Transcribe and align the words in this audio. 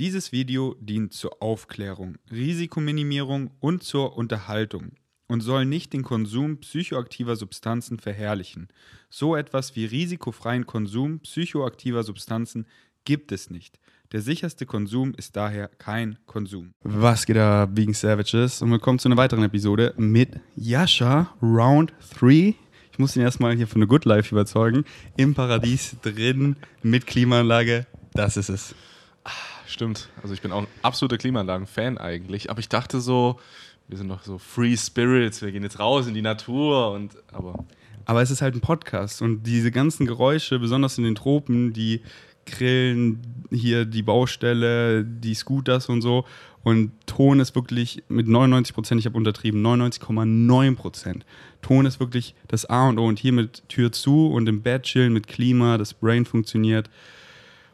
Dieses 0.00 0.32
Video 0.32 0.74
dient 0.80 1.12
zur 1.12 1.40
Aufklärung, 1.40 2.16
Risikominimierung 2.28 3.52
und 3.60 3.84
zur 3.84 4.16
Unterhaltung 4.16 4.90
und 5.28 5.40
soll 5.40 5.66
nicht 5.66 5.92
den 5.92 6.02
Konsum 6.02 6.58
psychoaktiver 6.58 7.36
Substanzen 7.36 8.00
verherrlichen. 8.00 8.66
So 9.08 9.36
etwas 9.36 9.76
wie 9.76 9.84
risikofreien 9.84 10.66
Konsum 10.66 11.20
psychoaktiver 11.20 12.02
Substanzen 12.02 12.66
gibt 13.04 13.30
es 13.30 13.50
nicht. 13.50 13.78
Der 14.10 14.20
sicherste 14.20 14.66
Konsum 14.66 15.14
ist 15.16 15.36
daher 15.36 15.68
kein 15.68 16.18
Konsum. 16.26 16.74
Was 16.82 17.24
geht 17.24 17.36
da, 17.36 17.68
Vegan 17.70 17.94
Savages? 17.94 18.62
Und 18.62 18.72
willkommen 18.72 18.98
zu 18.98 19.06
einer 19.06 19.16
weiteren 19.16 19.44
Episode 19.44 19.94
mit 19.96 20.40
Yasha 20.56 21.32
Round 21.40 21.92
3. 22.18 22.56
Ich 22.90 22.98
muss 22.98 23.14
ihn 23.14 23.22
erstmal 23.22 23.54
hier 23.54 23.68
von 23.68 23.80
The 23.80 23.86
Good 23.86 24.06
Life 24.06 24.34
überzeugen. 24.34 24.84
Im 25.16 25.34
Paradies 25.34 25.94
drin 26.02 26.56
mit 26.82 27.06
Klimaanlage. 27.06 27.86
Das 28.12 28.36
ist 28.36 28.48
es. 28.48 28.74
Stimmt. 29.74 30.08
Also 30.22 30.32
ich 30.34 30.40
bin 30.40 30.52
auch 30.52 30.60
ein 30.60 30.68
absoluter 30.82 31.18
Klimaanlagen-Fan 31.18 31.98
eigentlich. 31.98 32.48
Aber 32.48 32.60
ich 32.60 32.68
dachte 32.68 33.00
so, 33.00 33.40
wir 33.88 33.98
sind 33.98 34.06
doch 34.06 34.22
so 34.22 34.38
Free 34.38 34.76
Spirits, 34.76 35.42
wir 35.42 35.50
gehen 35.50 35.64
jetzt 35.64 35.80
raus 35.80 36.06
in 36.06 36.14
die 36.14 36.22
Natur 36.22 36.92
und 36.92 37.16
aber. 37.32 37.64
Aber 38.04 38.22
es 38.22 38.30
ist 38.30 38.40
halt 38.40 38.54
ein 38.54 38.60
Podcast 38.60 39.20
und 39.20 39.42
diese 39.42 39.72
ganzen 39.72 40.06
Geräusche, 40.06 40.60
besonders 40.60 40.96
in 40.96 41.02
den 41.02 41.16
Tropen, 41.16 41.72
die 41.72 42.02
Grillen, 42.46 43.20
hier 43.50 43.84
die 43.84 44.02
Baustelle, 44.02 45.04
die 45.04 45.34
Scooters 45.34 45.88
und 45.88 46.02
so. 46.02 46.24
Und 46.62 46.92
Ton 47.06 47.40
ist 47.40 47.56
wirklich 47.56 48.04
mit 48.08 48.28
99 48.28 48.76
Prozent, 48.76 49.00
ich 49.00 49.06
habe 49.06 49.16
untertrieben, 49.16 49.60
99,9 49.60 50.76
Prozent. 50.76 51.26
Ton 51.62 51.84
ist 51.84 51.98
wirklich 51.98 52.36
das 52.46 52.64
A 52.66 52.88
und 52.88 53.00
O. 53.00 53.06
Und 53.08 53.18
hier 53.18 53.32
mit 53.32 53.68
Tür 53.68 53.90
zu 53.90 54.28
und 54.28 54.48
im 54.48 54.62
Bett 54.62 54.84
chillen 54.84 55.12
mit 55.12 55.26
Klima, 55.26 55.78
das 55.78 55.94
Brain 55.94 56.26
funktioniert 56.26 56.88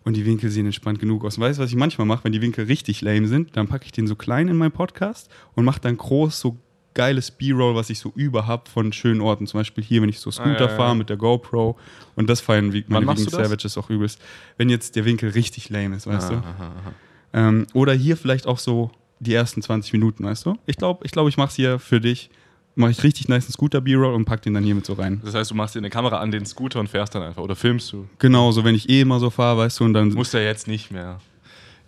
und 0.05 0.17
die 0.17 0.25
Winkel 0.25 0.51
sehen 0.51 0.67
entspannt 0.67 0.99
genug 0.99 1.25
aus. 1.25 1.37
Und 1.37 1.45
weißt 1.45 1.59
du, 1.59 1.63
was 1.63 1.71
ich 1.71 1.77
manchmal 1.77 2.07
mache, 2.07 2.25
wenn 2.25 2.33
die 2.33 2.41
Winkel 2.41 2.65
richtig 2.65 3.03
lame 3.03 3.29
sind? 3.29 3.57
Dann 3.57 3.69
packe 3.69 3.85
ich 3.85 3.93
den 3.93 4.07
so 4.07 4.17
klein 4.17 4.49
in 4.49 4.57
meinen 4.57 4.73
Podcast 4.73 5.31
und 5.55 5.65
mache 5.65 5.81
dann 5.81 5.97
groß 5.97 6.41
so 6.41 6.57
geiles 6.95 7.31
B-Roll, 7.31 7.75
was 7.75 7.91
ich 7.91 7.99
so 7.99 8.13
über 8.15 8.47
habe 8.47 8.69
von 8.69 8.93
schönen 8.93 9.21
Orten. 9.21 9.47
Zum 9.47 9.61
Beispiel 9.61 9.85
hier, 9.85 10.03
wenn 10.03 10.09
ich 10.09 10.19
so 10.19 10.31
Scooter 10.31 10.51
ah, 10.51 10.65
ja, 10.65 10.71
ja. 10.71 10.77
fahre 10.77 10.97
mit 10.97 11.09
der 11.09 11.17
GoPro. 11.17 11.79
Und 12.17 12.29
das 12.29 12.41
feiern 12.41 12.73
wie, 12.73 12.85
meine 12.89 13.07
Vegan 13.07 13.29
Savages 13.29 13.79
auch 13.79 13.91
übelst. 13.91 14.21
Wenn 14.57 14.69
jetzt 14.69 14.97
der 14.97 15.05
Winkel 15.05 15.31
richtig 15.31 15.69
lame 15.71 15.97
ist, 15.97 16.07
weißt 16.07 16.27
ah, 16.27 16.31
du? 16.31 16.37
Aha, 16.37 16.53
aha. 16.59 16.93
Ähm, 17.33 17.67
oder 17.75 17.93
hier 17.93 18.17
vielleicht 18.17 18.47
auch 18.47 18.59
so 18.59 18.91
die 19.21 19.35
ersten 19.35 19.63
20 19.63 19.93
Minuten, 19.93 20.25
weißt 20.25 20.47
du? 20.47 20.57
Ich 20.67 20.77
glaube, 20.77 21.05
ich, 21.05 21.13
glaub, 21.13 21.29
ich 21.29 21.37
mache 21.37 21.51
es 21.51 21.55
hier 21.55 21.79
für 21.79 22.01
dich 22.01 22.31
mache 22.75 22.91
ich 22.91 23.03
richtig 23.03 23.29
nice 23.29 23.45
einen 23.45 23.53
Scooter 23.53 23.81
B-Roll 23.81 24.15
und 24.15 24.25
pack 24.25 24.43
den 24.43 24.55
dann 24.55 24.65
hier 24.65 24.75
mit 24.75 24.87
so 24.87 24.95
rein. 24.95 25.21
Das 25.25 25.35
heißt, 25.35 25.51
du 25.51 25.55
machst 25.55 25.75
dir 25.75 25.81
eine 25.81 25.91
Kamera 25.91 26.19
an 26.19 26.31
den 26.31 26.47
Scooter 26.47 26.81
und 26.81 26.89
fährst 26.89 27.15
dann 27.15 27.23
einfach 27.23 27.43
oder 27.43 27.57
filmst 27.57 27.93
du? 27.93 28.07
Genau, 28.19 28.53
so 28.53 28.65
wenn 28.65 28.75
ich 28.75 28.89
eh 28.89 29.03
immer 29.03 29.21
so 29.21 29.31
fahre, 29.31 29.59
weißt 29.59 29.81
du, 29.81 29.85
und 29.85 29.95
dann. 29.95 30.09
Musst 30.09 30.35
ja 30.35 30.41
jetzt 30.41 30.67
nicht 30.67 30.91
mehr. 30.91 31.21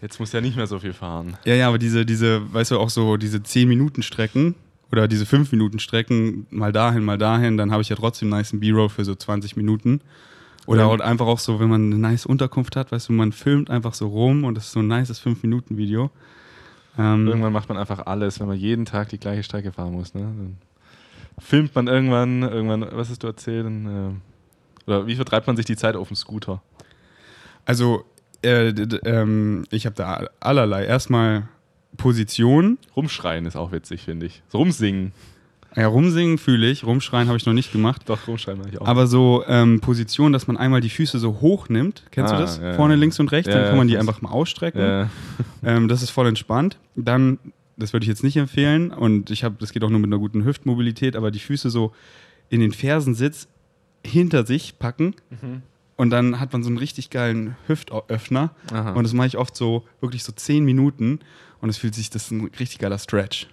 Jetzt 0.01 0.19
musst 0.19 0.33
du 0.33 0.39
ja 0.39 0.41
nicht 0.41 0.57
mehr 0.57 0.67
so 0.67 0.81
viel 0.81 0.93
fahren. 0.93 1.37
Ja, 1.45 1.55
ja, 1.55 1.69
aber 1.69 1.79
diese, 1.79 2.05
diese, 2.05 2.53
weißt 2.53 2.73
du, 2.73 2.79
auch 2.81 2.91
so 2.91 3.17
diese 3.17 3.39
10-Minuten-Strecken 3.39 4.57
oder 4.91 5.07
diese 5.07 5.25
5-Minuten-Strecken, 5.25 6.49
mal 6.51 6.73
dahin, 6.73 7.05
mal 7.05 7.19
dahin, 7.19 7.57
dann 7.57 7.71
habe 7.71 7.83
ich 7.83 7.89
ja 7.89 7.95
trotzdem 7.95 8.29
nice 8.29 8.51
B-Roll 8.53 8.89
für 8.89 9.05
so 9.05 9.15
20 9.15 9.57
Minuten. 9.57 10.01
Oder 10.67 10.89
ja. 10.89 11.05
einfach 11.05 11.27
auch 11.27 11.39
so, 11.39 11.61
wenn 11.61 11.69
man 11.69 11.87
eine 11.87 11.99
nice 11.99 12.27
Unterkunft 12.27 12.77
hat, 12.77 12.93
weißt 12.93 13.09
du, 13.09 13.13
man 13.13 13.33
filmt 13.33 13.71
einfach 13.71 13.95
so 13.95 14.09
rum 14.09 14.45
und 14.45 14.57
das 14.57 14.67
ist 14.67 14.73
so 14.73 14.81
ein 14.81 14.89
nices 14.89 15.25
5-Minuten-Video. 15.25 16.11
Ähm, 16.99 17.27
Irgendwann 17.27 17.53
macht 17.53 17.69
man 17.69 17.79
einfach 17.79 18.07
alles, 18.07 18.39
wenn 18.41 18.49
man 18.49 18.59
jeden 18.59 18.85
Tag 18.85 19.09
die 19.09 19.19
gleiche 19.19 19.43
Strecke 19.43 19.73
fahren 19.73 19.93
muss. 19.93 20.15
Ne? 20.15 20.23
Dann 20.23 20.57
filmt 21.39 21.75
man 21.75 21.87
irgendwann, 21.87 22.43
irgendwann, 22.43 22.87
was 22.93 23.11
hast 23.11 23.23
du 23.23 23.27
erzählt? 23.27 23.67
Äh, 23.67 24.87
oder 24.87 25.07
wie 25.07 25.17
vertreibt 25.17 25.47
man 25.47 25.57
sich 25.57 25.67
die 25.67 25.77
Zeit 25.77 25.97
auf 25.97 26.09
dem 26.09 26.17
Scooter? 26.17 26.63
Also, 27.65 28.05
äh, 28.43 28.69
ähm, 28.69 29.65
ich 29.71 29.87
habe 29.87 29.95
da 29.95 30.27
allerlei. 30.41 30.85
Erstmal 30.85 31.49
Position. 31.97 32.79
Rumschreien 32.97 33.47
ist 33.47 33.57
auch 33.57 33.73
witzig, 33.73 34.03
finde 34.03 34.27
ich. 34.27 34.43
So 34.49 34.59
rumsingen. 34.59 35.13
Ja, 35.75 35.87
rumsingen 35.87 36.37
fühle 36.37 36.69
ich, 36.69 36.85
rumschreien 36.85 37.29
habe 37.29 37.39
ich 37.39 37.47
noch 37.47 37.55
nicht 37.55 37.73
gemacht. 37.73 38.03
Doch, 38.07 38.29
rumschreien 38.29 38.59
mache 38.59 38.71
ich 38.71 38.81
auch. 38.81 38.87
Aber 38.87 39.07
so 39.07 39.43
ähm, 39.47 39.81
Position, 39.81 40.33
dass 40.33 40.47
man 40.47 40.59
einmal 40.59 40.83
die 40.83 40.91
Füße 40.91 41.19
so 41.19 41.41
hoch 41.41 41.71
nimmt, 41.71 42.03
kennst 42.11 42.33
ah, 42.35 42.37
du 42.37 42.43
das? 42.43 42.59
Ja, 42.59 42.75
Vorne, 42.75 42.95
ja. 42.95 43.01
links 43.01 43.19
und 43.21 43.33
rechts, 43.33 43.49
ja, 43.49 43.59
dann 43.59 43.69
kann 43.69 43.79
man 43.79 43.89
die 43.89 43.97
einfach 43.97 44.21
mal 44.21 44.31
ausstrecken. 44.31 45.11
Ähm, 45.65 45.87
das 45.87 46.03
ist 46.03 46.11
voll 46.11 46.27
entspannt. 46.27 46.77
Dann 46.97 47.39
das 47.77 47.93
würde 47.93 48.05
ich 48.05 48.09
jetzt 48.09 48.23
nicht 48.23 48.37
empfehlen. 48.37 48.91
Und 48.91 49.31
ich 49.31 49.45
habe, 49.45 49.57
das 49.59 49.73
geht 49.73 49.85
auch 49.85 49.91
nur 49.91 50.01
mit 50.01 50.09
einer 50.09 50.19
guten 50.19 50.45
Hüftmobilität, 50.45 51.17
aber 51.17 51.31
die 51.31 51.39
Füße 51.39 51.71
so 51.71 51.93
in 52.49 52.61
den 52.61 52.73
Fersensitz 52.73 53.49
hinter 54.05 54.47
sich 54.47 54.79
packen. 54.79 55.15
Mhm. 55.31 55.63
Und 55.97 56.11
dann 56.11 56.41
hat 56.41 56.53
man 56.53 56.63
so 56.63 56.69
einen 56.69 56.79
richtig 56.79 57.11
geilen 57.11 57.57
Hüftöffner. 57.67 58.55
Aha. 58.73 58.93
Und 58.93 59.05
das 59.05 59.13
mache 59.13 59.29
ich 59.29 59.39
oft 59.39 59.57
so, 59.57 59.85
wirklich 60.01 60.25
so 60.25 60.33
zehn 60.33 60.65
Minuten. 60.65 61.21
Und 61.61 61.69
es 61.69 61.79
fühlt 61.79 61.95
sich, 61.95 62.11
das 62.11 62.25
ist 62.25 62.31
ein 62.33 62.51
richtig 62.59 62.79
geiler 62.79 62.99
Stretch. 62.99 63.47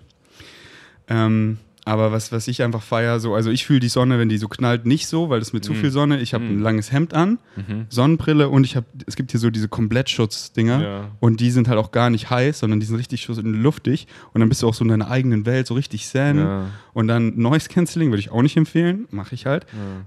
Ähm, 1.07 1.59
aber 1.89 2.11
was, 2.11 2.31
was 2.31 2.47
ich 2.47 2.61
einfach 2.61 2.83
feiere, 2.83 3.19
so, 3.19 3.33
also 3.33 3.50
ich 3.50 3.66
fühle 3.66 3.79
die 3.79 3.89
Sonne, 3.89 4.19
wenn 4.19 4.29
die 4.29 4.38
so 4.38 4.47
knallt, 4.47 4.85
nicht 4.85 5.07
so, 5.07 5.29
weil 5.29 5.41
es 5.41 5.53
mir 5.53 5.59
mhm. 5.59 5.63
zu 5.63 5.73
viel 5.73 5.89
Sonne. 5.89 6.19
Ich 6.19 6.35
habe 6.35 6.44
mhm. 6.44 6.57
ein 6.57 6.59
langes 6.59 6.91
Hemd 6.91 7.16
an, 7.16 7.39
mhm. 7.55 7.88
Sonnenbrille 7.89 8.47
und 8.47 8.63
ich 8.63 8.75
habe, 8.75 8.85
es 9.07 9.16
gibt 9.16 9.31
hier 9.31 9.39
so 9.39 9.50
diese 9.50 9.67
Komplettschutz-Dinger 9.67 10.81
ja. 10.83 11.11
und 11.19 11.39
die 11.39 11.50
sind 11.50 11.67
halt 11.67 11.79
auch 11.79 11.91
gar 11.91 12.11
nicht 12.11 12.29
heiß, 12.29 12.59
sondern 12.59 12.79
die 12.79 12.85
sind 12.85 12.97
richtig 12.97 13.27
luftig 13.27 14.07
und 14.33 14.39
dann 14.39 14.50
bist 14.50 14.61
du 14.61 14.67
auch 14.67 14.75
so 14.75 14.83
in 14.83 14.89
deiner 14.89 15.09
eigenen 15.09 15.47
Welt, 15.47 15.66
so 15.66 15.73
richtig 15.73 16.05
zen. 16.05 16.38
Ja. 16.38 16.66
Und 16.94 17.07
dann 17.07 17.35
Noise 17.38 17.69
Cancelling 17.69 18.11
würde 18.11 18.19
ich 18.19 18.29
auch 18.29 18.44
nicht 18.44 18.56
empfehlen, 18.56 19.07
mache 19.09 19.33
ich 19.33 19.47
halt. 19.47 19.66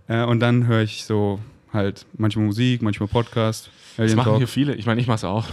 Ja. 0.09 0.23
Äh, 0.23 0.27
und 0.27 0.39
dann 0.39 0.69
höre 0.69 0.83
ich 0.83 1.05
so 1.05 1.41
halt 1.73 2.07
manchmal 2.17 2.47
Musik, 2.47 2.83
manchmal 2.83 3.09
Podcast. 3.09 3.71
Das 3.97 4.15
machen 4.15 4.31
Talk. 4.31 4.39
hier 4.39 4.49
viele. 4.49 4.75
Ich 4.75 4.87
meine, 4.87 5.01
ich 5.01 5.07
mache 5.07 5.17
es 5.17 5.25
auch. 5.25 5.47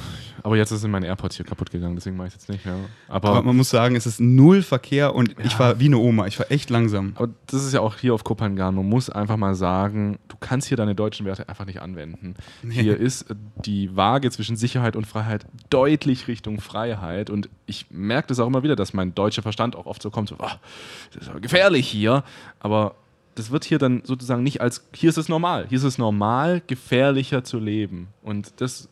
Aber 0.43 0.55
jetzt 0.55 0.69
sind 0.69 0.91
meine 0.91 1.05
AirPods 1.07 1.35
hier 1.35 1.45
kaputt 1.45 1.69
gegangen, 1.71 1.95
deswegen 1.95 2.15
mache 2.15 2.27
ich 2.27 2.35
es 2.35 2.41
jetzt 2.41 2.49
nicht 2.49 2.65
mehr. 2.65 2.75
Aber, 3.09 3.29
aber, 3.29 3.41
man 3.43 3.57
muss 3.57 3.69
sagen, 3.69 3.95
es 3.97 4.05
ist 4.05 4.21
null 4.21 4.61
Verkehr 4.61 5.13
und 5.13 5.37
ja. 5.37 5.45
ich 5.45 5.59
war 5.59 5.79
wie 5.79 5.85
eine 5.85 5.97
Oma. 5.97 6.27
Ich 6.27 6.39
war 6.39 6.49
echt 6.49 6.69
langsam. 6.69 7.13
Aber 7.15 7.29
das 7.47 7.65
ist 7.65 7.73
ja 7.73 7.81
auch 7.81 7.97
hier 7.97 8.13
auf 8.13 8.23
Kopangan. 8.23 8.73
Man 8.73 8.87
muss 8.87 9.09
einfach 9.09 9.35
mal 9.35 9.55
sagen, 9.55 10.17
du 10.29 10.37
kannst 10.39 10.69
hier 10.69 10.77
deine 10.77 10.95
deutschen 10.95 11.25
Werte 11.25 11.49
einfach 11.49 11.65
nicht 11.65 11.81
anwenden. 11.81 12.35
Nee. 12.63 12.75
Hier 12.75 12.97
ist 12.97 13.25
die 13.65 13.95
Waage 13.95 14.31
zwischen 14.31 14.55
Sicherheit 14.55 14.95
und 14.95 15.05
Freiheit 15.05 15.45
deutlich 15.69 16.27
Richtung 16.27 16.61
Freiheit. 16.61 17.29
Und 17.29 17.49
ich 17.65 17.87
merke 17.89 18.29
das 18.29 18.39
auch 18.39 18.47
immer 18.47 18.63
wieder, 18.63 18.75
dass 18.75 18.93
mein 18.93 19.13
deutscher 19.13 19.41
Verstand 19.41 19.75
auch 19.75 19.85
oft 19.85 20.01
so 20.01 20.09
kommt: 20.09 20.29
so, 20.29 20.35
oh, 20.39 20.47
das 21.13 21.23
ist 21.23 21.29
aber 21.29 21.41
gefährlich 21.41 21.87
hier. 21.87 22.23
Aber 22.59 22.95
das 23.39 23.51
wird 23.51 23.63
hier 23.63 23.77
dann 23.79 24.01
sozusagen 24.03 24.43
nicht 24.43 24.59
als, 24.59 24.85
hier 24.93 25.09
ist 25.09 25.17
es 25.17 25.29
normal, 25.29 25.65
hier 25.69 25.77
ist 25.77 25.85
es 25.85 25.97
normal, 25.97 26.61
gefährlicher 26.67 27.45
zu 27.45 27.57
leben. 27.57 28.09
Und 28.21 28.51
das 28.57 28.89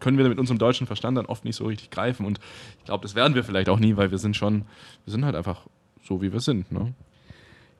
können 0.00 0.16
wir 0.16 0.26
mit 0.26 0.38
unserem 0.38 0.58
deutschen 0.58 0.86
Verstand 0.86 1.18
dann 1.18 1.26
oft 1.26 1.44
nicht 1.44 1.56
so 1.56 1.66
richtig 1.66 1.90
greifen. 1.90 2.24
Und 2.24 2.40
ich 2.78 2.86
glaube, 2.86 3.02
das 3.02 3.14
werden 3.14 3.34
wir 3.34 3.44
vielleicht 3.44 3.68
auch 3.68 3.78
nie, 3.78 3.94
weil 3.96 4.10
wir 4.10 4.16
sind 4.16 4.36
schon, 4.36 4.62
wir 5.04 5.12
sind 5.12 5.26
halt 5.26 5.36
einfach 5.36 5.66
so, 6.02 6.22
wie 6.22 6.32
wir 6.32 6.40
sind. 6.40 6.72
Ne? 6.72 6.94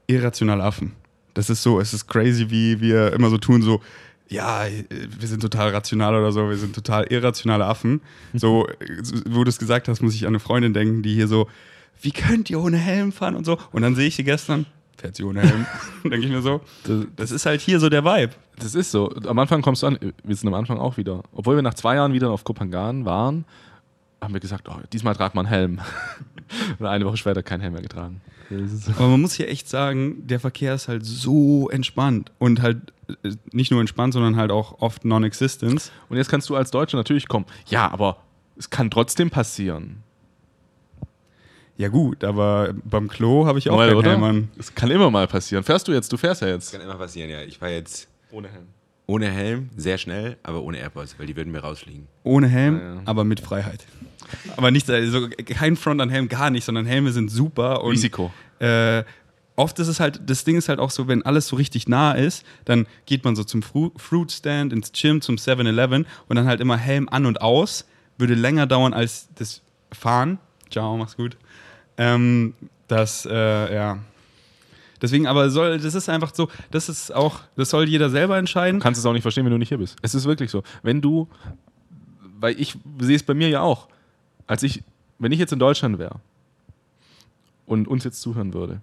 Irrationale 0.07 0.63
Affen. 0.63 0.93
Das 1.33 1.49
ist 1.49 1.63
so, 1.63 1.81
es 1.81 1.95
ist 1.95 2.07
crazy, 2.07 2.51
wie 2.51 2.83
wir 2.83 3.15
immer 3.15 3.31
so 3.31 3.39
tun, 3.39 3.63
so, 3.63 3.81
ja, 4.29 4.67
wir 4.91 5.27
sind 5.27 5.41
total 5.41 5.71
rational 5.71 6.15
oder 6.15 6.33
so, 6.33 6.51
wir 6.51 6.59
sind 6.59 6.75
total 6.75 7.05
irrationale 7.05 7.65
Affen. 7.65 8.03
So, 8.35 8.67
wo 9.27 9.43
du 9.43 9.49
es 9.49 9.59
gesagt 9.59 9.89
hast, 9.89 10.03
muss 10.03 10.15
ich 10.15 10.25
an 10.25 10.29
eine 10.29 10.41
Freundin 10.41 10.75
denken, 10.75 11.03
die 11.03 11.15
hier 11.15 11.29
so, 11.29 11.49
wie 12.03 12.13
könnt 12.13 12.51
ihr 12.51 12.61
ohne 12.61 12.77
Helm 12.77 13.11
fahren 13.11 13.37
und 13.37 13.47
so. 13.47 13.59
Und 13.73 13.81
dann 13.81 13.95
sehe 13.95 14.09
ich 14.09 14.17
sie 14.17 14.25
gestern, 14.25 14.67
fährt 14.99 15.17
sie 15.17 15.25
ohne 15.25 15.41
Helm. 15.43 15.67
denke 16.05 16.19
ich 16.19 16.29
mir 16.29 16.43
so. 16.43 16.61
Das, 16.85 17.07
das, 17.17 17.31
ist 17.31 17.47
halt 17.47 17.61
hier 17.61 17.81
so 17.81 17.89
der 17.89 18.05
Vibe. 18.05 18.33
Das 18.59 18.75
ist 18.75 18.91
so. 18.91 19.11
Am 19.27 19.39
Anfang 19.39 19.63
kommst 19.63 19.83
du 19.83 19.87
an, 19.87 19.99
wir 20.25 20.37
sind 20.37 20.49
am 20.49 20.55
Anfang 20.55 20.79
auch 20.79 20.97
wieder. 20.97 21.23
Obwohl 21.33 21.57
wir 21.57 21.63
nach 21.63 21.75
zwei 21.75 21.95
Jahren 21.95 22.13
wieder 22.13 22.31
auf 22.31 22.45
Kopangan 22.45 23.05
waren, 23.05 23.45
haben 24.21 24.35
wir 24.35 24.41
gesagt, 24.41 24.69
oh, 24.69 24.77
diesmal 24.93 25.15
tragt 25.15 25.35
man 25.35 25.47
Helm. 25.47 25.81
Und 26.79 26.87
eine 26.87 27.05
Woche 27.05 27.17
später 27.17 27.43
kein 27.43 27.61
Helm 27.61 27.75
mehr 27.75 27.83
getragen. 27.83 28.21
Aber 28.97 29.09
man 29.09 29.21
muss 29.21 29.35
hier 29.35 29.49
echt 29.49 29.69
sagen, 29.69 30.27
der 30.27 30.41
Verkehr 30.41 30.75
ist 30.75 30.89
halt 30.89 31.05
so 31.05 31.69
entspannt 31.69 32.33
und 32.39 32.63
halt 32.63 32.93
äh, 33.23 33.33
nicht 33.53 33.71
nur 33.71 33.81
entspannt, 33.81 34.15
sondern 34.15 34.37
halt 34.37 34.51
auch 34.51 34.81
oft 34.81 35.05
non-existent. 35.05 35.93
Und 36.09 36.17
jetzt 36.17 36.31
kannst 36.31 36.49
du 36.49 36.57
als 36.57 36.71
Deutscher 36.71 36.97
natürlich 36.97 37.29
kommen. 37.29 37.45
Ja, 37.67 37.91
aber 37.91 38.17
es 38.57 38.71
kann 38.71 38.91
trotzdem 38.91 39.31
passieren. 39.31 40.03
Ja 41.79 41.89
gut, 41.89 42.25
aber 42.25 42.75
beim 42.85 43.09
Klo 43.09 43.47
habe 43.47 43.61
ich 43.61 43.71
auch 43.71 43.77
mal, 43.77 43.89
keinen 44.03 44.21
Helm 44.21 44.49
Es 44.59 44.75
kann 44.75 44.91
immer 44.91 45.11
mal 45.13 45.29
passieren. 45.29 45.63
Fährst 45.63 45.87
du 45.87 45.93
jetzt? 45.93 46.13
Du 46.13 46.17
fährst 46.17 46.43
ja 46.43 46.49
jetzt. 46.49 46.73
Das 46.73 46.73
kann 46.73 46.87
immer 46.87 46.99
passieren, 46.99 47.31
ja. 47.31 47.41
Ich 47.43 47.59
fahre 47.59 47.73
jetzt 47.73 48.09
ohne 48.33 48.49
Helm. 48.49 48.67
Ohne 49.07 49.31
Helm, 49.31 49.71
sehr 49.77 49.97
schnell, 49.97 50.37
aber 50.43 50.61
ohne 50.61 50.79
AirPods, 50.79 51.19
weil 51.19 51.27
die 51.27 51.37
würden 51.37 51.51
mir 51.53 51.61
rausfliegen. 51.61 52.09
Ohne 52.25 52.49
Helm, 52.49 52.79
ja, 52.79 52.95
ja. 52.97 53.01
aber 53.05 53.25
mit 53.25 53.41
Freiheit. 53.41 53.87
Aber 54.57 54.71
nicht, 54.73 54.91
also 54.91 55.29
kein 55.47 55.77
Front 55.77 56.03
an 56.03 56.11
Helm, 56.11 56.29
gar 56.29 56.51
nicht, 56.51 56.65
sondern 56.65 56.85
Helme 56.85 57.13
sind 57.13 57.31
super. 57.31 57.85
Und, 57.85 57.93
Risiko. 57.93 58.33
Äh, 58.59 59.05
oft 59.55 59.79
ist 59.79 59.89
es 59.89 60.01
halt, 60.01 60.21
das 60.27 60.45
Ding 60.45 60.57
ist 60.57 60.69
halt 60.69 60.81
auch 60.81 60.91
so, 60.91 61.07
wenn 61.07 61.23
alles 61.23 61.47
so 61.47 61.57
richtig 61.57 61.89
nah 61.89 62.13
ist, 62.13 62.45
dann 62.65 62.87
geht 63.07 63.25
man 63.25 63.37
so 63.37 63.45
zum 63.45 63.63
Fru 63.63 63.93
Fruit 63.97 64.31
Stand, 64.31 64.73
ins 64.73 64.93
Gym, 64.93 65.21
zum 65.21 65.37
7-Eleven 65.37 66.07
und 66.27 66.37
dann 66.37 66.47
halt 66.47 66.61
immer 66.61 66.77
Helm 66.77 67.09
an 67.09 67.25
und 67.25 67.41
aus. 67.41 67.87
Würde 68.19 68.35
länger 68.35 68.67
dauern 68.67 68.93
als 68.93 69.29
das 69.37 69.63
Fahren. 69.93 70.39
Ciao, 70.71 70.97
mach's 70.97 71.17
gut. 71.17 71.37
Ähm, 71.99 72.55
das, 72.87 73.27
äh, 73.31 73.75
ja. 73.75 73.99
Deswegen, 75.03 75.27
aber 75.27 75.51
soll, 75.51 75.79
das 75.79 75.95
ist 75.95 76.09
einfach 76.09 76.35
so, 76.35 76.49
das 76.71 76.89
ist 76.89 77.15
auch, 77.15 77.41
das 77.55 77.71
soll 77.71 77.89
jeder 77.89 78.11
selber 78.11 78.39
entscheiden. 78.39 78.81
Du 78.81 78.83
kannst 78.83 78.99
es 78.99 79.07
auch 79.07 79.13
nicht 79.13 79.23
verstehen, 79.23 79.45
wenn 79.45 79.53
du 79.53 79.59
nicht 79.59 79.69
hier 79.69 79.79
bist. 79.79 79.97
Es 80.03 80.15
ist 80.15 80.25
wirklich 80.25 80.51
so. 80.51 80.63
Wenn 80.83 81.01
du 81.01 81.29
weil 82.41 82.61
ich 82.61 82.77
sehe 83.01 83.17
es 83.17 83.23
bei 83.23 83.35
mir 83.35 83.49
ja 83.49 83.61
auch. 83.61 83.89
Als 84.47 84.63
ich, 84.63 84.83
wenn 85.19 85.33
ich 85.33 85.39
jetzt 85.39 85.53
in 85.53 85.59
Deutschland 85.59 85.99
wäre 85.99 86.21
und 87.67 87.89
uns 87.89 88.05
jetzt 88.05 88.21
zuhören 88.21 88.55
würde, 88.55 88.81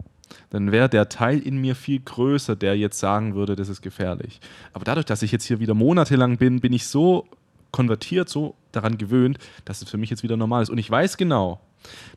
dann 0.50 0.72
wäre 0.72 0.90
der 0.90 1.10
Teil 1.10 1.40
in 1.40 1.58
mir 1.58 1.76
viel 1.76 2.00
größer, 2.00 2.56
der 2.56 2.78
jetzt 2.78 3.00
sagen 3.00 3.36
würde, 3.36 3.56
das 3.56 3.70
ist 3.70 3.82
gefährlich. 3.82 4.40
Aber 4.74 4.86
dadurch, 4.86 5.06
dass 5.06 5.22
ich 5.22 5.32
jetzt 5.32 5.46
hier 5.46 5.60
wieder 5.60 5.74
monatelang 5.74 6.38
bin, 6.38 6.60
bin 6.60 6.74
ich 6.74 6.88
so 6.88 7.28
konvertiert, 7.72 8.30
so 8.30 8.56
daran 8.72 8.98
gewöhnt, 8.98 9.38
dass 9.66 9.82
es 9.82 9.90
für 9.90 9.98
mich 9.98 10.10
jetzt 10.10 10.24
wieder 10.24 10.38
normal 10.38 10.64
ist. 10.64 10.70
Und 10.70 10.78
ich 10.78 10.90
weiß 10.90 11.18
genau, 11.18 11.60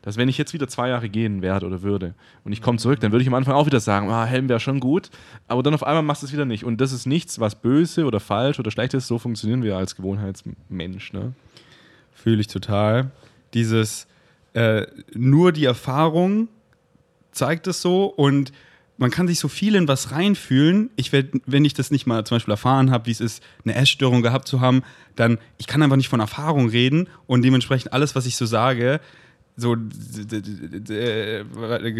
dass 0.01 0.17
wenn 0.17 0.29
ich 0.29 0.37
jetzt 0.37 0.53
wieder 0.53 0.67
zwei 0.67 0.89
Jahre 0.89 1.09
gehen 1.09 1.41
werde 1.41 1.65
oder 1.65 1.81
würde 1.81 2.13
und 2.43 2.51
ich 2.51 2.61
komme 2.61 2.77
zurück, 2.77 2.99
dann 2.99 3.11
würde 3.11 3.21
ich 3.21 3.27
am 3.27 3.33
Anfang 3.33 3.53
auch 3.53 3.65
wieder 3.65 3.79
sagen, 3.79 4.09
ah, 4.09 4.25
Helm 4.25 4.49
wäre 4.49 4.59
schon 4.59 4.79
gut, 4.79 5.09
aber 5.47 5.63
dann 5.63 5.73
auf 5.73 5.83
einmal 5.83 6.03
machst 6.03 6.21
du 6.21 6.27
es 6.27 6.33
wieder 6.33 6.45
nicht. 6.45 6.63
Und 6.63 6.81
das 6.81 6.91
ist 6.91 7.05
nichts, 7.05 7.39
was 7.39 7.55
böse 7.55 8.05
oder 8.05 8.19
falsch 8.19 8.59
oder 8.59 8.71
schlecht 8.71 8.93
ist. 8.93 9.07
So 9.07 9.17
funktionieren 9.17 9.63
wir 9.63 9.77
als 9.77 9.95
Gewohnheitsmensch. 9.95 11.13
Ne? 11.13 11.33
Fühle 12.13 12.41
ich 12.41 12.47
total. 12.47 13.11
Dieses 13.53 14.07
äh, 14.53 14.85
nur 15.13 15.51
die 15.51 15.65
Erfahrung 15.65 16.47
zeigt 17.31 17.67
es 17.67 17.81
so 17.81 18.05
und 18.05 18.51
man 18.99 19.11
kann 19.11 19.29
sich 19.29 19.39
so 19.39 19.47
viel 19.47 19.75
in 19.75 19.87
was 19.87 20.11
reinfühlen. 20.11 20.89
Ich 20.97 21.13
werde, 21.13 21.39
wenn 21.45 21.63
ich 21.63 21.73
das 21.73 21.89
nicht 21.89 22.05
mal 22.05 22.25
zum 22.25 22.35
Beispiel 22.35 22.51
erfahren 22.51 22.91
habe, 22.91 23.05
wie 23.05 23.11
es 23.11 23.21
ist, 23.21 23.41
eine 23.63 23.75
Essstörung 23.75 24.21
gehabt 24.21 24.47
zu 24.47 24.59
haben, 24.59 24.83
dann 25.15 25.37
ich 25.57 25.67
kann 25.67 25.81
einfach 25.81 25.95
nicht 25.95 26.09
von 26.09 26.19
Erfahrung 26.19 26.67
reden 26.67 27.07
und 27.25 27.41
dementsprechend 27.43 27.93
alles, 27.93 28.15
was 28.15 28.25
ich 28.25 28.35
so 28.35 28.45
sage, 28.45 28.99
so 29.59 29.75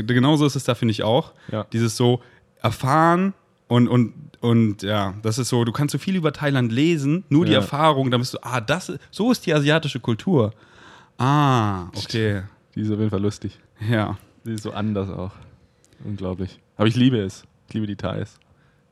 genauso 0.07 0.45
ist 0.45 0.55
es 0.55 0.63
da 0.63 0.75
finde 0.75 0.91
ich 0.91 1.03
auch. 1.03 1.33
Ja. 1.51 1.65
Dieses 1.71 1.95
so 1.95 2.21
erfahren 2.61 3.33
und 3.67 3.87
und 3.87 4.13
und 4.41 4.83
ja, 4.83 5.15
das 5.21 5.37
ist 5.37 5.49
so. 5.49 5.65
Du 5.65 5.71
kannst 5.71 5.91
so 5.91 5.97
viel 5.97 6.15
über 6.15 6.31
Thailand 6.31 6.71
lesen, 6.71 7.25
nur 7.29 7.45
die 7.45 7.51
ja. 7.51 7.59
Erfahrung, 7.59 8.09
dann 8.09 8.21
bist 8.21 8.33
du, 8.33 8.37
ah, 8.41 8.61
das, 8.61 8.91
so 9.11 9.31
ist 9.31 9.45
die 9.45 9.53
asiatische 9.53 9.99
Kultur. 9.99 10.53
Ah, 11.17 11.87
okay. 11.95 12.43
Die 12.75 12.81
ist 12.81 12.91
auf 12.91 12.99
jeden 12.99 13.09
Fall 13.09 13.21
lustig. 13.21 13.59
Ja. 13.89 14.17
Die 14.45 14.53
ist 14.53 14.63
so 14.63 14.71
anders 14.71 15.09
auch. 15.09 15.31
Unglaublich. 16.05 16.59
Aber 16.77 16.87
ich 16.87 16.95
liebe 16.95 17.17
es. 17.17 17.43
Ich 17.67 17.73
liebe 17.73 17.87
die 17.87 17.95
Thais. 17.97 18.39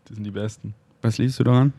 Die 0.09 0.15
sind 0.15 0.23
die 0.23 0.31
besten. 0.31 0.73
Was 1.01 1.19
liebst 1.19 1.39
du 1.39 1.45
daran? 1.45 1.71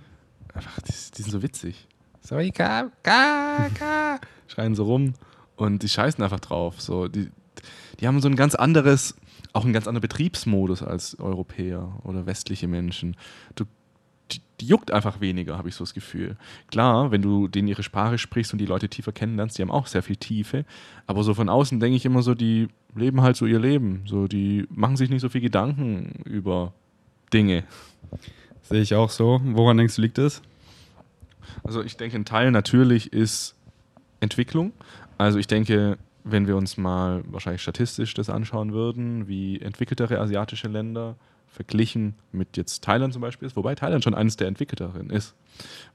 Einfach, 0.54 0.80
die, 0.80 0.92
die 1.16 1.22
sind 1.22 1.32
so 1.32 1.42
witzig. 1.42 1.86
Sorry, 2.22 2.50
ka, 2.50 2.90
ka, 3.02 3.68
ka. 3.74 4.20
Schreien 4.46 4.74
so 4.74 4.84
rum 4.84 5.12
und 5.58 5.82
die 5.82 5.88
scheißen 5.88 6.22
einfach 6.22 6.40
drauf. 6.40 6.80
So, 6.80 7.08
die, 7.08 7.30
die 8.00 8.06
haben 8.06 8.20
so 8.20 8.28
ein 8.28 8.36
ganz 8.36 8.54
anderes, 8.54 9.16
auch 9.52 9.64
einen 9.64 9.72
ganz 9.72 9.88
anderen 9.88 10.02
Betriebsmodus 10.02 10.82
als 10.82 11.18
Europäer 11.18 12.00
oder 12.04 12.26
westliche 12.26 12.68
Menschen. 12.68 13.16
Du, 13.56 13.64
die, 14.30 14.40
die 14.60 14.66
juckt 14.66 14.92
einfach 14.92 15.20
weniger, 15.20 15.58
habe 15.58 15.68
ich 15.68 15.74
so 15.74 15.82
das 15.82 15.94
Gefühl. 15.94 16.36
Klar, 16.70 17.10
wenn 17.10 17.22
du 17.22 17.48
denen 17.48 17.66
ihre 17.66 17.82
Sprache 17.82 18.18
sprichst 18.18 18.52
und 18.52 18.60
die 18.60 18.66
Leute 18.66 18.88
tiefer 18.88 19.10
kennenlernst, 19.10 19.58
die 19.58 19.62
haben 19.62 19.72
auch 19.72 19.88
sehr 19.88 20.04
viel 20.04 20.16
Tiefe. 20.16 20.64
Aber 21.08 21.24
so 21.24 21.34
von 21.34 21.48
außen 21.48 21.80
denke 21.80 21.96
ich 21.96 22.04
immer 22.04 22.22
so, 22.22 22.34
die 22.34 22.68
leben 22.94 23.20
halt 23.20 23.36
so 23.36 23.44
ihr 23.44 23.58
Leben. 23.58 24.02
So, 24.06 24.28
die 24.28 24.66
machen 24.70 24.96
sich 24.96 25.10
nicht 25.10 25.22
so 25.22 25.28
viel 25.28 25.40
Gedanken 25.40 26.22
über 26.24 26.72
Dinge. 27.32 27.64
Sehe 28.62 28.80
ich 28.80 28.94
auch 28.94 29.10
so. 29.10 29.40
Woran 29.42 29.76
denkst 29.76 29.96
du, 29.96 30.02
liegt 30.02 30.18
es? 30.18 30.40
Also 31.64 31.82
ich 31.82 31.96
denke, 31.96 32.16
ein 32.16 32.24
Teil 32.24 32.52
natürlich 32.52 33.12
ist 33.12 33.56
Entwicklung. 34.20 34.72
Also 35.18 35.38
ich 35.38 35.46
denke, 35.46 35.98
wenn 36.24 36.46
wir 36.46 36.56
uns 36.56 36.76
mal 36.76 37.22
wahrscheinlich 37.26 37.62
statistisch 37.62 38.14
das 38.14 38.30
anschauen 38.30 38.72
würden, 38.72 39.28
wie 39.28 39.60
entwickeltere 39.60 40.18
asiatische 40.20 40.68
Länder 40.68 41.16
verglichen 41.48 42.14
mit 42.30 42.56
jetzt 42.56 42.84
Thailand 42.84 43.12
zum 43.12 43.22
Beispiel 43.22 43.46
ist, 43.46 43.56
wobei 43.56 43.74
Thailand 43.74 44.04
schon 44.04 44.14
eines 44.14 44.36
der 44.36 44.46
entwickelteren 44.46 45.10
ist, 45.10 45.34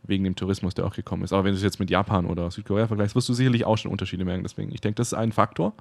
wegen 0.01 0.23
dem 0.23 0.35
Tourismus, 0.35 0.73
der 0.73 0.85
auch 0.85 0.95
gekommen 0.95 1.23
ist. 1.23 1.31
Aber 1.31 1.43
wenn 1.45 1.51
du 1.51 1.57
es 1.57 1.63
jetzt 1.63 1.79
mit 1.79 1.89
Japan 1.89 2.25
oder 2.25 2.49
Südkorea 2.51 2.87
vergleichst, 2.87 3.15
wirst 3.15 3.29
du 3.29 3.33
sicherlich 3.33 3.65
auch 3.65 3.77
schon 3.77 3.91
Unterschiede 3.91 4.25
merken. 4.25 4.43
Deswegen, 4.43 4.73
ich 4.73 4.81
denke, 4.81 4.95
das 4.95 5.07
ist 5.09 5.13
ein 5.13 5.31
Faktor. 5.31 5.73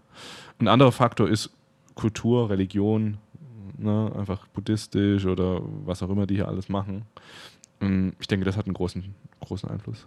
Ein 0.59 0.69
anderer 0.69 0.93
Faktor 0.93 1.29
ist 1.29 1.51
Kultur, 1.95 2.51
Religion, 2.51 3.19
ne, 3.79 4.13
einfach 4.17 4.47
buddhistisch 4.49 5.27
oder 5.27 5.63
was 5.85 6.03
auch 6.03 6.11
immer 6.11 6.27
die 6.27 6.37
hier 6.37 6.49
alles 6.49 6.69
machen. 6.69 7.03
Ich 8.21 8.29
denke, 8.29 8.45
das 8.45 8.57
hat 8.57 8.67
einen 8.67 8.75
großen, 8.75 9.15
großen 9.41 9.69
Einfluss. 9.69 10.07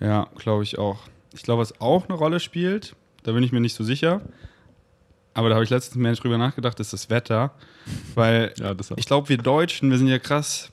Ja, 0.00 0.28
glaube 0.36 0.62
ich 0.62 0.78
auch. 0.78 1.00
Ich 1.34 1.42
glaube, 1.42 1.62
was 1.62 1.80
auch 1.80 2.08
eine 2.08 2.16
Rolle 2.16 2.40
spielt, 2.40 2.94
da 3.24 3.32
bin 3.32 3.42
ich 3.42 3.52
mir 3.52 3.60
nicht 3.60 3.74
so 3.74 3.84
sicher, 3.84 4.22
aber 5.34 5.48
da 5.48 5.56
habe 5.56 5.64
ich 5.64 5.70
letztens 5.70 5.96
mehr 5.96 6.14
drüber 6.14 6.38
nachgedacht, 6.38 6.78
ist 6.80 6.92
das 6.92 7.10
Wetter. 7.10 7.52
Weil 8.14 8.54
ja, 8.58 8.72
das 8.72 8.92
ich 8.96 9.06
glaube, 9.06 9.28
wir 9.28 9.38
Deutschen, 9.38 9.90
wir 9.90 9.98
sind 9.98 10.06
ja 10.06 10.18
krass 10.18 10.70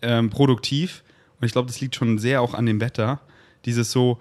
ähm, 0.00 0.30
produktiv 0.30 1.02
und 1.40 1.46
ich 1.46 1.52
glaube, 1.52 1.66
das 1.66 1.80
liegt 1.80 1.96
schon 1.96 2.18
sehr 2.18 2.40
auch 2.40 2.54
an 2.54 2.66
dem 2.66 2.80
Wetter. 2.80 3.20
Dieses 3.64 3.90
so, 3.90 4.20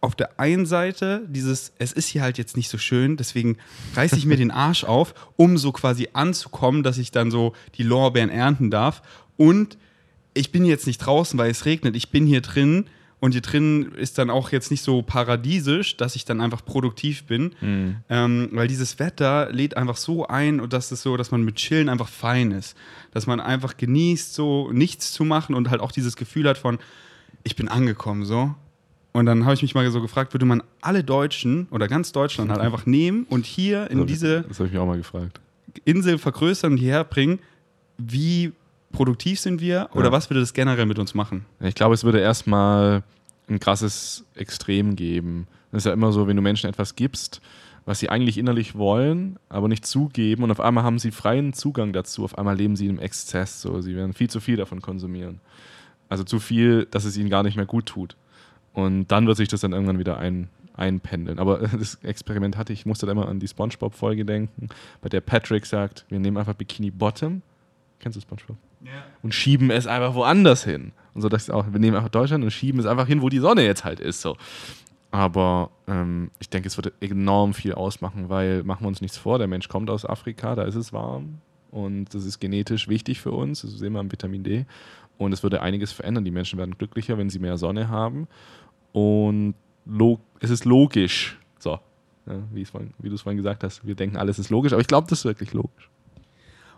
auf 0.00 0.14
der 0.14 0.38
einen 0.38 0.66
Seite 0.66 1.22
dieses, 1.28 1.72
es 1.78 1.92
ist 1.92 2.08
hier 2.08 2.22
halt 2.22 2.38
jetzt 2.38 2.56
nicht 2.56 2.68
so 2.68 2.78
schön, 2.78 3.16
deswegen 3.16 3.58
reiße 3.94 4.16
ich 4.16 4.26
mir 4.26 4.36
den 4.36 4.50
Arsch 4.52 4.84
auf, 4.84 5.14
um 5.36 5.58
so 5.58 5.72
quasi 5.72 6.08
anzukommen, 6.12 6.82
dass 6.82 6.98
ich 6.98 7.10
dann 7.10 7.30
so 7.30 7.52
die 7.74 7.82
Lorbeeren 7.82 8.30
ernten 8.30 8.70
darf. 8.70 9.02
Und 9.36 9.76
ich 10.34 10.52
bin 10.52 10.64
jetzt 10.64 10.86
nicht 10.86 10.98
draußen, 10.98 11.38
weil 11.38 11.50
es 11.50 11.64
regnet, 11.64 11.96
ich 11.96 12.10
bin 12.10 12.26
hier 12.26 12.40
drin 12.40 12.86
und 13.26 13.32
hier 13.32 13.40
drin 13.40 13.90
ist 13.96 14.18
dann 14.18 14.30
auch 14.30 14.52
jetzt 14.52 14.70
nicht 14.70 14.84
so 14.84 15.02
paradiesisch, 15.02 15.96
dass 15.96 16.14
ich 16.14 16.24
dann 16.24 16.40
einfach 16.40 16.64
produktiv 16.64 17.24
bin, 17.24 17.56
mhm. 17.60 17.96
ähm, 18.08 18.50
weil 18.52 18.68
dieses 18.68 19.00
Wetter 19.00 19.50
lädt 19.50 19.76
einfach 19.76 19.96
so 19.96 20.28
ein 20.28 20.60
und 20.60 20.72
das 20.72 20.92
ist 20.92 21.02
so, 21.02 21.16
dass 21.16 21.32
man 21.32 21.42
mit 21.42 21.56
Chillen 21.56 21.88
einfach 21.88 22.06
fein 22.06 22.52
ist, 22.52 22.76
dass 23.10 23.26
man 23.26 23.40
einfach 23.40 23.76
genießt, 23.76 24.32
so 24.32 24.70
nichts 24.70 25.12
zu 25.12 25.24
machen 25.24 25.56
und 25.56 25.70
halt 25.70 25.80
auch 25.80 25.90
dieses 25.90 26.14
Gefühl 26.14 26.48
hat 26.48 26.56
von, 26.56 26.78
ich 27.42 27.56
bin 27.56 27.66
angekommen, 27.66 28.24
so. 28.24 28.54
Und 29.10 29.26
dann 29.26 29.44
habe 29.44 29.54
ich 29.54 29.62
mich 29.62 29.74
mal 29.74 29.90
so 29.90 30.00
gefragt, 30.00 30.32
würde 30.32 30.46
man 30.46 30.62
alle 30.80 31.02
Deutschen 31.02 31.66
oder 31.72 31.88
ganz 31.88 32.12
Deutschland 32.12 32.52
halt 32.52 32.60
einfach 32.60 32.86
nehmen 32.86 33.26
und 33.28 33.44
hier 33.44 33.90
in 33.90 34.06
diese 34.06 34.42
das 34.42 34.60
ich 34.60 34.70
mich 34.70 34.78
auch 34.78 34.86
mal 34.86 34.98
gefragt. 34.98 35.40
Insel 35.84 36.18
vergrößern 36.18 36.74
und 36.74 36.78
hierher 36.78 37.02
bringen, 37.02 37.40
wie 37.98 38.52
produktiv 38.96 39.38
sind 39.38 39.60
wir 39.60 39.90
oder 39.92 40.06
ja. 40.06 40.12
was 40.12 40.30
würde 40.30 40.40
das 40.40 40.54
generell 40.54 40.86
mit 40.86 40.98
uns 40.98 41.14
machen? 41.14 41.44
Ich 41.60 41.74
glaube, 41.74 41.94
es 41.94 42.02
würde 42.02 42.18
erstmal 42.18 43.02
ein 43.48 43.60
krasses 43.60 44.24
Extrem 44.34 44.96
geben. 44.96 45.46
Das 45.70 45.82
ist 45.82 45.86
ja 45.86 45.92
immer 45.92 46.12
so, 46.12 46.26
wenn 46.26 46.36
du 46.36 46.42
Menschen 46.42 46.68
etwas 46.68 46.96
gibst, 46.96 47.42
was 47.84 48.00
sie 48.00 48.08
eigentlich 48.08 48.38
innerlich 48.38 48.74
wollen, 48.74 49.38
aber 49.50 49.68
nicht 49.68 49.86
zugeben 49.86 50.42
und 50.42 50.50
auf 50.50 50.60
einmal 50.60 50.82
haben 50.82 50.98
sie 50.98 51.10
freien 51.10 51.52
Zugang 51.52 51.92
dazu, 51.92 52.24
auf 52.24 52.38
einmal 52.38 52.56
leben 52.56 52.74
sie 52.74 52.86
im 52.86 52.98
Exzess, 52.98 53.60
so 53.60 53.80
sie 53.82 53.94
werden 53.94 54.14
viel 54.14 54.30
zu 54.30 54.40
viel 54.40 54.56
davon 54.56 54.80
konsumieren. 54.80 55.40
Also 56.08 56.24
zu 56.24 56.38
viel, 56.38 56.86
dass 56.90 57.04
es 57.04 57.16
ihnen 57.16 57.30
gar 57.30 57.42
nicht 57.42 57.56
mehr 57.56 57.66
gut 57.66 57.86
tut. 57.86 58.16
Und 58.72 59.08
dann 59.08 59.26
wird 59.26 59.36
sich 59.36 59.48
das 59.48 59.60
dann 59.60 59.72
irgendwann 59.72 59.98
wieder 59.98 60.18
ein, 60.18 60.48
einpendeln. 60.74 61.38
Aber 61.38 61.58
das 61.78 61.96
Experiment 62.02 62.56
hatte 62.56 62.72
ich, 62.72 62.80
ich 62.80 62.86
musste 62.86 63.06
da 63.06 63.12
immer 63.12 63.28
an 63.28 63.40
die 63.40 63.48
SpongeBob-Folge 63.48 64.24
denken, 64.24 64.68
bei 65.02 65.08
der 65.08 65.20
Patrick 65.20 65.66
sagt, 65.66 66.06
wir 66.08 66.18
nehmen 66.18 66.36
einfach 66.38 66.54
Bikini 66.54 66.90
Bottom. 66.90 67.42
Kennst 67.98 68.16
du 68.16 68.20
SpongeBob? 68.20 68.56
Und 69.22 69.34
schieben 69.34 69.70
es 69.70 69.86
einfach 69.86 70.14
woanders 70.14 70.64
hin. 70.64 70.92
Und 71.14 71.22
so, 71.22 71.28
dass 71.28 71.50
auch, 71.50 71.66
wir 71.72 71.80
nehmen 71.80 71.96
einfach 71.96 72.10
Deutschland 72.10 72.44
und 72.44 72.50
schieben 72.50 72.80
es 72.80 72.86
einfach 72.86 73.06
hin, 73.06 73.22
wo 73.22 73.28
die 73.28 73.38
Sonne 73.38 73.64
jetzt 73.64 73.84
halt 73.84 74.00
ist. 74.00 74.20
So. 74.20 74.36
Aber 75.10 75.70
ähm, 75.86 76.30
ich 76.38 76.50
denke, 76.50 76.68
es 76.68 76.76
wird 76.76 76.92
enorm 77.00 77.54
viel 77.54 77.72
ausmachen, 77.72 78.28
weil 78.28 78.62
machen 78.64 78.84
wir 78.84 78.88
uns 78.88 79.00
nichts 79.00 79.16
vor, 79.16 79.38
der 79.38 79.46
Mensch 79.46 79.68
kommt 79.68 79.88
aus 79.88 80.04
Afrika, 80.04 80.54
da 80.54 80.64
ist 80.64 80.74
es 80.74 80.92
warm 80.92 81.38
und 81.70 82.14
das 82.14 82.24
ist 82.24 82.38
genetisch 82.38 82.88
wichtig 82.88 83.20
für 83.20 83.32
uns, 83.32 83.62
das 83.62 83.72
sehen 83.72 83.92
wir 83.92 84.00
am 84.00 84.12
Vitamin 84.12 84.42
D. 84.42 84.66
Und 85.18 85.32
es 85.32 85.42
würde 85.42 85.62
einiges 85.62 85.92
verändern. 85.92 86.24
Die 86.24 86.30
Menschen 86.30 86.58
werden 86.58 86.76
glücklicher, 86.76 87.16
wenn 87.16 87.30
sie 87.30 87.38
mehr 87.38 87.56
Sonne 87.56 87.88
haben. 87.88 88.28
Und 88.92 89.54
es 90.40 90.50
ist 90.50 90.64
logisch, 90.66 91.38
so, 91.58 91.78
ja, 92.26 92.42
wie, 92.52 92.64
vorhin, 92.64 92.92
wie 92.98 93.08
du 93.08 93.14
es 93.14 93.22
vorhin 93.22 93.38
gesagt 93.38 93.64
hast, 93.64 93.86
wir 93.86 93.94
denken, 93.94 94.16
alles 94.16 94.38
ist 94.38 94.50
logisch, 94.50 94.72
aber 94.72 94.80
ich 94.80 94.88
glaube, 94.88 95.06
das 95.08 95.20
ist 95.20 95.24
wirklich 95.24 95.52
logisch. 95.54 95.90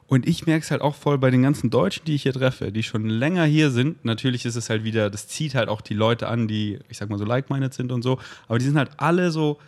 Und 0.08 0.26
ich 0.26 0.46
merke 0.46 0.64
es 0.64 0.70
halt 0.70 0.80
auch 0.80 0.94
voll 0.94 1.18
bei 1.18 1.30
den 1.30 1.42
ganzen 1.42 1.68
Deutschen, 1.68 2.06
die 2.06 2.14
ich 2.14 2.22
hier 2.22 2.32
treffe, 2.32 2.72
die 2.72 2.82
schon 2.82 3.08
länger 3.08 3.44
hier 3.44 3.70
sind. 3.70 4.04
Natürlich 4.04 4.46
ist 4.46 4.56
es 4.56 4.70
halt 4.70 4.82
wieder, 4.82 5.10
das 5.10 5.28
zieht 5.28 5.54
halt 5.54 5.68
auch 5.68 5.82
die 5.82 5.94
Leute 5.94 6.28
an, 6.28 6.48
die, 6.48 6.78
ich 6.88 6.96
sag 6.96 7.10
mal 7.10 7.18
so, 7.18 7.26
like-minded 7.26 7.74
sind 7.74 7.92
und 7.92 8.02
so. 8.02 8.18
Aber 8.48 8.58
die 8.58 8.64
sind 8.64 8.78
halt 8.78 8.90
alle 8.96 9.30
so, 9.30 9.58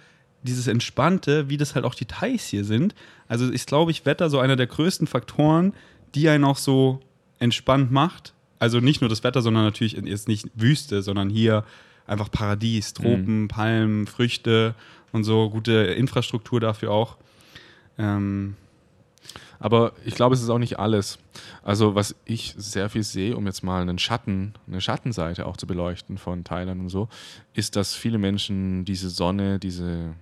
dieses 0.42 0.66
Entspannte, 0.66 1.48
wie 1.48 1.56
das 1.56 1.74
halt 1.74 1.84
auch 1.84 1.94
die 1.94 2.06
Thais 2.06 2.46
hier 2.48 2.64
sind. 2.64 2.94
Also 3.28 3.50
ist, 3.50 3.66
glaube 3.66 3.90
ich, 3.90 4.06
Wetter 4.06 4.30
so 4.30 4.38
einer 4.38 4.56
der 4.56 4.66
größten 4.66 5.06
Faktoren, 5.06 5.74
die 6.14 6.28
einen 6.28 6.44
auch 6.44 6.56
so 6.56 7.00
entspannt 7.38 7.90
macht. 7.90 8.34
Also 8.58 8.80
nicht 8.80 9.00
nur 9.00 9.10
das 9.10 9.24
Wetter, 9.24 9.42
sondern 9.42 9.64
natürlich 9.64 9.92
jetzt 9.92 10.28
nicht 10.28 10.48
Wüste, 10.54 11.02
sondern 11.02 11.30
hier 11.30 11.64
einfach 12.06 12.30
Paradies, 12.30 12.92
Tropen, 12.92 13.42
mhm. 13.42 13.48
Palmen, 13.48 14.06
Früchte 14.06 14.74
und 15.12 15.24
so, 15.24 15.50
gute 15.50 15.72
Infrastruktur 15.72 16.60
dafür 16.60 16.90
auch. 16.90 17.16
Ähm, 17.98 18.56
aber 19.60 19.92
ich 20.06 20.14
glaube, 20.14 20.34
es 20.34 20.42
ist 20.42 20.48
auch 20.48 20.58
nicht 20.58 20.78
alles. 20.78 21.18
Also, 21.62 21.94
was 21.94 22.16
ich 22.24 22.54
sehr 22.56 22.88
viel 22.88 23.02
sehe, 23.02 23.36
um 23.36 23.46
jetzt 23.46 23.62
mal 23.62 23.82
einen 23.82 23.98
Schatten, 23.98 24.54
eine 24.66 24.80
Schattenseite 24.80 25.46
auch 25.46 25.58
zu 25.58 25.66
beleuchten 25.66 26.16
von 26.16 26.44
Thailand 26.44 26.80
und 26.80 26.88
so, 26.88 27.08
ist, 27.52 27.76
dass 27.76 27.94
viele 27.94 28.16
Menschen 28.16 28.86
diese 28.86 29.10
Sonne, 29.10 29.58
diese 29.58 30.14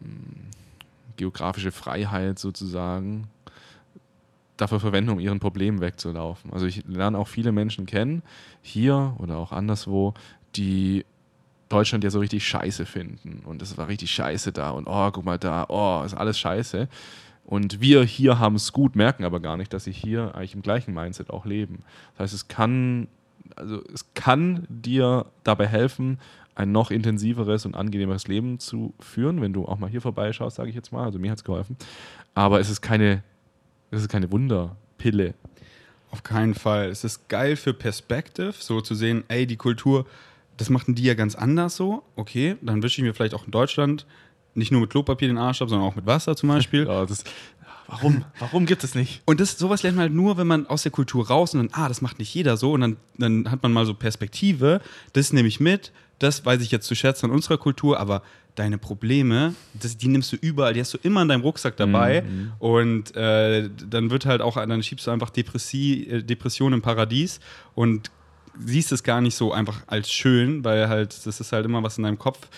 hm, 0.00 0.48
geografische 1.16 1.72
Freiheit 1.72 2.38
sozusagen 2.38 3.28
dafür 4.56 4.80
verwenden, 4.80 5.10
um 5.10 5.20
ihren 5.20 5.38
Problemen 5.38 5.82
wegzulaufen. 5.82 6.52
Also 6.52 6.64
ich 6.64 6.84
lerne 6.86 7.18
auch 7.18 7.28
viele 7.28 7.52
Menschen 7.52 7.84
kennen, 7.84 8.22
hier 8.62 9.14
oder 9.18 9.36
auch 9.36 9.52
anderswo, 9.52 10.14
die 10.56 11.04
Deutschland 11.68 12.02
ja 12.02 12.10
so 12.10 12.18
richtig 12.18 12.46
scheiße 12.46 12.86
finden. 12.86 13.42
Und 13.44 13.60
es 13.60 13.76
war 13.76 13.88
richtig 13.88 14.10
scheiße 14.10 14.52
da. 14.52 14.70
Und 14.70 14.86
oh, 14.86 15.10
guck 15.10 15.24
mal 15.24 15.38
da, 15.38 15.66
oh, 15.68 16.02
ist 16.04 16.14
alles 16.14 16.38
scheiße. 16.38 16.88
Und 17.50 17.80
wir 17.80 18.04
hier 18.04 18.38
haben 18.38 18.54
es 18.54 18.72
gut, 18.72 18.94
merken 18.94 19.24
aber 19.24 19.40
gar 19.40 19.56
nicht, 19.56 19.72
dass 19.72 19.82
sie 19.82 19.92
hier 19.92 20.36
eigentlich 20.36 20.54
im 20.54 20.62
gleichen 20.62 20.94
Mindset 20.94 21.30
auch 21.30 21.44
leben. 21.44 21.82
Das 22.12 22.26
heißt, 22.26 22.34
es 22.34 22.48
kann, 22.48 23.08
also 23.56 23.82
es 23.92 24.14
kann 24.14 24.68
dir 24.68 25.26
dabei 25.42 25.66
helfen, 25.66 26.20
ein 26.54 26.70
noch 26.70 26.92
intensiveres 26.92 27.66
und 27.66 27.74
angenehmeres 27.74 28.28
Leben 28.28 28.60
zu 28.60 28.94
führen, 29.00 29.40
wenn 29.40 29.52
du 29.52 29.66
auch 29.66 29.80
mal 29.80 29.90
hier 29.90 30.00
vorbeischaust, 30.00 30.58
sage 30.58 30.68
ich 30.68 30.76
jetzt 30.76 30.92
mal. 30.92 31.02
Also 31.02 31.18
mir 31.18 31.32
hat 31.32 31.38
es 31.38 31.44
geholfen. 31.44 31.76
Aber 32.34 32.60
es 32.60 32.70
ist 32.70 32.82
keine, 32.82 33.24
es 33.90 34.02
ist 34.02 34.08
keine 34.08 34.30
Wunderpille. 34.30 35.34
Auf 36.12 36.22
keinen 36.22 36.54
Fall. 36.54 36.88
Es 36.88 37.02
ist 37.02 37.28
geil 37.28 37.56
für 37.56 37.74
Perspective, 37.74 38.54
so 38.56 38.80
zu 38.80 38.94
sehen, 38.94 39.24
ey, 39.26 39.48
die 39.48 39.56
Kultur, 39.56 40.06
das 40.56 40.70
machten 40.70 40.94
die 40.94 41.02
ja 41.02 41.14
ganz 41.14 41.34
anders 41.34 41.74
so. 41.74 42.04
Okay, 42.14 42.56
dann 42.62 42.80
wische 42.84 43.00
ich 43.00 43.04
mir 43.04 43.12
vielleicht 43.12 43.34
auch 43.34 43.44
in 43.44 43.50
Deutschland 43.50 44.06
nicht 44.54 44.72
nur 44.72 44.80
mit 44.80 44.90
Klopapier 44.90 45.28
den 45.28 45.38
Arsch 45.38 45.62
ab, 45.62 45.68
sondern 45.68 45.88
auch 45.88 45.96
mit 45.96 46.06
Wasser 46.06 46.36
zum 46.36 46.48
Beispiel. 46.48 46.86
Ja, 46.90 47.06
das, 47.06 47.24
warum? 47.86 48.24
Warum 48.38 48.66
gibt 48.66 48.84
es 48.84 48.94
nicht? 48.94 49.22
Und 49.26 49.40
das, 49.40 49.58
sowas 49.58 49.82
lernt 49.82 49.96
man 49.96 50.04
halt 50.04 50.12
nur, 50.12 50.36
wenn 50.36 50.46
man 50.46 50.66
aus 50.66 50.82
der 50.82 50.92
Kultur 50.92 51.28
raus 51.28 51.54
und 51.54 51.60
dann, 51.60 51.70
ah, 51.72 51.88
das 51.88 52.00
macht 52.00 52.18
nicht 52.18 52.32
jeder 52.34 52.56
so 52.56 52.72
und 52.72 52.80
dann, 52.80 52.96
dann 53.18 53.50
hat 53.50 53.62
man 53.62 53.72
mal 53.72 53.86
so 53.86 53.94
Perspektive. 53.94 54.80
Das 55.12 55.32
nehme 55.32 55.48
ich 55.48 55.60
mit, 55.60 55.92
das 56.18 56.44
weiß 56.44 56.62
ich 56.62 56.70
jetzt 56.70 56.86
zu 56.86 56.94
schätzen 56.94 57.26
an 57.26 57.32
unserer 57.32 57.58
Kultur, 57.58 58.00
aber 58.00 58.22
deine 58.54 58.78
Probleme, 58.78 59.54
das, 59.74 59.96
die 59.96 60.08
nimmst 60.08 60.32
du 60.32 60.36
überall, 60.36 60.74
die 60.74 60.80
hast 60.80 60.94
du 60.94 60.98
immer 61.02 61.22
in 61.22 61.28
deinem 61.28 61.42
Rucksack 61.42 61.76
dabei 61.76 62.22
mhm. 62.22 62.52
und 62.58 63.16
äh, 63.16 63.70
dann 63.88 64.10
wird 64.10 64.26
halt 64.26 64.42
auch, 64.42 64.56
dann 64.56 64.82
schiebst 64.82 65.06
du 65.06 65.10
einfach 65.10 65.30
Depressie, 65.30 66.06
äh, 66.06 66.22
Depression 66.22 66.72
im 66.72 66.82
Paradies 66.82 67.40
und 67.74 68.10
siehst 68.58 68.92
es 68.92 69.02
gar 69.02 69.20
nicht 69.20 69.34
so 69.34 69.52
einfach 69.52 69.82
als 69.86 70.10
schön, 70.10 70.64
weil 70.64 70.88
halt, 70.88 71.26
das 71.26 71.40
ist 71.40 71.52
halt 71.52 71.64
immer 71.64 71.82
was 71.82 71.98
in 71.98 72.04
deinem 72.04 72.18
Kopf 72.18 72.48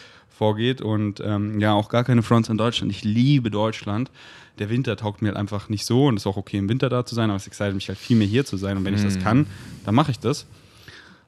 vorgeht 0.42 0.82
und 0.82 1.22
ähm, 1.24 1.60
ja, 1.60 1.72
auch 1.72 1.88
gar 1.88 2.02
keine 2.02 2.24
Fronts 2.24 2.48
in 2.48 2.58
Deutschland. 2.58 2.90
Ich 2.90 3.04
liebe 3.04 3.48
Deutschland. 3.48 4.10
Der 4.58 4.70
Winter 4.70 4.96
taugt 4.96 5.22
mir 5.22 5.28
halt 5.28 5.36
einfach 5.36 5.68
nicht 5.68 5.86
so 5.86 6.06
und 6.06 6.16
es 6.16 6.24
ist 6.24 6.26
auch 6.26 6.36
okay, 6.36 6.58
im 6.58 6.68
Winter 6.68 6.88
da 6.88 7.06
zu 7.06 7.14
sein, 7.14 7.30
aber 7.30 7.36
es 7.36 7.46
excited 7.46 7.76
mich 7.76 7.86
halt 7.86 7.96
viel 7.96 8.16
mehr 8.16 8.26
hier 8.26 8.44
zu 8.44 8.56
sein 8.56 8.76
und 8.76 8.84
wenn 8.84 8.92
ich 8.92 9.04
das 9.04 9.14
mhm. 9.18 9.22
kann, 9.22 9.46
dann 9.84 9.94
mache 9.94 10.10
ich 10.10 10.18
das. 10.18 10.46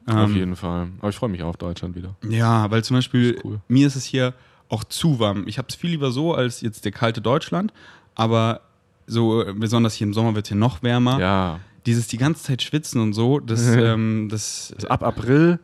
Auf 0.06 0.30
ähm, 0.30 0.34
jeden 0.34 0.56
Fall. 0.56 0.88
Aber 0.98 1.10
ich 1.10 1.14
freue 1.14 1.30
mich 1.30 1.44
auch 1.44 1.50
auf 1.50 1.56
Deutschland 1.58 1.94
wieder. 1.94 2.16
Ja, 2.28 2.68
weil 2.72 2.82
zum 2.82 2.96
Beispiel, 2.96 3.34
ist 3.34 3.44
cool. 3.44 3.60
mir 3.68 3.86
ist 3.86 3.94
es 3.94 4.04
hier 4.04 4.34
auch 4.68 4.82
zu 4.82 5.20
warm. 5.20 5.44
Ich 5.46 5.58
habe 5.58 5.68
es 5.68 5.76
viel 5.76 5.90
lieber 5.90 6.10
so 6.10 6.34
als 6.34 6.60
jetzt 6.60 6.84
der 6.84 6.90
kalte 6.90 7.20
Deutschland, 7.20 7.72
aber 8.16 8.62
so 9.06 9.44
besonders 9.54 9.94
hier 9.94 10.08
im 10.08 10.12
Sommer 10.12 10.34
wird 10.34 10.46
es 10.46 10.48
hier 10.48 10.58
noch 10.58 10.82
wärmer. 10.82 11.20
Ja. 11.20 11.60
Dieses 11.86 12.08
die 12.08 12.18
ganze 12.18 12.42
Zeit 12.42 12.62
schwitzen 12.62 13.00
und 13.00 13.12
so, 13.12 13.38
das, 13.38 13.64
ähm, 13.76 14.26
das 14.28 14.72
also 14.74 14.88
ab 14.88 15.04
April, 15.04 15.60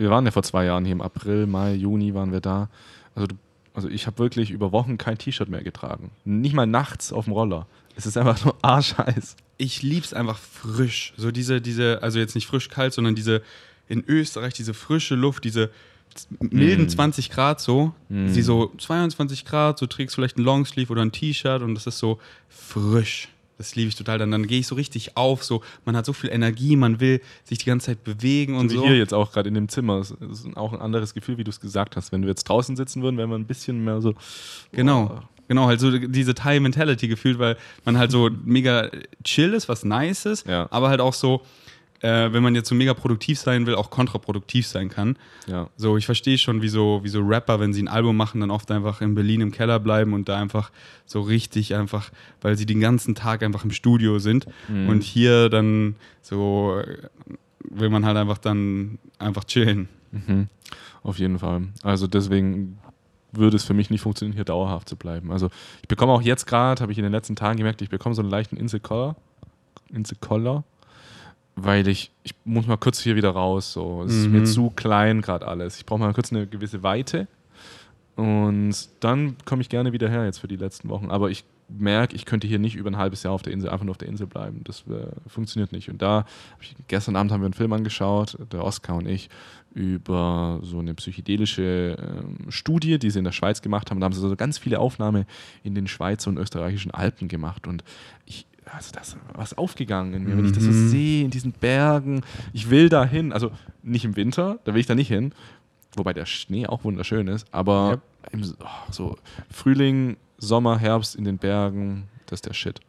wir 0.00 0.10
waren 0.10 0.24
ja 0.24 0.32
vor 0.32 0.42
zwei 0.42 0.64
Jahren 0.64 0.84
hier 0.84 0.92
im 0.92 1.02
April, 1.02 1.46
Mai, 1.46 1.74
Juni 1.74 2.14
waren 2.14 2.32
wir 2.32 2.40
da. 2.40 2.68
Also, 3.14 3.26
du, 3.26 3.36
also 3.74 3.88
ich 3.88 4.06
habe 4.06 4.18
wirklich 4.18 4.50
über 4.50 4.72
Wochen 4.72 4.98
kein 4.98 5.18
T-Shirt 5.18 5.48
mehr 5.48 5.62
getragen. 5.62 6.10
Nicht 6.24 6.54
mal 6.54 6.66
nachts 6.66 7.12
auf 7.12 7.26
dem 7.26 7.34
Roller. 7.34 7.66
Es 7.96 8.06
ist 8.06 8.16
einfach 8.16 8.44
nur 8.44 8.56
arschheiß. 8.62 9.36
Ich 9.58 9.82
lieb's 9.82 10.14
einfach 10.14 10.38
frisch. 10.38 11.12
So 11.16 11.30
diese, 11.30 11.60
diese, 11.60 12.02
also 12.02 12.18
jetzt 12.18 12.34
nicht 12.34 12.46
frisch 12.46 12.68
kalt, 12.68 12.94
sondern 12.94 13.14
diese 13.14 13.42
in 13.88 14.04
Österreich, 14.06 14.54
diese 14.54 14.72
frische 14.72 15.16
Luft, 15.16 15.44
diese 15.44 15.70
milden 16.40 16.86
mm. 16.86 16.88
20 16.88 17.30
Grad 17.30 17.60
so, 17.60 17.92
mm. 18.08 18.28
sie 18.28 18.42
so 18.42 18.72
22 18.78 19.44
Grad, 19.44 19.78
so 19.78 19.86
trägst 19.86 20.14
vielleicht 20.14 20.38
ein 20.38 20.42
Longsleeve 20.42 20.90
oder 20.90 21.02
ein 21.02 21.12
T-Shirt 21.12 21.62
und 21.62 21.74
das 21.74 21.86
ist 21.86 21.98
so 21.98 22.18
frisch. 22.48 23.28
Das 23.60 23.74
liebe 23.74 23.90
ich 23.90 23.94
total. 23.94 24.16
Dann, 24.16 24.30
dann 24.30 24.46
gehe 24.46 24.60
ich 24.60 24.66
so 24.66 24.74
richtig 24.74 25.18
auf, 25.18 25.44
so 25.44 25.62
man 25.84 25.94
hat 25.94 26.06
so 26.06 26.14
viel 26.14 26.30
Energie, 26.30 26.76
man 26.76 26.98
will 26.98 27.20
sich 27.44 27.58
die 27.58 27.66
ganze 27.66 27.88
Zeit 27.88 28.04
bewegen 28.04 28.56
und 28.56 28.70
so. 28.70 28.82
Wie 28.82 28.86
hier 28.88 28.96
jetzt 28.96 29.12
auch 29.12 29.32
gerade 29.32 29.50
in 29.50 29.54
dem 29.54 29.68
Zimmer. 29.68 29.98
Das 29.98 30.12
ist 30.12 30.56
auch 30.56 30.72
ein 30.72 30.80
anderes 30.80 31.12
Gefühl, 31.12 31.36
wie 31.36 31.44
du 31.44 31.50
es 31.50 31.60
gesagt 31.60 31.94
hast. 31.94 32.10
Wenn 32.10 32.22
wir 32.22 32.30
jetzt 32.30 32.44
draußen 32.44 32.74
sitzen 32.74 33.02
würden, 33.02 33.18
wären 33.18 33.28
wir 33.28 33.36
ein 33.36 33.44
bisschen 33.44 33.84
mehr 33.84 34.00
so. 34.00 34.14
Genau. 34.72 35.12
Oh. 35.14 35.22
Genau, 35.48 35.66
halt 35.66 35.78
so 35.80 35.90
diese 35.90 36.34
Thai-Mentality 36.34 37.06
gefühlt, 37.08 37.38
weil 37.38 37.58
man 37.84 37.98
halt 37.98 38.12
so 38.12 38.30
mega 38.44 38.88
chill 39.24 39.52
ist, 39.52 39.68
was 39.68 39.84
nice 39.84 40.24
ist, 40.24 40.46
ja. 40.46 40.68
aber 40.70 40.88
halt 40.88 41.00
auch 41.00 41.12
so, 41.12 41.42
äh, 42.00 42.32
wenn 42.32 42.42
man 42.42 42.54
jetzt 42.54 42.68
so 42.68 42.74
mega 42.74 42.94
produktiv 42.94 43.38
sein 43.38 43.66
will, 43.66 43.74
auch 43.74 43.90
kontraproduktiv 43.90 44.66
sein 44.66 44.88
kann. 44.88 45.16
Ja. 45.46 45.68
So, 45.76 45.96
ich 45.96 46.06
verstehe 46.06 46.38
schon, 46.38 46.62
wie 46.62 46.68
so, 46.68 47.00
wie 47.02 47.08
so 47.08 47.20
Rapper, 47.20 47.60
wenn 47.60 47.72
sie 47.72 47.82
ein 47.82 47.88
Album 47.88 48.16
machen, 48.16 48.40
dann 48.40 48.50
oft 48.50 48.70
einfach 48.70 49.00
in 49.00 49.14
Berlin 49.14 49.40
im 49.40 49.52
Keller 49.52 49.78
bleiben 49.78 50.14
und 50.14 50.28
da 50.28 50.38
einfach 50.38 50.70
so 51.04 51.20
richtig 51.20 51.74
einfach, 51.74 52.10
weil 52.40 52.56
sie 52.56 52.66
den 52.66 52.80
ganzen 52.80 53.14
Tag 53.14 53.42
einfach 53.42 53.64
im 53.64 53.70
Studio 53.70 54.18
sind. 54.18 54.46
Mhm. 54.68 54.88
Und 54.88 55.02
hier 55.02 55.48
dann 55.50 55.96
so 56.22 56.80
äh, 56.80 56.96
will 57.62 57.90
man 57.90 58.06
halt 58.06 58.16
einfach 58.16 58.38
dann 58.38 58.98
einfach 59.18 59.44
chillen. 59.44 59.88
Mhm. 60.12 60.48
Auf 61.02 61.18
jeden 61.18 61.38
Fall. 61.38 61.62
Also 61.82 62.06
deswegen 62.06 62.78
würde 63.32 63.56
es 63.56 63.64
für 63.64 63.74
mich 63.74 63.90
nicht 63.90 64.00
funktionieren, 64.00 64.34
hier 64.34 64.44
dauerhaft 64.44 64.88
zu 64.88 64.96
bleiben. 64.96 65.30
Also 65.30 65.50
ich 65.82 65.88
bekomme 65.88 66.12
auch 66.12 66.22
jetzt 66.22 66.46
gerade, 66.46 66.80
habe 66.82 66.92
ich 66.92 66.98
in 66.98 67.04
den 67.04 67.12
letzten 67.12 67.36
Tagen 67.36 67.58
gemerkt, 67.58 67.80
ich 67.82 67.90
bekomme 67.90 68.14
so 68.14 68.22
einen 68.22 68.30
leichten 68.30 68.56
Insel-Collar. 68.56 69.16
Insel-Collar 69.90 70.64
weil 71.56 71.88
ich, 71.88 72.10
ich 72.22 72.34
muss 72.44 72.66
mal 72.66 72.76
kurz 72.76 73.00
hier 73.00 73.16
wieder 73.16 73.30
raus. 73.30 73.72
So. 73.72 74.02
Es 74.04 74.12
mhm. 74.12 74.18
ist 74.18 74.28
mir 74.28 74.40
mhm. 74.40 74.46
zu 74.46 74.70
klein 74.70 75.22
gerade 75.22 75.46
alles. 75.46 75.76
Ich 75.78 75.86
brauche 75.86 76.00
mal 76.00 76.12
kurz 76.14 76.32
eine 76.32 76.46
gewisse 76.46 76.82
Weite. 76.82 77.26
Und 78.16 78.74
dann 79.00 79.36
komme 79.44 79.62
ich 79.62 79.68
gerne 79.68 79.92
wieder 79.92 80.08
her 80.08 80.24
jetzt 80.24 80.38
für 80.38 80.48
die 80.48 80.56
letzten 80.56 80.88
Wochen. 80.88 81.10
Aber 81.10 81.30
ich 81.30 81.44
merke, 81.68 82.16
ich 82.16 82.24
könnte 82.24 82.46
hier 82.46 82.58
nicht 82.58 82.76
über 82.76 82.90
ein 82.90 82.96
halbes 82.96 83.22
Jahr 83.22 83.32
auf 83.32 83.42
der 83.42 83.52
Insel, 83.52 83.70
einfach 83.70 83.84
nur 83.84 83.92
auf 83.92 83.98
der 83.98 84.08
Insel 84.08 84.26
bleiben. 84.26 84.62
Das 84.64 84.84
äh, 84.88 85.06
funktioniert 85.26 85.72
nicht. 85.72 85.88
Und 85.88 86.02
da, 86.02 86.24
ich, 86.60 86.74
gestern 86.88 87.16
Abend 87.16 87.32
haben 87.32 87.40
wir 87.40 87.46
einen 87.46 87.54
Film 87.54 87.72
angeschaut, 87.72 88.36
der 88.52 88.64
Oscar 88.64 88.96
und 88.96 89.06
ich, 89.06 89.30
über 89.72 90.58
so 90.62 90.80
eine 90.80 90.94
psychedelische 90.94 91.96
ähm, 91.98 92.50
Studie, 92.50 92.98
die 92.98 93.10
sie 93.10 93.20
in 93.20 93.24
der 93.24 93.32
Schweiz 93.32 93.62
gemacht 93.62 93.90
haben. 93.90 94.00
Da 94.00 94.06
haben 94.06 94.12
sie 94.12 94.20
so 94.20 94.34
ganz 94.34 94.58
viele 94.58 94.80
Aufnahmen 94.80 95.26
in 95.62 95.74
den 95.74 95.86
Schweizer 95.86 96.30
und 96.30 96.38
österreichischen 96.38 96.90
Alpen 96.90 97.28
gemacht. 97.28 97.66
Und 97.68 97.84
ich, 98.26 98.46
also 98.72 98.92
das 98.92 99.08
ist 99.08 99.16
was 99.34 99.56
aufgegangen 99.56 100.14
in 100.14 100.24
mir, 100.24 100.36
wenn 100.36 100.44
ich 100.44 100.52
das 100.52 100.64
so 100.64 100.70
mhm. 100.70 100.88
sehe 100.88 101.24
in 101.24 101.30
diesen 101.30 101.52
Bergen. 101.52 102.22
Ich 102.52 102.70
will 102.70 102.88
da 102.88 103.04
hin, 103.04 103.32
also 103.32 103.50
nicht 103.82 104.04
im 104.04 104.16
Winter, 104.16 104.58
da 104.64 104.74
will 104.74 104.80
ich 104.80 104.86
da 104.86 104.94
nicht 104.94 105.08
hin, 105.08 105.32
wobei 105.96 106.12
der 106.12 106.26
Schnee 106.26 106.66
auch 106.66 106.84
wunderschön 106.84 107.28
ist, 107.28 107.46
aber 107.52 108.00
ja. 108.22 108.30
im, 108.32 108.54
oh, 108.60 108.92
so 108.92 109.16
Frühling, 109.50 110.16
Sommer, 110.38 110.78
Herbst 110.78 111.16
in 111.16 111.24
den 111.24 111.38
Bergen, 111.38 112.08
das 112.26 112.38
ist 112.38 112.46
der 112.46 112.54
Shit. 112.54 112.80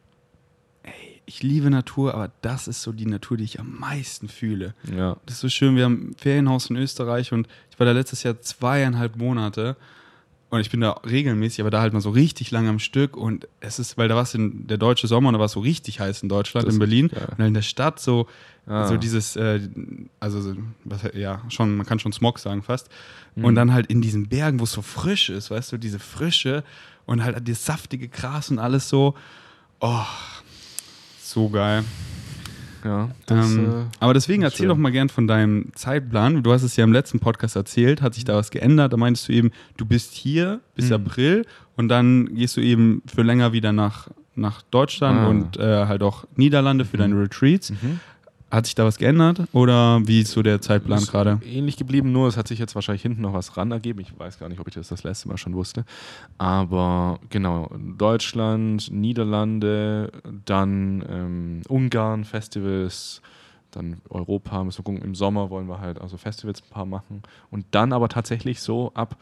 Ey, 0.84 1.22
ich 1.26 1.44
liebe 1.44 1.70
Natur, 1.70 2.14
aber 2.14 2.32
das 2.42 2.68
ist 2.68 2.82
so 2.82 2.92
die 2.92 3.06
Natur, 3.06 3.38
die 3.38 3.44
ich 3.44 3.60
am 3.60 3.78
meisten 3.80 4.28
fühle. 4.28 4.76
Ja. 4.96 5.18
Das 5.26 5.36
ist 5.36 5.42
so 5.42 5.50
schön, 5.50 5.76
wir 5.76 5.86
haben 5.86 6.12
ein 6.12 6.16
Ferienhaus 6.16 6.70
in 6.70 6.76
Österreich 6.76 7.32
und 7.32 7.48
ich 7.72 7.80
war 7.80 7.86
da 7.86 7.92
letztes 7.92 8.24
Jahr 8.24 8.40
zweieinhalb 8.40 9.16
Monate 9.16 9.78
und 10.51 10.60
ich 10.60 10.70
bin 10.70 10.81
da 10.81 10.91
regelmäßig, 11.10 11.62
aber 11.62 11.70
da 11.72 11.79
halt 11.79 11.93
mal 11.93 12.01
so 12.01 12.10
richtig 12.10 12.51
lang 12.51 12.67
am 12.67 12.79
Stück. 12.79 13.15
Und 13.15 13.48
es 13.62 13.79
ist, 13.79 13.98
weil 13.98 14.10
da 14.10 14.15
war 14.15 14.24
es 14.24 14.36
in 14.36 14.67
der 14.67 14.77
deutsche 14.77 15.08
Sommer 15.08 15.29
und 15.29 15.34
da 15.34 15.39
war 15.39 15.46
es 15.46 15.53
so 15.53 15.62
richtig 15.62 16.01
heiß 16.01 16.24
in 16.24 16.29
Deutschland, 16.29 16.67
das 16.67 16.74
in 16.74 16.79
Berlin. 16.79 17.10
Und 17.38 17.46
in 17.46 17.53
der 17.53 17.62
Stadt 17.62 18.01
so, 18.01 18.27
ah. 18.67 18.86
so 18.86 18.98
dieses, 18.98 19.38
äh, 19.38 19.62
also 20.20 20.53
was, 20.84 21.03
ja, 21.13 21.41
schon, 21.48 21.77
man 21.77 21.86
kann 21.86 22.00
schon 22.00 22.12
Smog 22.12 22.38
sagen 22.38 22.63
fast. 22.63 22.89
Mhm. 23.36 23.46
Und 23.46 23.55
dann 23.55 23.72
halt 23.72 23.88
in 23.88 24.01
diesen 24.01 24.27
Bergen, 24.27 24.60
wo 24.60 24.65
es 24.65 24.74
so 24.74 24.81
frisch 24.81 25.29
ist, 25.29 25.51
weißt 25.51 25.72
du, 25.72 25.77
diese 25.77 26.00
Frische 26.00 26.65
und 27.05 27.24
halt 27.24 27.48
das 27.48 27.65
saftige 27.65 28.10
Gras 28.10 28.51
und 28.51 28.60
alles 28.60 28.89
so. 28.89 29.15
Oh, 29.79 30.05
so 31.24 31.50
geil. 31.50 31.86
Ja, 32.84 33.10
das, 33.26 33.52
ähm, 33.52 33.66
äh, 33.66 33.98
aber 34.00 34.14
deswegen 34.14 34.44
erzähl 34.44 34.60
schön. 34.60 34.70
doch 34.70 34.78
mal 34.78 34.92
gern 34.92 35.10
von 35.10 35.28
deinem 35.28 35.72
Zeitplan. 35.76 36.44
Du 36.44 36.52
hast 36.52 36.64
es 36.64 36.76
ja 36.76 36.84
im 36.84 36.94
letzten 36.94 37.20
Podcast 37.20 37.56
erzählt, 37.56 38.02
hat 38.02 38.14
sich 38.14 38.24
da 38.24 38.36
was 38.36 38.52
geändert. 38.52 38.94
Da 38.94 38.98
meintest 38.98 39.30
du 39.30 39.34
eben, 39.34 39.52
du 39.78 39.86
bist 39.86 40.14
hier 40.14 40.62
bis 40.76 40.88
mhm. 40.88 40.96
April 40.96 41.46
und 41.78 41.90
dann 41.90 42.36
gehst 42.36 42.58
du 42.58 42.62
eben 42.62 43.02
für 43.06 43.22
länger 43.22 43.54
wieder 43.54 43.72
nach, 43.72 44.10
nach 44.36 44.62
Deutschland 44.64 45.20
ah. 45.20 45.28
und 45.28 45.58
äh, 45.58 45.86
halt 45.86 46.04
auch 46.04 46.26
Niederlande 46.36 46.86
für 46.86 46.98
mhm. 46.98 47.02
deine 47.02 47.22
Retreats. 47.22 47.72
Mhm. 47.72 48.00
Hat 48.51 48.65
sich 48.65 48.75
da 48.75 48.84
was 48.84 48.98
geändert 48.98 49.43
oder 49.53 50.05
wie 50.05 50.20
ist 50.20 50.31
so 50.31 50.41
der 50.41 50.60
Zeitplan 50.60 51.05
gerade? 51.05 51.39
Ähnlich 51.46 51.77
geblieben, 51.77 52.12
nur 52.12 52.27
es 52.27 52.36
hat 52.36 52.50
sich 52.50 52.60
jetzt 52.60 52.75
wahrscheinlich 52.75 53.01
hinten 53.01 53.22
noch 53.22 53.31
was 53.31 53.55
ran 53.55 53.72
ergeben. 53.72 54.01
Ich 54.01 54.20
weiß 54.20 54.39
gar 54.39 54.50
nicht, 54.50 54.60
ob 54.60 54.67
ich 54.67 54.74
das 54.74 54.89
das 54.89 55.03
letzte 55.03 55.29
Mal 55.29 55.38
schon 55.38 55.53
wusste. 55.53 55.86
Aber 56.38 57.20
genau, 57.29 57.72
Deutschland, 57.98 58.91
Niederlande, 58.91 60.12
dann 60.43 61.01
ähm, 61.10 61.62
Ungarn, 61.70 62.25
Festivals, 62.25 63.22
dann 63.72 64.01
Europa, 64.10 64.65
müssen 64.65 64.79
wir 64.79 64.84
gucken. 64.84 65.01
Im 65.01 65.15
Sommer 65.15 65.50
wollen 65.50 65.67
wir 65.67 65.79
halt 65.79 66.01
also 66.01 66.17
Festivals 66.17 66.62
ein 66.62 66.70
paar 66.70 66.86
machen. 66.86 67.24
Und 67.51 67.65
dann 67.72 67.93
aber 67.93 68.10
tatsächlich 68.10 68.60
so 68.60 68.91
ab 68.96 69.15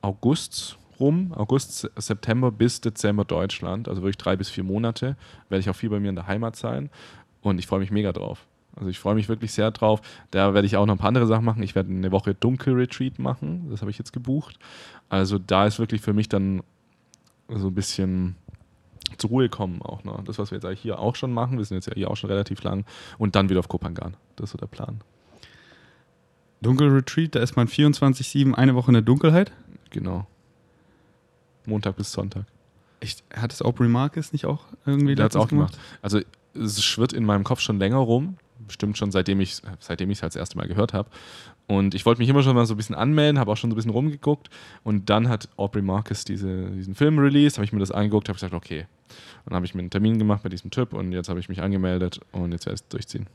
August 0.00 0.78
rum, 1.00 1.32
August, 1.34 1.90
September 1.96 2.50
bis 2.50 2.80
Dezember 2.80 3.24
Deutschland, 3.24 3.88
also 3.88 4.02
wirklich 4.02 4.16
drei 4.16 4.36
bis 4.36 4.48
vier 4.48 4.64
Monate, 4.64 5.16
werde 5.48 5.60
ich 5.60 5.70
auch 5.70 5.76
viel 5.76 5.90
bei 5.90 6.00
mir 6.00 6.08
in 6.08 6.14
der 6.14 6.26
Heimat 6.26 6.56
sein. 6.56 6.90
Und 7.48 7.58
ich 7.58 7.66
freue 7.66 7.80
mich 7.80 7.90
mega 7.90 8.12
drauf. 8.12 8.46
Also 8.76 8.90
ich 8.90 8.98
freue 8.98 9.14
mich 9.14 9.28
wirklich 9.28 9.52
sehr 9.52 9.70
drauf. 9.70 10.00
Da 10.30 10.54
werde 10.54 10.66
ich 10.66 10.76
auch 10.76 10.86
noch 10.86 10.94
ein 10.94 10.98
paar 10.98 11.08
andere 11.08 11.26
Sachen 11.26 11.44
machen. 11.44 11.62
Ich 11.62 11.74
werde 11.74 11.90
eine 11.90 12.12
Woche 12.12 12.34
Dunkel-Retreat 12.34 13.18
machen. 13.18 13.68
Das 13.70 13.80
habe 13.80 13.90
ich 13.90 13.98
jetzt 13.98 14.12
gebucht. 14.12 14.58
Also 15.08 15.38
da 15.38 15.66
ist 15.66 15.78
wirklich 15.78 16.00
für 16.00 16.12
mich 16.12 16.28
dann 16.28 16.62
so 17.48 17.68
ein 17.68 17.74
bisschen 17.74 18.36
zur 19.16 19.30
Ruhe 19.30 19.48
kommen 19.48 19.82
auch. 19.82 20.04
Ne? 20.04 20.12
Das, 20.24 20.38
was 20.38 20.50
wir 20.50 20.60
jetzt 20.60 20.80
hier 20.80 20.98
auch 20.98 21.16
schon 21.16 21.32
machen. 21.32 21.58
Wir 21.58 21.64
sind 21.64 21.76
jetzt 21.76 21.86
ja 21.86 21.94
hier 21.94 22.10
auch 22.10 22.16
schon 22.16 22.30
relativ 22.30 22.62
lang. 22.62 22.84
Und 23.16 23.34
dann 23.34 23.48
wieder 23.48 23.60
auf 23.60 23.68
Kopangan. 23.68 24.16
Das 24.36 24.44
ist 24.44 24.52
so 24.52 24.58
der 24.58 24.66
Plan. 24.66 25.00
Dunkelretreat, 26.60 27.34
da 27.34 27.40
ist 27.40 27.56
man 27.56 27.68
24-7 27.68 28.54
eine 28.54 28.74
Woche 28.74 28.88
in 28.88 28.94
der 28.94 29.02
Dunkelheit? 29.02 29.52
Genau. 29.90 30.26
Montag 31.66 31.96
bis 31.96 32.12
Sonntag. 32.12 32.44
Echt? 33.00 33.22
Hat 33.32 33.52
es 33.52 33.62
Aubrey 33.62 33.88
Marcus 33.88 34.32
nicht 34.32 34.46
auch 34.46 34.64
irgendwie 34.84 35.14
Der 35.14 35.26
hat 35.26 35.32
es 35.32 35.36
auch 35.36 35.48
gemacht? 35.48 35.74
gemacht? 35.74 35.86
Also 36.02 36.20
es 36.54 36.82
schwirrt 36.82 37.12
in 37.12 37.24
meinem 37.24 37.44
Kopf 37.44 37.60
schon 37.60 37.78
länger 37.78 37.98
rum. 37.98 38.36
Bestimmt 38.66 38.98
schon 38.98 39.10
seitdem 39.12 39.40
ich 39.40 39.62
seitdem 39.78 40.10
ich 40.10 40.18
es 40.18 40.22
halt 40.22 40.34
das 40.34 40.40
erste 40.40 40.58
Mal 40.58 40.68
gehört 40.68 40.92
habe. 40.92 41.08
Und 41.68 41.94
ich 41.94 42.06
wollte 42.06 42.20
mich 42.20 42.28
immer 42.28 42.42
schon 42.42 42.54
mal 42.54 42.64
so 42.64 42.74
ein 42.74 42.78
bisschen 42.78 42.96
anmelden, 42.96 43.38
habe 43.38 43.52
auch 43.52 43.56
schon 43.56 43.70
so 43.70 43.74
ein 43.74 43.76
bisschen 43.76 43.90
rumgeguckt. 43.90 44.48
Und 44.84 45.10
dann 45.10 45.28
hat 45.28 45.50
Aubrey 45.56 45.82
Marcus 45.82 46.24
diese, 46.24 46.70
diesen 46.70 46.94
Film 46.94 47.18
released, 47.18 47.58
habe 47.58 47.64
ich 47.64 47.72
mir 47.72 47.78
das 47.78 47.90
angeguckt, 47.90 48.28
habe 48.28 48.36
gesagt, 48.36 48.54
okay. 48.54 48.86
Dann 49.44 49.54
habe 49.54 49.66
ich 49.66 49.74
mir 49.74 49.80
einen 49.80 49.90
Termin 49.90 50.18
gemacht 50.18 50.42
bei 50.42 50.48
diesem 50.48 50.70
Typ 50.70 50.94
und 50.94 51.12
jetzt 51.12 51.28
habe 51.28 51.40
ich 51.40 51.48
mich 51.48 51.60
angemeldet 51.60 52.20
und 52.32 52.52
jetzt 52.52 52.66
werde 52.66 52.74
ich 52.74 52.80
es 52.80 52.88
durchziehen. 52.88 53.26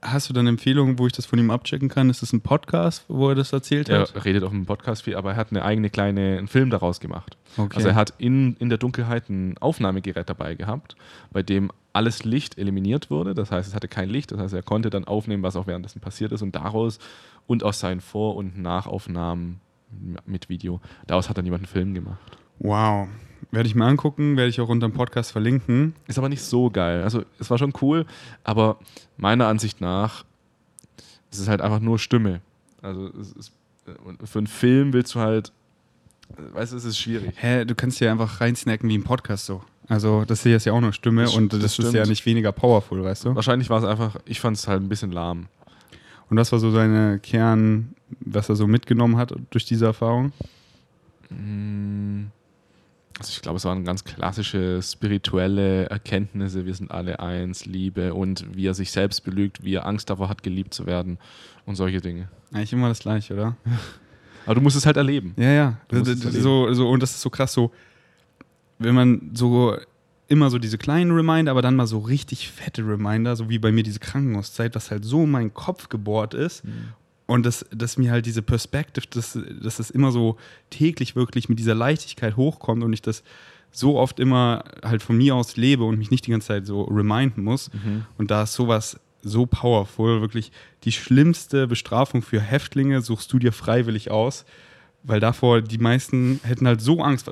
Hast 0.00 0.28
du 0.28 0.34
dann 0.34 0.46
Empfehlungen, 0.46 0.98
wo 0.98 1.06
ich 1.06 1.12
das 1.12 1.24
von 1.24 1.38
ihm 1.38 1.50
abchecken 1.50 1.88
kann? 1.88 2.10
Ist 2.10 2.20
das 2.20 2.32
ein 2.32 2.42
Podcast, 2.42 3.04
wo 3.08 3.30
er 3.30 3.34
das 3.34 3.52
erzählt 3.52 3.88
hat? 3.88 4.14
Er 4.14 4.24
redet 4.24 4.44
auf 4.44 4.52
einem 4.52 4.66
Podcast 4.66 5.02
viel, 5.02 5.16
aber 5.16 5.32
er 5.32 5.36
hat 5.36 5.50
eine 5.50 5.62
eigene 5.64 5.88
kleine 5.88 6.38
einen 6.38 6.48
Film 6.48 6.68
daraus 6.68 7.00
gemacht. 7.00 7.38
Okay. 7.56 7.76
Also 7.76 7.88
er 7.88 7.94
hat 7.94 8.12
in, 8.18 8.54
in 8.56 8.68
der 8.68 8.76
Dunkelheit 8.76 9.30
ein 9.30 9.56
Aufnahmegerät 9.58 10.28
dabei 10.28 10.54
gehabt, 10.54 10.96
bei 11.32 11.42
dem 11.42 11.70
alles 11.94 12.24
Licht 12.24 12.58
eliminiert 12.58 13.10
wurde. 13.10 13.34
Das 13.34 13.50
heißt, 13.50 13.68
es 13.68 13.74
hatte 13.74 13.88
kein 13.88 14.10
Licht. 14.10 14.32
Das 14.32 14.38
heißt, 14.38 14.52
er 14.52 14.62
konnte 14.62 14.90
dann 14.90 15.04
aufnehmen, 15.04 15.42
was 15.42 15.56
auch 15.56 15.66
währenddessen 15.66 16.00
passiert 16.00 16.32
ist 16.32 16.42
und 16.42 16.54
daraus 16.54 16.98
und 17.46 17.62
aus 17.62 17.80
seinen 17.80 18.00
Vor- 18.00 18.36
und 18.36 18.58
Nachaufnahmen 18.58 19.60
mit 20.26 20.48
Video, 20.48 20.80
daraus 21.06 21.28
hat 21.28 21.38
dann 21.38 21.44
jemand 21.44 21.62
einen 21.62 21.72
Film 21.72 21.94
gemacht. 21.94 22.36
Wow. 22.58 23.08
Werde 23.50 23.68
ich 23.68 23.74
mir 23.74 23.84
angucken, 23.84 24.36
werde 24.36 24.50
ich 24.50 24.60
auch 24.60 24.68
unter 24.68 24.88
dem 24.88 24.94
Podcast 24.94 25.30
verlinken. 25.30 25.94
Ist 26.08 26.18
aber 26.18 26.28
nicht 26.28 26.42
so 26.42 26.70
geil. 26.70 27.02
Also 27.02 27.24
es 27.38 27.50
war 27.50 27.58
schon 27.58 27.72
cool, 27.80 28.06
aber 28.42 28.78
meiner 29.16 29.46
Ansicht 29.46 29.80
nach 29.80 30.24
ist 31.30 31.38
es 31.38 31.48
halt 31.48 31.60
einfach 31.60 31.80
nur 31.80 31.98
Stimme. 31.98 32.40
Also 32.82 33.08
ist, 33.08 33.52
für 34.24 34.38
einen 34.38 34.46
Film 34.46 34.92
willst 34.92 35.14
du 35.14 35.20
halt, 35.20 35.52
weißt 36.36 36.72
du, 36.72 36.76
es 36.76 36.84
ist 36.84 36.98
schwierig. 36.98 37.34
Hä, 37.36 37.64
du 37.64 37.74
kannst 37.74 38.00
ja 38.00 38.10
einfach 38.10 38.40
reinsnacken 38.40 38.88
wie 38.88 38.98
ein 38.98 39.04
Podcast 39.04 39.46
so. 39.46 39.62
Also 39.88 40.24
das 40.24 40.42
hier 40.42 40.56
ist 40.56 40.64
ja 40.64 40.72
auch 40.72 40.80
nur 40.80 40.92
Stimme 40.92 41.22
das, 41.22 41.34
und 41.34 41.52
das, 41.52 41.60
das 41.60 41.78
ist 41.78 41.94
ja 41.94 42.06
nicht 42.06 42.24
weniger 42.26 42.52
powerful, 42.52 43.04
weißt 43.04 43.26
du? 43.26 43.34
Wahrscheinlich 43.34 43.68
war 43.70 43.78
es 43.78 43.84
einfach, 43.84 44.16
ich 44.24 44.40
fand 44.40 44.56
es 44.56 44.66
halt 44.66 44.82
ein 44.82 44.88
bisschen 44.88 45.12
lahm. 45.12 45.46
Und 46.30 46.38
was 46.38 46.52
war 46.52 46.58
so 46.58 46.70
seine 46.70 47.18
Kern, 47.18 47.94
was 48.20 48.48
er 48.48 48.56
so 48.56 48.66
mitgenommen 48.66 49.16
hat 49.16 49.34
durch 49.50 49.66
diese 49.66 49.86
Erfahrung? 49.86 50.32
Mmh 51.28 52.26
also 53.18 53.30
ich 53.30 53.42
glaube, 53.42 53.58
es 53.58 53.64
waren 53.64 53.84
ganz 53.84 54.02
klassische 54.04 54.82
spirituelle 54.82 55.86
Erkenntnisse, 55.86 56.66
wir 56.66 56.74
sind 56.74 56.90
alle 56.90 57.20
eins, 57.20 57.64
Liebe 57.64 58.12
und 58.12 58.44
wie 58.56 58.66
er 58.66 58.74
sich 58.74 58.90
selbst 58.90 59.24
belügt, 59.24 59.62
wie 59.62 59.74
er 59.74 59.86
Angst 59.86 60.10
davor 60.10 60.28
hat, 60.28 60.42
geliebt 60.42 60.74
zu 60.74 60.86
werden 60.86 61.18
und 61.64 61.76
solche 61.76 62.00
Dinge. 62.00 62.28
Eigentlich 62.52 62.72
immer 62.72 62.88
das 62.88 63.00
Gleiche, 63.00 63.34
oder? 63.34 63.56
Aber 64.46 64.56
du 64.56 64.60
musst 64.60 64.76
es 64.76 64.84
halt 64.84 64.96
erleben. 64.96 65.32
Ja, 65.36 65.50
ja. 65.50 65.76
So, 65.90 66.72
so, 66.74 66.88
und 66.88 67.02
das 67.02 67.12
ist 67.12 67.20
so 67.20 67.30
krass, 67.30 67.52
so, 67.52 67.70
wenn 68.84 68.94
man 68.94 69.30
so 69.34 69.76
immer 70.28 70.50
so 70.50 70.58
diese 70.58 70.78
kleinen 70.78 71.10
Reminder, 71.10 71.50
aber 71.50 71.62
dann 71.62 71.76
mal 71.76 71.86
so 71.86 71.98
richtig 71.98 72.50
fette 72.50 72.86
Reminder, 72.86 73.36
so 73.36 73.48
wie 73.48 73.58
bei 73.58 73.72
mir 73.72 73.82
diese 73.82 73.98
Krankenhauszeit, 73.98 74.74
was 74.74 74.90
halt 74.90 75.04
so 75.04 75.24
in 75.24 75.30
meinen 75.30 75.52
Kopf 75.52 75.88
gebohrt 75.88 76.34
ist. 76.34 76.64
Mhm. 76.64 76.92
Und 77.26 77.46
dass, 77.46 77.64
dass 77.70 77.96
mir 77.96 78.10
halt 78.10 78.26
diese 78.26 78.42
Perspective, 78.42 79.06
dass, 79.10 79.38
dass 79.62 79.78
das 79.78 79.90
immer 79.90 80.12
so 80.12 80.36
täglich 80.70 81.16
wirklich 81.16 81.48
mit 81.48 81.58
dieser 81.58 81.74
Leichtigkeit 81.74 82.36
hochkommt 82.36 82.82
und 82.82 82.92
ich 82.92 83.00
das 83.00 83.22
so 83.70 83.98
oft 83.98 84.20
immer 84.20 84.64
halt 84.84 85.02
von 85.02 85.16
mir 85.16 85.34
aus 85.34 85.56
lebe 85.56 85.84
und 85.84 85.98
mich 85.98 86.10
nicht 86.10 86.26
die 86.26 86.30
ganze 86.30 86.48
Zeit 86.48 86.66
so 86.66 86.82
reminden 86.82 87.42
muss. 87.42 87.72
Mhm. 87.72 88.04
Und 88.18 88.30
da 88.30 88.42
ist 88.42 88.52
sowas 88.52 89.00
so 89.22 89.46
powerful, 89.46 90.20
wirklich 90.20 90.52
die 90.84 90.92
schlimmste 90.92 91.66
Bestrafung 91.66 92.22
für 92.22 92.40
Häftlinge 92.40 93.00
suchst 93.00 93.32
du 93.32 93.38
dir 93.38 93.52
freiwillig 93.52 94.10
aus, 94.10 94.44
weil 95.04 95.20
davor 95.20 95.62
die 95.62 95.78
meisten 95.78 96.40
hätten 96.42 96.66
halt 96.66 96.80
so 96.80 97.00
Angst. 97.00 97.30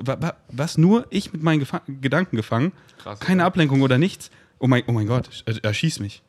Was 0.49 0.77
nur 0.77 1.05
ich 1.09 1.33
mit 1.33 1.43
meinen 1.43 1.59
Gefa 1.59 1.81
Gedanken 1.87 2.37
gefangen, 2.37 2.71
Krass, 2.99 3.19
keine 3.19 3.41
ja. 3.41 3.47
Ablenkung 3.47 3.81
oder 3.81 3.97
nichts. 3.97 4.31
Oh 4.59 4.67
mein, 4.67 4.83
oh 4.87 4.93
mein 4.93 5.07
Gott, 5.07 5.43
er, 5.45 5.61
er 5.61 5.73
schießt 5.73 5.99
mich. 5.99 6.23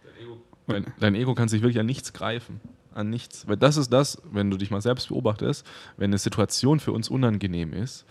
Dein 0.67 0.83
Ego, 0.83 0.93
dein 0.99 1.15
Ego 1.15 1.35
kann 1.35 1.49
sich 1.49 1.63
wirklich 1.63 1.79
an 1.79 1.87
nichts 1.87 2.13
greifen 2.13 2.61
an 2.95 3.11
nichts. 3.11 3.47
Weil 3.47 3.57
das 3.57 3.77
ist 3.77 3.93
das, 3.93 4.23
wenn 4.31 4.51
du 4.51 4.57
dich 4.57 4.71
mal 4.71 4.81
selbst 4.81 5.09
beobachtest, 5.09 5.67
wenn 5.97 6.11
eine 6.11 6.19
Situation 6.19 6.81
für 6.81 6.93
uns 6.93 7.09
unangenehm 7.09 7.73
ist, 7.73 8.07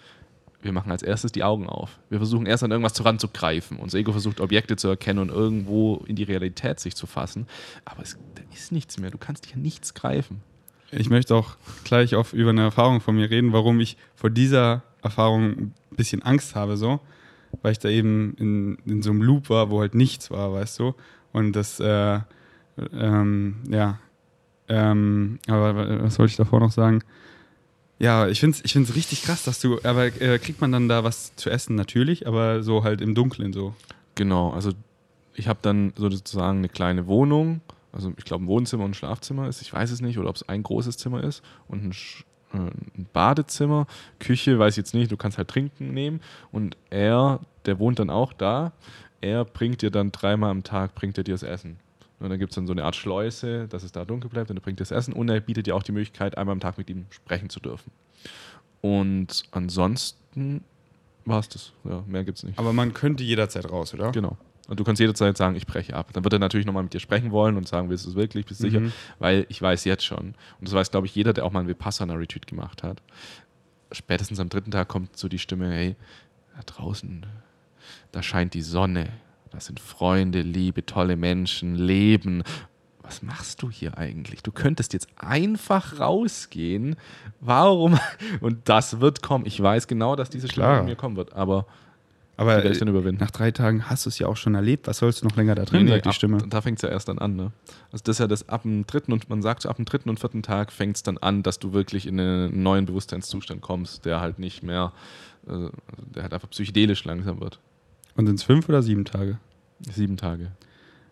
wir 0.61 0.71
machen 0.71 0.91
als 0.91 1.03
erstes 1.03 1.31
die 1.31 1.43
Augen 1.43 1.67
auf. 1.67 1.99
Wir 2.09 2.19
versuchen 2.19 2.45
erst 2.45 2.63
an 2.63 2.71
irgendwas 2.71 3.03
ranzugreifen. 3.03 3.77
Unser 3.77 3.97
Ego 3.97 4.13
versucht 4.13 4.39
Objekte 4.39 4.77
zu 4.77 4.87
erkennen 4.87 5.19
und 5.19 5.29
irgendwo 5.29 5.97
in 6.07 6.15
die 6.15 6.23
Realität 6.23 6.79
sich 6.79 6.95
zu 6.95 7.05
fassen. 7.05 7.47
Aber 7.83 8.01
es, 8.01 8.17
da 8.35 8.43
ist 8.53 8.71
nichts 8.71 8.97
mehr. 8.97 9.11
Du 9.11 9.17
kannst 9.17 9.45
dich 9.45 9.55
an 9.55 9.61
nichts 9.61 9.93
greifen. 9.93 10.41
Ich 10.95 11.09
möchte 11.09 11.35
auch 11.35 11.55
gleich 11.83 12.15
auf 12.15 12.33
über 12.33 12.51
eine 12.51 12.61
Erfahrung 12.61 13.01
von 13.01 13.15
mir 13.15 13.29
reden, 13.29 13.53
warum 13.53 13.79
ich 13.79 13.97
vor 14.15 14.29
dieser 14.29 14.83
Erfahrung 15.01 15.43
ein 15.43 15.73
bisschen 15.91 16.21
Angst 16.23 16.55
habe, 16.55 16.77
so, 16.77 16.99
weil 17.61 17.73
ich 17.73 17.79
da 17.79 17.89
eben 17.89 18.35
in, 18.37 18.77
in 18.85 19.01
so 19.01 19.11
einem 19.11 19.21
Loop 19.21 19.49
war, 19.49 19.69
wo 19.69 19.81
halt 19.81 19.95
nichts 19.95 20.31
war, 20.31 20.53
weißt 20.53 20.79
du. 20.79 20.95
Und 21.31 21.53
das, 21.53 21.79
äh, 21.79 22.19
ähm, 22.93 23.55
ja, 23.69 23.99
ähm, 24.69 25.39
aber 25.47 26.03
was 26.03 26.19
wollte 26.19 26.31
ich 26.31 26.37
davor 26.37 26.59
noch 26.59 26.71
sagen? 26.71 27.03
Ja, 27.99 28.27
ich 28.27 28.39
finde 28.39 28.57
es 28.57 28.65
ich 28.65 28.73
find's 28.73 28.95
richtig 28.95 29.23
krass, 29.23 29.43
dass 29.43 29.59
du, 29.59 29.79
aber 29.83 30.05
äh, 30.21 30.39
kriegt 30.39 30.61
man 30.61 30.71
dann 30.71 30.89
da 30.89 31.03
was 31.03 31.35
zu 31.35 31.49
essen 31.49 31.75
natürlich, 31.75 32.27
aber 32.27 32.63
so 32.63 32.83
halt 32.83 33.01
im 33.01 33.15
Dunkeln 33.15 33.53
so. 33.53 33.75
Genau, 34.15 34.51
also 34.51 34.71
ich 35.35 35.47
habe 35.47 35.59
dann 35.61 35.93
sozusagen 35.95 36.59
eine 36.59 36.69
kleine 36.69 37.07
Wohnung, 37.07 37.61
also 37.93 38.11
ich 38.17 38.25
glaube 38.25 38.43
ein 38.43 38.47
Wohnzimmer 38.47 38.83
und 38.83 38.91
ein 38.91 38.95
Schlafzimmer 38.95 39.47
ist, 39.47 39.61
ich 39.61 39.71
weiß 39.71 39.91
es 39.91 40.01
nicht, 40.01 40.17
oder 40.17 40.29
ob 40.29 40.35
es 40.35 40.49
ein 40.49 40.63
großes 40.63 40.97
Zimmer 40.97 41.23
ist 41.23 41.43
und 41.67 41.83
ein, 41.85 41.91
äh, 42.53 42.71
ein 42.97 43.07
Badezimmer, 43.13 43.87
Küche, 44.19 44.59
weiß 44.59 44.73
ich 44.73 44.77
jetzt 44.77 44.93
nicht, 44.93 45.11
du 45.11 45.17
kannst 45.17 45.37
halt 45.37 45.47
trinken 45.47 45.93
nehmen 45.93 46.19
und 46.51 46.75
er, 46.89 47.39
der 47.65 47.79
wohnt 47.79 47.99
dann 47.99 48.09
auch 48.09 48.33
da, 48.33 48.73
er 49.21 49.45
bringt 49.45 49.81
dir 49.81 49.91
dann 49.91 50.11
dreimal 50.11 50.51
am 50.51 50.63
Tag, 50.63 50.95
bringt 50.95 51.17
er 51.17 51.23
dir 51.23 51.33
das 51.33 51.43
Essen. 51.43 51.77
Und 52.19 52.29
dann 52.29 52.39
gibt 52.39 52.51
es 52.51 52.55
dann 52.55 52.67
so 52.67 52.73
eine 52.73 52.85
Art 52.85 52.95
Schleuse, 52.95 53.67
dass 53.67 53.83
es 53.83 53.91
da 53.91 54.05
dunkel 54.05 54.29
bleibt 54.29 54.49
und 54.49 54.57
er 54.57 54.61
bringt 54.61 54.79
das 54.79 54.91
Essen 54.91 55.13
und 55.13 55.29
er 55.29 55.39
bietet 55.39 55.67
dir 55.67 55.75
auch 55.75 55.83
die 55.83 55.91
Möglichkeit, 55.91 56.37
einmal 56.37 56.53
am 56.53 56.59
Tag 56.59 56.77
mit 56.77 56.89
ihm 56.89 57.05
sprechen 57.09 57.49
zu 57.49 57.59
dürfen. 57.59 57.91
Und 58.81 59.43
ansonsten 59.51 60.63
war 61.25 61.39
es 61.39 61.49
das. 61.49 61.73
Ja, 61.83 62.03
mehr 62.07 62.23
gibt 62.23 62.37
es 62.37 62.43
nicht. 62.43 62.57
Aber 62.57 62.73
man 62.73 62.93
könnte 62.93 63.23
jederzeit 63.23 63.69
raus, 63.69 63.93
oder? 63.93 64.11
Genau. 64.11 64.37
Und 64.67 64.79
du 64.79 64.83
kannst 64.83 64.99
jederzeit 64.99 65.35
sagen, 65.35 65.55
ich 65.55 65.67
breche 65.67 65.93
ab. 65.93 66.11
Dann 66.13 66.23
wird 66.23 66.33
er 66.33 66.39
natürlich 66.39 66.65
nochmal 66.65 66.83
mit 66.83 66.93
dir 66.93 66.99
sprechen 66.99 67.31
wollen 67.31 67.57
und 67.57 67.67
sagen, 67.67 67.89
willst 67.89 68.05
du 68.05 68.11
es 68.11 68.15
wirklich, 68.15 68.45
bist 68.45 68.61
du 68.61 68.67
mhm. 68.67 68.71
sicher? 68.71 68.91
Weil 69.19 69.45
ich 69.49 69.61
weiß 69.61 69.83
jetzt 69.85 70.05
schon, 70.05 70.35
und 70.59 70.67
das 70.67 70.73
weiß, 70.73 70.91
glaube 70.91 71.07
ich, 71.07 71.15
jeder, 71.15 71.33
der 71.33 71.45
auch 71.45 71.51
mal 71.51 71.59
einen 71.59 71.69
Vipassana-Retreat 71.69 72.47
gemacht 72.47 72.81
hat, 72.81 73.01
spätestens 73.91 74.39
am 74.39 74.49
dritten 74.49 74.71
Tag 74.71 74.87
kommt 74.87 75.17
so 75.17 75.27
die 75.27 75.39
Stimme, 75.39 75.71
hey, 75.71 75.95
da 76.55 76.61
draußen, 76.65 77.25
da 78.11 78.23
scheint 78.23 78.53
die 78.53 78.61
Sonne 78.61 79.09
das 79.53 79.67
sind 79.67 79.79
Freunde, 79.79 80.41
Liebe, 80.41 80.83
tolle 80.85 81.15
Menschen, 81.15 81.75
Leben. 81.75 82.43
Was 83.03 83.21
machst 83.21 83.61
du 83.61 83.69
hier 83.69 83.97
eigentlich? 83.97 84.41
Du 84.41 84.51
könntest 84.51 84.93
jetzt 84.93 85.07
einfach 85.15 85.99
rausgehen. 85.99 86.95
Warum? 87.39 87.99
Und 88.41 88.67
das 88.67 88.99
wird 88.99 89.21
kommen. 89.21 89.45
Ich 89.45 89.61
weiß 89.61 89.87
genau, 89.87 90.15
dass 90.15 90.31
diese 90.31 90.47
Stimme 90.47 90.77
von 90.77 90.85
mir 90.85 90.95
kommen 90.95 91.17
wird, 91.17 91.33
aber 91.33 91.67
aber 92.47 93.11
nach 93.11 93.31
drei 93.31 93.51
Tagen 93.51 93.89
hast 93.89 94.05
du 94.05 94.09
es 94.09 94.19
ja 94.19 94.27
auch 94.27 94.37
schon 94.37 94.55
erlebt. 94.55 94.87
Was 94.87 94.97
sollst 94.99 95.21
du 95.21 95.27
noch 95.27 95.35
länger 95.35 95.55
da 95.55 95.65
drin, 95.65 95.79
nee, 95.79 95.83
nee, 95.85 95.95
sagt 95.97 96.05
die 96.05 96.13
Stimme? 96.13 96.37
da 96.47 96.61
fängt 96.61 96.79
es 96.79 96.81
ja 96.81 96.89
erst 96.89 97.07
dann 97.07 97.19
an. 97.19 97.35
Ne? 97.35 97.51
Also 97.91 98.03
das 98.03 98.15
ist 98.15 98.19
ja 98.19 98.27
das 98.27 98.49
ab 98.49 98.63
dem 98.63 98.85
dritten 98.85 99.11
und 99.13 99.29
man 99.29 99.41
sagt 99.41 99.63
so 99.63 99.69
ab 99.69 99.77
dem 99.77 99.85
dritten 99.85 100.09
und 100.09 100.19
vierten 100.19 100.43
Tag 100.43 100.71
fängt 100.71 100.95
es 100.97 101.03
dann 101.03 101.17
an, 101.17 101.43
dass 101.43 101.59
du 101.59 101.73
wirklich 101.73 102.07
in 102.07 102.19
einen 102.19 102.63
neuen 102.63 102.85
Bewusstseinszustand 102.85 103.61
kommst, 103.61 104.05
der 104.05 104.21
halt 104.21 104.39
nicht 104.39 104.63
mehr, 104.63 104.93
äh, 105.47 105.69
der 106.13 106.23
halt 106.23 106.33
einfach 106.33 106.49
psychedelisch 106.49 107.03
langsam 107.05 107.39
wird. 107.39 107.59
Und 108.15 108.27
sind 108.27 108.35
es 108.39 108.43
fünf 108.43 108.69
oder 108.69 108.81
sieben 108.81 109.05
Tage? 109.05 109.39
Sieben 109.79 110.17
Tage. 110.17 110.51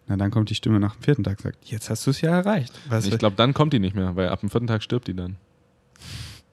Na, 0.08 0.17
dann 0.17 0.32
kommt 0.32 0.50
die 0.50 0.56
Stimme 0.56 0.80
nach 0.80 0.96
dem 0.96 1.04
vierten 1.04 1.24
Tag 1.24 1.39
und 1.39 1.44
sagt, 1.44 1.65
jetzt 1.65 1.89
hast 1.89 2.06
du 2.06 2.12
es 2.12 2.22
ja 2.22 2.32
erreicht. 2.32 2.74
Was 2.89 3.06
ich 3.06 3.17
glaube, 3.17 3.36
dann 3.36 3.54
kommt 3.54 3.74
die 3.74 3.80
nicht 3.80 3.96
mehr, 3.96 4.15
weil 4.15 4.30
ab 4.30 4.41
dem 4.41 4.50
vierten 4.50 4.67
Tag 4.67 4.84
stirbt 4.84 5.08
die 5.08 5.13
dann. 5.13 5.38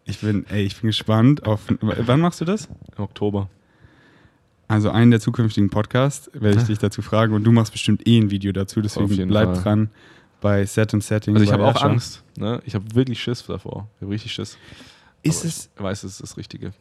Ich 0.04 0.20
bin, 0.20 0.46
ey, 0.48 0.62
ich 0.62 0.80
bin 0.80 0.88
gespannt 0.88 1.46
auf. 1.46 1.60
Wann 1.80 2.20
machst 2.20 2.40
du 2.40 2.44
das? 2.44 2.68
Im 2.96 3.04
Oktober. 3.04 3.50
Also 4.68 4.90
einen 4.90 5.10
der 5.10 5.20
zukünftigen 5.20 5.70
Podcasts 5.70 6.30
werde 6.34 6.58
ich 6.58 6.66
dich 6.66 6.78
dazu 6.78 7.00
fragen 7.00 7.32
und 7.32 7.42
du 7.42 7.52
machst 7.52 7.72
bestimmt 7.72 8.06
eh 8.06 8.18
ein 8.18 8.30
Video 8.30 8.52
dazu, 8.52 8.82
deswegen 8.82 9.28
bleib 9.28 9.54
Fall. 9.54 9.62
dran 9.62 9.90
bei 10.40 10.66
Set 10.66 10.92
and 10.94 11.02
Setting. 11.02 11.34
Also 11.34 11.44
ich 11.44 11.52
habe 11.52 11.66
auch 11.66 11.82
Angst. 11.82 12.22
Ne? 12.36 12.60
Ich 12.64 12.74
habe 12.74 12.84
wirklich 12.94 13.20
Schiss 13.20 13.44
davor. 13.46 13.88
Ich 13.96 14.02
habe 14.02 14.12
richtig 14.12 14.32
Schiss. 14.32 14.58
Ist 15.22 15.40
Aber 15.40 15.48
es? 15.48 15.70
Ich 15.74 15.82
weiß, 15.82 16.04
es 16.04 16.12
ist 16.12 16.22
das 16.22 16.36
Richtige. 16.36 16.72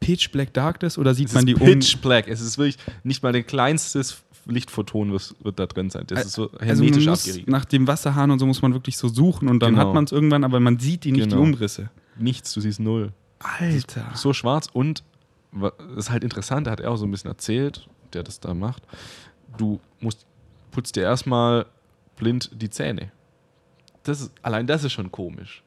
Pitch 0.00 0.32
Black 0.32 0.52
Darkness 0.52 0.98
oder 0.98 1.14
sieht 1.14 1.28
es 1.28 1.34
man 1.34 1.46
die 1.46 1.54
Pitch 1.54 1.62
um? 1.62 1.66
Pitch 1.68 1.96
Black. 1.98 2.28
Es 2.28 2.40
ist 2.40 2.58
wirklich 2.58 2.76
nicht 3.04 3.22
mal 3.22 3.32
der 3.32 3.44
kleinstes 3.44 4.22
Lichtphoton 4.46 5.12
wird, 5.12 5.34
wird 5.42 5.58
da 5.58 5.66
drin 5.66 5.90
sein. 5.90 6.04
Das 6.08 6.26
ist 6.26 6.32
so 6.32 6.50
hermetisch 6.58 7.06
also 7.06 7.12
abgeriegelt. 7.12 7.48
Nach 7.48 7.64
dem 7.64 7.86
Wasserhahn 7.86 8.32
und 8.32 8.40
so 8.40 8.46
muss 8.46 8.60
man 8.62 8.74
wirklich 8.74 8.96
so 8.96 9.08
suchen 9.08 9.48
und 9.48 9.60
dann 9.60 9.74
genau. 9.74 9.86
hat 9.86 9.94
man 9.94 10.04
es 10.04 10.12
irgendwann, 10.12 10.42
aber 10.42 10.58
man 10.58 10.80
sieht 10.80 11.04
die 11.04 11.12
nicht, 11.12 11.30
genau. 11.30 11.36
die 11.36 11.42
Umrisse. 11.42 11.90
Nichts, 12.18 12.52
du 12.52 12.60
siehst 12.60 12.80
null. 12.80 13.12
Alter. 13.38 14.10
So 14.14 14.32
schwarz 14.32 14.68
und 14.72 15.04
ist 15.96 16.10
halt 16.10 16.24
interessant, 16.24 16.66
da 16.66 16.70
hat 16.70 16.80
er 16.80 16.90
auch 16.90 16.96
so 16.96 17.06
ein 17.06 17.10
bisschen 17.10 17.30
erzählt, 17.30 17.88
der 18.12 18.22
das 18.22 18.40
da 18.40 18.54
macht. 18.54 18.82
Du 19.56 19.80
musst, 20.00 20.26
putzt 20.70 20.96
dir 20.96 21.02
erstmal 21.02 21.66
blind 22.16 22.50
die 22.54 22.70
Zähne. 22.70 23.12
Das 24.02 24.20
ist, 24.20 24.32
allein 24.42 24.66
das 24.66 24.84
ist 24.84 24.92
schon 24.92 25.12
komisch. 25.12 25.62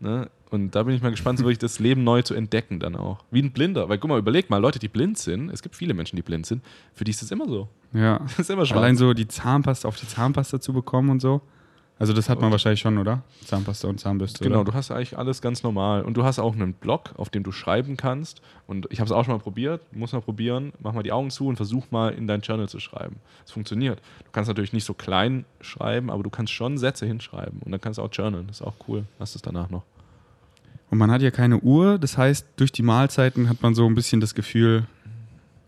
Ne? 0.00 0.30
Und 0.50 0.74
da 0.74 0.84
bin 0.84 0.94
ich 0.94 1.02
mal 1.02 1.10
gespannt, 1.10 1.38
so 1.38 1.44
wirklich 1.44 1.58
das 1.58 1.80
Leben 1.80 2.04
neu 2.04 2.22
zu 2.22 2.34
entdecken 2.34 2.78
dann 2.78 2.94
auch. 2.94 3.24
Wie 3.30 3.42
ein 3.42 3.52
Blinder. 3.52 3.88
Weil 3.88 3.98
guck 3.98 4.08
mal, 4.08 4.18
überleg 4.18 4.50
mal, 4.50 4.58
Leute, 4.58 4.78
die 4.78 4.88
blind 4.88 5.18
sind, 5.18 5.50
es 5.50 5.62
gibt 5.62 5.74
viele 5.74 5.94
Menschen, 5.94 6.16
die 6.16 6.22
blind 6.22 6.46
sind, 6.46 6.62
für 6.94 7.04
die 7.04 7.10
ist 7.10 7.22
das 7.22 7.30
immer 7.30 7.48
so. 7.48 7.68
Ja. 7.92 8.18
Das 8.22 8.38
ist 8.38 8.50
immer 8.50 8.64
schwarz. 8.64 8.78
Allein 8.78 8.96
so 8.96 9.14
die 9.14 9.26
Zahnpasta 9.26 9.88
auf 9.88 9.96
die 9.96 10.06
Zahnpasta 10.06 10.60
zu 10.60 10.72
bekommen 10.72 11.10
und 11.10 11.20
so. 11.20 11.42
Also 11.96 12.12
das 12.12 12.28
hat 12.28 12.40
man 12.40 12.50
wahrscheinlich 12.50 12.80
schon, 12.80 12.98
oder? 12.98 13.22
Zahnpasta 13.44 13.86
und 13.86 14.00
Zahnbürste. 14.00 14.42
Genau, 14.42 14.60
oder? 14.60 14.72
du 14.72 14.74
hast 14.74 14.90
eigentlich 14.90 15.16
alles 15.16 15.40
ganz 15.40 15.62
normal. 15.62 16.02
Und 16.02 16.16
du 16.16 16.24
hast 16.24 16.40
auch 16.40 16.54
einen 16.54 16.72
Blog, 16.72 17.10
auf 17.16 17.30
dem 17.30 17.44
du 17.44 17.52
schreiben 17.52 17.96
kannst. 17.96 18.42
Und 18.66 18.88
ich 18.90 18.98
habe 18.98 19.06
es 19.06 19.12
auch 19.12 19.24
schon 19.24 19.34
mal 19.34 19.40
probiert, 19.40 19.80
muss 19.92 20.12
mal 20.12 20.20
probieren. 20.20 20.72
Mach 20.80 20.92
mal 20.92 21.04
die 21.04 21.12
Augen 21.12 21.30
zu 21.30 21.46
und 21.46 21.56
versuch 21.56 21.92
mal 21.92 22.12
in 22.12 22.26
dein 22.26 22.40
Journal 22.40 22.68
zu 22.68 22.80
schreiben. 22.80 23.16
Es 23.46 23.52
funktioniert. 23.52 24.00
Du 24.24 24.32
kannst 24.32 24.48
natürlich 24.48 24.72
nicht 24.72 24.84
so 24.84 24.92
klein 24.92 25.44
schreiben, 25.60 26.10
aber 26.10 26.24
du 26.24 26.30
kannst 26.30 26.52
schon 26.52 26.78
Sätze 26.78 27.06
hinschreiben. 27.06 27.60
Und 27.64 27.70
dann 27.70 27.80
kannst 27.80 27.98
du 27.98 28.02
auch 28.02 28.10
journalen. 28.12 28.48
Das 28.48 28.60
ist 28.60 28.66
auch 28.66 28.74
cool. 28.88 29.04
Hast 29.20 29.36
es 29.36 29.42
danach 29.42 29.70
noch. 29.70 29.84
Und 30.90 30.98
man 30.98 31.12
hat 31.12 31.22
ja 31.22 31.30
keine 31.30 31.60
Uhr. 31.60 31.98
Das 31.98 32.18
heißt, 32.18 32.46
durch 32.56 32.72
die 32.72 32.82
Mahlzeiten 32.82 33.48
hat 33.48 33.62
man 33.62 33.74
so 33.74 33.86
ein 33.86 33.94
bisschen 33.94 34.20
das 34.20 34.34
Gefühl, 34.34 34.86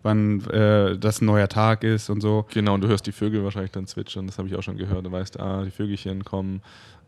wann 0.06 0.40
äh, 0.50 0.96
das 0.96 1.20
ein 1.20 1.26
neuer 1.26 1.48
Tag 1.48 1.84
ist 1.84 2.08
und 2.08 2.22
so. 2.22 2.46
Genau, 2.54 2.74
und 2.74 2.80
du 2.80 2.88
hörst 2.88 3.06
die 3.06 3.12
Vögel 3.12 3.44
wahrscheinlich 3.44 3.72
dann 3.72 3.86
zwitschern, 3.86 4.26
das 4.26 4.38
habe 4.38 4.48
ich 4.48 4.56
auch 4.56 4.62
schon 4.62 4.78
gehört. 4.78 5.04
Du 5.04 5.12
weißt, 5.12 5.38
ah, 5.38 5.64
die 5.64 5.70
Vögelchen 5.70 6.24
kommen. 6.24 6.62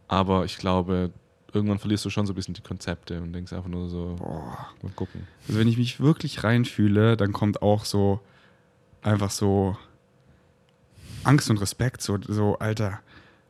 Aber 0.08 0.44
ich 0.44 0.58
glaube, 0.58 1.10
irgendwann 1.52 1.78
verlierst 1.78 2.04
du 2.04 2.10
schon 2.10 2.26
so 2.26 2.32
ein 2.32 2.36
bisschen 2.36 2.54
die 2.54 2.62
Konzepte 2.62 3.20
und 3.22 3.32
denkst 3.32 3.52
einfach 3.52 3.68
nur 3.68 3.88
so, 3.88 4.16
boah, 4.18 4.68
mal 4.82 4.92
gucken. 4.94 5.26
Also 5.46 5.58
wenn 5.58 5.68
ich 5.68 5.78
mich 5.78 6.00
wirklich 6.00 6.44
reinfühle, 6.44 7.16
dann 7.16 7.32
kommt 7.32 7.62
auch 7.62 7.84
so 7.84 8.20
einfach 9.02 9.30
so 9.30 9.76
Angst 11.24 11.50
und 11.50 11.58
Respekt, 11.58 12.02
so, 12.02 12.18
so 12.26 12.58
Alter, 12.58 13.00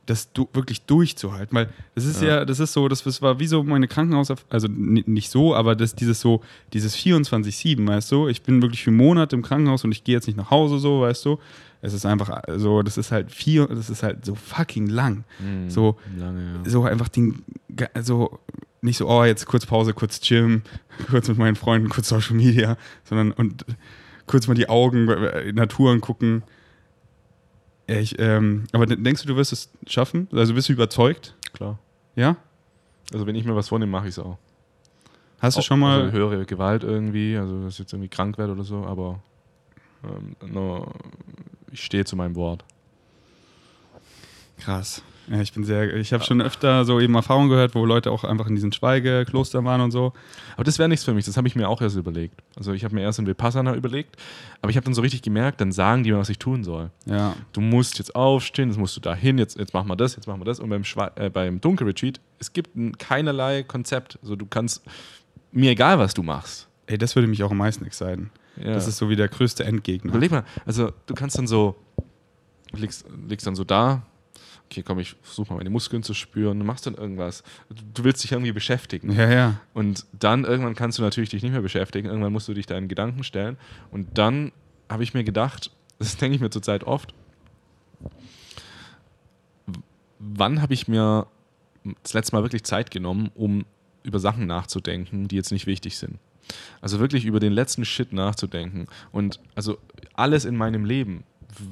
das 0.09 0.33
du, 0.33 0.49
wirklich 0.55 0.83
durchzuhalten. 0.83 1.55
Weil 1.55 1.69
das 1.95 2.07
ist 2.07 2.23
ja. 2.23 2.29
ja, 2.29 2.45
das 2.45 2.61
ist 2.61 2.73
so, 2.73 2.89
das, 2.89 3.03
das 3.03 3.21
war 3.21 3.39
wie 3.41 3.47
so 3.47 3.63
meine 3.63 3.89
Krankenhaus, 3.89 4.33
also 4.49 4.69
nicht 4.69 5.31
so, 5.31 5.55
aber 5.55 5.77
das, 5.77 5.95
dieses 5.95 6.21
so, 6.21 6.41
dieses 6.73 6.97
24-7, 6.97 7.87
weißt 7.87 8.11
du, 8.13 8.29
ich 8.29 8.43
bin 8.43 8.63
wirklich 8.63 8.83
für 8.83 8.91
Monate 8.91 9.37
im 9.37 9.43
Krankenhaus 9.43 9.85
und 9.85 9.93
ich 9.93 10.05
gehe 10.05 10.15
jetzt 10.15 10.27
nicht 10.27 10.37
nach 10.37 10.51
Hause, 10.51 10.79
so, 10.79 11.03
weißt 11.03 11.25
du. 11.27 11.39
Es 11.81 11.93
ist 11.93 12.07
einfach 12.07 12.43
so, 12.57 12.83
das 12.83 12.97
ist 12.99 13.13
halt 13.13 13.31
vier, 13.31 13.67
das 13.67 13.89
ist 13.89 14.03
halt 14.03 14.25
so 14.25 14.35
fucking 14.35 14.87
lang. 14.87 15.25
Mhm, 15.39 15.71
so, 15.71 15.97
lange, 16.19 16.61
ja. 16.65 16.71
so 16.71 16.83
einfach 16.83 17.09
den, 17.09 17.45
so, 18.03 18.41
nicht 18.81 18.97
so, 18.97 19.09
oh, 19.09 19.25
jetzt 19.25 19.47
kurz 19.47 19.67
Pause, 19.67 19.93
kurz 19.93 20.21
Gym, 20.21 20.63
kurz 21.11 21.29
mit 21.29 21.39
meinen 21.39 21.55
Freunden, 21.55 21.89
kurz 21.89 22.09
Social 22.09 22.35
Media, 22.35 22.77
sondern 23.05 23.33
und 23.33 23.65
kurz 24.27 24.49
mal 24.49 24.55
die 24.55 24.69
Augen, 24.69 25.09
äh, 25.09 25.53
Natur 25.53 25.93
angucken. 25.93 26.43
Ich, 27.89 28.19
ähm, 28.19 28.65
aber 28.73 28.85
denkst 28.87 29.23
du, 29.23 29.29
du 29.29 29.37
wirst 29.37 29.53
es 29.53 29.71
schaffen? 29.87 30.29
Also 30.31 30.53
bist 30.53 30.69
du 30.69 30.75
überzeugt? 30.75 31.35
Klar. 31.55 31.79
Ja? 32.17 32.37
Also 33.13 33.27
wenn 33.27 33.35
ich 33.35 33.45
mir 33.45 33.57
was 33.57 33.69
vornehme, 33.69 33.91
mache 33.91 34.05
ich 34.09 34.11
es 34.11 34.19
auch. 34.19 34.37
Hast 35.41 35.57
du 35.57 35.63
schon 35.63 35.81
mal. 35.81 36.03
Also 36.03 36.13
höhere 36.13 36.45
Gewalt 36.45 36.85
irgendwie, 36.85 37.37
also 37.39 37.65
dass 37.65 37.75
ich 37.75 37.79
jetzt 37.81 37.93
irgendwie 37.95 38.11
krank 38.11 38.37
werde 38.37 38.53
oder 38.53 38.65
so, 38.65 38.85
aber 38.85 39.21
ähm, 40.05 40.37
no, 40.53 40.93
ich 41.73 41.83
stehe 41.83 42.05
zu 42.05 42.15
meinem 42.15 42.37
Wort. 42.37 42.63
Krass. 44.59 45.03
Ja, 45.31 45.41
ich 45.41 45.53
bin 45.53 45.65
sehr, 45.65 45.95
ich 45.97 46.13
habe 46.13 46.25
schon 46.25 46.41
öfter 46.41 46.85
so 46.85 47.01
eben 47.01 47.15
Erfahrungen 47.15 47.51
gehört, 47.51 47.75
wo 47.75 47.85
Leute 47.85 48.11
auch 48.11 48.25
einfach 48.25 48.47
in 48.47 48.55
diesen 48.55 48.73
Schweigeklostern 48.73 49.65
waren 49.65 49.81
und 49.81 49.91
so. 49.91 50.13
Aber 50.55 50.65
das 50.65 50.79
wäre 50.79 50.89
nichts 50.89 51.05
für 51.05 51.13
mich, 51.13 51.27
das 51.27 51.37
habe 51.37 51.47
ich 51.47 51.55
mir 51.55 51.69
auch 51.69 51.83
erst 51.83 51.97
überlegt. 51.97 52.41
Also 52.57 52.73
ich 52.73 52.85
habe 52.85 52.95
mir 52.95 53.03
erst 53.03 53.19
in 53.19 53.27
Vipassana 53.27 53.75
überlegt, 53.75 54.17
aber 54.63 54.71
ich 54.71 54.77
habe 54.77 54.85
dann 54.85 54.95
so 54.95 55.03
richtig 55.03 55.23
gemerkt, 55.23 55.61
dann 55.61 55.71
sagen 55.71 56.03
die 56.03 56.13
mir, 56.13 56.19
was 56.19 56.31
ich 56.31 56.39
tun 56.39 56.65
soll. 56.65 56.91
Ja. 57.05 57.35
Du 57.53 57.61
musst 57.61 57.99
jetzt 57.99 58.15
aufstehen, 58.15 58.71
jetzt 58.71 58.79
musst 58.79 58.97
du 58.97 59.01
dahin, 59.01 59.39
jetzt, 59.39 59.59
jetzt 59.59 59.75
machen 59.75 59.89
wir 59.89 59.97
das, 59.97 60.17
jetzt 60.17 60.27
machen 60.27 60.41
wir 60.41 60.47
das. 60.47 60.61
Und 60.61 60.71
beim, 60.71 60.85
Schwe 60.85 61.13
äh, 61.17 61.29
beim 61.29 61.61
Dunkelretreat, 61.61 62.21
es 62.39 62.53
gibt 62.53 62.75
ein, 62.77 62.97
keinerlei 62.97 63.63
Konzept. 63.65 64.19
Also 64.23 64.35
du 64.35 64.47
kannst, 64.47 64.83
mir 65.53 65.71
egal, 65.71 65.99
was 65.99 66.15
du 66.15 66.23
machst. 66.23 66.69
Ey, 66.87 66.99
das 66.99 67.15
würde 67.15 67.29
mich 67.29 67.43
auch 67.43 67.51
am 67.51 67.59
meisten 67.59 67.85
exciten. 67.85 68.31
Ja. 68.57 68.73
Das 68.73 68.89
ist 68.89 68.97
so 68.97 69.09
wie 69.09 69.17
der 69.17 69.29
größte 69.29 69.65
Endgegner. 69.65 70.11
Überleg 70.11 70.31
mal, 70.31 70.45
also 70.67 70.93
du 71.07 71.15
kannst 71.15 71.39
dann 71.39 71.47
so, 71.47 71.77
liegst, 72.73 73.07
liegst 73.29 73.47
dann 73.47 73.55
so 73.55 73.65
da, 73.65 74.03
okay, 74.71 74.83
komm, 74.83 74.99
ich 74.99 75.17
versuche 75.23 75.51
mal 75.53 75.59
meine 75.59 75.71
Muskeln 75.71 76.03
zu 76.03 76.13
spüren, 76.13 76.59
du 76.59 76.65
machst 76.65 76.87
dann 76.87 76.95
irgendwas. 76.95 77.43
Du 77.95 78.05
willst 78.05 78.23
dich 78.23 78.33
irgendwie 78.33 78.53
beschäftigen. 78.53 79.13
Ja, 79.13 79.31
ja. 79.31 79.61
Und 79.73 80.05
dann 80.13 80.45
irgendwann 80.45 80.75
kannst 80.75 80.99
du 80.99 81.03
natürlich 81.03 81.31
dich 81.31 81.43
nicht 81.43 81.53
mehr 81.53 81.63
beschäftigen, 81.63 82.09
irgendwann 82.09 82.33
musst 82.33 82.49
du 82.49 82.55
dich 82.55 82.67
deinen 82.67 82.89
Gedanken 82.89 83.25
stellen. 83.25 83.57
Und 83.91 84.19
dann 84.19 84.53
habe 84.89 85.03
ich 85.03 85.15
mir 85.15 85.25
gedacht, 85.25 85.71
das 85.99 86.17
denke 86.17 86.37
ich 86.37 86.41
mir 86.41 86.51
zurzeit 86.51 86.85
oft, 86.85 87.15
wann 90.19 90.61
habe 90.61 90.75
ich 90.75 90.87
mir 90.87 91.27
das 92.03 92.13
letzte 92.13 92.37
Mal 92.37 92.43
wirklich 92.43 92.65
Zeit 92.65 92.91
genommen, 92.91 93.31
um 93.35 93.65
über 94.03 94.19
Sachen 94.19 94.47
nachzudenken, 94.47 95.29
die 95.29 95.37
jetzt 95.37 95.53
nicht 95.53 95.67
wichtig 95.67 95.97
sind. 95.97 96.19
Also 96.81 96.99
wirklich 96.99 97.25
über 97.25 97.41
den 97.41 97.53
letzten 97.53 97.85
Shit 97.85 98.13
nachzudenken. 98.13 98.87
Und 99.13 99.41
also 99.55 99.79
alles 100.15 100.45
in 100.45 100.57
meinem 100.57 100.85
Leben, 100.85 101.25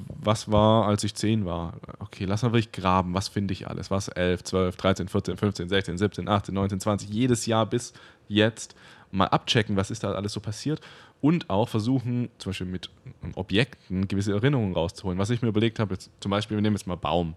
was 0.07 0.51
war, 0.51 0.87
als 0.87 1.03
ich 1.03 1.15
10 1.15 1.45
war? 1.45 1.73
Okay, 1.99 2.25
lass 2.25 2.43
mal 2.43 2.51
wirklich 2.51 2.71
graben. 2.71 3.13
Was 3.13 3.27
finde 3.27 3.53
ich 3.53 3.67
alles? 3.67 3.91
Was 3.91 4.07
11, 4.07 4.43
12, 4.43 4.75
13, 4.75 5.07
14, 5.07 5.37
15, 5.37 5.69
16, 5.69 5.97
17, 5.97 6.27
18, 6.27 6.53
19, 6.53 6.79
20, 6.79 7.09
jedes 7.09 7.45
Jahr 7.45 7.65
bis 7.65 7.93
jetzt 8.27 8.75
mal 9.11 9.27
abchecken, 9.27 9.75
was 9.75 9.91
ist 9.91 10.03
da 10.03 10.11
alles 10.11 10.33
so 10.33 10.39
passiert 10.39 10.81
und 11.21 11.49
auch 11.49 11.69
versuchen, 11.69 12.29
zum 12.37 12.51
Beispiel 12.51 12.67
mit 12.67 12.89
Objekten 13.35 14.07
gewisse 14.07 14.33
Erinnerungen 14.33 14.73
rauszuholen. 14.73 15.17
Was 15.17 15.29
ich 15.29 15.41
mir 15.41 15.47
überlegt 15.47 15.79
habe, 15.79 15.97
zum 15.97 16.29
Beispiel, 16.29 16.57
wir 16.57 16.61
nehmen 16.61 16.75
jetzt 16.75 16.87
mal 16.87 16.95
Baum. 16.95 17.35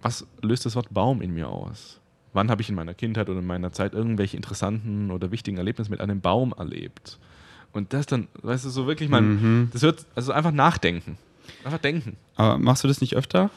Was 0.00 0.26
löst 0.40 0.66
das 0.66 0.74
Wort 0.74 0.92
Baum 0.92 1.22
in 1.22 1.32
mir 1.32 1.48
aus? 1.48 2.00
Wann 2.32 2.50
habe 2.50 2.62
ich 2.62 2.68
in 2.68 2.74
meiner 2.74 2.94
Kindheit 2.94 3.28
oder 3.28 3.40
in 3.40 3.46
meiner 3.46 3.72
Zeit 3.72 3.92
irgendwelche 3.92 4.36
interessanten 4.36 5.10
oder 5.10 5.30
wichtigen 5.30 5.58
Erlebnisse 5.58 5.90
mit 5.90 6.00
einem 6.00 6.20
Baum 6.20 6.54
erlebt? 6.56 7.18
Und 7.72 7.92
das 7.92 8.06
dann, 8.06 8.28
weißt 8.42 8.64
du, 8.64 8.70
so 8.70 8.86
wirklich 8.86 9.08
mal, 9.08 9.22
mhm. 9.22 9.70
das 9.72 9.82
wird, 9.82 10.04
also 10.14 10.32
einfach 10.32 10.52
nachdenken. 10.52 11.16
Einfach 11.64 11.78
denken. 11.78 12.16
Aber 12.36 12.58
machst 12.58 12.84
du 12.84 12.88
das 12.88 13.00
nicht 13.00 13.16
öfter? 13.16 13.50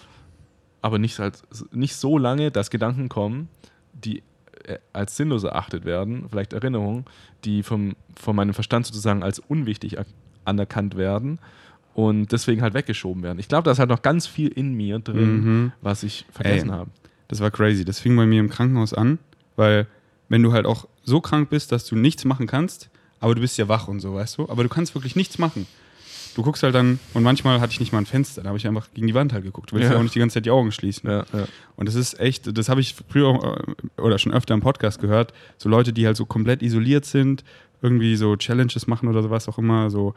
Aber 0.82 0.99
nicht, 0.99 1.19
halt, 1.19 1.43
nicht 1.71 1.95
so 1.95 2.17
lange, 2.17 2.51
dass 2.51 2.69
Gedanken 2.69 3.10
kommen, 3.10 3.49
die 3.93 4.23
äh, 4.63 4.78
als 4.93 5.17
sinnlos 5.17 5.43
erachtet 5.43 5.86
werden, 5.86 6.28
vielleicht 6.30 6.54
Erinnerungen, 6.54 7.06
die 7.43 7.63
vom, 7.63 7.95
von 8.15 8.36
meinem 8.36 8.54
Verstand 8.54 8.86
sozusagen 8.86 9.23
als 9.23 9.39
unwichtig 9.39 9.97
anerkannt 10.45 10.95
werden 10.95 11.39
und 11.93 12.32
deswegen 12.32 12.62
halt 12.62 12.73
weggeschoben 12.73 13.23
werden. 13.23 13.39
Ich 13.39 13.47
glaube, 13.47 13.63
da 13.63 13.71
ist 13.71 13.80
halt 13.80 13.89
noch 13.89 14.01
ganz 14.01 14.28
viel 14.28 14.49
in 14.49 14.73
mir 14.73 14.99
drin, 14.99 15.43
mhm. 15.43 15.71
was 15.82 16.04
ich 16.04 16.25
vergessen 16.32 16.71
habe. 16.71 16.89
Das 17.28 17.39
war 17.39 17.51
crazy. 17.51 17.84
Das 17.86 17.99
fing 17.99 18.15
bei 18.15 18.25
mir 18.25 18.39
im 18.39 18.49
Krankenhaus 18.49 18.93
an, 18.93 19.17
weil 19.56 19.88
wenn 20.30 20.43
du 20.43 20.51
halt 20.51 20.65
auch 20.65 20.88
so 21.04 21.21
krank 21.21 21.49
bist, 21.49 21.71
dass 21.71 21.86
du 21.86 21.95
nichts 21.95 22.25
machen 22.25 22.47
kannst, 22.47 22.89
aber 23.25 23.33
du 23.33 23.41
bist 23.41 23.57
ja 23.57 23.67
wach 23.67 23.88
und 23.88 24.01
so, 24.01 24.13
weißt 24.13 24.38
du? 24.38 24.49
Aber 24.49 24.61
du 24.61 24.69
kannst 24.69 24.93
wirklich 24.93 25.15
nichts 25.15 25.39
machen. 25.39 25.65
Du 26.35 26.43
guckst 26.43 26.61
halt 26.61 26.75
dann, 26.75 26.99
und 27.15 27.23
manchmal 27.23 27.59
hatte 27.59 27.71
ich 27.71 27.79
nicht 27.79 27.91
mal 27.91 27.97
ein 27.97 28.05
Fenster, 28.05 28.43
da 28.43 28.49
habe 28.49 28.57
ich 28.59 28.67
einfach 28.67 28.88
gegen 28.93 29.07
die 29.07 29.15
Wand 29.15 29.33
halt 29.33 29.43
geguckt. 29.43 29.71
Du 29.71 29.75
willst 29.75 29.88
ja. 29.88 29.93
ja 29.93 29.97
auch 29.97 30.03
nicht 30.03 30.13
die 30.13 30.19
ganze 30.19 30.35
Zeit 30.35 30.45
die 30.45 30.51
Augen 30.51 30.71
schließen. 30.71 31.09
Ja, 31.09 31.25
ja. 31.33 31.47
Und 31.75 31.88
das 31.88 31.95
ist 31.95 32.19
echt, 32.19 32.55
das 32.55 32.69
habe 32.69 32.81
ich 32.81 32.93
früher 33.09 33.65
äh, 33.97 33.99
oder 33.99 34.19
schon 34.19 34.31
öfter 34.31 34.53
im 34.53 34.61
Podcast 34.61 34.99
gehört, 35.01 35.33
so 35.57 35.69
Leute, 35.69 35.91
die 35.91 36.05
halt 36.05 36.17
so 36.17 36.27
komplett 36.27 36.61
isoliert 36.61 37.05
sind, 37.05 37.43
irgendwie 37.86 38.15
so 38.15 38.36
Challenges 38.36 38.88
machen 38.88 39.08
oder 39.08 39.21
sowas 39.21 39.48
auch 39.48 39.60
immer, 39.60 39.91
so 39.91 40.15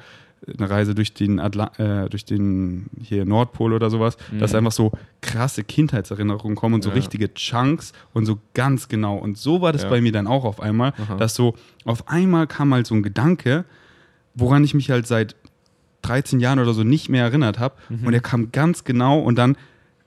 eine 0.56 0.70
Reise 0.70 0.94
durch 0.94 1.12
den, 1.12 1.38
Atla 1.38 1.72
äh, 1.76 2.08
durch 2.08 2.24
den 2.24 2.86
hier 3.00 3.24
Nordpol 3.24 3.74
oder 3.74 3.90
sowas, 3.90 4.16
mhm. 4.32 4.38
dass 4.38 4.54
einfach 4.54 4.72
so 4.72 4.92
krasse 5.20 5.64
Kindheitserinnerungen 5.64 6.56
kommen 6.56 6.76
und 6.76 6.82
so 6.82 6.88
ja. 6.88 6.94
richtige 6.94 7.32
Chunks 7.34 7.92
und 8.14 8.24
so 8.24 8.38
ganz 8.54 8.88
genau. 8.88 9.16
Und 9.16 9.36
so 9.36 9.60
war 9.60 9.72
das 9.72 9.82
ja. 9.82 9.90
bei 9.90 10.00
mir 10.00 10.12
dann 10.12 10.26
auch 10.26 10.44
auf 10.44 10.60
einmal, 10.60 10.94
Aha. 10.96 11.16
dass 11.16 11.34
so 11.34 11.54
auf 11.84 12.08
einmal 12.08 12.46
kam 12.46 12.72
halt 12.72 12.86
so 12.86 12.94
ein 12.94 13.02
Gedanke, 13.02 13.64
woran 14.34 14.64
ich 14.64 14.74
mich 14.74 14.90
halt 14.90 15.06
seit 15.06 15.36
13 16.02 16.40
Jahren 16.40 16.58
oder 16.58 16.72
so 16.72 16.84
nicht 16.84 17.08
mehr 17.08 17.24
erinnert 17.24 17.58
habe. 17.58 17.74
Mhm. 17.88 18.06
Und 18.06 18.14
er 18.14 18.20
kam 18.20 18.50
ganz 18.50 18.84
genau 18.84 19.18
und 19.18 19.36
dann 19.36 19.56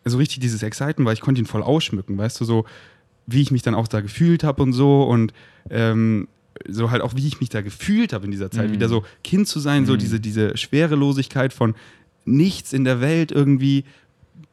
so 0.03 0.17
richtig 0.17 0.39
dieses 0.39 0.63
Exciten, 0.63 1.05
weil 1.05 1.13
ich 1.13 1.21
konnte 1.21 1.41
ihn 1.41 1.45
voll 1.45 1.61
ausschmücken, 1.61 2.17
weißt 2.17 2.41
du, 2.41 2.45
so 2.45 2.65
wie 3.27 3.41
ich 3.41 3.51
mich 3.51 3.61
dann 3.61 3.75
auch 3.75 3.87
da 3.87 4.01
gefühlt 4.01 4.43
habe 4.43 4.63
und 4.63 4.73
so 4.73 5.03
und 5.03 5.33
ähm, 5.69 6.27
so 6.67 6.91
halt 6.91 7.01
auch, 7.01 7.15
wie 7.15 7.27
ich 7.27 7.39
mich 7.39 7.49
da 7.49 7.61
gefühlt 7.61 8.13
habe 8.13 8.25
in 8.25 8.31
dieser 8.31 8.51
Zeit, 8.51 8.69
mhm. 8.69 8.73
wieder 8.73 8.89
so 8.89 9.03
Kind 9.23 9.47
zu 9.47 9.59
sein, 9.59 9.83
mhm. 9.83 9.87
so 9.87 9.95
diese, 9.97 10.19
diese 10.19 10.57
Schwerelosigkeit 10.57 11.53
von 11.53 11.75
nichts 12.25 12.73
in 12.73 12.83
der 12.83 13.01
Welt 13.01 13.31
irgendwie 13.31 13.85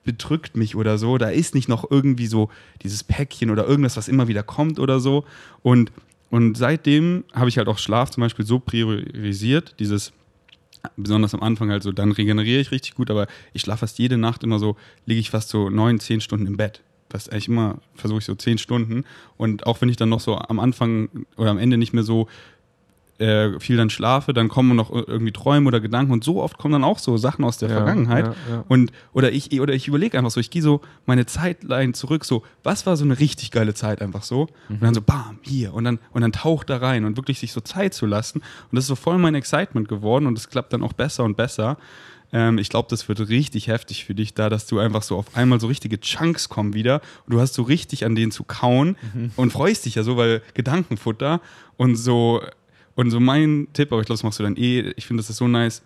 bedrückt 0.04 0.56
mich 0.56 0.74
oder 0.74 0.96
so. 0.96 1.18
Da 1.18 1.28
ist 1.28 1.54
nicht 1.54 1.68
noch 1.68 1.90
irgendwie 1.90 2.26
so 2.26 2.50
dieses 2.82 3.04
Päckchen 3.04 3.50
oder 3.50 3.66
irgendwas, 3.66 3.96
was 3.96 4.08
immer 4.08 4.28
wieder 4.28 4.42
kommt 4.42 4.78
oder 4.78 5.00
so. 5.00 5.24
Und, 5.62 5.92
und 6.30 6.56
seitdem 6.56 7.24
habe 7.32 7.48
ich 7.48 7.58
halt 7.58 7.68
auch 7.68 7.78
Schlaf 7.78 8.10
zum 8.10 8.22
Beispiel 8.22 8.46
so 8.46 8.58
priorisiert, 8.58 9.74
dieses 9.78 10.12
besonders 10.96 11.34
am 11.34 11.42
Anfang 11.42 11.70
halt 11.70 11.82
so, 11.82 11.92
dann 11.92 12.12
regeneriere 12.12 12.60
ich 12.60 12.70
richtig 12.70 12.94
gut, 12.94 13.10
aber 13.10 13.26
ich 13.52 13.62
schlafe 13.62 13.80
fast 13.80 13.98
jede 13.98 14.16
Nacht 14.16 14.44
immer 14.44 14.58
so, 14.58 14.76
liege 15.06 15.20
ich 15.20 15.30
fast 15.30 15.48
so 15.48 15.68
neun, 15.70 15.98
zehn 15.98 16.20
Stunden 16.20 16.46
im 16.46 16.56
Bett 16.56 16.82
das 17.08 17.28
eigentlich 17.28 17.48
immer 17.48 17.78
versuche 17.94 18.18
ich 18.18 18.24
so 18.24 18.34
zehn 18.34 18.58
Stunden. 18.58 19.04
Und 19.36 19.66
auch 19.66 19.80
wenn 19.80 19.88
ich 19.88 19.96
dann 19.96 20.08
noch 20.08 20.20
so 20.20 20.36
am 20.36 20.58
Anfang 20.60 21.08
oder 21.36 21.50
am 21.50 21.58
Ende 21.58 21.78
nicht 21.78 21.92
mehr 21.92 22.02
so 22.02 22.28
äh, 23.18 23.58
viel 23.58 23.76
dann 23.76 23.90
schlafe, 23.90 24.32
dann 24.32 24.48
kommen 24.48 24.76
noch 24.76 24.92
irgendwie 24.92 25.32
Träume 25.32 25.66
oder 25.66 25.80
Gedanken 25.80 26.12
und 26.12 26.22
so 26.22 26.40
oft 26.40 26.56
kommen 26.56 26.72
dann 26.72 26.84
auch 26.84 26.98
so 26.98 27.16
Sachen 27.16 27.44
aus 27.44 27.58
der 27.58 27.68
ja, 27.68 27.76
Vergangenheit. 27.76 28.26
Ja, 28.26 28.32
ja. 28.48 28.64
Und 28.68 28.92
oder 29.12 29.32
ich 29.32 29.60
oder 29.60 29.74
ich 29.74 29.88
überlege 29.88 30.16
einfach 30.16 30.30
so, 30.30 30.38
ich 30.38 30.50
gehe 30.50 30.62
so 30.62 30.82
meine 31.04 31.26
Zeitline 31.26 31.92
zurück, 31.94 32.24
so 32.24 32.44
was 32.62 32.86
war 32.86 32.96
so 32.96 33.04
eine 33.04 33.18
richtig 33.18 33.50
geile 33.50 33.74
Zeit 33.74 34.02
einfach 34.02 34.22
so 34.22 34.48
mhm. 34.68 34.76
und 34.76 34.82
dann 34.82 34.94
so 34.94 35.02
bam 35.02 35.38
hier 35.42 35.74
und 35.74 35.84
dann 35.84 35.98
und 36.12 36.22
dann 36.22 36.32
taucht 36.32 36.70
da 36.70 36.76
rein 36.76 37.04
und 37.04 37.16
wirklich 37.16 37.40
sich 37.40 37.52
so 37.52 37.60
Zeit 37.60 37.92
zu 37.92 38.06
lassen 38.06 38.38
und 38.38 38.76
das 38.76 38.84
ist 38.84 38.88
so 38.88 38.94
voll 38.94 39.18
mein 39.18 39.34
Excitement 39.34 39.88
geworden 39.88 40.26
und 40.26 40.38
es 40.38 40.48
klappt 40.48 40.72
dann 40.72 40.82
auch 40.82 40.92
besser 40.92 41.24
und 41.24 41.36
besser. 41.36 41.76
Ähm, 42.32 42.58
ich 42.58 42.68
glaube, 42.68 42.88
das 42.90 43.08
wird 43.08 43.28
richtig 43.28 43.68
heftig 43.68 44.04
für 44.04 44.14
dich 44.14 44.34
da, 44.34 44.48
dass 44.48 44.66
du 44.66 44.78
einfach 44.78 45.02
so 45.02 45.16
auf 45.16 45.36
einmal 45.36 45.60
so 45.60 45.66
richtige 45.66 45.98
Chunks 46.00 46.48
kommen 46.48 46.74
wieder 46.74 47.00
und 47.26 47.34
du 47.34 47.40
hast 47.40 47.54
so 47.54 47.62
richtig 47.62 48.04
an 48.04 48.14
denen 48.14 48.32
zu 48.32 48.44
kauen 48.44 48.96
mhm. 49.14 49.30
und 49.36 49.52
freust 49.52 49.86
dich 49.86 49.94
ja 49.94 50.02
so, 50.02 50.16
weil 50.16 50.42
Gedankenfutter 50.54 51.40
und 51.76 51.96
so 51.96 52.42
und 52.94 53.10
so 53.10 53.20
mein 53.20 53.68
Tipp, 53.72 53.92
aber 53.92 54.00
ich 54.00 54.06
glaube, 54.06 54.18
das 54.18 54.24
machst 54.24 54.40
du 54.40 54.42
dann 54.42 54.56
eh, 54.56 54.92
ich 54.96 55.06
finde, 55.06 55.22
das 55.22 55.30
ist 55.30 55.36
so 55.36 55.48
nice, 55.48 55.82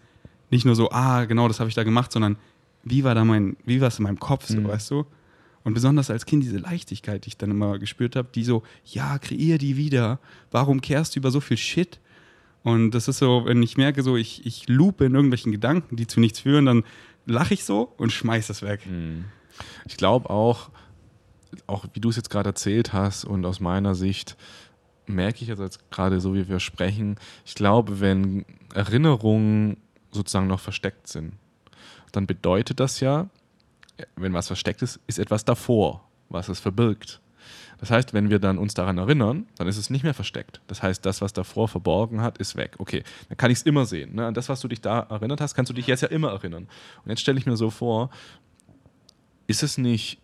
nicht 0.51 0.65
nur 0.65 0.75
so, 0.75 0.91
ah, 0.91 1.27
genau, 1.27 1.47
das 1.47 1.61
habe 1.61 1.69
ich 1.69 1.75
da 1.75 1.85
gemacht, 1.85 2.11
sondern 2.11 2.37
wie 2.85 3.05
war 3.05 3.15
da 3.15 3.25
mein, 3.25 3.57
wie 3.65 3.81
war 3.81 3.89
es 3.89 3.99
in 3.99 4.05
meinem 4.05 4.19
Kopf, 4.19 4.47
so, 4.47 4.61
mhm. 4.61 4.69
weißt 4.69 4.91
du? 4.91 5.07
Und 5.65 5.75
besonders 5.75 6.11
als 6.11 6.27
Kind 6.27 6.43
diese 6.43 6.59
Leichtigkeit, 6.59 7.25
die 7.25 7.29
ich 7.29 7.37
dann 7.37 7.51
immer 7.51 7.79
gespürt 7.79 8.17
habe, 8.17 8.29
die 8.35 8.43
so, 8.43 8.63
ja, 8.85 9.19
kreier 9.19 9.59
die 9.59 9.77
wieder. 9.77 10.19
Warum 10.51 10.81
kehrst 10.81 11.15
du 11.15 11.21
über 11.21 11.31
so 11.31 11.41
viel 11.41 11.57
Shit? 11.57 12.01
Und 12.63 12.93
das 12.93 13.09
ist 13.09 13.19
so, 13.19 13.45
wenn 13.45 13.63
ich 13.63 13.77
merke, 13.77 14.03
so 14.03 14.17
ich, 14.17 14.47
ich 14.47 14.69
loope 14.69 15.05
in 15.05 15.15
irgendwelchen 15.15 15.53
Gedanken, 15.53 15.97
die 15.97 16.07
zu 16.07 16.21
nichts 16.21 16.41
führen, 16.41 16.67
dann 16.67 16.85
lache 17.27 17.55
ich 17.55 17.65
so 17.65 17.93
und 17.97 18.13
schmeiß 18.13 18.47
das 18.47 18.63
weg. 18.63 18.87
Mhm. 18.87 19.25
Ich 19.87 19.97
glaube 19.97 20.31
auch, 20.31 20.71
auch 21.67 21.87
wie 21.93 22.01
du 22.01 22.11
es 22.11 22.17
jetzt 22.17 22.31
gerade 22.31 22.51
erzählt 22.51 22.93
hast 22.93 23.25
und 23.25 23.45
aus 23.45 23.61
meiner 23.61 23.95
Sicht 23.95 24.37
merke 25.07 25.43
ich 25.43 25.49
jetzt 25.49 25.61
als 25.61 25.79
gerade 25.91 26.21
so, 26.21 26.35
wie 26.35 26.49
wir 26.49 26.61
sprechen, 26.61 27.17
ich 27.45 27.55
glaube, 27.55 28.01
wenn 28.01 28.45
Erinnerungen 28.75 29.77
sozusagen 30.13 30.47
noch 30.47 30.61
versteckt 30.61 31.09
sind, 31.09 31.35
dann 32.13 32.27
bedeutet 32.27 32.79
das 32.79 33.01
ja, 33.01 33.29
wenn 34.17 34.33
was 34.33 34.47
versteckt 34.47 34.83
ist, 34.83 35.01
ist 35.07 35.19
etwas 35.19 35.45
davor, 35.45 36.09
was 36.29 36.49
es 36.49 36.61
verbirgt. 36.61 37.21
Das 37.83 37.91
heißt, 37.91 38.15
wenn 38.15 38.31
wir 38.31 38.39
dann 38.39 38.59
uns 38.59 38.75
daran 38.75 38.97
erinnern, 38.97 39.49
dann 39.59 39.67
ist 39.67 39.77
es 39.77 39.91
nicht 39.91 40.05
mehr 40.05 40.15
versteckt. 40.15 40.61
Das 40.69 40.85
heißt, 40.85 41.05
das, 41.05 41.21
was 41.21 41.33
davor 41.33 41.67
verborgen 41.67 42.21
hat, 42.21 42.39
ist 42.39 42.55
weg. 42.55 42.77
Okay, 42.79 43.03
dann 43.29 43.37
kann 43.37 43.51
ich 43.51 43.59
es 43.59 43.63
immer 43.65 43.87
sehen. 43.87 44.15
Ne? 44.15 44.25
An 44.25 44.35
das, 44.35 44.49
was 44.49 44.61
du 44.61 44.69
dich 44.69 44.81
da 44.81 45.01
erinnert 45.01 45.41
hast, 45.41 45.57
kannst 45.57 45.69
du 45.69 45.75
dich 45.75 45.89
jetzt 45.89 46.01
ja 46.01 46.07
immer 46.07 46.31
erinnern. 46.31 46.69
Und 47.05 47.11
jetzt 47.11 47.23
stelle 47.23 47.41
ich 47.41 47.45
mir 47.45 47.57
so 47.57 47.71
vor, 47.71 48.11
ist 49.49 49.65
es 49.65 49.79
nicht 49.79 50.21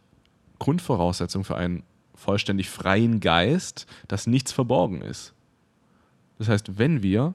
Grundvoraussetzung 0.60 1.42
für 1.42 1.56
einen 1.56 1.82
vollständig 2.14 2.70
freien 2.70 3.18
Geist, 3.18 3.88
dass 4.06 4.28
nichts 4.28 4.52
verborgen 4.52 5.02
ist? 5.02 5.34
Das 6.38 6.48
heißt, 6.48 6.78
wenn 6.78 7.02
wir 7.02 7.34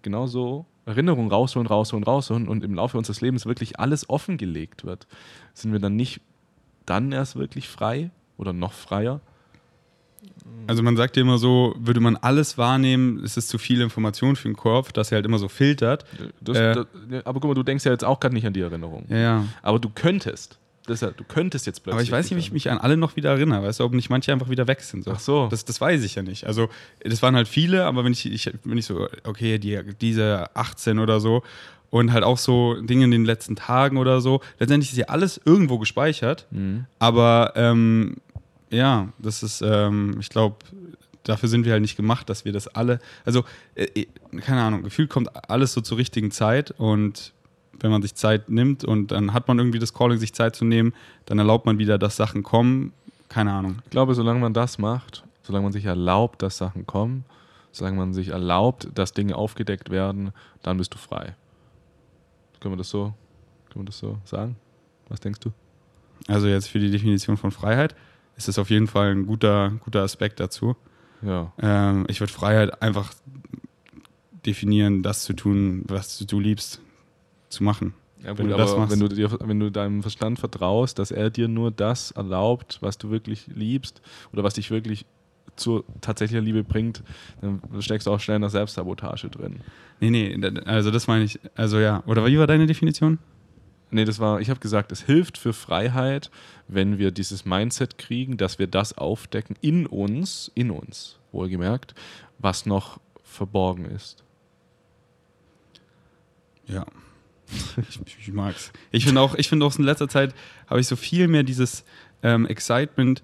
genauso 0.00 0.64
Erinnerungen 0.86 1.30
rausholen, 1.30 1.66
rausholen, 1.66 2.04
rausholen 2.04 2.48
und 2.48 2.64
im 2.64 2.72
Laufe 2.72 2.96
unseres 2.96 3.20
Lebens 3.20 3.44
wirklich 3.44 3.78
alles 3.78 4.08
offengelegt 4.08 4.84
wird, 4.86 5.06
sind 5.52 5.72
wir 5.72 5.80
dann 5.80 5.96
nicht 5.96 6.22
dann 6.86 7.12
erst 7.12 7.36
wirklich 7.36 7.68
frei 7.68 8.10
oder 8.38 8.54
noch 8.54 8.72
freier? 8.72 9.20
Also 10.66 10.82
man 10.82 10.96
sagt 10.96 11.16
ja 11.16 11.22
immer 11.22 11.38
so, 11.38 11.74
würde 11.78 12.00
man 12.00 12.16
alles 12.16 12.56
wahrnehmen, 12.56 13.24
ist 13.24 13.36
es 13.36 13.48
zu 13.48 13.58
viel 13.58 13.80
Information 13.80 14.36
für 14.36 14.48
den 14.48 14.56
Kopf, 14.56 14.92
dass 14.92 15.10
er 15.10 15.16
halt 15.16 15.26
immer 15.26 15.38
so 15.38 15.48
filtert. 15.48 16.04
Das, 16.40 16.56
äh, 16.56 16.74
das, 16.74 16.86
aber 17.24 17.40
guck 17.40 17.50
mal, 17.50 17.54
du 17.54 17.62
denkst 17.62 17.84
ja 17.84 17.92
jetzt 17.92 18.04
auch 18.04 18.20
gerade 18.20 18.34
nicht 18.34 18.46
an 18.46 18.52
die 18.52 18.60
Erinnerung. 18.60 19.04
Ja, 19.08 19.16
ja. 19.16 19.44
Aber 19.62 19.78
du 19.78 19.90
könntest. 19.92 20.58
Das 20.86 21.02
ja, 21.02 21.10
du 21.10 21.24
könntest 21.24 21.66
jetzt 21.66 21.82
plötzlich. 21.82 21.94
Aber 21.94 22.02
ich 22.02 22.10
weiß 22.10 22.30
nicht, 22.30 22.36
wie 22.36 22.40
ich 22.40 22.52
mich 22.52 22.70
an 22.70 22.78
alle 22.78 22.96
noch 22.96 23.16
wieder 23.16 23.30
erinnere. 23.30 23.62
Weißt 23.62 23.80
du, 23.80 23.84
ob 23.84 23.92
nicht 23.94 24.10
manche 24.10 24.32
einfach 24.32 24.48
wieder 24.48 24.66
weg 24.66 24.80
sind. 24.80 25.04
So. 25.04 25.12
Ach 25.12 25.20
so. 25.20 25.48
Das, 25.48 25.64
das 25.64 25.80
weiß 25.80 26.02
ich 26.04 26.14
ja 26.14 26.22
nicht. 26.22 26.46
Also, 26.46 26.68
das 27.04 27.22
waren 27.22 27.36
halt 27.36 27.48
viele, 27.48 27.84
aber 27.84 28.04
wenn 28.04 28.12
ich, 28.12 28.30
ich, 28.30 28.50
wenn 28.64 28.78
ich 28.78 28.86
so, 28.86 29.08
okay, 29.24 29.58
die, 29.58 29.80
diese 30.00 30.54
18 30.54 30.98
oder 30.98 31.20
so 31.20 31.42
und 31.90 32.12
halt 32.12 32.24
auch 32.24 32.38
so 32.38 32.80
Dinge 32.80 33.04
in 33.04 33.10
den 33.10 33.24
letzten 33.24 33.56
Tagen 33.56 33.98
oder 33.98 34.20
so, 34.20 34.40
letztendlich 34.58 34.92
ist 34.92 34.98
ja 34.98 35.06
alles 35.06 35.40
irgendwo 35.44 35.78
gespeichert. 35.78 36.46
Mhm. 36.50 36.86
Aber 36.98 37.52
ähm, 37.56 38.16
ja, 38.70 39.08
das 39.18 39.42
ist, 39.42 39.62
ähm, 39.62 40.16
ich 40.20 40.28
glaube, 40.28 40.56
dafür 41.24 41.48
sind 41.48 41.64
wir 41.64 41.72
halt 41.72 41.82
nicht 41.82 41.96
gemacht, 41.96 42.28
dass 42.28 42.44
wir 42.44 42.52
das 42.52 42.68
alle, 42.68 43.00
also, 43.24 43.44
äh, 43.74 43.84
äh, 43.94 44.06
keine 44.40 44.62
Ahnung, 44.62 44.82
gefühlt 44.82 45.10
kommt 45.10 45.50
alles 45.50 45.72
so 45.72 45.80
zur 45.80 45.98
richtigen 45.98 46.30
Zeit 46.30 46.70
und 46.72 47.32
wenn 47.80 47.90
man 47.90 48.02
sich 48.02 48.14
Zeit 48.14 48.48
nimmt 48.48 48.84
und 48.84 49.10
dann 49.10 49.32
hat 49.32 49.48
man 49.48 49.58
irgendwie 49.58 49.78
das 49.78 49.94
Calling, 49.94 50.18
sich 50.18 50.34
Zeit 50.34 50.54
zu 50.54 50.64
nehmen, 50.64 50.94
dann 51.26 51.38
erlaubt 51.38 51.66
man 51.66 51.78
wieder, 51.78 51.98
dass 51.98 52.16
Sachen 52.16 52.42
kommen. 52.42 52.92
Keine 53.28 53.52
Ahnung. 53.52 53.78
Ich 53.84 53.90
glaube, 53.90 54.14
solange 54.14 54.40
man 54.40 54.52
das 54.52 54.78
macht, 54.78 55.24
solange 55.42 55.64
man 55.64 55.72
sich 55.72 55.86
erlaubt, 55.86 56.42
dass 56.42 56.58
Sachen 56.58 56.86
kommen, 56.86 57.24
solange 57.72 57.96
man 57.96 58.12
sich 58.12 58.28
erlaubt, 58.28 58.88
dass 58.94 59.12
Dinge 59.12 59.36
aufgedeckt 59.36 59.90
werden, 59.90 60.32
dann 60.62 60.76
bist 60.76 60.92
du 60.92 60.98
frei. 60.98 61.34
Können 62.60 62.74
wir 62.74 62.78
das 62.78 62.90
so, 62.90 63.14
können 63.70 63.84
wir 63.84 63.86
das 63.86 63.98
so 63.98 64.18
sagen? 64.24 64.56
Was 65.08 65.20
denkst 65.20 65.40
du? 65.40 65.52
Also 66.28 66.48
jetzt 66.48 66.68
für 66.68 66.78
die 66.78 66.90
Definition 66.90 67.36
von 67.38 67.50
Freiheit 67.50 67.94
ist 68.36 68.48
das 68.48 68.58
auf 68.58 68.70
jeden 68.70 68.86
Fall 68.86 69.12
ein 69.12 69.26
guter, 69.26 69.72
guter 69.80 70.02
Aspekt 70.02 70.40
dazu. 70.40 70.76
Ja. 71.22 71.52
Ähm, 71.60 72.06
ich 72.08 72.20
würde 72.20 72.32
Freiheit 72.32 72.82
einfach 72.82 73.12
definieren, 74.46 75.02
das 75.02 75.24
zu 75.24 75.34
tun, 75.34 75.84
was 75.86 76.18
du 76.18 76.40
liebst, 76.40 76.80
zu 77.48 77.64
machen. 77.64 77.94
Ja, 78.22 78.36
wenn, 78.36 78.48
du 78.48 78.56
das 78.56 78.76
machst. 78.76 78.92
Wenn, 78.92 79.00
du 79.00 79.08
dir, 79.08 79.30
wenn 79.40 79.60
du 79.60 79.70
deinem 79.70 80.02
Verstand 80.02 80.38
vertraust, 80.38 80.98
dass 80.98 81.10
er 81.10 81.30
dir 81.30 81.48
nur 81.48 81.70
das 81.70 82.10
erlaubt, 82.10 82.78
was 82.80 82.98
du 82.98 83.10
wirklich 83.10 83.46
liebst 83.48 84.02
oder 84.32 84.44
was 84.44 84.54
dich 84.54 84.70
wirklich 84.70 85.06
zur 85.56 85.84
tatsächlichen 86.00 86.44
Liebe 86.44 86.64
bringt, 86.64 87.02
dann 87.40 87.60
steckst 87.80 88.06
du 88.06 88.12
auch 88.12 88.20
schnell 88.20 88.36
in 88.36 88.42
der 88.42 88.50
Selbstsabotage 88.50 89.28
drin. 89.28 89.60
Nee, 90.00 90.10
nee, 90.10 90.50
also 90.64 90.90
das 90.90 91.06
meine 91.06 91.24
ich, 91.24 91.38
also 91.54 91.78
ja. 91.78 92.02
Oder 92.06 92.24
wie 92.26 92.38
war 92.38 92.46
deine 92.46 92.66
Definition? 92.66 93.18
Nee, 93.90 94.04
das 94.04 94.18
war, 94.18 94.40
ich 94.40 94.50
habe 94.50 94.60
gesagt, 94.60 94.92
es 94.92 95.02
hilft 95.02 95.36
für 95.36 95.52
Freiheit, 95.52 96.30
wenn 96.68 96.98
wir 96.98 97.10
dieses 97.10 97.44
Mindset 97.44 97.98
kriegen, 97.98 98.36
dass 98.36 98.58
wir 98.58 98.66
das 98.66 98.96
aufdecken 98.96 99.56
in 99.60 99.86
uns, 99.86 100.50
in 100.54 100.70
uns, 100.70 101.18
wohlgemerkt, 101.32 101.94
was 102.38 102.66
noch 102.66 103.00
verborgen 103.24 103.84
ist. 103.86 104.22
Ja. 106.66 106.86
ich, 107.88 108.00
ich 108.20 108.32
mag's. 108.32 108.72
Ich 108.92 109.04
finde 109.04 109.20
auch, 109.20 109.34
ich 109.34 109.48
finde 109.48 109.66
auch 109.66 109.76
in 109.76 109.84
letzter 109.84 110.08
Zeit 110.08 110.34
habe 110.68 110.80
ich 110.80 110.86
so 110.86 110.96
viel 110.96 111.26
mehr 111.26 111.42
dieses 111.42 111.84
ähm, 112.22 112.46
Excitement, 112.46 113.22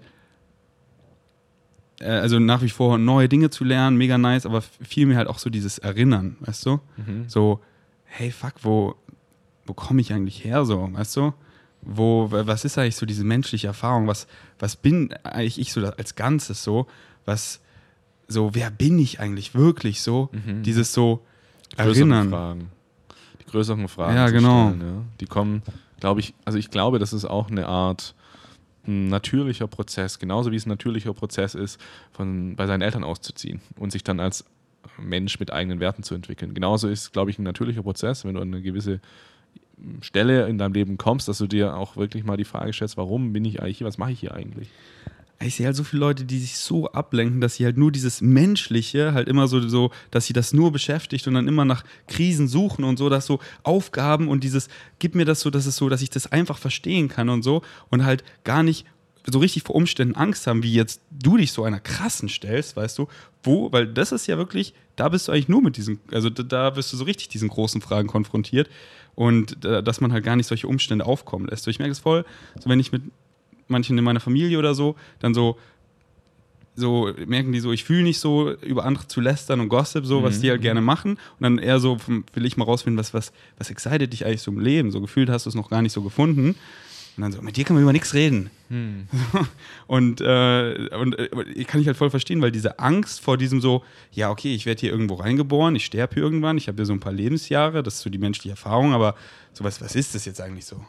äh, 1.99 2.09
also 2.09 2.39
nach 2.39 2.61
wie 2.61 2.69
vor 2.69 2.97
neue 2.97 3.29
Dinge 3.29 3.49
zu 3.49 3.63
lernen, 3.63 3.97
mega 3.97 4.17
nice, 4.17 4.45
aber 4.45 4.61
viel 4.61 5.05
mehr 5.05 5.17
halt 5.17 5.27
auch 5.27 5.39
so 5.39 5.49
dieses 5.49 5.77
Erinnern, 5.77 6.35
weißt 6.41 6.65
du? 6.65 6.79
Mhm. 6.97 7.25
So, 7.27 7.61
hey, 8.05 8.31
fuck, 8.31 8.53
wo, 8.61 8.95
wo 9.67 9.73
komme 9.73 10.01
ich 10.01 10.13
eigentlich 10.13 10.43
her, 10.43 10.65
so, 10.65 10.89
weißt 10.91 11.17
du? 11.17 11.33
Wo, 11.81 12.27
was 12.31 12.65
ist 12.65 12.77
eigentlich 12.77 12.95
so 12.95 13.05
diese 13.05 13.23
menschliche 13.23 13.67
Erfahrung? 13.67 14.07
Was, 14.07 14.27
was 14.59 14.75
bin 14.75 15.13
eigentlich 15.23 15.59
ich 15.59 15.73
so 15.73 15.85
als 15.85 16.15
Ganzes 16.15 16.63
so? 16.63 16.87
Was, 17.25 17.61
so, 18.27 18.55
wer 18.55 18.71
bin 18.71 18.97
ich 18.99 19.19
eigentlich 19.19 19.53
wirklich 19.53 20.01
so? 20.01 20.29
Mhm. 20.31 20.63
Dieses 20.63 20.93
so 20.93 21.23
Erinnern. 21.75 22.29
Fragen. 22.29 22.71
Die 23.41 23.45
größeren 23.51 23.87
Fragen. 23.87 24.15
Ja, 24.15 24.29
genau. 24.29 24.69
Stellen, 24.69 24.81
ja. 24.81 25.03
Die 25.19 25.25
kommen, 25.25 25.61
glaube 25.99 26.19
ich, 26.19 26.33
also 26.45 26.57
ich 26.57 26.71
glaube, 26.71 26.99
das 26.99 27.13
ist 27.13 27.25
auch 27.25 27.49
eine 27.49 27.67
Art 27.67 28.15
ein 28.87 29.07
natürlicher 29.07 29.67
Prozess, 29.67 30.17
genauso 30.17 30.51
wie 30.51 30.55
es 30.55 30.65
ein 30.65 30.69
natürlicher 30.69 31.13
Prozess 31.13 31.55
ist, 31.55 31.79
von, 32.11 32.55
bei 32.55 32.67
seinen 32.67 32.81
Eltern 32.81 33.03
auszuziehen 33.03 33.61
und 33.77 33.91
sich 33.91 34.03
dann 34.03 34.19
als 34.19 34.45
Mensch 34.97 35.39
mit 35.39 35.51
eigenen 35.51 35.79
Werten 35.79 36.03
zu 36.03 36.15
entwickeln. 36.15 36.53
Genauso 36.53 36.87
ist, 36.87 37.11
glaube 37.11 37.29
ich, 37.29 37.37
ein 37.37 37.43
natürlicher 37.43 37.83
Prozess, 37.83 38.23
wenn 38.25 38.35
du 38.35 38.41
eine 38.41 38.61
gewisse 38.61 39.01
Stelle 40.01 40.47
in 40.47 40.57
deinem 40.57 40.73
Leben 40.73 40.97
kommst, 40.97 41.27
dass 41.27 41.37
du 41.37 41.47
dir 41.47 41.75
auch 41.75 41.97
wirklich 41.97 42.23
mal 42.23 42.37
die 42.37 42.45
Frage 42.45 42.73
stellst, 42.73 42.97
warum 42.97 43.33
bin 43.33 43.45
ich 43.45 43.61
eigentlich 43.61 43.79
hier, 43.79 43.87
was 43.87 43.97
mache 43.97 44.11
ich 44.11 44.19
hier 44.19 44.33
eigentlich? 44.33 44.69
Ich 45.39 45.55
sehe 45.55 45.67
halt 45.67 45.75
so 45.75 45.83
viele 45.83 45.99
Leute, 45.99 46.25
die 46.25 46.39
sich 46.39 46.57
so 46.57 46.91
ablenken, 46.91 47.41
dass 47.41 47.55
sie 47.55 47.65
halt 47.65 47.77
nur 47.77 47.91
dieses 47.91 48.21
Menschliche 48.21 49.13
halt 49.13 49.27
immer 49.27 49.47
so, 49.47 49.59
so, 49.67 49.91
dass 50.09 50.25
sie 50.25 50.33
das 50.33 50.51
nur 50.51 50.71
beschäftigt 50.71 51.27
und 51.27 51.35
dann 51.35 51.47
immer 51.47 51.63
nach 51.63 51.83
Krisen 52.07 52.47
suchen 52.47 52.83
und 52.83 52.97
so, 52.97 53.07
dass 53.07 53.27
so 53.27 53.39
Aufgaben 53.61 54.29
und 54.29 54.43
dieses, 54.43 54.67
gib 54.97 55.13
mir 55.13 55.25
das 55.25 55.41
so, 55.41 55.51
dass 55.51 55.67
es 55.67 55.75
so, 55.75 55.89
dass 55.89 56.01
ich 56.01 56.09
das 56.09 56.31
einfach 56.31 56.57
verstehen 56.57 57.07
kann 57.07 57.29
und 57.29 57.43
so 57.43 57.61
und 57.89 58.03
halt 58.03 58.23
gar 58.43 58.63
nicht 58.63 58.87
so 59.31 59.39
richtig 59.39 59.63
vor 59.63 59.75
Umständen 59.75 60.15
Angst 60.15 60.47
haben, 60.47 60.63
wie 60.63 60.73
jetzt 60.73 61.01
du 61.11 61.37
dich 61.37 61.51
so 61.51 61.63
einer 61.63 61.79
krassen 61.79 62.29
stellst, 62.29 62.75
weißt 62.75 62.97
du, 62.97 63.07
wo, 63.43 63.71
weil 63.71 63.87
das 63.87 64.11
ist 64.11 64.27
ja 64.27 64.37
wirklich, 64.37 64.73
da 64.95 65.09
bist 65.09 65.27
du 65.27 65.31
eigentlich 65.31 65.49
nur 65.49 65.61
mit 65.61 65.77
diesen, 65.77 65.99
also 66.11 66.29
da 66.29 66.75
wirst 66.75 66.93
du 66.93 66.97
so 66.97 67.03
richtig 67.03 67.29
diesen 67.29 67.49
großen 67.49 67.81
Fragen 67.81 68.07
konfrontiert 68.07 68.69
und 69.15 69.65
äh, 69.65 69.83
dass 69.83 70.01
man 70.01 70.13
halt 70.13 70.23
gar 70.23 70.35
nicht 70.35 70.47
solche 70.47 70.67
Umstände 70.67 71.05
aufkommen 71.05 71.47
lässt. 71.47 71.63
So, 71.63 71.71
ich 71.71 71.79
merke 71.79 71.91
es 71.91 71.99
voll, 71.99 72.25
so 72.59 72.69
wenn 72.69 72.79
ich 72.79 72.91
mit 72.91 73.01
manchen 73.67 73.97
in 73.97 74.03
meiner 74.03 74.19
Familie 74.19 74.59
oder 74.59 74.73
so, 74.73 74.95
dann 75.19 75.33
so, 75.33 75.57
so 76.75 77.11
merken 77.25 77.51
die 77.51 77.59
so, 77.59 77.71
ich 77.71 77.83
fühle 77.83 78.03
nicht 78.03 78.19
so, 78.19 78.51
über 78.61 78.85
andere 78.85 79.07
zu 79.07 79.19
lästern 79.19 79.59
und 79.59 79.69
Gossip, 79.69 80.05
so, 80.05 80.23
was 80.23 80.37
mhm. 80.37 80.41
die 80.41 80.49
halt 80.51 80.61
gerne 80.61 80.81
machen. 80.81 81.13
Und 81.13 81.41
dann 81.41 81.57
eher 81.57 81.79
so, 81.79 81.97
will 82.07 82.45
ich 82.45 82.55
mal 82.55 82.65
rausfinden, 82.65 82.99
was, 82.99 83.13
was, 83.13 83.33
was 83.57 83.71
excited 83.71 84.13
dich 84.13 84.25
eigentlich 84.25 84.43
so 84.43 84.51
im 84.51 84.59
Leben? 84.59 84.91
So 84.91 85.01
gefühlt 85.01 85.29
hast 85.29 85.47
du 85.47 85.49
es 85.49 85.55
noch 85.55 85.69
gar 85.69 85.81
nicht 85.81 85.93
so 85.93 86.01
gefunden. 86.03 86.55
Und 87.17 87.23
dann 87.23 87.31
so, 87.31 87.41
mit 87.41 87.57
dir 87.57 87.65
kann 87.65 87.75
man 87.75 87.81
über 87.81 87.93
nichts 87.93 88.13
reden. 88.13 88.51
Hm. 88.69 89.07
und, 89.87 90.21
äh, 90.21 90.89
und 90.95 91.17
äh, 91.17 91.63
kann 91.63 91.81
ich 91.81 91.87
halt 91.87 91.97
voll 91.97 92.11
verstehen, 92.11 92.43
weil 92.43 92.51
diese 92.51 92.77
Angst 92.77 93.21
vor 93.21 93.37
diesem 93.37 93.59
so, 93.59 93.83
ja, 94.11 94.29
okay, 94.29 94.53
ich 94.53 94.67
werde 94.67 94.81
hier 94.81 94.91
irgendwo 94.91 95.15
reingeboren, 95.15 95.75
ich 95.75 95.85
sterbe 95.85 96.13
hier 96.13 96.23
irgendwann, 96.23 96.57
ich 96.57 96.67
habe 96.67 96.75
hier 96.75 96.85
so 96.85 96.93
ein 96.93 96.99
paar 96.99 97.13
Lebensjahre, 97.13 97.81
das 97.81 97.95
ist 97.95 98.01
so 98.01 98.11
die 98.11 98.19
menschliche 98.19 98.51
Erfahrung, 98.51 98.93
aber 98.93 99.15
so 99.53 99.63
was, 99.63 99.81
ist 99.81 100.13
das 100.13 100.25
jetzt 100.25 100.39
eigentlich 100.39 100.65
so? 100.65 100.85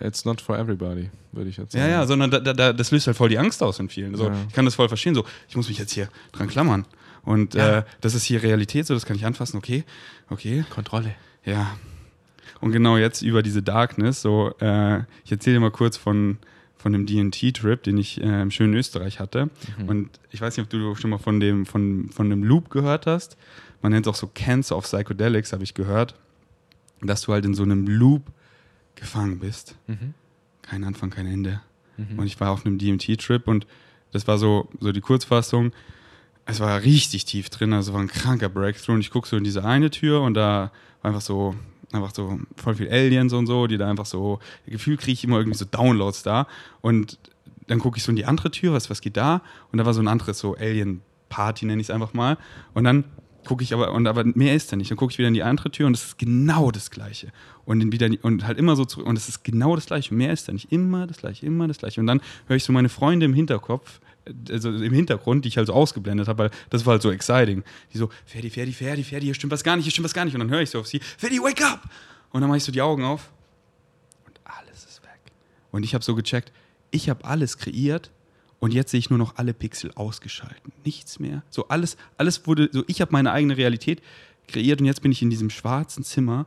It's 0.00 0.24
not 0.24 0.40
for 0.40 0.58
everybody, 0.58 1.10
würde 1.30 1.50
ich 1.50 1.58
jetzt 1.58 1.72
sagen. 1.72 1.84
Ja, 1.84 1.90
ja, 1.90 2.06
sondern 2.06 2.30
da, 2.30 2.40
da, 2.40 2.72
das 2.72 2.90
löst 2.90 3.06
halt 3.06 3.16
voll 3.16 3.28
die 3.28 3.38
Angst 3.38 3.62
aus 3.62 3.78
in 3.78 3.88
vielen. 3.88 4.16
So, 4.16 4.28
ja. 4.28 4.34
Ich 4.48 4.54
kann 4.54 4.64
das 4.64 4.74
voll 4.74 4.88
verstehen, 4.88 5.14
so, 5.14 5.24
ich 5.48 5.54
muss 5.54 5.68
mich 5.68 5.78
jetzt 5.78 5.92
hier 5.92 6.08
dran 6.32 6.48
klammern. 6.48 6.86
Und 7.24 7.54
ja. 7.54 7.78
äh, 7.78 7.82
das 8.00 8.14
ist 8.14 8.24
hier 8.24 8.42
Realität, 8.42 8.86
so 8.86 8.94
das 8.94 9.06
kann 9.06 9.14
ich 9.14 9.24
anfassen, 9.24 9.58
okay, 9.58 9.84
okay. 10.28 10.64
Kontrolle. 10.70 11.14
Ja. 11.44 11.76
Und 12.62 12.70
genau 12.70 12.96
jetzt 12.96 13.22
über 13.22 13.42
diese 13.42 13.60
Darkness, 13.60 14.22
so, 14.22 14.54
äh, 14.60 15.00
ich 15.24 15.32
erzähle 15.32 15.56
dir 15.56 15.60
mal 15.60 15.72
kurz 15.72 15.96
von, 15.96 16.38
von 16.76 16.92
dem 16.92 17.06
DT-Trip, 17.06 17.82
den 17.82 17.98
ich 17.98 18.22
äh, 18.22 18.42
im 18.42 18.52
schönen 18.52 18.72
Österreich 18.74 19.18
hatte. 19.18 19.50
Mhm. 19.78 19.88
Und 19.88 20.20
ich 20.30 20.40
weiß 20.40 20.56
nicht, 20.56 20.64
ob 20.64 20.70
du 20.70 20.94
schon 20.94 21.10
mal 21.10 21.18
von 21.18 21.40
dem, 21.40 21.66
von, 21.66 22.08
von 22.10 22.30
dem 22.30 22.44
Loop 22.44 22.70
gehört 22.70 23.06
hast. 23.06 23.36
Man 23.82 23.90
nennt 23.90 24.06
es 24.06 24.10
auch 24.10 24.16
so 24.16 24.30
Cancer 24.32 24.76
of 24.76 24.84
Psychedelics, 24.84 25.52
habe 25.52 25.64
ich 25.64 25.74
gehört. 25.74 26.14
Dass 27.00 27.22
du 27.22 27.32
halt 27.32 27.44
in 27.44 27.54
so 27.54 27.64
einem 27.64 27.88
Loop 27.88 28.22
gefangen 28.94 29.40
bist. 29.40 29.74
Mhm. 29.88 30.14
Kein 30.62 30.84
Anfang, 30.84 31.10
kein 31.10 31.26
Ende. 31.26 31.60
Mhm. 31.96 32.20
Und 32.20 32.26
ich 32.26 32.38
war 32.40 32.52
auf 32.52 32.64
einem 32.64 32.78
DMT-Trip 32.78 33.48
und 33.48 33.66
das 34.12 34.28
war 34.28 34.38
so, 34.38 34.68
so 34.78 34.92
die 34.92 35.00
Kurzfassung 35.00 35.72
es 36.44 36.60
war 36.60 36.82
richtig 36.82 37.24
tief 37.24 37.50
drin, 37.50 37.72
also 37.72 37.92
war 37.92 38.00
ein 38.00 38.08
kranker 38.08 38.48
Breakthrough. 38.48 38.94
Und 38.94 39.00
ich 39.00 39.10
gucke 39.10 39.28
so 39.28 39.36
in 39.36 39.44
diese 39.44 39.64
eine 39.64 39.90
Tür 39.90 40.22
und 40.22 40.34
da 40.34 40.72
war 41.00 41.10
einfach 41.10 41.20
so, 41.20 41.54
einfach 41.94 42.14
so 42.14 42.38
voll 42.56 42.74
viel 42.74 42.88
Aliens 42.88 43.32
und 43.32 43.46
so, 43.46 43.66
die 43.66 43.76
da 43.76 43.88
einfach 43.88 44.06
so, 44.06 44.38
Gefühl 44.66 44.96
kriege 44.96 45.12
ich 45.12 45.24
immer 45.24 45.38
irgendwie 45.38 45.58
so 45.58 45.64
Downloads 45.64 46.22
da. 46.22 46.46
Und 46.80 47.18
dann 47.66 47.78
gucke 47.78 47.98
ich 47.98 48.04
so 48.04 48.10
in 48.10 48.16
die 48.16 48.24
andere 48.24 48.50
Tür, 48.50 48.72
was, 48.72 48.90
was 48.90 49.00
geht 49.00 49.16
da? 49.16 49.42
Und 49.70 49.78
da 49.78 49.86
war 49.86 49.94
so 49.94 50.00
ein 50.00 50.08
anderes 50.08 50.38
so 50.38 50.54
Alien-Party, 50.56 51.66
nenne 51.66 51.80
ich 51.80 51.88
es 51.88 51.90
einfach 51.94 52.14
mal. 52.14 52.38
Und 52.74 52.84
dann 52.84 53.04
gucke 53.44 53.62
ich 53.64 53.74
aber, 53.74 53.92
und 53.92 54.06
aber 54.06 54.24
mehr 54.24 54.54
ist 54.54 54.72
da 54.72 54.76
nicht. 54.76 54.90
Dann 54.90 54.96
gucke 54.96 55.12
ich 55.12 55.18
wieder 55.18 55.28
in 55.28 55.34
die 55.34 55.42
andere 55.42 55.70
Tür 55.70 55.86
und 55.86 55.94
es 55.94 56.04
ist 56.04 56.18
genau 56.18 56.70
das 56.70 56.90
Gleiche. 56.90 57.32
Und, 57.64 57.92
wieder, 57.92 58.08
und 58.22 58.46
halt 58.46 58.58
immer 58.58 58.76
so 58.76 58.84
zurück. 58.84 59.06
Und 59.06 59.16
es 59.16 59.28
ist 59.28 59.44
genau 59.44 59.74
das 59.74 59.86
Gleiche. 59.86 60.14
Mehr 60.14 60.32
ist 60.32 60.48
da 60.48 60.52
nicht. 60.52 60.72
Immer 60.72 61.06
das 61.06 61.18
Gleiche, 61.18 61.46
immer 61.46 61.68
das 61.68 61.78
Gleiche. 61.78 62.00
Und 62.00 62.06
dann 62.06 62.20
höre 62.46 62.56
ich 62.56 62.64
so 62.64 62.72
meine 62.72 62.88
Freunde 62.88 63.26
im 63.26 63.34
Hinterkopf 63.34 64.00
also 64.50 64.70
im 64.70 64.92
Hintergrund, 64.92 65.44
die 65.44 65.48
ich 65.48 65.56
halt 65.56 65.66
so 65.66 65.72
ausgeblendet 65.72 66.28
habe, 66.28 66.44
weil 66.44 66.50
das 66.70 66.86
war 66.86 66.92
halt 66.92 67.02
so 67.02 67.10
exciting. 67.10 67.64
Die 67.92 67.98
so, 67.98 68.10
Ferdi, 68.24 68.50
Ferdi, 68.50 68.72
Ferdi, 68.72 69.04
Ferdi, 69.04 69.26
hier 69.26 69.34
stimmt 69.34 69.52
was 69.52 69.64
gar 69.64 69.76
nicht, 69.76 69.84
hier 69.84 69.92
stimmt 69.92 70.04
was 70.04 70.14
gar 70.14 70.24
nicht. 70.24 70.34
Und 70.34 70.40
dann 70.40 70.50
höre 70.50 70.60
ich 70.60 70.70
so 70.70 70.80
auf 70.80 70.86
sie, 70.86 71.00
Ferdi, 71.00 71.38
wake 71.40 71.64
up! 71.64 71.82
Und 72.30 72.40
dann 72.40 72.48
mache 72.48 72.58
ich 72.58 72.64
so 72.64 72.72
die 72.72 72.80
Augen 72.80 73.04
auf 73.04 73.30
und 74.26 74.40
alles 74.44 74.84
ist 74.84 75.02
weg. 75.02 75.20
Und 75.70 75.84
ich 75.84 75.94
habe 75.94 76.04
so 76.04 76.14
gecheckt, 76.14 76.52
ich 76.90 77.10
habe 77.10 77.24
alles 77.24 77.58
kreiert 77.58 78.10
und 78.58 78.72
jetzt 78.72 78.90
sehe 78.90 78.98
ich 78.98 79.10
nur 79.10 79.18
noch 79.18 79.36
alle 79.36 79.52
Pixel 79.52 79.92
ausgeschalten. 79.94 80.72
Nichts 80.84 81.18
mehr. 81.18 81.42
So 81.50 81.68
alles, 81.68 81.96
alles 82.16 82.46
wurde, 82.46 82.70
so 82.72 82.84
ich 82.86 83.00
habe 83.00 83.12
meine 83.12 83.32
eigene 83.32 83.56
Realität 83.56 84.00
kreiert 84.48 84.80
und 84.80 84.86
jetzt 84.86 85.02
bin 85.02 85.12
ich 85.12 85.20
in 85.20 85.30
diesem 85.30 85.50
schwarzen 85.50 86.04
Zimmer, 86.04 86.46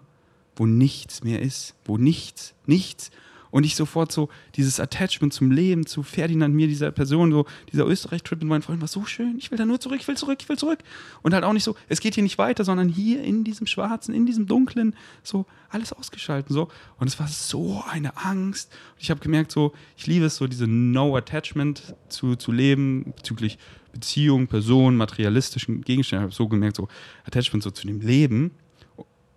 wo 0.55 0.65
nichts 0.65 1.23
mehr 1.23 1.41
ist, 1.41 1.75
wo 1.85 1.97
nichts, 1.97 2.53
nichts. 2.65 3.11
Und 3.55 3.63
ich 3.63 3.77
sofort 3.77 4.11
so, 4.11 4.27
dieses 4.55 4.81
Attachment 4.81 5.33
zum 5.33 5.49
Leben, 5.49 5.85
zu 5.85 6.03
Ferdinand, 6.03 6.53
mir, 6.53 6.67
dieser 6.67 6.91
Person, 6.91 7.31
so, 7.31 7.45
dieser 7.71 7.87
Österreich-Trip 7.87 8.39
mit 8.39 8.49
meinen 8.49 8.61
Freunden 8.63 8.81
war 8.81 8.89
so 8.89 9.05
schön. 9.05 9.37
Ich 9.37 9.49
will 9.49 9.57
da 9.57 9.65
nur 9.65 9.79
zurück, 9.79 9.97
ich 10.01 10.05
will 10.09 10.17
zurück, 10.17 10.39
ich 10.41 10.49
will 10.49 10.57
zurück. 10.57 10.79
Und 11.21 11.33
halt 11.33 11.45
auch 11.45 11.53
nicht 11.53 11.63
so, 11.63 11.73
es 11.87 12.01
geht 12.01 12.15
hier 12.15 12.23
nicht 12.23 12.37
weiter, 12.37 12.65
sondern 12.65 12.89
hier 12.89 13.23
in 13.23 13.45
diesem 13.45 13.65
Schwarzen, 13.65 14.13
in 14.13 14.25
diesem 14.25 14.45
Dunklen, 14.45 14.93
so 15.23 15.45
alles 15.69 15.93
ausgeschalten, 15.93 16.53
so. 16.53 16.67
Und 16.97 17.07
es 17.07 17.17
war 17.17 17.29
so 17.29 17.81
eine 17.89 18.17
Angst. 18.17 18.73
Und 18.95 19.03
ich 19.03 19.09
habe 19.09 19.21
gemerkt, 19.21 19.53
so, 19.53 19.71
ich 19.95 20.05
liebe 20.05 20.25
es 20.25 20.35
so, 20.35 20.47
diese 20.47 20.67
No-Attachment 20.67 21.95
zu, 22.09 22.35
zu 22.35 22.51
leben, 22.51 23.13
bezüglich 23.15 23.57
Beziehung, 23.93 24.47
Person, 24.47 24.97
materialistischen 24.97 25.81
Gegenständen. 25.81 26.27
Ich 26.27 26.33
habe 26.33 26.35
so 26.35 26.49
gemerkt, 26.49 26.75
so 26.75 26.89
Attachment 27.23 27.63
so 27.63 27.71
zu 27.71 27.87
dem 27.87 28.01
Leben 28.01 28.51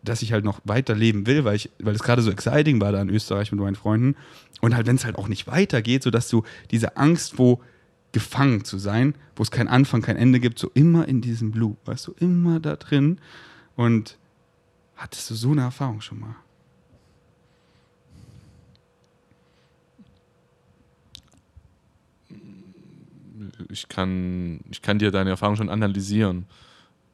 dass 0.08 0.22
ich 0.22 0.32
halt 0.32 0.44
noch 0.44 0.60
weiterleben 0.64 1.26
will, 1.26 1.44
weil 1.44 1.56
ich, 1.56 1.70
weil 1.78 1.94
es 1.94 2.02
gerade 2.02 2.22
so 2.22 2.30
exciting 2.30 2.80
war 2.80 2.92
da 2.92 3.00
in 3.02 3.10
Österreich 3.10 3.52
mit 3.52 3.60
meinen 3.60 3.74
Freunden. 3.74 4.16
Und 4.60 4.74
halt, 4.74 4.86
wenn 4.86 4.96
es 4.96 5.04
halt 5.04 5.16
auch 5.16 5.28
nicht 5.28 5.46
weitergeht, 5.46 6.02
sodass 6.02 6.28
du 6.28 6.42
diese 6.70 6.96
Angst, 6.96 7.38
wo 7.38 7.60
gefangen 8.12 8.64
zu 8.64 8.78
sein, 8.78 9.14
wo 9.36 9.42
es 9.42 9.50
keinen 9.50 9.68
Anfang, 9.68 10.02
kein 10.02 10.16
Ende 10.16 10.40
gibt, 10.40 10.58
so 10.58 10.70
immer 10.74 11.06
in 11.06 11.20
diesem 11.20 11.50
Blue, 11.50 11.76
weißt 11.84 12.06
du, 12.06 12.14
immer 12.18 12.58
da 12.58 12.76
drin. 12.76 13.18
Und 13.76 14.16
hattest 14.96 15.30
du 15.30 15.34
so 15.34 15.52
eine 15.52 15.62
Erfahrung 15.62 16.00
schon 16.00 16.20
mal? 16.20 16.34
Ich 23.70 23.88
kann, 23.88 24.60
ich 24.70 24.82
kann 24.82 24.98
dir 24.98 25.10
deine 25.10 25.30
Erfahrung 25.30 25.56
schon 25.56 25.68
analysieren. 25.68 26.46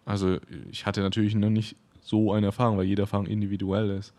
Also 0.05 0.39
ich 0.71 0.87
hatte 0.87 1.01
natürlich 1.01 1.35
noch 1.35 1.51
nicht 1.51 1.77
so 2.05 2.33
eine 2.33 2.47
Erfahrung, 2.47 2.77
weil 2.77 2.85
jede 2.85 3.03
Erfahrung 3.03 3.27
individuell 3.27 3.91
ist. 3.91 4.13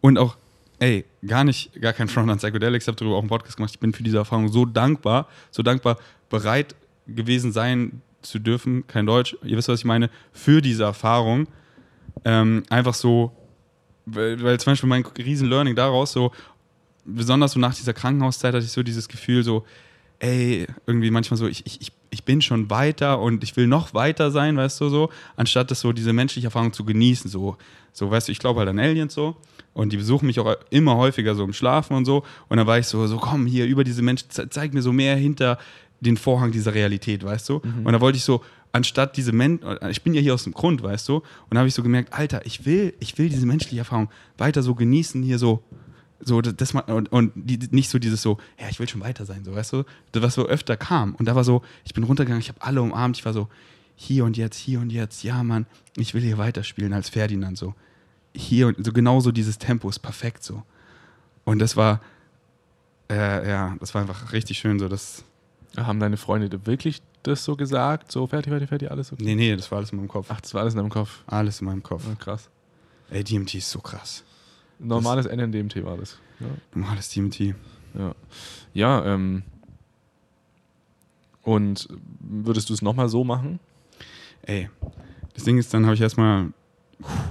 Und 0.00 0.18
auch, 0.18 0.36
ey, 0.78 1.04
gar 1.24 1.44
nicht, 1.44 1.80
gar 1.80 1.92
kein 1.92 2.08
Front 2.08 2.30
an 2.30 2.38
Psychedelics, 2.38 2.84
ich 2.84 2.88
habe 2.88 2.96
darüber 2.96 3.16
auch 3.16 3.20
einen 3.20 3.28
Podcast 3.28 3.56
gemacht. 3.56 3.72
Ich 3.72 3.78
bin 3.78 3.92
für 3.92 4.02
diese 4.02 4.16
Erfahrung 4.16 4.48
so 4.48 4.64
dankbar, 4.64 5.28
so 5.50 5.62
dankbar, 5.62 5.98
bereit 6.30 6.74
gewesen 7.06 7.52
sein 7.52 8.00
zu 8.22 8.38
dürfen, 8.38 8.86
kein 8.86 9.06
Deutsch, 9.06 9.36
ihr 9.44 9.56
wisst, 9.56 9.68
was 9.68 9.78
ich 9.78 9.84
meine, 9.84 10.10
für 10.32 10.60
diese 10.60 10.84
Erfahrung. 10.84 11.46
Ähm, 12.24 12.64
einfach 12.70 12.94
so, 12.94 13.30
weil, 14.06 14.42
weil 14.42 14.58
zum 14.58 14.72
Beispiel 14.72 14.88
mein 14.88 15.04
riesen 15.18 15.48
Learning 15.48 15.76
daraus 15.76 16.12
so, 16.12 16.32
besonders 17.04 17.52
so 17.52 17.60
nach 17.60 17.74
dieser 17.74 17.92
Krankenhauszeit 17.92 18.54
hatte 18.54 18.64
ich 18.64 18.72
so 18.72 18.82
dieses 18.82 19.08
Gefühl 19.08 19.44
so, 19.44 19.64
ey, 20.18 20.66
irgendwie 20.86 21.10
manchmal 21.10 21.36
so, 21.36 21.46
ich, 21.46 21.64
ich, 21.66 21.80
ich 21.80 21.92
bin 22.26 22.42
schon 22.42 22.68
weiter 22.68 23.20
und 23.20 23.42
ich 23.42 23.56
will 23.56 23.66
noch 23.66 23.94
weiter 23.94 24.30
sein, 24.30 24.56
weißt 24.56 24.80
du 24.80 24.88
so, 24.90 25.10
anstatt 25.36 25.70
das 25.70 25.80
so 25.80 25.92
diese 25.92 26.12
menschliche 26.12 26.48
Erfahrung 26.48 26.72
zu 26.72 26.84
genießen, 26.84 27.30
so, 27.30 27.56
so 27.92 28.10
weißt 28.10 28.28
du, 28.28 28.32
ich 28.32 28.38
glaube 28.38 28.60
halt 28.60 28.68
an 28.68 28.78
Aliens 28.78 29.14
so 29.14 29.36
und 29.72 29.92
die 29.92 29.96
besuchen 29.96 30.26
mich 30.26 30.38
auch 30.40 30.54
immer 30.70 30.96
häufiger 30.96 31.34
so 31.34 31.44
im 31.44 31.52
Schlafen 31.52 31.96
und 31.96 32.04
so 32.04 32.24
und 32.48 32.58
dann 32.58 32.66
war 32.66 32.78
ich 32.78 32.86
so, 32.86 33.06
so 33.06 33.16
komm 33.16 33.46
hier 33.46 33.66
über 33.66 33.84
diese 33.84 34.02
Menschen, 34.02 34.28
zeig 34.28 34.74
mir 34.74 34.82
so 34.82 34.92
mehr 34.92 35.16
hinter 35.16 35.58
den 36.00 36.16
Vorhang 36.16 36.52
dieser 36.52 36.74
Realität, 36.74 37.24
weißt 37.24 37.48
du, 37.48 37.62
mhm. 37.62 37.86
und 37.86 37.92
da 37.92 38.00
wollte 38.00 38.18
ich 38.18 38.24
so, 38.24 38.42
anstatt 38.72 39.16
diese 39.16 39.32
Menschen, 39.32 39.66
ich 39.88 40.02
bin 40.02 40.12
ja 40.12 40.20
hier 40.20 40.34
aus 40.34 40.44
dem 40.44 40.52
Grund, 40.52 40.82
weißt 40.82 41.08
du, 41.08 41.16
und 41.16 41.24
da 41.52 41.58
habe 41.58 41.68
ich 41.68 41.74
so 41.74 41.82
gemerkt, 41.82 42.12
Alter, 42.12 42.44
ich 42.44 42.66
will, 42.66 42.92
ich 43.00 43.16
will 43.16 43.28
diese 43.28 43.46
menschliche 43.46 43.78
Erfahrung 43.78 44.10
weiter 44.36 44.62
so 44.62 44.74
genießen, 44.74 45.22
hier 45.22 45.38
so, 45.38 45.62
so, 46.20 46.40
das, 46.40 46.72
und, 46.72 47.12
und 47.12 47.32
die, 47.34 47.58
nicht 47.70 47.90
so 47.90 47.98
dieses 47.98 48.22
so, 48.22 48.38
ja, 48.58 48.68
ich 48.68 48.78
will 48.80 48.88
schon 48.88 49.00
weiter 49.00 49.26
sein, 49.26 49.44
so, 49.44 49.54
weißt 49.54 49.72
du? 49.72 49.84
Das, 50.12 50.22
was 50.22 50.34
so 50.34 50.46
öfter 50.46 50.76
kam. 50.76 51.14
Und 51.14 51.26
da 51.26 51.34
war 51.34 51.44
so, 51.44 51.62
ich 51.84 51.94
bin 51.94 52.04
runtergegangen, 52.04 52.40
ich 52.40 52.48
habe 52.48 52.62
alle 52.62 52.82
umarmt, 52.82 53.18
ich 53.18 53.24
war 53.24 53.32
so, 53.32 53.48
hier 53.96 54.24
und 54.24 54.36
jetzt, 54.36 54.56
hier 54.56 54.80
und 54.80 54.90
jetzt, 54.90 55.22
ja, 55.22 55.42
Mann, 55.42 55.66
ich 55.96 56.14
will 56.14 56.22
hier 56.22 56.38
weiterspielen 56.38 56.92
als 56.92 57.08
Ferdinand, 57.08 57.58
so. 57.58 57.74
Hier 58.34 58.68
und 58.68 58.84
so 58.84 58.92
genauso 58.92 59.32
dieses 59.32 59.58
Tempo 59.58 59.88
ist 59.88 60.00
perfekt, 60.00 60.42
so. 60.42 60.62
Und 61.44 61.58
das 61.58 61.76
war, 61.76 62.00
äh, 63.10 63.48
ja, 63.48 63.76
das 63.80 63.94
war 63.94 64.02
einfach 64.02 64.32
richtig 64.32 64.58
schön, 64.58 64.78
so, 64.78 64.88
das. 64.88 65.24
Haben 65.76 66.00
deine 66.00 66.16
Freunde 66.16 66.64
wirklich 66.66 67.02
das 67.22 67.44
so 67.44 67.54
gesagt? 67.54 68.10
So, 68.10 68.26
fertig, 68.26 68.50
fertig, 68.50 68.68
fertig, 68.68 68.90
alles 68.90 69.12
okay? 69.12 69.22
Nee, 69.22 69.34
nee, 69.34 69.54
das 69.54 69.70
war 69.70 69.78
alles 69.78 69.90
in 69.90 69.98
meinem 69.98 70.08
Kopf. 70.08 70.28
Ach, 70.30 70.40
das 70.40 70.54
war 70.54 70.62
alles 70.62 70.72
in 70.72 70.80
meinem 70.80 70.90
Kopf? 70.90 71.22
Alles 71.26 71.60
in 71.60 71.66
meinem 71.66 71.82
Kopf. 71.82 72.06
Ja, 72.06 72.14
krass. 72.14 72.48
Ey, 73.10 73.22
DMT 73.22 73.56
ist 73.56 73.70
so 73.70 73.80
krass. 73.80 74.24
Normales 74.78 75.26
NNDMT 75.26 75.84
war 75.84 75.96
das. 75.96 76.18
Ja. 76.40 76.46
Normales 76.74 77.08
DMT. 77.10 77.54
Ja. 77.94 78.14
Ja, 78.74 79.04
ähm. 79.04 79.42
Und 81.42 81.88
würdest 82.18 82.68
du 82.70 82.74
es 82.74 82.82
nochmal 82.82 83.08
so 83.08 83.22
machen? 83.22 83.60
Ey, 84.42 84.68
das 85.34 85.44
Ding 85.44 85.58
ist, 85.58 85.72
dann 85.72 85.84
habe 85.84 85.94
ich 85.94 86.00
erstmal 86.00 86.48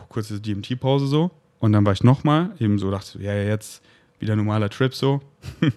kurze 0.10 0.40
DMT-Pause 0.40 1.08
so 1.08 1.32
und 1.60 1.74
dann 1.74 1.86
war 1.86 1.94
ich 1.94 2.04
nochmal, 2.04 2.52
eben 2.60 2.80
so 2.80 2.92
dachte, 2.92 3.22
ja, 3.22 3.34
jetzt 3.34 3.82
wieder 4.20 4.36
normaler 4.36 4.70
Trip 4.70 4.94
so. 4.94 5.22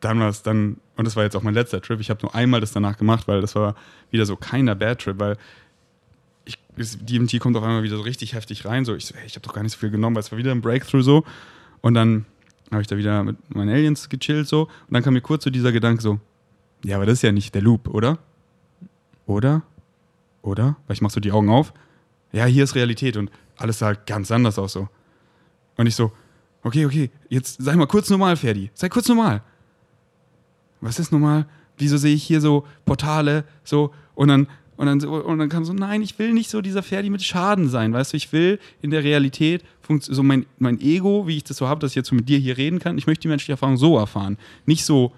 dann 0.00 0.20
war 0.20 0.28
es 0.28 0.42
dann, 0.42 0.78
und 0.96 1.06
das 1.06 1.16
war 1.16 1.24
jetzt 1.24 1.36
auch 1.36 1.42
mein 1.42 1.54
letzter 1.54 1.80
Trip, 1.80 2.00
ich 2.00 2.10
habe 2.10 2.20
nur 2.22 2.34
einmal 2.34 2.60
das 2.60 2.72
danach 2.72 2.96
gemacht, 2.96 3.28
weil 3.28 3.40
das 3.40 3.54
war 3.54 3.74
wieder 4.10 4.26
so 4.26 4.36
keiner 4.36 4.74
Bad 4.74 5.00
Trip, 5.00 5.18
weil 5.18 5.36
ich, 6.76 6.98
DMT 7.04 7.40
kommt 7.40 7.56
auf 7.56 7.62
einmal 7.62 7.82
wieder 7.82 7.96
so 7.96 8.02
richtig 8.02 8.34
heftig 8.34 8.64
rein. 8.64 8.84
So, 8.84 8.94
ich 8.94 9.06
so, 9.06 9.14
hey, 9.14 9.26
ich 9.26 9.34
habe 9.34 9.46
doch 9.46 9.54
gar 9.54 9.62
nicht 9.62 9.72
so 9.72 9.78
viel 9.78 9.90
genommen, 9.90 10.16
weil 10.16 10.22
es 10.22 10.32
war 10.32 10.38
wieder 10.38 10.52
ein 10.52 10.60
Breakthrough 10.60 11.02
so. 11.02 11.24
Und 11.80 11.94
dann 11.94 12.26
habe 12.70 12.82
ich 12.82 12.88
da 12.88 12.96
wieder 12.96 13.24
mit 13.24 13.54
meinen 13.54 13.70
Aliens 13.70 14.08
gechillt 14.08 14.48
so. 14.48 14.62
Und 14.62 14.92
dann 14.92 15.02
kam 15.02 15.14
mir 15.14 15.20
kurz 15.20 15.44
so 15.44 15.50
dieser 15.50 15.72
Gedanke 15.72 16.02
so, 16.02 16.20
ja, 16.84 16.96
aber 16.96 17.06
das 17.06 17.14
ist 17.14 17.22
ja 17.22 17.32
nicht 17.32 17.54
der 17.54 17.62
Loop, 17.62 17.88
oder? 17.88 18.18
Oder? 19.26 19.62
Oder? 20.42 20.76
Weil 20.86 20.94
ich 20.94 21.02
mach 21.02 21.10
so 21.10 21.20
die 21.20 21.32
Augen 21.32 21.50
auf. 21.50 21.72
Ja, 22.32 22.44
hier 22.44 22.64
ist 22.64 22.74
Realität 22.74 23.16
und 23.16 23.30
alles 23.56 23.78
sah 23.78 23.92
ganz 23.92 24.30
anders 24.30 24.58
aus 24.58 24.72
so. 24.72 24.88
Und 25.76 25.86
ich 25.86 25.96
so, 25.96 26.12
okay, 26.62 26.86
okay, 26.86 27.10
jetzt 27.28 27.62
sei 27.62 27.74
mal 27.76 27.86
kurz 27.86 28.08
normal, 28.10 28.36
Ferdi. 28.36 28.70
Sei 28.74 28.88
kurz 28.88 29.08
normal. 29.08 29.42
Was 30.80 30.98
ist 30.98 31.12
normal? 31.12 31.46
Wieso 31.76 31.96
sehe 31.96 32.14
ich 32.14 32.22
hier 32.22 32.40
so 32.40 32.66
Portale 32.84 33.44
so 33.64 33.92
und 34.14 34.28
dann 34.28 34.46
Und 34.80 34.86
dann, 34.86 34.98
so, 34.98 35.12
und 35.12 35.38
dann 35.38 35.50
kam 35.50 35.66
so, 35.66 35.74
nein, 35.74 36.00
ich 36.00 36.18
will 36.18 36.32
nicht 36.32 36.48
so 36.48 36.62
dieser 36.62 36.82
Ferdi 36.82 37.10
mit 37.10 37.22
Schaden 37.22 37.68
sein, 37.68 37.92
weißt 37.92 38.14
du, 38.14 38.16
ich 38.16 38.32
will 38.32 38.58
in 38.80 38.90
der 38.90 39.04
Realität, 39.04 39.62
so 40.00 40.22
mein, 40.22 40.46
mein 40.58 40.80
Ego, 40.80 41.26
wie 41.26 41.36
ich 41.36 41.44
das 41.44 41.58
so 41.58 41.68
habe, 41.68 41.80
dass 41.80 41.90
ich 41.90 41.96
jetzt 41.96 42.08
so 42.08 42.14
mit 42.14 42.30
dir 42.30 42.38
hier 42.38 42.56
reden 42.56 42.78
kann, 42.78 42.96
ich 42.96 43.06
möchte 43.06 43.20
die 43.20 43.28
menschliche 43.28 43.52
Erfahrung 43.52 43.76
so 43.76 43.98
erfahren. 43.98 44.38
Nicht 44.64 44.86
so 44.86 45.12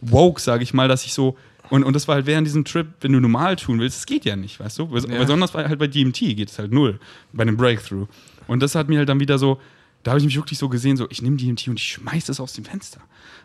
woke, 0.00 0.40
sage 0.40 0.64
ich 0.64 0.74
mal, 0.74 0.88
dass 0.88 1.04
ich 1.04 1.14
so, 1.14 1.36
und, 1.70 1.84
und 1.84 1.94
das 1.94 2.08
war 2.08 2.16
halt 2.16 2.26
während 2.26 2.48
diesem 2.48 2.64
Trip, 2.64 2.88
wenn 3.02 3.12
du 3.12 3.20
normal 3.20 3.54
tun 3.54 3.78
willst, 3.78 3.98
das 3.98 4.06
geht 4.06 4.24
ja 4.24 4.34
nicht, 4.34 4.58
weißt 4.58 4.80
du? 4.80 4.92
Ja. 4.92 5.18
Besonders 5.20 5.54
halt 5.54 5.78
bei 5.78 5.86
DMT 5.86 6.18
geht 6.18 6.50
es 6.50 6.58
halt 6.58 6.72
null, 6.72 6.98
bei 7.32 7.42
einem 7.42 7.56
Breakthrough. 7.56 8.08
Und 8.48 8.64
das 8.64 8.74
hat 8.74 8.88
mir 8.88 8.98
halt 8.98 9.08
dann 9.08 9.20
wieder 9.20 9.38
so, 9.38 9.60
da 10.02 10.10
habe 10.10 10.18
ich 10.18 10.26
mich 10.26 10.34
wirklich 10.34 10.58
so 10.58 10.68
gesehen, 10.68 10.96
so 10.96 11.06
ich 11.08 11.22
nehme 11.22 11.36
DMT 11.36 11.68
und 11.68 11.78
ich 11.78 11.86
schmeiße 11.86 12.32
es 12.32 12.40
aus 12.40 12.52
dem 12.54 12.64
Fenster. 12.64 13.00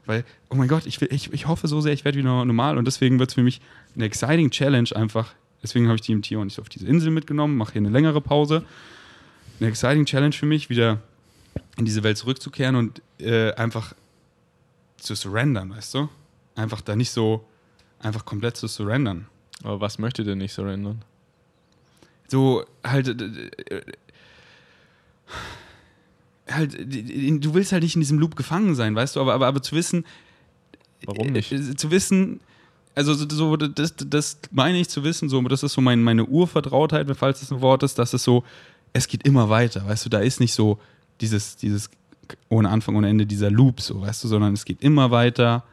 Weil, 0.08 0.26
oh 0.50 0.56
mein 0.56 0.68
Gott, 0.68 0.88
ich, 0.88 1.00
will, 1.00 1.10
ich, 1.12 1.32
ich 1.32 1.48
hoffe 1.48 1.68
so 1.68 1.80
sehr, 1.80 1.94
ich 1.94 2.06
werde 2.06 2.18
wieder 2.18 2.44
normal. 2.44 2.80
Und 2.80 2.86
deswegen 2.86 3.20
wird 3.20 3.30
es 3.30 3.36
für 3.36 3.44
mich 3.44 3.62
eine 3.96 4.06
exciting 4.06 4.50
Challenge 4.50 4.90
einfach. 4.96 5.36
Deswegen 5.62 5.88
habe 5.88 5.96
ich 5.96 6.02
DMT 6.02 6.36
auch 6.36 6.44
nicht 6.44 6.60
auf 6.60 6.70
diese 6.70 6.88
Insel 6.88 7.12
mitgenommen, 7.12 7.58
mache 7.58 7.74
hier 7.74 7.82
eine 7.82 7.90
längere 7.90 8.22
Pause. 8.22 8.64
Eine 9.60 9.70
exciting 9.70 10.06
Challenge 10.06 10.34
für 10.34 10.46
mich, 10.46 10.70
wieder 10.70 11.02
in 11.78 11.86
diese 11.86 12.04
Welt 12.04 12.18
zurückzukehren 12.18 12.76
und 12.76 13.02
äh, 13.20 13.52
einfach 13.54 13.94
zu 14.98 15.16
surrendern, 15.16 15.72
weißt 15.72 15.94
du? 15.96 16.10
Einfach 16.56 16.82
da 16.82 16.96
nicht 16.96 17.12
so, 17.12 17.46
einfach 18.00 18.26
komplett 18.26 18.58
zu 18.58 18.68
surrendern. 18.68 19.28
Aber 19.64 19.82
was 19.82 20.00
möchte 20.00 20.24
denn 20.24 20.38
nicht 20.38 20.54
surrendern? 20.54 21.04
So 22.28 22.66
halt. 22.84 23.10
Äh, 23.10 23.82
halt, 26.50 26.74
du 26.80 27.54
willst 27.54 27.72
halt 27.72 27.84
nicht 27.84 27.96
in 27.96 28.02
diesem 28.02 28.20
Loop 28.20 28.36
gefangen 28.36 28.76
sein, 28.76 28.96
weißt 28.96 29.16
du, 29.16 29.22
aber, 29.22 29.34
aber, 29.34 29.48
aber 29.48 29.62
zu 29.62 29.76
wissen. 29.76 30.06
Warum 31.06 31.28
äh, 31.28 31.32
nicht? 31.32 31.80
Zu 31.80 31.92
wissen, 31.92 32.40
also 32.96 33.14
so, 33.14 33.56
das, 33.56 33.94
das 33.96 34.40
meine 34.52 34.80
ich 34.80 34.90
zu 34.90 35.04
wissen, 35.04 35.30
so, 35.30 35.42
das 35.44 35.64
ist 35.64 35.74
so 35.74 35.82
mein, 35.82 36.04
meine 36.04 36.26
Urvertrautheit, 36.26 37.08
falls 37.16 37.40
das 37.40 37.52
ein 37.52 37.62
Wort 37.62 37.84
ist, 37.84 37.98
dass 37.98 38.14
es 38.14 38.24
so, 38.24 38.44
es 38.94 39.08
geht 39.08 39.24
immer 39.26 39.50
weiter, 39.50 39.86
weißt 39.86 40.06
du, 40.06 40.10
da 40.10 40.20
ist 40.20 40.40
nicht 40.40 40.54
so 40.54 40.80
dieses, 41.22 41.56
dieses 41.56 41.90
ohne 42.50 42.70
Anfang, 42.70 42.96
ohne 42.96 43.10
Ende, 43.10 43.26
dieser 43.26 43.50
Loop, 43.50 43.82
so, 43.82 44.02
weißt 44.02 44.24
du, 44.24 44.28
sondern 44.28 44.54
es 44.54 44.66
geht 44.66 44.82
immer 44.82 45.12
weiter, 45.12 45.64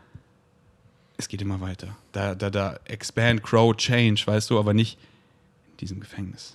es 1.19 1.29
geht 1.29 1.43
immer 1.43 1.61
weiter. 1.61 1.97
Da, 2.13 2.35
da, 2.35 2.51
da 2.51 2.79
expand, 2.85 3.43
grow, 3.43 3.75
change, 3.77 4.23
weißt 4.27 4.51
du, 4.51 4.59
aber 4.59 4.75
nicht 4.75 4.99
in 5.73 5.77
diesem 5.79 6.01
Gefängnis. 6.01 6.55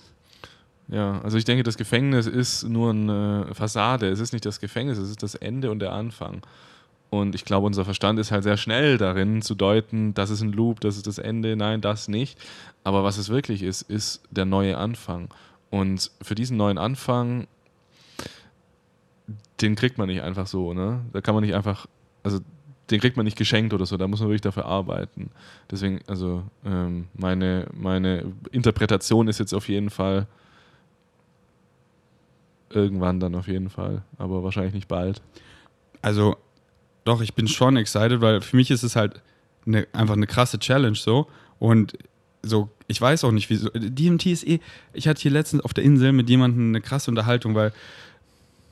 Ja, 0.88 1.20
also 1.22 1.38
ich 1.38 1.44
denke, 1.44 1.62
das 1.62 1.76
Gefängnis 1.76 2.26
ist 2.26 2.64
nur 2.64 2.90
eine 2.90 3.48
Fassade. 3.54 4.08
Es 4.08 4.20
ist 4.20 4.32
nicht 4.32 4.44
das 4.44 4.60
Gefängnis, 4.60 4.98
es 4.98 5.10
ist 5.10 5.22
das 5.22 5.34
Ende 5.34 5.70
und 5.70 5.78
der 5.78 5.92
Anfang. 5.92 6.42
Und 7.12 7.34
ich 7.34 7.44
glaube, 7.44 7.66
unser 7.66 7.84
Verstand 7.84 8.18
ist 8.18 8.32
halt 8.32 8.42
sehr 8.42 8.56
schnell 8.56 8.96
darin 8.96 9.42
zu 9.42 9.54
deuten, 9.54 10.14
das 10.14 10.30
ist 10.30 10.40
ein 10.40 10.50
Loop, 10.50 10.80
das 10.80 10.96
ist 10.96 11.06
das 11.06 11.18
Ende, 11.18 11.56
nein, 11.56 11.82
das 11.82 12.08
nicht. 12.08 12.38
Aber 12.84 13.04
was 13.04 13.18
es 13.18 13.28
wirklich 13.28 13.62
ist, 13.62 13.82
ist 13.82 14.22
der 14.30 14.46
neue 14.46 14.78
Anfang. 14.78 15.28
Und 15.68 16.10
für 16.22 16.34
diesen 16.34 16.56
neuen 16.56 16.78
Anfang, 16.78 17.46
den 19.60 19.74
kriegt 19.74 19.98
man 19.98 20.06
nicht 20.08 20.22
einfach 20.22 20.46
so, 20.46 20.72
ne? 20.72 21.04
Da 21.12 21.20
kann 21.20 21.34
man 21.34 21.44
nicht 21.44 21.54
einfach, 21.54 21.86
also 22.22 22.38
den 22.90 22.98
kriegt 22.98 23.18
man 23.18 23.26
nicht 23.26 23.36
geschenkt 23.36 23.74
oder 23.74 23.84
so, 23.84 23.98
da 23.98 24.08
muss 24.08 24.20
man 24.20 24.30
wirklich 24.30 24.40
dafür 24.40 24.64
arbeiten. 24.64 25.32
Deswegen, 25.70 26.00
also 26.06 26.44
ähm, 26.64 27.08
meine, 27.12 27.66
meine 27.74 28.32
Interpretation 28.52 29.28
ist 29.28 29.38
jetzt 29.38 29.52
auf 29.52 29.68
jeden 29.68 29.90
Fall, 29.90 30.26
Irgendwann 32.70 33.20
dann 33.20 33.34
auf 33.34 33.48
jeden 33.48 33.68
Fall, 33.68 34.00
aber 34.16 34.42
wahrscheinlich 34.42 34.72
nicht 34.72 34.88
bald. 34.88 35.20
Also, 36.00 36.36
doch, 37.04 37.20
ich 37.20 37.34
bin 37.34 37.48
schon 37.48 37.76
excited, 37.76 38.20
weil 38.20 38.40
für 38.40 38.56
mich 38.56 38.70
ist 38.70 38.82
es 38.82 38.96
halt 38.96 39.20
eine, 39.66 39.86
einfach 39.92 40.14
eine 40.14 40.26
krasse 40.26 40.58
Challenge 40.58 40.96
so. 40.96 41.28
Und 41.58 41.96
so, 42.42 42.70
ich 42.88 43.00
weiß 43.00 43.24
auch 43.24 43.32
nicht, 43.32 43.50
wieso. 43.50 43.68
DMT 43.70 44.26
ist 44.26 44.46
eh. 44.46 44.60
Ich 44.92 45.06
hatte 45.08 45.22
hier 45.22 45.30
letztens 45.30 45.64
auf 45.64 45.74
der 45.74 45.84
Insel 45.84 46.12
mit 46.12 46.28
jemandem 46.28 46.68
eine 46.68 46.80
krasse 46.80 47.10
Unterhaltung, 47.10 47.54
weil 47.54 47.72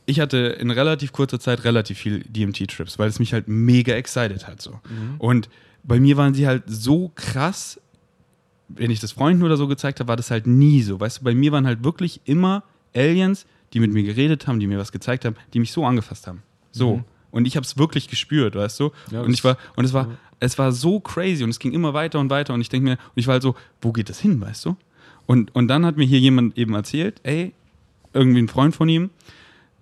ich 0.07 0.18
hatte 0.18 0.39
in 0.39 0.70
relativ 0.70 1.12
kurzer 1.12 1.39
Zeit 1.39 1.64
relativ 1.64 1.99
viel 1.99 2.24
DMT-Trips, 2.24 2.99
weil 2.99 3.09
es 3.09 3.20
mich 3.20 3.33
halt 3.33 3.47
mega 3.47 3.95
excited 3.95 4.47
hat 4.47 4.61
so. 4.61 4.72
Mhm. 4.72 5.14
Und 5.18 5.49
bei 5.85 6.01
mir 6.01 6.16
waren 6.16 6.35
sie 6.35 6.47
halt 6.47 6.64
so 6.66 7.12
krass, 7.14 7.81
wenn 8.68 8.91
ich 8.91 9.01
das 9.01 9.12
Freunden 9.12 9.43
oder 9.45 9.57
so 9.57 9.68
gezeigt 9.68 10.01
habe, 10.01 10.09
war 10.09 10.16
das 10.16 10.31
halt 10.31 10.47
nie 10.47 10.83
so. 10.83 10.99
Weißt 10.99 11.20
du, 11.20 11.24
bei 11.24 11.35
mir 11.35 11.53
waren 11.53 11.66
halt 11.66 11.85
wirklich 11.85 12.20
immer 12.24 12.64
Aliens, 12.95 13.47
die 13.72 13.81
mit 13.81 13.93
mir 13.93 14.03
geredet 14.03 14.47
haben, 14.47 14.59
die 14.59 14.66
mir 14.66 14.78
was 14.78 14.91
gezeigt 14.91 15.24
haben, 15.24 15.37
die 15.55 15.61
mich 15.61 15.72
so 15.72 15.87
angefasst 15.87 16.26
haben. 16.26 16.43
So. 16.72 16.97
Mhm. 16.97 17.05
Und 17.31 17.47
ich 17.47 17.57
habe 17.57 17.64
es 17.64 17.78
wirklich 17.78 18.09
gespürt, 18.09 18.55
weißt 18.55 18.81
du? 18.81 18.91
Ja, 19.11 19.22
und 19.22 19.33
ich 19.33 19.45
war, 19.45 19.57
und 19.76 19.85
es 19.85 19.93
war, 19.93 20.09
ja. 20.09 20.16
es 20.41 20.59
war 20.59 20.72
so 20.72 21.01
crazy 21.01 21.45
und 21.45 21.51
es 21.51 21.59
ging 21.59 21.72
immer 21.72 21.95
weiter 21.95 22.18
und 22.18 22.31
weiter 22.31 22.55
und 22.55 22.61
ich 22.61 22.68
denke 22.68 22.91
mir, 22.91 22.93
und 22.93 23.16
ich 23.16 23.26
war 23.26 23.35
halt 23.35 23.43
so, 23.43 23.55
wo 23.81 23.93
geht 23.93 24.09
das 24.09 24.20
hin, 24.20 24.41
weißt 24.41 24.64
du? 24.64 24.76
Und, 25.26 25.55
und 25.55 25.68
dann 25.68 25.87
hat 25.87 25.97
mir 25.97 26.07
hier 26.07 26.18
jemand 26.18 26.59
eben 26.59 26.74
erzählt, 26.74 27.20
ey, 27.22 27.53
irgendwie 28.12 28.43
ein 28.43 28.49
Freund 28.49 28.74
von 28.74 28.89
ihm, 28.89 29.11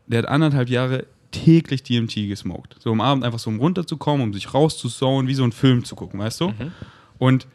der 0.06 0.20
hat 0.20 0.28
anderthalb 0.28 0.68
Jahre 0.68 1.06
täglich 1.30 1.82
DMT 1.82 2.14
gesmoked. 2.28 2.76
So 2.80 2.92
am 2.92 3.00
Abend 3.00 3.24
einfach 3.24 3.38
so 3.38 3.50
um 3.50 3.58
runterzukommen, 3.58 4.22
um 4.22 4.32
sich 4.32 4.52
rauszusauen, 4.52 5.26
wie 5.26 5.34
so 5.34 5.44
ein 5.44 5.52
Film 5.52 5.84
zu 5.84 5.94
gucken, 5.94 6.20
weißt 6.20 6.40
du? 6.40 6.48
Mhm. 6.48 6.72
Und, 7.18 7.46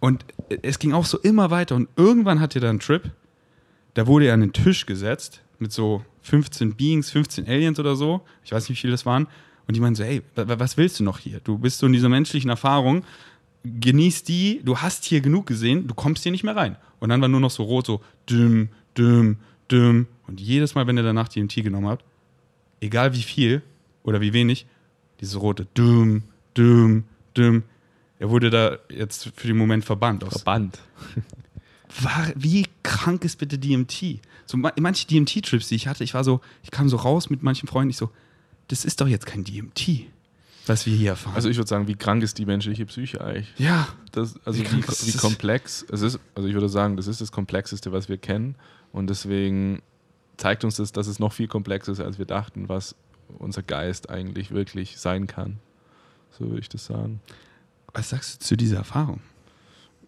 und 0.00 0.24
es 0.62 0.78
ging 0.78 0.92
auch 0.92 1.04
so 1.04 1.18
immer 1.18 1.50
weiter 1.50 1.76
und 1.76 1.88
irgendwann 1.96 2.40
hat 2.40 2.54
er 2.54 2.60
dann 2.60 2.70
einen 2.70 2.80
Trip, 2.80 3.10
da 3.94 4.06
wurde 4.06 4.26
er 4.26 4.34
an 4.34 4.40
den 4.40 4.52
Tisch 4.52 4.86
gesetzt 4.86 5.42
mit 5.60 5.72
so 5.72 6.04
15 6.22 6.74
Beings, 6.74 7.10
15 7.10 7.46
Aliens 7.46 7.78
oder 7.78 7.96
so. 7.96 8.22
Ich 8.44 8.52
weiß 8.52 8.68
nicht, 8.68 8.78
wie 8.78 8.80
viele 8.80 8.92
das 8.92 9.06
waren. 9.06 9.26
Und 9.66 9.76
die 9.76 9.80
meinen 9.80 9.94
so, 9.94 10.02
ey, 10.02 10.22
was 10.34 10.76
willst 10.76 10.98
du 10.98 11.04
noch 11.04 11.18
hier? 11.18 11.40
Du 11.40 11.58
bist 11.58 11.78
so 11.78 11.86
in 11.86 11.92
dieser 11.92 12.08
menschlichen 12.08 12.50
Erfahrung, 12.50 13.04
genieß 13.64 14.24
die, 14.24 14.60
du 14.64 14.78
hast 14.78 15.04
hier 15.04 15.20
genug 15.20 15.46
gesehen, 15.46 15.86
du 15.86 15.94
kommst 15.94 16.22
hier 16.22 16.32
nicht 16.32 16.44
mehr 16.44 16.56
rein. 16.56 16.76
Und 16.98 17.10
dann 17.10 17.20
war 17.20 17.28
nur 17.28 17.40
noch 17.40 17.50
so 17.50 17.62
rot, 17.62 17.86
so 17.86 18.00
düm, 18.28 18.70
düm, 18.96 19.36
düm. 19.70 20.06
Und 20.26 20.40
jedes 20.40 20.74
Mal, 20.74 20.86
wenn 20.86 20.96
er 20.96 21.02
danach 21.02 21.28
die 21.28 21.42
MT 21.42 21.56
genommen 21.56 21.88
hat, 21.88 22.04
egal 22.80 23.14
wie 23.14 23.22
viel 23.22 23.62
oder 24.02 24.20
wie 24.20 24.32
wenig, 24.32 24.66
dieses 25.20 25.40
rote 25.40 25.66
düm, 25.76 26.24
düm, 26.56 27.04
düm. 27.36 27.62
Er 28.18 28.30
wurde 28.30 28.50
da 28.50 28.78
jetzt 28.90 29.30
für 29.34 29.46
den 29.46 29.56
Moment 29.56 29.84
verbannt. 29.84 30.24
Verbannt. 30.24 30.78
war, 32.00 32.32
wie 32.34 32.66
krank 32.82 33.24
ist 33.24 33.38
bitte 33.38 33.58
DMT? 33.58 34.20
So 34.46 34.56
manche 34.56 35.06
DMT-Trips, 35.06 35.68
die 35.68 35.76
ich 35.76 35.86
hatte, 35.86 36.04
ich 36.04 36.14
war 36.14 36.24
so, 36.24 36.40
ich 36.62 36.70
kam 36.70 36.88
so 36.88 36.96
raus 36.96 37.30
mit 37.30 37.42
manchen 37.42 37.68
Freunden, 37.68 37.90
ich 37.90 37.96
so, 37.96 38.10
das 38.68 38.84
ist 38.84 39.00
doch 39.00 39.08
jetzt 39.08 39.26
kein 39.26 39.44
DMT, 39.44 40.06
was 40.66 40.86
wir 40.86 40.94
hier 40.94 41.10
erfahren. 41.10 41.34
Also 41.34 41.48
ich 41.48 41.56
würde 41.56 41.68
sagen, 41.68 41.88
wie 41.88 41.94
krank 41.94 42.22
ist 42.22 42.38
die 42.38 42.46
menschliche 42.46 42.86
Psyche 42.86 43.20
eigentlich? 43.20 43.52
Ja. 43.58 43.88
Das, 44.12 44.34
also 44.44 44.60
wie, 44.60 44.70
wie, 44.70 44.82
wie 44.82 45.16
komplex, 45.16 45.84
es 45.90 46.02
ist, 46.02 46.18
also 46.34 46.48
ich 46.48 46.54
würde 46.54 46.68
sagen, 46.68 46.96
das 46.96 47.06
ist 47.06 47.20
das 47.20 47.32
Komplexeste, 47.32 47.92
was 47.92 48.08
wir 48.08 48.18
kennen 48.18 48.54
und 48.92 49.08
deswegen 49.08 49.82
zeigt 50.36 50.64
uns 50.64 50.76
das, 50.76 50.92
dass 50.92 51.06
es 51.06 51.18
noch 51.18 51.32
viel 51.32 51.48
komplexer 51.48 51.92
ist, 51.92 52.00
als 52.00 52.18
wir 52.18 52.26
dachten, 52.26 52.68
was 52.68 52.94
unser 53.38 53.62
Geist 53.62 54.10
eigentlich 54.10 54.50
wirklich 54.50 54.98
sein 54.98 55.26
kann. 55.26 55.58
So 56.30 56.46
würde 56.46 56.60
ich 56.60 56.68
das 56.68 56.86
sagen. 56.86 57.20
Was 57.92 58.10
sagst 58.10 58.42
du 58.42 58.46
zu 58.46 58.56
dieser 58.56 58.78
Erfahrung? 58.78 59.20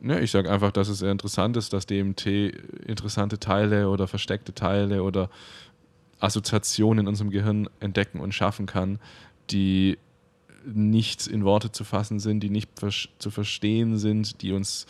Ne, 0.04 0.18
ich 0.18 0.32
sage 0.32 0.50
einfach, 0.50 0.72
dass 0.72 0.88
es 0.88 0.98
sehr 0.98 1.12
interessant 1.12 1.56
ist, 1.56 1.72
dass 1.72 1.86
DMT 1.86 2.26
interessante 2.26 3.38
Teile 3.38 3.88
oder 3.88 4.08
versteckte 4.08 4.52
Teile 4.52 5.04
oder 5.04 5.30
Assoziationen 6.18 7.04
in 7.04 7.08
unserem 7.08 7.30
Gehirn 7.30 7.68
entdecken 7.78 8.18
und 8.18 8.34
schaffen 8.34 8.66
kann, 8.66 8.98
die 9.52 9.98
nicht 10.64 11.28
in 11.28 11.44
Worte 11.44 11.70
zu 11.70 11.84
fassen 11.84 12.18
sind, 12.18 12.40
die 12.40 12.50
nicht 12.50 12.70
zu 13.18 13.30
verstehen 13.30 13.96
sind, 13.96 14.42
die 14.42 14.52
uns 14.52 14.86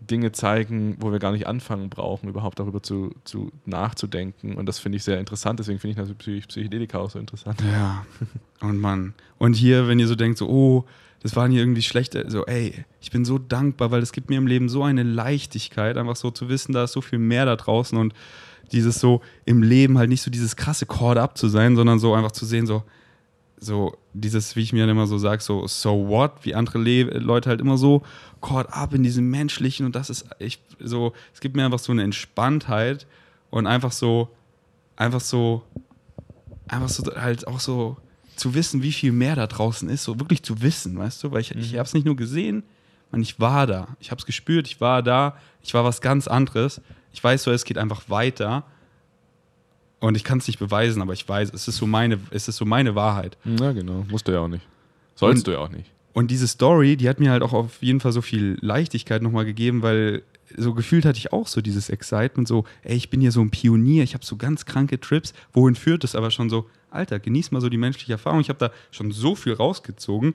Dinge 0.00 0.32
zeigen, 0.32 0.96
wo 0.98 1.12
wir 1.12 1.20
gar 1.20 1.30
nicht 1.30 1.46
anfangen 1.46 1.88
brauchen, 1.88 2.28
überhaupt 2.28 2.58
darüber 2.58 2.82
zu, 2.82 3.14
zu 3.22 3.52
nachzudenken. 3.64 4.56
Und 4.56 4.66
das 4.66 4.80
finde 4.80 4.96
ich 4.96 5.04
sehr 5.04 5.20
interessant, 5.20 5.60
deswegen 5.60 5.78
finde 5.78 6.02
ich 6.02 6.08
natürlich 6.08 6.48
Psychedelika 6.48 6.98
auch 6.98 7.10
so 7.10 7.20
interessant. 7.20 7.62
Ja. 7.62 8.04
Und 8.60 8.78
man, 8.80 9.14
und 9.38 9.54
hier, 9.54 9.86
wenn 9.86 10.00
ihr 10.00 10.08
so 10.08 10.16
denkt, 10.16 10.38
so, 10.38 10.48
oh, 10.48 10.84
das 11.26 11.34
waren 11.34 11.50
hier 11.50 11.60
irgendwie 11.60 11.82
schlechte, 11.82 12.24
so, 12.28 12.46
ey, 12.46 12.84
ich 13.00 13.10
bin 13.10 13.24
so 13.24 13.36
dankbar, 13.36 13.90
weil 13.90 14.00
es 14.00 14.12
gibt 14.12 14.30
mir 14.30 14.38
im 14.38 14.46
Leben 14.46 14.68
so 14.68 14.84
eine 14.84 15.02
Leichtigkeit, 15.02 15.96
einfach 15.96 16.14
so 16.14 16.30
zu 16.30 16.48
wissen, 16.48 16.72
da 16.72 16.84
ist 16.84 16.92
so 16.92 17.00
viel 17.00 17.18
mehr 17.18 17.44
da 17.44 17.56
draußen 17.56 17.98
und 17.98 18.14
dieses 18.70 19.00
so 19.00 19.22
im 19.44 19.60
Leben 19.60 19.98
halt 19.98 20.08
nicht 20.08 20.22
so 20.22 20.30
dieses 20.30 20.54
krasse 20.54 20.86
Chord 20.86 21.18
up 21.18 21.36
zu 21.36 21.48
sein, 21.48 21.74
sondern 21.74 21.98
so 21.98 22.14
einfach 22.14 22.30
zu 22.30 22.46
sehen, 22.46 22.64
so, 22.64 22.84
so 23.58 23.96
dieses, 24.12 24.54
wie 24.54 24.60
ich 24.60 24.72
mir 24.72 24.88
immer 24.88 25.08
so 25.08 25.18
sage, 25.18 25.42
so, 25.42 25.66
so 25.66 26.06
what, 26.06 26.30
wie 26.42 26.54
andere 26.54 26.78
Le 26.78 27.02
Leute 27.18 27.50
halt 27.50 27.60
immer 27.60 27.76
so 27.76 28.02
caught 28.40 28.72
up 28.72 28.94
in 28.94 29.02
diesem 29.02 29.28
Menschlichen 29.28 29.84
und 29.84 29.96
das 29.96 30.10
ist 30.10 30.28
echt 30.38 30.62
so, 30.78 31.12
es 31.34 31.40
gibt 31.40 31.56
mir 31.56 31.64
einfach 31.64 31.80
so 31.80 31.90
eine 31.90 32.04
Entspanntheit 32.04 33.08
und 33.50 33.66
einfach 33.66 33.90
so, 33.90 34.28
einfach 34.94 35.20
so, 35.20 35.64
einfach 36.68 36.88
so 36.88 37.02
halt 37.16 37.48
auch 37.48 37.58
so 37.58 37.96
zu 38.36 38.54
wissen, 38.54 38.82
wie 38.82 38.92
viel 38.92 39.12
mehr 39.12 39.36
da 39.36 39.46
draußen 39.46 39.88
ist, 39.88 40.04
so 40.04 40.18
wirklich 40.20 40.42
zu 40.42 40.62
wissen, 40.62 40.98
weißt 40.98 41.24
du, 41.24 41.32
weil 41.32 41.40
ich, 41.40 41.54
mhm. 41.54 41.60
ich 41.60 41.74
habe 41.74 41.84
es 41.84 41.94
nicht 41.94 42.06
nur 42.06 42.16
gesehen, 42.16 42.62
man, 43.10 43.22
ich 43.22 43.40
war 43.40 43.66
da, 43.66 43.88
ich 44.00 44.10
habe 44.10 44.18
es 44.18 44.26
gespürt, 44.26 44.66
ich 44.66 44.80
war 44.80 45.02
da, 45.02 45.36
ich 45.62 45.74
war 45.74 45.84
was 45.84 46.00
ganz 46.00 46.28
anderes. 46.28 46.80
Ich 47.12 47.22
weiß 47.22 47.44
so, 47.44 47.50
es 47.50 47.64
geht 47.64 47.78
einfach 47.78 48.08
weiter 48.08 48.64
und 50.00 50.16
ich 50.16 50.24
kann 50.24 50.38
es 50.38 50.46
nicht 50.46 50.58
beweisen, 50.58 51.00
aber 51.00 51.12
ich 51.12 51.26
weiß, 51.26 51.50
es 51.54 51.68
ist 51.68 51.76
so 51.76 51.86
meine, 51.86 52.18
es 52.30 52.48
ist 52.48 52.56
so 52.56 52.64
meine 52.64 52.94
Wahrheit. 52.94 53.38
Ja, 53.44 53.72
genau, 53.72 54.04
musst 54.10 54.28
du 54.28 54.32
ja 54.32 54.40
auch 54.40 54.48
nicht. 54.48 54.66
Sollst 55.14 55.40
und, 55.40 55.46
du 55.46 55.52
ja 55.52 55.58
auch 55.58 55.70
nicht. 55.70 55.90
Und 56.12 56.30
diese 56.30 56.46
Story, 56.46 56.96
die 56.96 57.08
hat 57.08 57.20
mir 57.20 57.30
halt 57.30 57.42
auch 57.42 57.52
auf 57.52 57.82
jeden 57.82 58.00
Fall 58.00 58.12
so 58.12 58.22
viel 58.22 58.58
Leichtigkeit 58.60 59.22
nochmal 59.22 59.44
gegeben, 59.44 59.82
weil 59.82 60.22
so 60.56 60.74
gefühlt 60.74 61.04
hatte 61.04 61.18
ich 61.18 61.32
auch 61.32 61.46
so 61.46 61.60
dieses 61.60 61.88
Excitement, 61.88 62.46
so, 62.46 62.64
ey, 62.82 62.96
ich 62.96 63.10
bin 63.10 63.20
hier 63.20 63.32
so 63.32 63.40
ein 63.40 63.50
Pionier, 63.50 64.04
ich 64.04 64.14
habe 64.14 64.24
so 64.24 64.36
ganz 64.36 64.64
kranke 64.64 65.00
Trips. 65.00 65.32
Wohin 65.52 65.74
führt 65.74 66.04
es 66.04 66.14
aber 66.14 66.30
schon 66.30 66.50
so, 66.50 66.66
Alter, 66.90 67.18
genieß 67.18 67.50
mal 67.50 67.60
so 67.60 67.68
die 67.68 67.76
menschliche 67.76 68.12
Erfahrung. 68.12 68.40
Ich 68.40 68.48
habe 68.48 68.58
da 68.58 68.70
schon 68.90 69.10
so 69.10 69.34
viel 69.34 69.52
rausgezogen. 69.52 70.34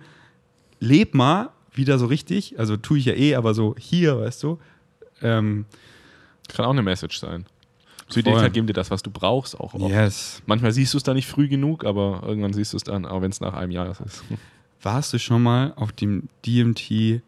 Leb 0.79 1.13
mal 1.13 1.49
wieder 1.73 1.97
so 1.97 2.07
richtig, 2.07 2.59
also 2.59 2.75
tue 2.75 2.97
ich 2.97 3.05
ja 3.05 3.13
eh, 3.13 3.35
aber 3.35 3.53
so 3.53 3.75
hier, 3.77 4.19
weißt 4.19 4.43
du. 4.43 4.59
Ähm, 5.21 5.65
Kann 6.49 6.65
auch 6.65 6.71
eine 6.71 6.81
Message 6.81 7.19
sein. 7.19 7.45
Psychedelika 8.09 8.49
geben 8.49 8.67
dir 8.67 8.73
das, 8.73 8.91
was 8.91 9.01
du 9.01 9.09
brauchst, 9.09 9.57
auch 9.57 9.73
oft. 9.73 9.89
Yes. 9.89 10.41
Manchmal 10.45 10.73
siehst 10.73 10.93
du 10.93 10.97
es 10.97 11.03
da 11.03 11.13
nicht 11.13 11.27
früh 11.27 11.47
genug, 11.47 11.85
aber 11.85 12.23
irgendwann 12.25 12.51
siehst 12.51 12.73
du 12.73 12.77
es 12.77 12.83
dann, 12.83 13.05
auch 13.05 13.21
wenn 13.21 13.31
es 13.31 13.39
nach 13.39 13.53
einem 13.53 13.71
Jahr 13.71 13.89
ist. 13.89 14.01
Warst 14.81 15.13
du 15.13 15.19
schon 15.19 15.41
mal 15.41 15.73
auf 15.77 15.93
dem 15.93 16.27
DMT 16.45 17.21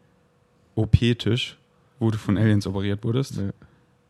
OP-Tisch, 0.74 1.56
wo 2.04 2.10
du 2.10 2.18
von 2.18 2.36
Aliens 2.36 2.66
operiert 2.66 3.02
wurdest? 3.02 3.38
Nee. 3.38 3.50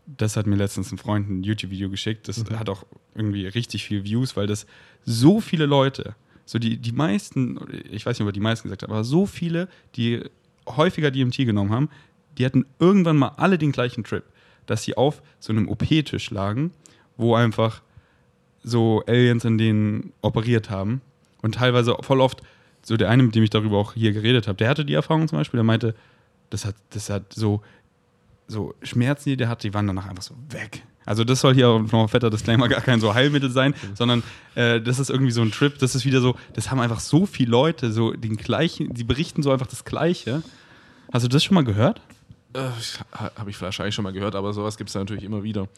Das 0.06 0.36
hat 0.36 0.46
mir 0.46 0.56
letztens 0.56 0.92
ein 0.92 0.98
Freund 0.98 1.30
ein 1.30 1.42
YouTube-Video 1.42 1.88
geschickt. 1.88 2.28
Das 2.28 2.38
mhm. 2.38 2.58
hat 2.58 2.68
auch 2.68 2.84
irgendwie 3.14 3.46
richtig 3.46 3.84
viel 3.84 4.04
Views, 4.04 4.36
weil 4.36 4.46
das 4.46 4.66
so 5.04 5.40
viele 5.40 5.66
Leute, 5.66 6.14
so 6.44 6.58
die, 6.58 6.76
die 6.76 6.92
meisten, 6.92 7.58
ich 7.90 8.04
weiß 8.04 8.18
nicht, 8.18 8.22
ob 8.22 8.28
er 8.28 8.32
die 8.32 8.40
meisten 8.40 8.68
gesagt 8.68 8.82
hat, 8.82 8.90
aber 8.90 9.04
so 9.04 9.26
viele, 9.26 9.68
die 9.96 10.22
häufiger 10.66 11.10
DMT 11.10 11.36
genommen 11.38 11.70
haben, 11.70 11.88
die 12.36 12.44
hatten 12.44 12.66
irgendwann 12.78 13.16
mal 13.16 13.32
alle 13.36 13.56
den 13.56 13.72
gleichen 13.72 14.04
Trip, 14.04 14.24
dass 14.66 14.82
sie 14.82 14.96
auf 14.96 15.22
so 15.38 15.52
einem 15.52 15.68
OP-Tisch 15.68 16.30
lagen, 16.30 16.72
wo 17.16 17.34
einfach 17.34 17.80
so 18.62 19.02
Aliens 19.06 19.44
in 19.44 19.56
denen 19.56 20.12
operiert 20.20 20.68
haben 20.68 21.00
und 21.42 21.54
teilweise 21.56 21.96
voll 22.00 22.20
oft 22.20 22.42
so 22.82 22.96
der 22.96 23.08
eine, 23.08 23.22
mit 23.22 23.34
dem 23.34 23.42
ich 23.42 23.50
darüber 23.50 23.78
auch 23.78 23.94
hier 23.94 24.12
geredet 24.12 24.48
habe, 24.48 24.56
der 24.56 24.68
hatte 24.68 24.84
die 24.84 24.94
Erfahrung 24.94 25.28
zum 25.28 25.38
Beispiel, 25.38 25.58
der 25.58 25.64
meinte, 25.64 25.94
das 26.50 26.64
hat, 26.64 26.76
das 26.90 27.10
hat 27.10 27.32
so, 27.32 27.62
so 28.46 28.74
Schmerzen, 28.82 29.30
die 29.30 29.36
der 29.36 29.48
hat, 29.48 29.62
die 29.62 29.74
waren 29.74 29.86
danach 29.86 30.06
einfach 30.06 30.22
so 30.22 30.34
weg. 30.50 30.82
Also 31.06 31.24
das 31.24 31.40
soll 31.40 31.54
hier 31.54 31.68
auch 31.68 31.80
noch 31.80 32.02
ein 32.02 32.08
fetter 32.08 32.30
Disclaimer 32.30 32.68
gar 32.68 32.80
kein 32.80 33.00
so 33.00 33.14
Heilmittel 33.14 33.50
sein, 33.50 33.74
sondern 33.94 34.22
äh, 34.54 34.80
das 34.80 34.98
ist 34.98 35.10
irgendwie 35.10 35.32
so 35.32 35.42
ein 35.42 35.50
Trip, 35.50 35.78
das 35.78 35.94
ist 35.94 36.04
wieder 36.04 36.20
so, 36.20 36.34
das 36.54 36.70
haben 36.70 36.80
einfach 36.80 37.00
so 37.00 37.26
viele 37.26 37.50
Leute, 37.50 37.92
so 37.92 38.12
den 38.12 38.36
gleichen, 38.36 38.94
die 38.94 39.04
berichten 39.04 39.42
so 39.42 39.50
einfach 39.50 39.66
das 39.66 39.84
Gleiche. 39.84 40.42
Hast 41.12 41.24
du 41.24 41.28
das 41.28 41.44
schon 41.44 41.54
mal 41.54 41.64
gehört? 41.64 42.00
Äh, 42.54 42.70
Habe 43.12 43.50
ich 43.50 43.60
wahrscheinlich 43.60 43.94
schon 43.94 44.04
mal 44.04 44.12
gehört, 44.12 44.34
aber 44.34 44.52
sowas 44.52 44.78
gibt 44.78 44.88
es 44.88 44.94
natürlich 44.94 45.24
immer 45.24 45.42
wieder, 45.42 45.68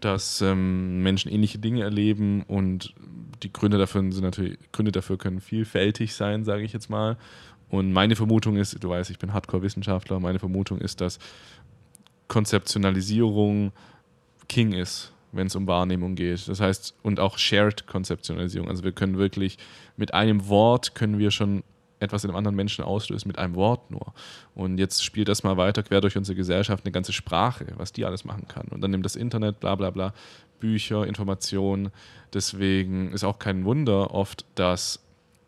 dass 0.00 0.40
ähm, 0.40 1.02
Menschen 1.02 1.32
ähnliche 1.32 1.58
Dinge 1.58 1.82
erleben 1.82 2.42
und 2.42 2.94
die 3.42 3.52
Gründe 3.52 3.78
dafür 3.78 4.00
sind 4.12 4.22
natürlich, 4.22 4.58
Gründe 4.72 4.92
dafür 4.92 5.18
können 5.18 5.40
vielfältig 5.40 6.14
sein, 6.14 6.44
sage 6.44 6.62
ich 6.62 6.72
jetzt 6.72 6.90
mal. 6.90 7.16
Und 7.68 7.92
meine 7.92 8.14
Vermutung 8.14 8.56
ist, 8.56 8.82
du 8.82 8.88
weißt, 8.88 9.10
ich 9.10 9.18
bin 9.18 9.32
Hardcore-Wissenschaftler, 9.32 10.20
meine 10.20 10.38
Vermutung 10.38 10.78
ist, 10.78 11.00
dass 11.00 11.18
Konzeptionalisierung 12.28 13.72
King 14.48 14.72
ist, 14.72 15.12
wenn 15.32 15.48
es 15.48 15.56
um 15.56 15.66
Wahrnehmung 15.66 16.14
geht. 16.14 16.48
Das 16.48 16.60
heißt, 16.60 16.94
und 17.02 17.20
auch 17.20 17.38
Shared-Konzeptionalisierung. 17.38 18.68
Also 18.68 18.84
wir 18.84 18.92
können 18.92 19.18
wirklich 19.18 19.58
mit 19.96 20.14
einem 20.14 20.48
Wort 20.48 20.94
können 20.94 21.18
wir 21.18 21.30
schon 21.30 21.62
etwas 21.98 22.24
in 22.24 22.30
einem 22.30 22.36
anderen 22.36 22.56
Menschen 22.56 22.84
auslösen, 22.84 23.28
mit 23.28 23.38
einem 23.38 23.54
Wort 23.54 23.90
nur. 23.90 24.12
Und 24.54 24.78
jetzt 24.78 25.02
spielt 25.04 25.28
das 25.28 25.42
mal 25.42 25.56
weiter 25.56 25.82
quer 25.82 26.00
durch 26.00 26.16
unsere 26.16 26.36
Gesellschaft 26.36 26.84
eine 26.84 26.92
ganze 26.92 27.12
Sprache, 27.12 27.66
was 27.76 27.92
die 27.92 28.04
alles 28.04 28.24
machen 28.24 28.48
kann. 28.48 28.68
Und 28.68 28.82
dann 28.82 28.90
nimmt 28.90 29.04
das 29.04 29.16
Internet, 29.16 29.60
bla 29.60 29.74
bla 29.74 29.90
bla, 29.90 30.12
Bücher, 30.60 31.06
Informationen. 31.06 31.90
Deswegen 32.34 33.12
ist 33.12 33.24
auch 33.24 33.38
kein 33.38 33.64
Wunder 33.64 34.12
oft, 34.12 34.44
dass 34.54 35.00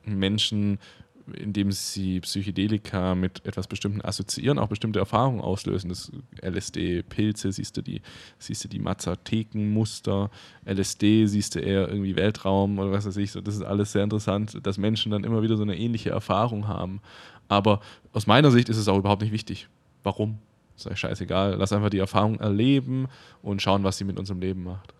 Menschen 0.04 0.78
indem 1.36 1.72
sie 1.72 2.20
Psychedelika 2.20 3.14
mit 3.14 3.44
etwas 3.44 3.66
Bestimmten 3.66 4.00
assoziieren, 4.02 4.58
auch 4.58 4.68
bestimmte 4.68 4.98
Erfahrungen 4.98 5.40
auslösen. 5.40 5.88
Das 5.88 6.10
LSD, 6.42 7.02
Pilze, 7.02 7.52
siehst 7.52 7.76
du 7.76 7.82
die, 7.82 8.02
siehst 8.38 8.64
du 8.64 8.68
die 8.68 8.78
Mazathekenmuster, 8.78 10.30
LSD 10.64 11.26
siehst 11.26 11.54
du 11.54 11.60
eher 11.60 11.88
irgendwie 11.88 12.16
Weltraum 12.16 12.78
oder 12.78 12.92
was 12.92 13.06
weiß 13.06 13.16
ich. 13.18 13.32
So, 13.32 13.40
das 13.40 13.54
ist 13.54 13.62
alles 13.62 13.92
sehr 13.92 14.04
interessant, 14.04 14.58
dass 14.62 14.78
Menschen 14.78 15.12
dann 15.12 15.24
immer 15.24 15.42
wieder 15.42 15.56
so 15.56 15.62
eine 15.62 15.76
ähnliche 15.76 16.10
Erfahrung 16.10 16.68
haben. 16.68 17.00
Aber 17.48 17.80
aus 18.12 18.26
meiner 18.26 18.50
Sicht 18.50 18.68
ist 18.68 18.76
es 18.76 18.88
auch 18.88 18.98
überhaupt 18.98 19.22
nicht 19.22 19.32
wichtig. 19.32 19.68
Warum? 20.02 20.38
Euch 20.86 20.98
scheißegal. 20.98 21.56
Lass 21.56 21.72
einfach 21.72 21.90
die 21.90 21.98
Erfahrung 21.98 22.38
erleben 22.38 23.08
und 23.42 23.60
schauen, 23.60 23.82
was 23.82 23.98
sie 23.98 24.04
mit 24.04 24.18
unserem 24.18 24.40
Leben 24.40 24.62
macht. 24.62 24.94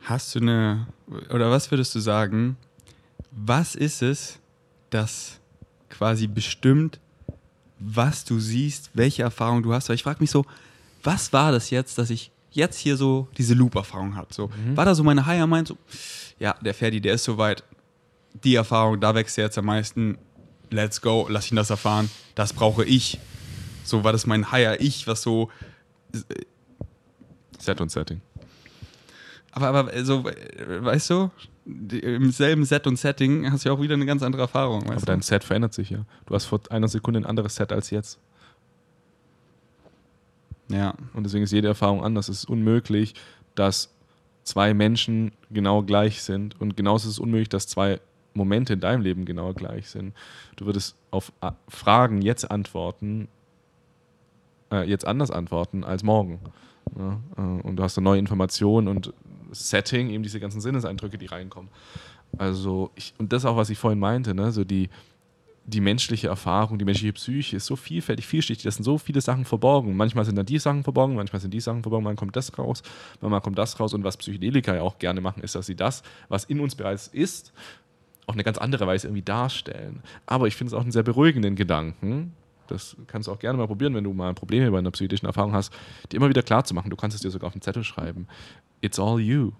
Hast 0.00 0.34
du 0.34 0.38
eine, 0.38 0.86
oder 1.30 1.50
was 1.50 1.70
würdest 1.70 1.94
du 1.94 2.00
sagen, 2.00 2.56
was 3.30 3.74
ist 3.74 4.02
es, 4.02 4.38
das 4.90 5.40
quasi 5.88 6.26
bestimmt, 6.26 7.00
was 7.78 8.24
du 8.24 8.38
siehst, 8.38 8.90
welche 8.94 9.22
Erfahrung 9.22 9.62
du 9.62 9.72
hast. 9.72 9.88
Weil 9.88 9.96
ich 9.96 10.02
frage 10.02 10.20
mich 10.20 10.30
so, 10.30 10.44
was 11.02 11.32
war 11.32 11.52
das 11.52 11.70
jetzt, 11.70 11.98
dass 11.98 12.10
ich 12.10 12.30
jetzt 12.50 12.78
hier 12.78 12.96
so 12.96 13.28
diese 13.36 13.54
Loop-Erfahrung 13.54 14.16
habe? 14.16 14.32
So, 14.32 14.48
mhm. 14.48 14.76
War 14.76 14.84
da 14.84 14.94
so 14.94 15.02
meine 15.02 15.26
Higher 15.26 15.46
Mind 15.46 15.68
so, 15.68 15.78
ja, 16.38 16.54
der 16.60 16.74
Ferdi, 16.74 17.00
der 17.00 17.14
ist 17.14 17.24
soweit, 17.24 17.62
die 18.44 18.54
Erfahrung, 18.54 19.00
da 19.00 19.14
wächst 19.14 19.38
er 19.38 19.44
jetzt 19.44 19.58
am 19.58 19.66
meisten, 19.66 20.18
let's 20.70 21.00
go, 21.00 21.26
lass 21.28 21.50
ihn 21.50 21.56
das 21.56 21.70
erfahren, 21.70 22.10
das 22.34 22.52
brauche 22.52 22.84
ich. 22.84 23.18
So 23.84 24.04
war 24.04 24.12
das 24.12 24.26
mein 24.26 24.50
Higher 24.50 24.80
Ich, 24.80 25.06
was 25.06 25.22
so. 25.22 25.50
Äh, 26.12 26.44
Set 27.58 27.80
und 27.80 27.90
Setting. 27.90 28.20
Aber, 29.52 29.68
aber 29.68 30.04
so, 30.04 30.24
weißt 30.24 31.10
du, 31.10 31.30
im 31.66 32.30
selben 32.30 32.64
Set 32.64 32.86
und 32.86 32.96
Setting 32.96 33.50
hast 33.50 33.64
du 33.64 33.68
ja 33.68 33.74
auch 33.74 33.80
wieder 33.80 33.94
eine 33.94 34.06
ganz 34.06 34.22
andere 34.22 34.42
Erfahrung. 34.42 34.84
Aber 34.84 34.96
du? 34.96 35.06
dein 35.06 35.22
Set 35.22 35.42
verändert 35.42 35.74
sich 35.74 35.90
ja. 35.90 36.04
Du 36.26 36.34
hast 36.34 36.44
vor 36.44 36.60
einer 36.70 36.88
Sekunde 36.88 37.20
ein 37.20 37.26
anderes 37.26 37.56
Set 37.56 37.72
als 37.72 37.90
jetzt. 37.90 38.20
Ja. 40.68 40.94
Und 41.12 41.24
deswegen 41.24 41.44
ist 41.44 41.52
jede 41.52 41.68
Erfahrung 41.68 42.04
anders. 42.04 42.28
Es 42.28 42.38
ist 42.38 42.48
unmöglich, 42.48 43.14
dass 43.54 43.92
zwei 44.44 44.74
Menschen 44.74 45.32
genau 45.50 45.82
gleich 45.82 46.22
sind. 46.22 46.60
Und 46.60 46.76
genauso 46.76 47.08
ist 47.08 47.14
es 47.14 47.18
unmöglich, 47.18 47.48
dass 47.48 47.66
zwei 47.66 48.00
Momente 48.34 48.74
in 48.74 48.80
deinem 48.80 49.02
Leben 49.02 49.24
genau 49.24 49.52
gleich 49.52 49.88
sind. 49.88 50.14
Du 50.56 50.66
würdest 50.66 50.96
auf 51.10 51.32
Fragen 51.68 52.22
jetzt 52.22 52.48
antworten, 52.50 53.28
äh, 54.70 54.88
jetzt 54.88 55.06
anders 55.06 55.30
antworten 55.30 55.82
als 55.82 56.02
morgen. 56.02 56.38
Ja, 56.98 57.20
äh, 57.36 57.62
und 57.62 57.76
du 57.76 57.82
hast 57.82 57.98
eine 57.98 58.04
neue 58.04 58.18
Information 58.18 58.88
und 58.88 59.12
Setting, 59.52 60.10
eben 60.10 60.22
diese 60.22 60.40
ganzen 60.40 60.60
Sinneseindrücke, 60.60 61.18
die 61.18 61.26
reinkommen. 61.26 61.70
Also, 62.38 62.90
ich, 62.94 63.14
und 63.18 63.32
das 63.32 63.44
auch, 63.44 63.56
was 63.56 63.70
ich 63.70 63.78
vorhin 63.78 63.98
meinte, 63.98 64.34
ne? 64.34 64.52
so 64.52 64.64
die, 64.64 64.90
die 65.64 65.80
menschliche 65.80 66.28
Erfahrung, 66.28 66.78
die 66.78 66.84
menschliche 66.84 67.12
Psyche 67.12 67.56
ist 67.56 67.66
so 67.66 67.76
vielfältig, 67.76 68.26
vielschichtig, 68.26 68.64
da 68.64 68.70
sind 68.70 68.84
so 68.84 68.98
viele 68.98 69.20
Sachen 69.20 69.44
verborgen. 69.44 69.96
Manchmal 69.96 70.24
sind 70.24 70.36
dann 70.36 70.46
die 70.46 70.58
Sachen 70.58 70.84
verborgen, 70.84 71.16
manchmal 71.16 71.40
sind 71.40 71.52
die 71.52 71.60
Sachen 71.60 71.82
verborgen, 71.82 72.04
manchmal 72.04 72.26
kommt 72.26 72.36
das 72.36 72.56
raus, 72.58 72.82
manchmal 73.20 73.40
kommt 73.40 73.58
das 73.58 73.78
raus. 73.80 73.94
Und 73.94 74.04
was 74.04 74.16
Psychedelika 74.16 74.74
ja 74.74 74.82
auch 74.82 74.98
gerne 74.98 75.20
machen, 75.20 75.42
ist, 75.42 75.54
dass 75.54 75.66
sie 75.66 75.76
das, 75.76 76.02
was 76.28 76.44
in 76.44 76.60
uns 76.60 76.74
bereits 76.74 77.08
ist, 77.08 77.52
auf 78.26 78.34
eine 78.34 78.44
ganz 78.44 78.58
andere 78.58 78.86
Weise 78.86 79.08
irgendwie 79.08 79.22
darstellen. 79.22 80.02
Aber 80.26 80.46
ich 80.46 80.56
finde 80.56 80.68
es 80.68 80.74
auch 80.74 80.82
einen 80.82 80.92
sehr 80.92 81.04
beruhigenden 81.04 81.56
Gedanken, 81.56 82.32
das 82.66 82.96
kannst 83.06 83.28
du 83.28 83.32
auch 83.32 83.38
gerne 83.38 83.58
mal 83.58 83.66
probieren, 83.66 83.94
wenn 83.94 84.04
du 84.04 84.12
mal 84.12 84.34
Probleme 84.34 84.70
bei 84.70 84.78
einer 84.78 84.90
psychischen 84.90 85.26
Erfahrung 85.26 85.52
hast, 85.52 85.72
die 86.10 86.16
immer 86.16 86.28
wieder 86.28 86.42
klar 86.42 86.64
zu 86.64 86.74
machen. 86.74 86.90
Du 86.90 86.96
kannst 86.96 87.14
es 87.14 87.22
dir 87.22 87.30
sogar 87.30 87.48
auf 87.48 87.52
den 87.52 87.62
Zettel 87.62 87.84
schreiben. 87.84 88.26
It's 88.80 88.98
all 88.98 89.20
you. 89.20 89.52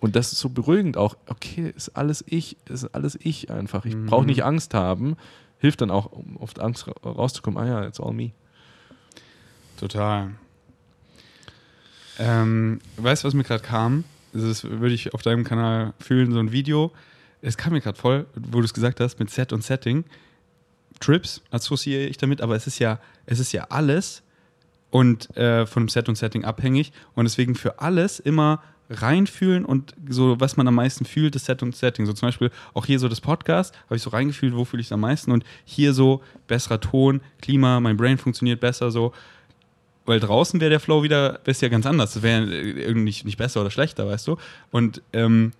Und 0.00 0.16
das 0.16 0.32
ist 0.32 0.40
so 0.40 0.48
beruhigend 0.48 0.96
auch. 0.96 1.16
Okay, 1.26 1.72
ist 1.74 1.90
alles 1.90 2.24
ich, 2.28 2.56
ist 2.68 2.84
alles 2.94 3.18
ich 3.20 3.50
einfach. 3.50 3.84
Ich 3.84 3.96
mhm. 3.96 4.06
brauche 4.06 4.26
nicht 4.26 4.44
Angst 4.44 4.74
haben. 4.74 5.16
Hilft 5.58 5.80
dann 5.80 5.90
auch, 5.90 6.12
um 6.12 6.36
auf 6.38 6.58
Angst 6.60 6.86
rauszukommen. 7.04 7.58
Ah 7.62 7.66
ja, 7.66 7.86
it's 7.86 8.00
all 8.00 8.12
me. 8.12 8.32
Total. 9.78 10.32
Ähm, 12.18 12.80
weißt 12.96 13.24
du, 13.24 13.28
was 13.28 13.34
mir 13.34 13.44
gerade 13.44 13.62
kam? 13.62 14.04
Das 14.32 14.64
würde 14.64 14.94
ich 14.94 15.14
auf 15.14 15.22
deinem 15.22 15.44
Kanal 15.44 15.94
fühlen, 15.98 16.32
so 16.32 16.38
ein 16.38 16.52
Video. 16.52 16.92
Es 17.40 17.56
kam 17.56 17.72
mir 17.72 17.80
gerade 17.80 17.98
voll, 17.98 18.26
wo 18.34 18.58
du 18.58 18.64
es 18.64 18.74
gesagt 18.74 19.00
hast, 19.00 19.18
mit 19.18 19.30
Set 19.30 19.52
und 19.52 19.62
Setting. 19.62 20.04
Trips 21.00 21.42
assoziiere 21.50 22.04
ich 22.04 22.16
damit, 22.16 22.40
aber 22.40 22.56
es 22.56 22.66
ist 22.66 22.78
ja, 22.78 22.98
es 23.26 23.38
ist 23.38 23.52
ja 23.52 23.66
alles 23.70 24.22
und 24.90 25.34
äh, 25.36 25.66
von 25.66 25.84
dem 25.84 25.88
Set 25.88 26.08
und 26.08 26.16
Setting 26.16 26.44
abhängig 26.44 26.92
und 27.14 27.24
deswegen 27.24 27.54
für 27.54 27.80
alles 27.80 28.18
immer 28.20 28.62
reinfühlen 28.88 29.64
und 29.64 29.94
so, 30.08 30.38
was 30.38 30.56
man 30.56 30.68
am 30.68 30.76
meisten 30.76 31.04
fühlt, 31.04 31.34
das 31.34 31.44
Set 31.44 31.62
und 31.62 31.74
Setting. 31.74 32.06
So 32.06 32.12
zum 32.12 32.28
Beispiel 32.28 32.50
auch 32.72 32.86
hier 32.86 32.98
so 32.98 33.08
das 33.08 33.20
Podcast, 33.20 33.74
habe 33.86 33.96
ich 33.96 34.02
so 34.02 34.10
reingefühlt, 34.10 34.54
wo 34.54 34.64
fühle 34.64 34.80
ich 34.80 34.86
es 34.86 34.92
am 34.92 35.00
meisten 35.00 35.32
und 35.32 35.44
hier 35.64 35.92
so 35.92 36.22
besserer 36.46 36.80
Ton, 36.80 37.20
Klima, 37.40 37.80
mein 37.80 37.96
Brain 37.96 38.18
funktioniert 38.18 38.60
besser 38.60 38.90
so. 38.90 39.12
Weil 40.04 40.20
draußen 40.20 40.60
wäre 40.60 40.70
der 40.70 40.78
Flow 40.78 41.02
wieder, 41.02 41.40
wäre 41.44 41.58
ja 41.58 41.68
ganz 41.68 41.84
anders. 41.84 42.14
Das 42.14 42.22
wäre 42.22 42.44
irgendwie 42.44 43.02
nicht, 43.02 43.24
nicht 43.24 43.38
besser 43.38 43.60
oder 43.60 43.72
schlechter, 43.72 44.06
weißt 44.06 44.28
du? 44.28 44.36
Und 44.70 45.02
ähm, 45.12 45.52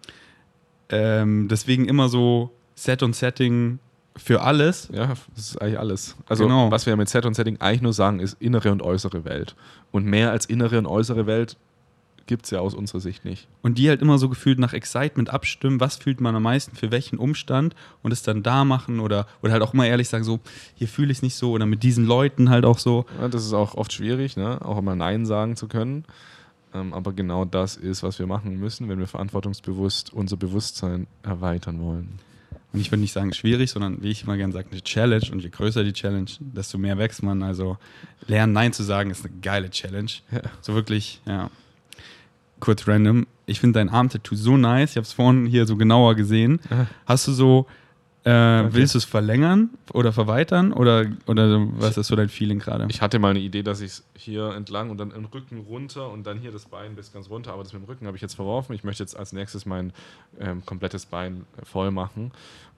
ähm, 0.88 1.48
deswegen 1.48 1.86
immer 1.86 2.08
so 2.08 2.52
Set 2.76 3.02
und 3.02 3.16
Setting 3.16 3.80
für 4.16 4.42
alles. 4.42 4.88
Ja, 4.92 5.14
das 5.34 5.48
ist 5.50 5.60
eigentlich 5.60 5.78
alles. 5.78 6.16
Also, 6.28 6.44
genau. 6.44 6.70
was 6.70 6.86
wir 6.86 6.96
mit 6.96 7.08
Set 7.08 7.26
und 7.26 7.34
Setting 7.34 7.60
eigentlich 7.60 7.82
nur 7.82 7.92
sagen, 7.92 8.20
ist 8.20 8.40
innere 8.40 8.72
und 8.72 8.82
äußere 8.82 9.24
Welt. 9.24 9.54
Und 9.92 10.06
mehr 10.06 10.30
als 10.30 10.46
innere 10.46 10.78
und 10.78 10.86
äußere 10.86 11.26
Welt 11.26 11.56
gibt 12.26 12.44
es 12.44 12.50
ja 12.50 12.60
aus 12.60 12.74
unserer 12.74 13.00
Sicht 13.00 13.24
nicht. 13.24 13.46
Und 13.62 13.78
die 13.78 13.88
halt 13.88 14.02
immer 14.02 14.18
so 14.18 14.28
gefühlt 14.28 14.58
nach 14.58 14.72
Excitement 14.72 15.30
abstimmen, 15.30 15.80
was 15.80 15.96
fühlt 15.96 16.20
man 16.20 16.34
am 16.34 16.42
meisten 16.42 16.76
für 16.76 16.90
welchen 16.90 17.18
Umstand 17.18 17.74
und 18.02 18.12
es 18.12 18.22
dann 18.22 18.42
da 18.42 18.64
machen 18.64 19.00
oder, 19.00 19.26
oder 19.42 19.52
halt 19.52 19.62
auch 19.62 19.74
immer 19.74 19.86
ehrlich 19.86 20.08
sagen, 20.08 20.24
so, 20.24 20.40
hier 20.74 20.88
fühle 20.88 21.12
ich 21.12 21.18
es 21.18 21.22
nicht 21.22 21.36
so 21.36 21.52
oder 21.52 21.66
mit 21.66 21.82
diesen 21.82 22.04
Leuten 22.04 22.50
halt 22.50 22.64
auch 22.64 22.78
so. 22.78 23.06
Ja, 23.20 23.28
das 23.28 23.44
ist 23.44 23.52
auch 23.52 23.74
oft 23.74 23.92
schwierig, 23.92 24.36
ne? 24.36 24.58
auch 24.64 24.78
immer 24.78 24.96
Nein 24.96 25.26
sagen 25.26 25.56
zu 25.56 25.68
können. 25.68 26.04
Ähm, 26.74 26.92
aber 26.92 27.12
genau 27.12 27.44
das 27.44 27.76
ist, 27.76 28.02
was 28.02 28.18
wir 28.18 28.26
machen 28.26 28.58
müssen, 28.58 28.88
wenn 28.88 28.98
wir 28.98 29.06
verantwortungsbewusst 29.06 30.12
unser 30.12 30.36
Bewusstsein 30.36 31.06
erweitern 31.22 31.80
wollen. 31.80 32.18
Und 32.76 32.82
ich 32.82 32.92
würde 32.92 33.00
nicht 33.00 33.14
sagen 33.14 33.32
schwierig, 33.32 33.70
sondern 33.70 34.02
wie 34.02 34.10
ich 34.10 34.24
immer 34.24 34.36
gerne 34.36 34.52
sage, 34.52 34.68
eine 34.70 34.82
Challenge. 34.82 35.24
Und 35.32 35.40
je 35.40 35.48
größer 35.48 35.82
die 35.82 35.94
Challenge, 35.94 36.26
desto 36.40 36.76
mehr 36.76 36.98
wächst 36.98 37.22
man. 37.22 37.42
Also 37.42 37.78
lernen, 38.26 38.52
Nein 38.52 38.74
zu 38.74 38.82
sagen, 38.82 39.10
ist 39.10 39.24
eine 39.24 39.34
geile 39.40 39.70
Challenge. 39.70 40.10
Ja. 40.30 40.42
So 40.60 40.74
wirklich, 40.74 41.22
ja. 41.24 41.50
Kurz 42.60 42.86
random. 42.86 43.26
Ich 43.46 43.60
finde 43.60 43.78
dein 43.78 43.88
Arm-Tattoo 43.88 44.34
so 44.34 44.58
nice. 44.58 44.90
Ich 44.90 44.96
habe 44.96 45.06
es 45.06 45.14
vorhin 45.14 45.46
hier 45.46 45.64
so 45.64 45.78
genauer 45.78 46.16
gesehen. 46.16 46.60
Aha. 46.68 46.86
Hast 47.06 47.26
du 47.28 47.32
so 47.32 47.66
äh, 48.26 48.64
okay. 48.64 48.68
Willst 48.72 48.94
du 48.94 48.98
es 48.98 49.04
verlängern 49.04 49.70
oder 49.92 50.12
verweitern 50.12 50.72
oder, 50.72 51.06
oder 51.28 51.64
was 51.78 51.96
ist 51.96 52.08
so 52.08 52.16
dein 52.16 52.28
Feeling 52.28 52.58
gerade? 52.58 52.84
Ich 52.90 53.00
hatte 53.00 53.20
mal 53.20 53.30
eine 53.30 53.38
Idee, 53.38 53.62
dass 53.62 53.80
ich 53.80 53.92
es 53.92 54.04
hier 54.16 54.48
entlang 54.48 54.90
und 54.90 54.98
dann 54.98 55.12
im 55.12 55.26
Rücken 55.26 55.60
runter 55.60 56.10
und 56.10 56.26
dann 56.26 56.40
hier 56.40 56.50
das 56.50 56.64
Bein 56.64 56.96
bis 56.96 57.12
ganz 57.12 57.30
runter, 57.30 57.52
aber 57.52 57.62
das 57.62 57.72
mit 57.72 57.82
dem 57.82 57.86
Rücken 57.86 58.04
habe 58.08 58.16
ich 58.16 58.22
jetzt 58.22 58.34
verworfen. 58.34 58.74
Ich 58.74 58.82
möchte 58.82 59.04
jetzt 59.04 59.16
als 59.16 59.32
nächstes 59.32 59.64
mein 59.64 59.92
ähm, 60.40 60.66
komplettes 60.66 61.06
Bein 61.06 61.46
voll 61.62 61.92
machen. 61.92 62.32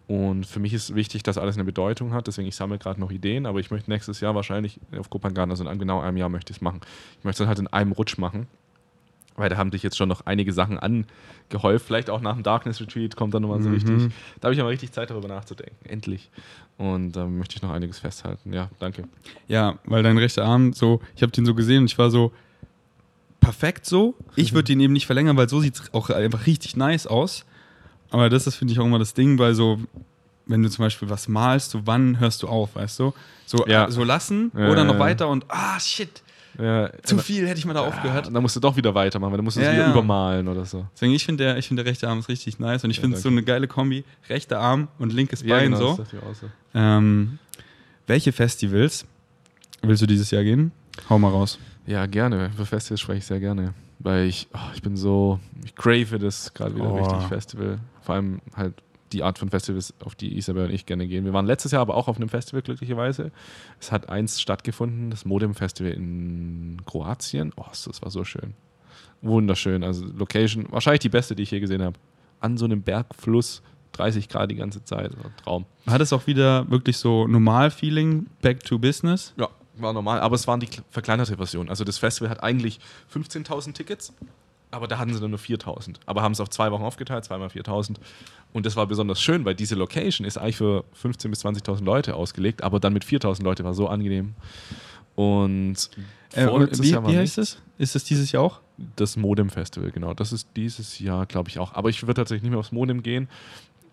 Und 0.08 0.46
für 0.46 0.58
mich 0.58 0.72
ist 0.72 0.94
wichtig, 0.94 1.22
dass 1.22 1.38
alles 1.38 1.56
eine 1.56 1.64
Bedeutung 1.64 2.12
hat. 2.12 2.26
Deswegen, 2.26 2.48
ich 2.48 2.56
sammle 2.56 2.78
gerade 2.78 2.98
noch 2.98 3.10
Ideen, 3.10 3.46
aber 3.46 3.60
ich 3.60 3.70
möchte 3.70 3.90
nächstes 3.90 4.20
Jahr 4.20 4.34
wahrscheinlich 4.34 4.80
auf 4.98 5.10
Kopangan, 5.10 5.50
also 5.50 5.68
in 5.68 5.78
genau 5.78 6.00
einem 6.00 6.16
Jahr 6.16 6.30
möchte 6.30 6.50
ich 6.50 6.58
es 6.58 6.62
machen. 6.62 6.80
Ich 7.18 7.24
möchte 7.24 7.42
es 7.42 7.48
halt 7.48 7.58
in 7.58 7.66
einem 7.68 7.92
Rutsch 7.92 8.18
machen 8.18 8.48
weil 9.38 9.48
da 9.48 9.56
haben 9.56 9.70
sich 9.70 9.82
jetzt 9.82 9.96
schon 9.96 10.08
noch 10.08 10.26
einige 10.26 10.52
Sachen 10.52 10.78
angehäuft. 10.78 11.86
Vielleicht 11.86 12.10
auch 12.10 12.20
nach 12.20 12.34
dem 12.34 12.42
Darkness 12.42 12.80
Retreat 12.80 13.16
kommt 13.16 13.34
dann 13.34 13.42
nochmal 13.42 13.62
so 13.62 13.68
mhm. 13.68 13.74
richtig. 13.74 14.12
Da 14.40 14.46
habe 14.46 14.54
ich 14.54 14.60
aber 14.60 14.70
richtig 14.70 14.92
Zeit 14.92 15.10
darüber 15.10 15.28
nachzudenken. 15.28 15.76
Endlich. 15.84 16.28
Und 16.76 17.12
da 17.12 17.26
möchte 17.26 17.56
ich 17.56 17.62
noch 17.62 17.70
einiges 17.70 17.98
festhalten. 17.98 18.52
Ja, 18.52 18.68
danke. 18.78 19.04
Ja, 19.46 19.78
weil 19.84 20.02
dein 20.02 20.18
rechter 20.18 20.44
Arm 20.44 20.72
so, 20.72 21.00
ich 21.16 21.22
habe 21.22 21.32
den 21.32 21.46
so 21.46 21.54
gesehen 21.54 21.82
und 21.82 21.86
ich 21.86 21.98
war 21.98 22.10
so 22.10 22.32
perfekt 23.40 23.86
so. 23.86 24.14
Ich 24.36 24.52
würde 24.54 24.66
den 24.66 24.80
eben 24.80 24.92
nicht 24.92 25.06
verlängern, 25.06 25.36
weil 25.36 25.48
so 25.48 25.60
sieht 25.60 25.76
es 25.76 25.94
auch 25.94 26.10
einfach 26.10 26.46
richtig 26.46 26.76
nice 26.76 27.06
aus. 27.06 27.44
Aber 28.10 28.30
das 28.30 28.46
ist, 28.46 28.56
finde 28.56 28.72
ich, 28.72 28.80
auch 28.80 28.86
immer 28.86 28.98
das 28.98 29.14
Ding, 29.14 29.38
weil 29.38 29.54
so, 29.54 29.78
wenn 30.46 30.62
du 30.62 30.70
zum 30.70 30.84
Beispiel 30.84 31.10
was 31.10 31.28
malst, 31.28 31.70
so 31.70 31.86
wann 31.86 32.18
hörst 32.20 32.42
du 32.42 32.48
auf, 32.48 32.76
weißt 32.76 33.00
du? 33.00 33.12
So, 33.46 33.66
ja. 33.66 33.90
so 33.90 34.04
lassen 34.04 34.52
ja, 34.56 34.68
oder 34.70 34.84
noch 34.84 34.98
weiter 34.98 35.28
und 35.28 35.44
ah, 35.48 35.78
shit 35.78 36.22
ja, 36.60 36.90
Zu 37.04 37.18
viel 37.18 37.46
hätte 37.46 37.58
ich 37.58 37.66
mal 37.66 37.74
da 37.74 37.82
aufgehört. 37.86 38.26
Und 38.26 38.34
dann 38.34 38.42
musst 38.42 38.56
du 38.56 38.60
doch 38.60 38.76
wieder 38.76 38.92
weitermachen, 38.92 39.30
weil 39.30 39.36
dann 39.38 39.44
musst 39.44 39.56
du 39.56 39.60
es 39.60 39.72
wieder 39.72 39.90
übermalen 39.90 40.48
oder 40.48 40.64
so. 40.64 40.86
Deswegen, 40.94 41.12
ich 41.12 41.24
finde 41.24 41.44
der, 41.44 41.62
find 41.62 41.78
der 41.78 41.86
rechte 41.86 42.08
Arm 42.08 42.18
ist 42.18 42.28
richtig 42.28 42.58
nice 42.58 42.82
und 42.82 42.90
ich 42.90 42.98
finde 42.98 43.16
es 43.16 43.22
so 43.22 43.28
eine 43.28 43.44
geile 43.44 43.68
Kombi. 43.68 44.04
Rechter 44.28 44.58
Arm 44.58 44.88
und 44.98 45.12
linkes 45.12 45.44
Bein 45.44 45.72
genau, 45.72 45.94
so. 45.94 46.04
so. 46.04 46.50
Ähm, 46.74 47.38
welche 48.08 48.32
Festivals 48.32 49.06
willst 49.82 50.02
du 50.02 50.06
dieses 50.06 50.32
Jahr 50.32 50.42
gehen? 50.42 50.72
Hau 51.08 51.18
mal 51.18 51.30
raus. 51.30 51.60
Ja, 51.86 52.06
gerne. 52.06 52.50
Für 52.56 52.66
Festivals 52.66 53.00
spreche 53.00 53.18
ich 53.18 53.26
sehr 53.26 53.38
gerne. 53.38 53.72
Weil 54.00 54.26
ich, 54.26 54.48
oh, 54.54 54.70
ich 54.74 54.82
bin 54.82 54.96
so, 54.96 55.40
ich 55.64 55.74
crave 55.74 56.18
das 56.18 56.54
gerade 56.54 56.74
wieder 56.74 56.90
oh. 56.90 56.98
richtig 56.98 57.28
Festival. 57.28 57.80
Vor 58.00 58.14
allem 58.14 58.40
halt 58.54 58.74
die 59.12 59.22
Art 59.22 59.38
von 59.38 59.48
Festivals, 59.48 59.94
auf 60.04 60.14
die 60.14 60.36
Isabel 60.36 60.66
und 60.66 60.72
ich 60.72 60.86
gerne 60.86 61.06
gehen. 61.06 61.24
Wir 61.24 61.32
waren 61.32 61.46
letztes 61.46 61.72
Jahr 61.72 61.82
aber 61.82 61.94
auch 61.94 62.08
auf 62.08 62.16
einem 62.16 62.28
Festival, 62.28 62.62
glücklicherweise. 62.62 63.32
Es 63.80 63.90
hat 63.90 64.08
eins 64.08 64.40
stattgefunden, 64.40 65.10
das 65.10 65.24
Modem 65.24 65.54
Festival 65.54 65.92
in 65.92 66.82
Kroatien. 66.86 67.52
Oh, 67.56 67.64
das 67.70 68.02
war 68.02 68.10
so 68.10 68.24
schön. 68.24 68.54
Wunderschön. 69.22 69.82
Also 69.82 70.06
Location, 70.06 70.66
wahrscheinlich 70.70 71.00
die 71.00 71.08
beste, 71.08 71.34
die 71.34 71.42
ich 71.42 71.50
je 71.50 71.60
gesehen 71.60 71.82
habe. 71.82 71.98
An 72.40 72.56
so 72.56 72.66
einem 72.66 72.82
Bergfluss, 72.82 73.62
30 73.92 74.28
Grad 74.28 74.50
die 74.50 74.56
ganze 74.56 74.84
Zeit. 74.84 75.12
Traum. 75.42 75.64
Hat 75.86 76.00
es 76.00 76.12
auch 76.12 76.26
wieder 76.26 76.70
wirklich 76.70 76.98
so 76.98 77.26
Normal-Feeling, 77.26 78.26
back 78.42 78.62
to 78.62 78.78
business? 78.78 79.34
Ja, 79.36 79.48
war 79.80 79.92
normal. 79.92 80.20
Aber 80.20 80.34
es 80.34 80.46
waren 80.46 80.60
die 80.60 80.68
verkleinerte 80.90 81.36
Version. 81.36 81.68
Also 81.68 81.84
das 81.84 81.98
Festival 81.98 82.30
hat 82.30 82.42
eigentlich 82.42 82.80
15.000 83.12 83.74
Tickets. 83.74 84.12
Aber 84.70 84.86
da 84.86 84.98
hatten 84.98 85.14
sie 85.14 85.20
dann 85.20 85.30
nur 85.30 85.38
4000. 85.38 85.98
Aber 86.04 86.22
haben 86.22 86.32
es 86.32 86.40
auf 86.40 86.50
zwei 86.50 86.70
Wochen 86.70 86.82
aufgeteilt, 86.82 87.24
zweimal 87.24 87.48
4000. 87.48 87.98
Und 88.52 88.66
das 88.66 88.76
war 88.76 88.86
besonders 88.86 89.20
schön, 89.20 89.44
weil 89.44 89.54
diese 89.54 89.74
Location 89.74 90.26
ist 90.26 90.36
eigentlich 90.36 90.56
für 90.58 90.84
15.000 91.02 91.28
bis 91.28 91.44
20.000 91.44 91.84
Leute 91.84 92.14
ausgelegt, 92.14 92.62
aber 92.62 92.80
dann 92.80 92.92
mit 92.92 93.04
4.000 93.04 93.42
Leute 93.42 93.64
war 93.64 93.72
so 93.72 93.88
angenehm. 93.88 94.34
Und, 95.14 95.90
äh, 96.34 96.46
und 96.46 96.82
wie, 96.82 96.94
wie 96.94 97.16
heißt 97.16 97.38
es? 97.38 97.58
Ist 97.78 97.94
das 97.94 98.04
dieses 98.04 98.30
Jahr 98.32 98.42
auch? 98.42 98.60
Das 98.96 99.16
Modem 99.16 99.50
Festival, 99.50 99.90
genau. 99.90 100.14
Das 100.14 100.32
ist 100.32 100.48
dieses 100.54 100.98
Jahr, 100.98 101.26
glaube 101.26 101.48
ich, 101.48 101.58
auch. 101.58 101.72
Aber 101.74 101.88
ich 101.88 102.02
würde 102.02 102.14
tatsächlich 102.14 102.42
nicht 102.42 102.50
mehr 102.50 102.60
aufs 102.60 102.72
Modem 102.72 103.02
gehen. 103.02 103.28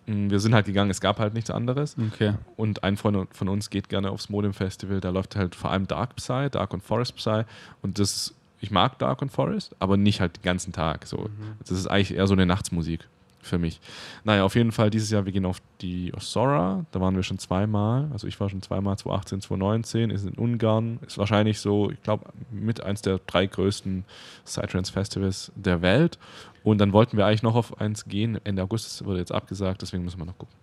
Mm, 0.06 0.30
wir 0.30 0.40
sind 0.40 0.54
halt 0.54 0.66
gegangen, 0.66 0.90
es 0.90 1.00
gab 1.00 1.18
halt 1.18 1.34
nichts 1.34 1.50
anderes. 1.50 1.96
Okay. 2.12 2.34
Und 2.56 2.84
ein 2.84 2.96
Freund 2.96 3.34
von 3.34 3.48
uns 3.48 3.70
geht 3.70 3.88
gerne 3.88 4.10
aufs 4.10 4.28
Modem 4.28 4.54
Festival. 4.54 5.00
Da 5.00 5.10
läuft 5.10 5.36
halt 5.36 5.54
vor 5.54 5.70
allem 5.70 5.86
Dark 5.86 6.16
Psy, 6.16 6.48
Dark 6.50 6.72
und 6.72 6.82
Forest 6.82 7.16
Psy. 7.16 7.42
Und 7.82 7.98
das 7.98 8.34
ich 8.60 8.70
mag 8.70 8.98
Dark 8.98 9.20
and 9.20 9.30
Forest, 9.30 9.76
aber 9.78 9.96
nicht 9.96 10.20
halt 10.20 10.38
den 10.38 10.42
ganzen 10.42 10.72
Tag. 10.72 11.06
So. 11.06 11.18
Mhm. 11.18 11.56
Das 11.60 11.70
ist 11.72 11.86
eigentlich 11.86 12.14
eher 12.14 12.26
so 12.26 12.32
eine 12.32 12.46
Nachtsmusik 12.46 13.06
für 13.46 13.58
mich. 13.58 13.80
Naja, 14.24 14.44
auf 14.44 14.54
jeden 14.54 14.72
Fall 14.72 14.90
dieses 14.90 15.10
Jahr, 15.10 15.24
wir 15.24 15.32
gehen 15.32 15.46
auf 15.46 15.62
die 15.80 16.12
Osora, 16.14 16.84
da 16.90 17.00
waren 17.00 17.16
wir 17.16 17.22
schon 17.22 17.38
zweimal, 17.38 18.08
also 18.12 18.26
ich 18.26 18.38
war 18.40 18.50
schon 18.50 18.62
zweimal, 18.62 18.96
2018, 18.98 19.40
2019, 19.42 20.10
ist 20.10 20.26
in 20.26 20.34
Ungarn, 20.34 20.98
ist 21.06 21.18
wahrscheinlich 21.18 21.60
so, 21.60 21.90
ich 21.90 22.02
glaube, 22.02 22.26
mit 22.50 22.82
eins 22.82 23.02
der 23.02 23.20
drei 23.26 23.46
größten 23.46 24.04
Psytrance-Festivals 24.44 25.52
der 25.54 25.82
Welt 25.82 26.18
und 26.62 26.78
dann 26.78 26.92
wollten 26.92 27.16
wir 27.16 27.26
eigentlich 27.26 27.42
noch 27.42 27.54
auf 27.54 27.80
eins 27.80 28.06
gehen, 28.06 28.38
Ende 28.44 28.62
August 28.62 28.86
das 28.86 29.04
wurde 29.04 29.18
jetzt 29.18 29.32
abgesagt, 29.32 29.82
deswegen 29.82 30.04
müssen 30.04 30.18
wir 30.18 30.26
noch 30.26 30.38
gucken. 30.38 30.54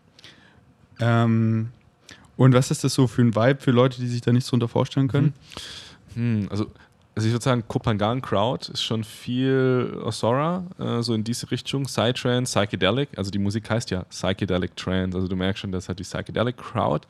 Ähm, 1.00 1.72
und 2.36 2.54
was 2.54 2.72
ist 2.72 2.84
das 2.84 2.94
so 2.94 3.08
für 3.08 3.22
ein 3.22 3.36
Vibe 3.36 3.62
für 3.62 3.72
Leute, 3.72 4.00
die 4.00 4.08
sich 4.08 4.22
da 4.22 4.32
nichts 4.32 4.50
drunter 4.50 4.68
vorstellen 4.68 5.08
können? 5.08 5.34
Hm. 6.16 6.42
Hm, 6.42 6.48
also 6.50 6.68
also 7.16 7.28
ich 7.28 7.34
würde 7.34 7.44
sagen, 7.44 7.64
Kopangan 7.68 8.22
Crowd 8.22 8.72
ist 8.72 8.84
schon 8.84 9.04
viel 9.04 10.00
Osora, 10.04 10.66
äh, 10.80 11.02
so 11.02 11.14
in 11.14 11.24
diese 11.24 11.50
Richtung. 11.52 11.84
Psytrance, 11.84 12.52
Psychedelic, 12.52 13.10
also 13.18 13.30
die 13.30 13.40
Musik 13.40 13.70
heißt 13.70 13.92
ja 13.92 14.04
Psychedelic 14.04 14.76
Trance, 14.76 15.16
also 15.16 15.28
du 15.28 15.36
merkst 15.36 15.62
schon, 15.62 15.72
das 15.72 15.90
hat 15.90 16.00
die 16.00 16.04
Psychedelic 16.04 16.58
Crowd. 16.58 17.08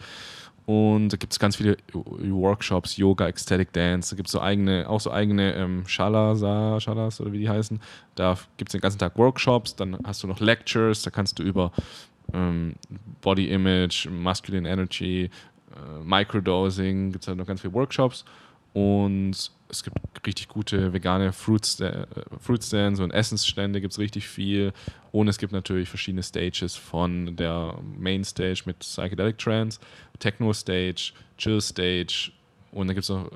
Und 0.66 1.10
da 1.10 1.18
gibt 1.18 1.34
es 1.34 1.40
ganz 1.40 1.58
viele 1.58 1.76
Workshops, 1.92 2.96
Yoga, 2.96 3.28
Ecstatic 3.28 3.74
Dance, 3.74 4.12
da 4.12 4.16
gibt 4.16 4.28
es 4.28 4.32
so 4.32 4.40
eigene, 4.40 4.90
auch 4.90 5.02
so 5.02 5.12
eigene 5.12 5.54
ähm, 5.56 5.84
Shalasa, 5.86 6.80
Shalas 6.80 7.20
oder 7.20 7.34
wie 7.34 7.40
die 7.40 7.50
heißen. 7.50 7.82
Da 8.16 8.38
gibt 8.56 8.70
es 8.70 8.72
den 8.72 8.82
ganzen 8.82 9.00
Tag 9.00 9.18
Workshops, 9.18 9.76
dann 9.76 9.98
hast 10.06 10.24
du 10.24 10.28
noch 10.28 10.40
Lectures, 10.40 11.02
da 11.02 11.12
kannst 11.12 11.38
du 11.40 11.44
über 11.44 11.74
ähm, 12.34 12.76
Body 13.22 13.50
Image, 13.50 14.08
Masculine 14.10 14.70
Energy, 14.70 15.30
äh, 15.76 16.04
Microdosing, 16.04 17.12
gibt 17.12 17.24
es 17.24 17.28
halt 17.28 17.38
noch 17.38 17.46
ganz 17.46 17.60
viele 17.60 17.74
Workshops. 17.74 18.24
Und 18.74 19.52
es 19.74 19.84
gibt 19.84 19.98
richtig 20.26 20.48
gute 20.48 20.94
vegane 20.94 21.34
Fruit, 21.34 21.78
Fruit 22.40 22.64
Stands 22.64 23.00
und 23.00 23.12
Essensstände, 23.12 23.82
gibt 23.82 23.94
es 23.94 24.00
richtig 24.00 24.28
viel. 24.28 24.72
Und 25.12 25.28
es 25.28 25.38
gibt 25.38 25.52
natürlich 25.52 25.90
verschiedene 25.90 26.24
Stages 26.24 26.76
von 26.76 27.36
der 27.36 27.78
Main 27.98 28.24
Stage 28.24 28.64
mit 28.66 28.80
Psychedelic 28.80 29.38
Trance, 29.38 29.80
Techno 30.20 30.54
Stage, 30.54 31.14
Chill 31.38 31.60
Stage 31.62 32.32
und 32.72 32.88
dann 32.88 32.96
gibt 32.96 33.04
es 33.04 33.10
noch 33.10 33.26
äh, 33.26 33.36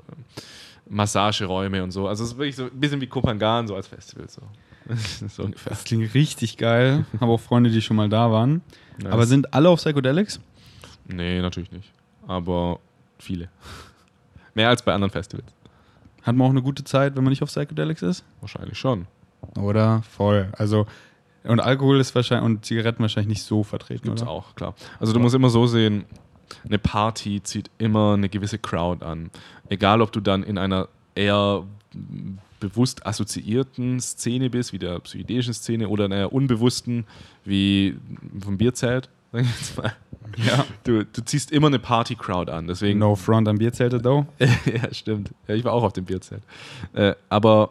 Massageräume 0.88 1.82
und 1.82 1.90
so. 1.90 2.08
Also 2.08 2.24
es 2.24 2.30
ist 2.30 2.38
wirklich 2.38 2.56
so 2.56 2.64
ein 2.64 2.80
bisschen 2.80 3.00
wie 3.00 3.06
Kopangan, 3.06 3.66
so 3.66 3.74
als 3.74 3.88
Festival. 3.88 4.28
So. 4.28 4.42
so 5.28 5.44
ungefähr. 5.44 5.70
Das 5.70 5.84
klingt 5.84 6.14
richtig 6.14 6.56
geil. 6.56 7.04
Habe 7.20 7.32
auch 7.32 7.40
Freunde, 7.40 7.70
die 7.70 7.82
schon 7.82 7.96
mal 7.96 8.08
da 8.08 8.30
waren. 8.30 8.62
Nice. 8.98 9.12
Aber 9.12 9.26
sind 9.26 9.52
alle 9.52 9.68
auf 9.68 9.80
Psychedelics? 9.80 10.40
Nee, 11.06 11.40
natürlich 11.40 11.70
nicht. 11.70 11.90
Aber 12.26 12.80
viele. 13.18 13.48
Mehr 14.54 14.68
als 14.68 14.82
bei 14.82 14.92
anderen 14.92 15.10
Festivals. 15.10 15.52
Hat 16.28 16.36
man 16.36 16.46
auch 16.46 16.50
eine 16.50 16.60
gute 16.60 16.84
Zeit, 16.84 17.16
wenn 17.16 17.24
man 17.24 17.30
nicht 17.30 17.42
auf 17.42 17.48
Psychedelics 17.48 18.02
ist? 18.02 18.22
Wahrscheinlich 18.40 18.78
schon. 18.78 19.06
Oder? 19.58 20.02
Voll. 20.02 20.48
Also, 20.52 20.86
und 21.44 21.58
Alkohol 21.58 21.98
ist 22.00 22.14
wahrscheinlich 22.14 22.44
und 22.44 22.66
Zigaretten 22.66 23.00
wahrscheinlich 23.00 23.28
nicht 23.28 23.42
so 23.44 23.62
vertreten. 23.62 24.04
Gibt's 24.04 24.20
oder? 24.20 24.30
auch, 24.30 24.54
klar. 24.54 24.74
Also 25.00 25.14
du 25.14 25.20
musst 25.20 25.34
immer 25.34 25.48
so 25.48 25.66
sehen, 25.66 26.04
eine 26.66 26.78
Party 26.78 27.42
zieht 27.42 27.70
immer 27.78 28.12
eine 28.12 28.28
gewisse 28.28 28.58
Crowd 28.58 29.02
an. 29.02 29.30
Egal, 29.70 30.02
ob 30.02 30.12
du 30.12 30.20
dann 30.20 30.42
in 30.42 30.58
einer 30.58 30.88
eher 31.14 31.64
bewusst 32.60 33.06
assoziierten 33.06 33.98
Szene 33.98 34.50
bist, 34.50 34.74
wie 34.74 34.78
der 34.78 34.98
psychedelischen 35.00 35.54
Szene, 35.54 35.88
oder 35.88 36.04
in 36.04 36.12
einer 36.12 36.30
unbewussten, 36.30 37.06
wie 37.46 37.96
vom 38.38 38.58
Bierzelt, 38.58 39.08
sag 39.32 39.40
ich 39.44 39.48
jetzt 39.48 39.78
mal. 39.78 39.94
Ja. 40.36 40.64
Du, 40.84 41.04
du 41.04 41.24
ziehst 41.24 41.50
immer 41.50 41.68
eine 41.68 41.78
Party-Crowd 41.78 42.50
an. 42.50 42.66
Deswegen, 42.66 42.98
no 42.98 43.16
front 43.16 43.48
am 43.48 43.58
Bierzelte, 43.58 44.00
though. 44.00 44.26
ja, 44.38 44.92
stimmt. 44.92 45.30
Ja, 45.46 45.54
ich 45.54 45.64
war 45.64 45.72
auch 45.72 45.82
auf 45.82 45.92
dem 45.92 46.04
Bierzelt. 46.04 46.42
Äh, 46.92 47.14
aber 47.28 47.70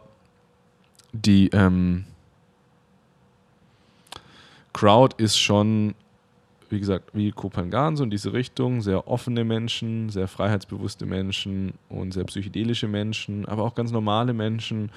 die 1.12 1.48
ähm, 1.52 2.04
Crowd 4.72 5.16
ist 5.22 5.38
schon, 5.38 5.94
wie 6.68 6.78
gesagt, 6.78 7.10
wie 7.14 7.32
Kopangan, 7.32 7.96
so 7.96 8.04
in 8.04 8.10
diese 8.10 8.32
Richtung. 8.32 8.82
Sehr 8.82 9.08
offene 9.08 9.44
Menschen, 9.44 10.10
sehr 10.10 10.28
freiheitsbewusste 10.28 11.06
Menschen 11.06 11.74
und 11.88 12.12
sehr 12.12 12.24
psychedelische 12.24 12.88
Menschen, 12.88 13.46
aber 13.46 13.62
auch 13.62 13.74
ganz 13.74 13.90
normale 13.90 14.32
Menschen. 14.32 14.90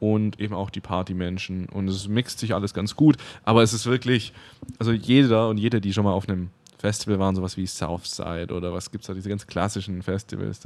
und 0.00 0.38
eben 0.38 0.54
auch 0.54 0.70
die 0.70 0.80
Partymenschen. 0.80 1.66
Und 1.68 1.88
es 1.88 2.06
mixt 2.08 2.38
sich 2.38 2.54
alles 2.54 2.72
ganz 2.72 2.94
gut. 2.94 3.16
Aber 3.44 3.62
es 3.62 3.72
ist 3.72 3.86
wirklich, 3.86 4.32
also 4.78 4.92
jeder 4.92 5.48
und 5.48 5.58
jede, 5.58 5.80
die 5.80 5.92
schon 5.92 6.04
mal 6.04 6.12
auf 6.12 6.28
einem 6.28 6.50
Festival 6.78 7.18
waren, 7.18 7.34
sowas 7.34 7.56
wie 7.56 7.66
Southside 7.66 8.54
oder 8.54 8.72
was 8.72 8.90
gibt 8.90 9.02
es 9.02 9.08
da, 9.08 9.14
diese 9.14 9.28
ganz 9.28 9.46
klassischen 9.46 10.02
Festivals. 10.02 10.60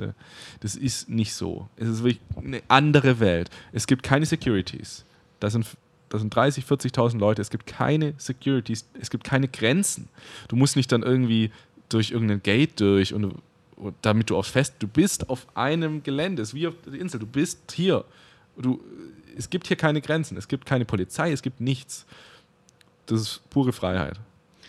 Das 0.60 0.74
ist 0.74 1.08
nicht 1.08 1.34
so. 1.34 1.68
Es 1.76 1.88
ist 1.88 2.02
wirklich 2.02 2.20
eine 2.36 2.62
andere 2.68 3.18
Welt. 3.18 3.50
Es 3.72 3.86
gibt 3.86 4.02
keine 4.02 4.26
Securities. 4.26 5.04
Das 5.40 5.54
sind, 5.54 5.66
das 6.10 6.20
sind 6.20 6.34
30, 6.34 6.64
40.000 6.64 7.18
Leute. 7.18 7.40
Es 7.40 7.50
gibt 7.50 7.66
keine 7.66 8.14
Securities. 8.18 8.86
Es 9.00 9.10
gibt 9.10 9.24
keine 9.24 9.48
Grenzen. 9.48 10.08
Du 10.48 10.56
musst 10.56 10.76
nicht 10.76 10.92
dann 10.92 11.02
irgendwie 11.02 11.50
durch 11.88 12.10
irgendein 12.10 12.42
Gate 12.42 12.80
durch 12.80 13.14
und, 13.14 13.36
und 13.76 13.94
damit 14.02 14.30
du 14.30 14.36
aufs 14.36 14.50
Fest, 14.50 14.74
du 14.78 14.88
bist 14.88 15.28
auf 15.28 15.46
einem 15.54 16.02
Gelände, 16.02 16.42
es 16.42 16.50
ist 16.50 16.54
wie 16.54 16.66
auf 16.66 16.74
der 16.86 16.94
Insel, 16.94 17.20
du 17.20 17.26
bist 17.26 17.72
hier. 17.72 18.04
Du, 18.56 18.80
es 19.36 19.48
gibt 19.48 19.66
hier 19.66 19.76
keine 19.76 20.00
Grenzen, 20.00 20.36
es 20.36 20.48
gibt 20.48 20.66
keine 20.66 20.84
Polizei, 20.84 21.32
es 21.32 21.42
gibt 21.42 21.60
nichts. 21.60 22.06
Das 23.06 23.20
ist 23.20 23.50
pure 23.50 23.72
Freiheit. 23.72 24.18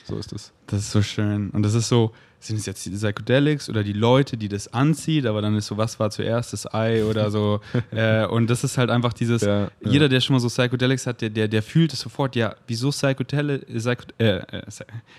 So 0.04 0.18
ist 0.18 0.34
es. 0.34 0.51
Das 0.68 0.82
ist 0.82 0.91
so 0.91 1.01
schön. 1.01 1.49
Und 1.51 1.64
das 1.64 1.74
ist 1.74 1.88
so, 1.88 2.12
sind 2.39 2.58
es 2.58 2.66
jetzt 2.66 2.86
die 2.86 2.89
Psychedelics 2.89 3.70
oder 3.70 3.84
die 3.84 3.93
Leute, 3.93 4.38
die 4.38 4.49
das 4.49 4.74
anzieht, 4.74 5.26
aber 5.26 5.41
dann 5.41 5.56
ist 5.56 5.68
so, 5.68 5.78
was 5.78 5.99
war 5.99 6.10
zuerst 6.10 6.54
das 6.54 6.72
Ei 6.74 7.06
oder 7.06 7.32
so. 7.32 7.62
äh, 7.91 8.26
und 8.26 8.49
das 8.49 8.64
ist 8.64 8.78
halt 8.78 8.89
einfach 8.89 9.14
dieses, 9.14 9.43
ja, 9.43 9.72
jeder, 9.82 10.10
der 10.10 10.20
schon 10.20 10.34
mal 10.34 10.39
so 10.39 10.49
Psychedelics 10.49 11.08
hat, 11.08 11.22
der, 11.22 11.30
der, 11.30 11.47
der 11.47 11.64
fühlt 11.64 11.93
es 11.93 12.01
sofort, 12.01 12.36
ja, 12.36 12.56
wieso 12.68 12.89
Psychedelic, 12.89 13.66
Psycho, 13.68 14.04
äh, 14.18 14.38
äh, 14.38 14.62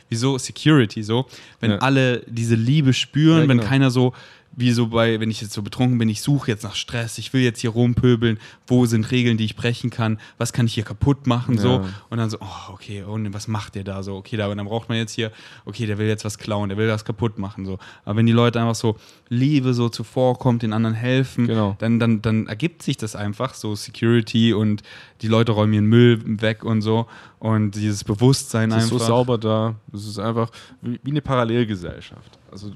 wieso 0.08 0.38
Security 0.38 1.02
so, 1.02 1.26
wenn 1.60 1.72
ja. 1.72 1.78
alle 1.78 2.20
diese 2.26 2.54
Liebe 2.54 2.92
spüren, 2.92 3.40
ja, 3.42 3.46
genau. 3.46 3.62
wenn 3.62 3.68
keiner 3.68 3.90
so, 3.90 4.12
wie 4.56 4.72
so 4.72 4.88
bei, 4.88 5.20
wenn 5.20 5.30
ich 5.30 5.40
jetzt 5.40 5.52
so 5.52 5.62
betrunken 5.62 5.98
bin, 5.98 6.08
ich 6.08 6.22
suche 6.22 6.50
jetzt 6.50 6.62
nach 6.62 6.74
Stress, 6.74 7.18
ich 7.18 7.32
will 7.32 7.42
jetzt 7.42 7.60
hier 7.60 7.70
rumpöbeln, 7.70 8.38
wo 8.66 8.86
sind 8.86 9.10
Regeln, 9.10 9.36
die 9.36 9.44
ich 9.44 9.56
brechen 9.56 9.90
kann, 9.90 10.18
was 10.38 10.52
kann 10.52 10.66
ich 10.66 10.74
hier 10.74 10.84
kaputt 10.84 11.26
machen, 11.26 11.56
ja. 11.56 11.60
so. 11.60 11.86
Und 12.10 12.18
dann 12.18 12.30
so, 12.30 12.38
oh, 12.40 12.72
okay, 12.72 13.02
und 13.02 13.32
was 13.34 13.48
macht 13.48 13.74
der 13.74 13.84
da 13.84 14.02
so? 14.02 14.16
Okay, 14.16 14.36
da, 14.36 14.52
dann 14.54 14.66
braucht 14.66 14.88
man 14.88 14.98
jetzt 14.98 15.12
hier, 15.12 15.32
okay, 15.64 15.86
der 15.86 15.98
will 15.98 16.06
jetzt 16.06 16.24
was 16.24 16.38
klauen, 16.38 16.68
der 16.68 16.78
will 16.78 16.86
das 16.86 17.04
kaputt 17.04 17.38
machen, 17.38 17.66
so. 17.66 17.78
Aber 18.04 18.16
wenn 18.16 18.26
die 18.26 18.32
Leute 18.32 18.60
einfach 18.60 18.74
so 18.74 18.96
Liebe 19.28 19.74
so 19.74 19.88
zuvorkommt, 19.88 20.62
den 20.62 20.72
anderen 20.72 20.94
helfen, 20.94 21.46
genau. 21.46 21.76
dann, 21.78 21.98
dann, 21.98 22.22
dann 22.22 22.46
ergibt 22.46 22.82
sich 22.82 22.96
das 22.96 23.16
einfach, 23.16 23.54
so 23.54 23.74
Security 23.74 24.52
und 24.52 24.82
die 25.22 25.28
Leute 25.28 25.52
räumen 25.52 25.72
ihren 25.72 25.86
Müll 25.86 26.20
weg 26.40 26.64
und 26.64 26.82
so. 26.82 27.06
Und 27.38 27.72
dieses 27.72 28.04
Bewusstsein 28.04 28.70
das 28.70 28.84
einfach. 28.84 28.96
ist 28.96 29.02
so 29.02 29.06
sauber 29.06 29.38
da. 29.38 29.74
Das 29.92 30.06
ist 30.06 30.18
einfach 30.18 30.50
wie 30.80 31.10
eine 31.10 31.20
Parallelgesellschaft. 31.20 32.38
Also 32.54 32.70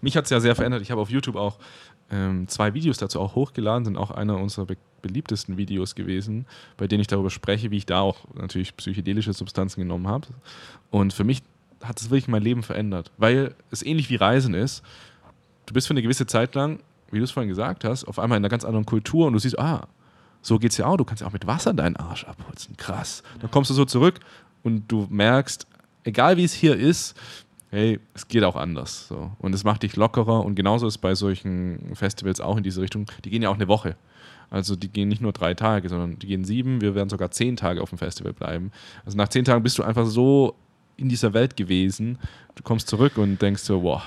mich 0.00 0.16
hat 0.16 0.24
es 0.24 0.30
ja 0.30 0.40
sehr 0.40 0.56
verändert. 0.56 0.80
Ich 0.82 0.90
habe 0.90 1.00
auf 1.00 1.10
YouTube 1.10 1.36
auch 1.36 1.58
ähm, 2.10 2.48
zwei 2.48 2.74
Videos 2.74 2.96
dazu 2.96 3.20
auch 3.20 3.34
hochgeladen, 3.34 3.84
sind 3.84 3.96
auch 3.96 4.10
einer 4.10 4.38
unserer 4.38 4.66
be 4.66 4.76
beliebtesten 5.02 5.56
Videos 5.56 5.94
gewesen, 5.94 6.44
bei 6.76 6.86
denen 6.86 7.00
ich 7.00 7.06
darüber 7.06 7.30
spreche, 7.30 7.70
wie 7.70 7.78
ich 7.78 7.86
da 7.86 8.00
auch 8.00 8.18
natürlich 8.34 8.76
psychedelische 8.76 9.32
Substanzen 9.32 9.80
genommen 9.80 10.06
habe. 10.06 10.28
Und 10.90 11.14
für 11.14 11.24
mich 11.24 11.42
hat 11.82 11.98
es 11.98 12.10
wirklich 12.10 12.28
mein 12.28 12.42
Leben 12.42 12.62
verändert, 12.62 13.10
weil 13.16 13.54
es 13.70 13.82
ähnlich 13.82 14.10
wie 14.10 14.16
Reisen 14.16 14.52
ist. 14.52 14.82
Du 15.64 15.72
bist 15.72 15.86
für 15.86 15.94
eine 15.94 16.02
gewisse 16.02 16.26
Zeit 16.26 16.54
lang, 16.54 16.80
wie 17.10 17.16
du 17.16 17.24
es 17.24 17.30
vorhin 17.30 17.48
gesagt 17.48 17.84
hast, 17.84 18.04
auf 18.04 18.18
einmal 18.18 18.36
in 18.36 18.44
einer 18.44 18.50
ganz 18.50 18.66
anderen 18.66 18.84
Kultur 18.84 19.26
und 19.26 19.32
du 19.32 19.38
siehst, 19.38 19.58
ah, 19.58 19.88
so 20.42 20.58
geht 20.58 20.72
es 20.72 20.76
ja 20.76 20.84
auch. 20.84 20.98
Du 20.98 21.04
kannst 21.06 21.22
ja 21.22 21.26
auch 21.26 21.32
mit 21.32 21.46
Wasser 21.46 21.72
deinen 21.72 21.96
Arsch 21.96 22.24
abputzen. 22.24 22.76
Krass. 22.76 23.22
Dann 23.40 23.50
kommst 23.50 23.70
du 23.70 23.74
so 23.74 23.86
zurück 23.86 24.20
und 24.62 24.86
du 24.92 25.06
merkst, 25.08 25.66
egal 26.04 26.36
wie 26.36 26.44
es 26.44 26.52
hier 26.52 26.76
ist, 26.76 27.16
hey, 27.70 28.00
es 28.14 28.28
geht 28.28 28.44
auch 28.44 28.56
anders. 28.56 29.08
So. 29.08 29.30
Und 29.38 29.54
es 29.54 29.64
macht 29.64 29.82
dich 29.82 29.96
lockerer 29.96 30.44
und 30.44 30.54
genauso 30.54 30.86
ist 30.86 30.98
bei 30.98 31.14
solchen 31.14 31.94
Festivals 31.94 32.40
auch 32.40 32.56
in 32.56 32.62
diese 32.62 32.82
Richtung. 32.82 33.06
Die 33.24 33.30
gehen 33.30 33.42
ja 33.42 33.48
auch 33.48 33.54
eine 33.54 33.68
Woche. 33.68 33.96
Also 34.50 34.74
die 34.74 34.88
gehen 34.88 35.08
nicht 35.08 35.22
nur 35.22 35.32
drei 35.32 35.54
Tage, 35.54 35.88
sondern 35.88 36.18
die 36.18 36.26
gehen 36.26 36.44
sieben, 36.44 36.80
wir 36.80 36.96
werden 36.96 37.08
sogar 37.08 37.30
zehn 37.30 37.56
Tage 37.56 37.80
auf 37.80 37.90
dem 37.90 37.98
Festival 37.98 38.32
bleiben. 38.32 38.72
Also 39.04 39.16
nach 39.16 39.28
zehn 39.28 39.44
Tagen 39.44 39.62
bist 39.62 39.78
du 39.78 39.84
einfach 39.84 40.06
so 40.06 40.56
in 40.96 41.08
dieser 41.08 41.32
Welt 41.32 41.56
gewesen. 41.56 42.18
Du 42.56 42.64
kommst 42.64 42.88
zurück 42.88 43.16
und 43.16 43.40
denkst 43.40 43.62
so, 43.62 43.82
wow, 43.84 44.02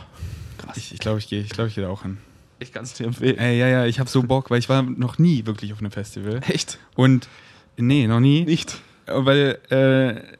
krass. 0.58 0.78
Ich 0.78 1.00
glaube, 1.00 1.20
ich 1.20 1.30
gehe 1.30 1.40
ich 1.40 1.50
glaub, 1.50 1.68
ich 1.68 1.76
geh 1.76 1.82
da 1.82 1.90
auch 1.90 2.04
hin. 2.04 2.18
Ich 2.60 2.74
kann 2.74 2.84
es 2.84 2.94
dir 2.94 3.08
empfehlen. 3.08 3.38
Ey, 3.38 3.58
ja, 3.58 3.68
ja, 3.68 3.86
ich 3.86 4.00
habe 4.00 4.10
so 4.10 4.22
Bock, 4.22 4.52
weil 4.52 4.60
ich 4.60 4.70
war 4.70 4.84
noch 4.84 5.18
nie 5.18 5.46
wirklich 5.46 5.72
auf 5.72 5.80
einem 5.80 5.92
Festival. 5.92 6.42
Echt? 6.48 6.78
Und 6.96 7.28
nee, 7.78 8.06
noch 8.08 8.20
nie. 8.20 8.44
Nicht. 8.44 8.82
Weil 9.06 9.60
äh, 9.70 10.38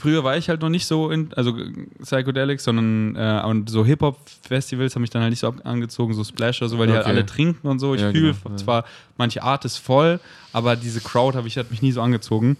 früher 0.00 0.24
war 0.24 0.36
ich 0.36 0.48
halt 0.48 0.62
noch 0.62 0.68
nicht 0.68 0.86
so 0.86 1.10
in, 1.10 1.32
also 1.34 1.54
Psychedelics, 2.02 2.64
sondern 2.64 3.16
äh, 3.16 3.42
und 3.46 3.68
so 3.68 3.84
Hip-Hop-Festivals 3.84 4.94
haben 4.94 5.02
mich 5.02 5.10
dann 5.10 5.22
halt 5.22 5.30
nicht 5.30 5.40
so 5.40 5.54
angezogen, 5.64 6.14
so 6.14 6.24
Splash 6.24 6.62
oder 6.62 6.68
so, 6.68 6.78
weil 6.78 6.88
okay. 6.88 6.92
die 6.92 6.96
halt 6.96 7.06
alle 7.06 7.26
trinken 7.26 7.68
und 7.68 7.78
so. 7.78 7.94
Ich 7.94 8.00
ja, 8.00 8.10
fühle 8.10 8.34
genau, 8.42 8.56
zwar 8.56 8.82
ja. 8.82 8.88
manche 9.18 9.42
Art 9.42 9.64
ist 9.64 9.76
voll, 9.76 10.20
aber 10.52 10.76
diese 10.76 11.00
Crowd 11.00 11.36
habe 11.36 11.48
ich 11.48 11.56
hat 11.58 11.70
mich 11.70 11.82
nie 11.82 11.92
so 11.92 12.00
angezogen. 12.00 12.56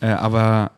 Äh, 0.00 0.08
aber 0.08 0.70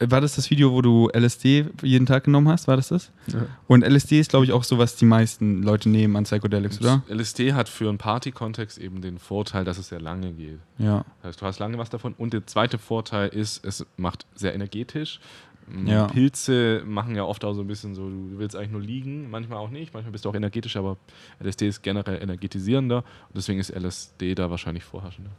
war 0.00 0.20
das 0.20 0.34
das 0.34 0.50
Video, 0.50 0.72
wo 0.72 0.82
du 0.82 1.08
LSD 1.14 1.66
jeden 1.82 2.06
Tag 2.06 2.24
genommen 2.24 2.48
hast? 2.48 2.66
War 2.66 2.76
das 2.76 2.88
das? 2.88 3.12
Ja. 3.28 3.46
Und 3.66 3.84
LSD 3.84 4.18
ist, 4.18 4.30
glaube 4.30 4.44
ich, 4.44 4.52
auch 4.52 4.64
so, 4.64 4.78
was 4.78 4.96
die 4.96 5.04
meisten 5.04 5.62
Leute 5.62 5.88
nehmen 5.88 6.16
an 6.16 6.24
Psychedelics, 6.24 6.80
oder? 6.80 7.02
LSD 7.08 7.52
hat 7.52 7.68
für 7.68 7.88
einen 7.88 7.98
Party-Kontext 7.98 8.78
eben 8.78 9.00
den 9.00 9.18
Vorteil, 9.18 9.64
dass 9.64 9.78
es 9.78 9.88
sehr 9.88 10.00
lange 10.00 10.32
geht. 10.32 10.58
Ja. 10.78 11.04
Das 11.22 11.28
heißt, 11.28 11.40
du 11.42 11.46
hast 11.46 11.58
lange 11.60 11.78
was 11.78 11.90
davon. 11.90 12.14
Und 12.18 12.32
der 12.32 12.46
zweite 12.46 12.78
Vorteil 12.78 13.28
ist, 13.28 13.64
es 13.64 13.86
macht 13.96 14.26
sehr 14.34 14.54
energetisch. 14.54 15.20
Mm, 15.66 15.86
ja. 15.86 16.06
Pilze 16.08 16.82
machen 16.84 17.14
ja 17.14 17.24
oft 17.24 17.44
auch 17.44 17.54
so 17.54 17.62
ein 17.62 17.66
bisschen 17.66 17.94
so, 17.94 18.08
du 18.08 18.38
willst 18.38 18.56
eigentlich 18.56 18.72
nur 18.72 18.82
liegen, 18.82 19.30
manchmal 19.30 19.58
auch 19.58 19.70
nicht, 19.70 19.94
manchmal 19.94 20.12
bist 20.12 20.24
du 20.24 20.28
auch 20.28 20.34
energetisch, 20.34 20.76
aber 20.76 20.98
LSD 21.42 21.68
ist 21.68 21.82
generell 21.82 22.22
energetisierender 22.22 22.98
und 22.98 23.36
deswegen 23.36 23.60
ist 23.60 23.70
LSD 23.70 24.34
da 24.34 24.50
wahrscheinlich 24.50 24.84
vorherrschender. 24.84 25.30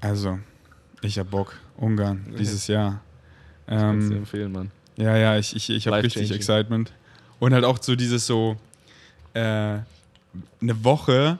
Also, 0.00 0.40
ich 1.02 1.18
hab 1.18 1.30
Bock. 1.30 1.54
Ungarn, 1.76 2.34
dieses 2.36 2.66
Jahr. 2.66 3.02
Ähm, 3.72 3.80
kannst 3.80 4.10
du 4.10 4.14
empfehlen, 4.16 4.52
Mann. 4.52 4.70
Ja, 4.96 5.16
ja, 5.16 5.38
ich, 5.38 5.56
ich, 5.56 5.70
ich 5.70 5.86
habe 5.86 6.02
richtig 6.02 6.30
Excitement. 6.30 6.92
Und 7.38 7.54
halt 7.54 7.64
auch 7.64 7.78
so 7.80 7.96
dieses 7.96 8.26
so, 8.26 8.56
äh, 9.34 9.40
eine 9.40 10.84
Woche, 10.84 11.38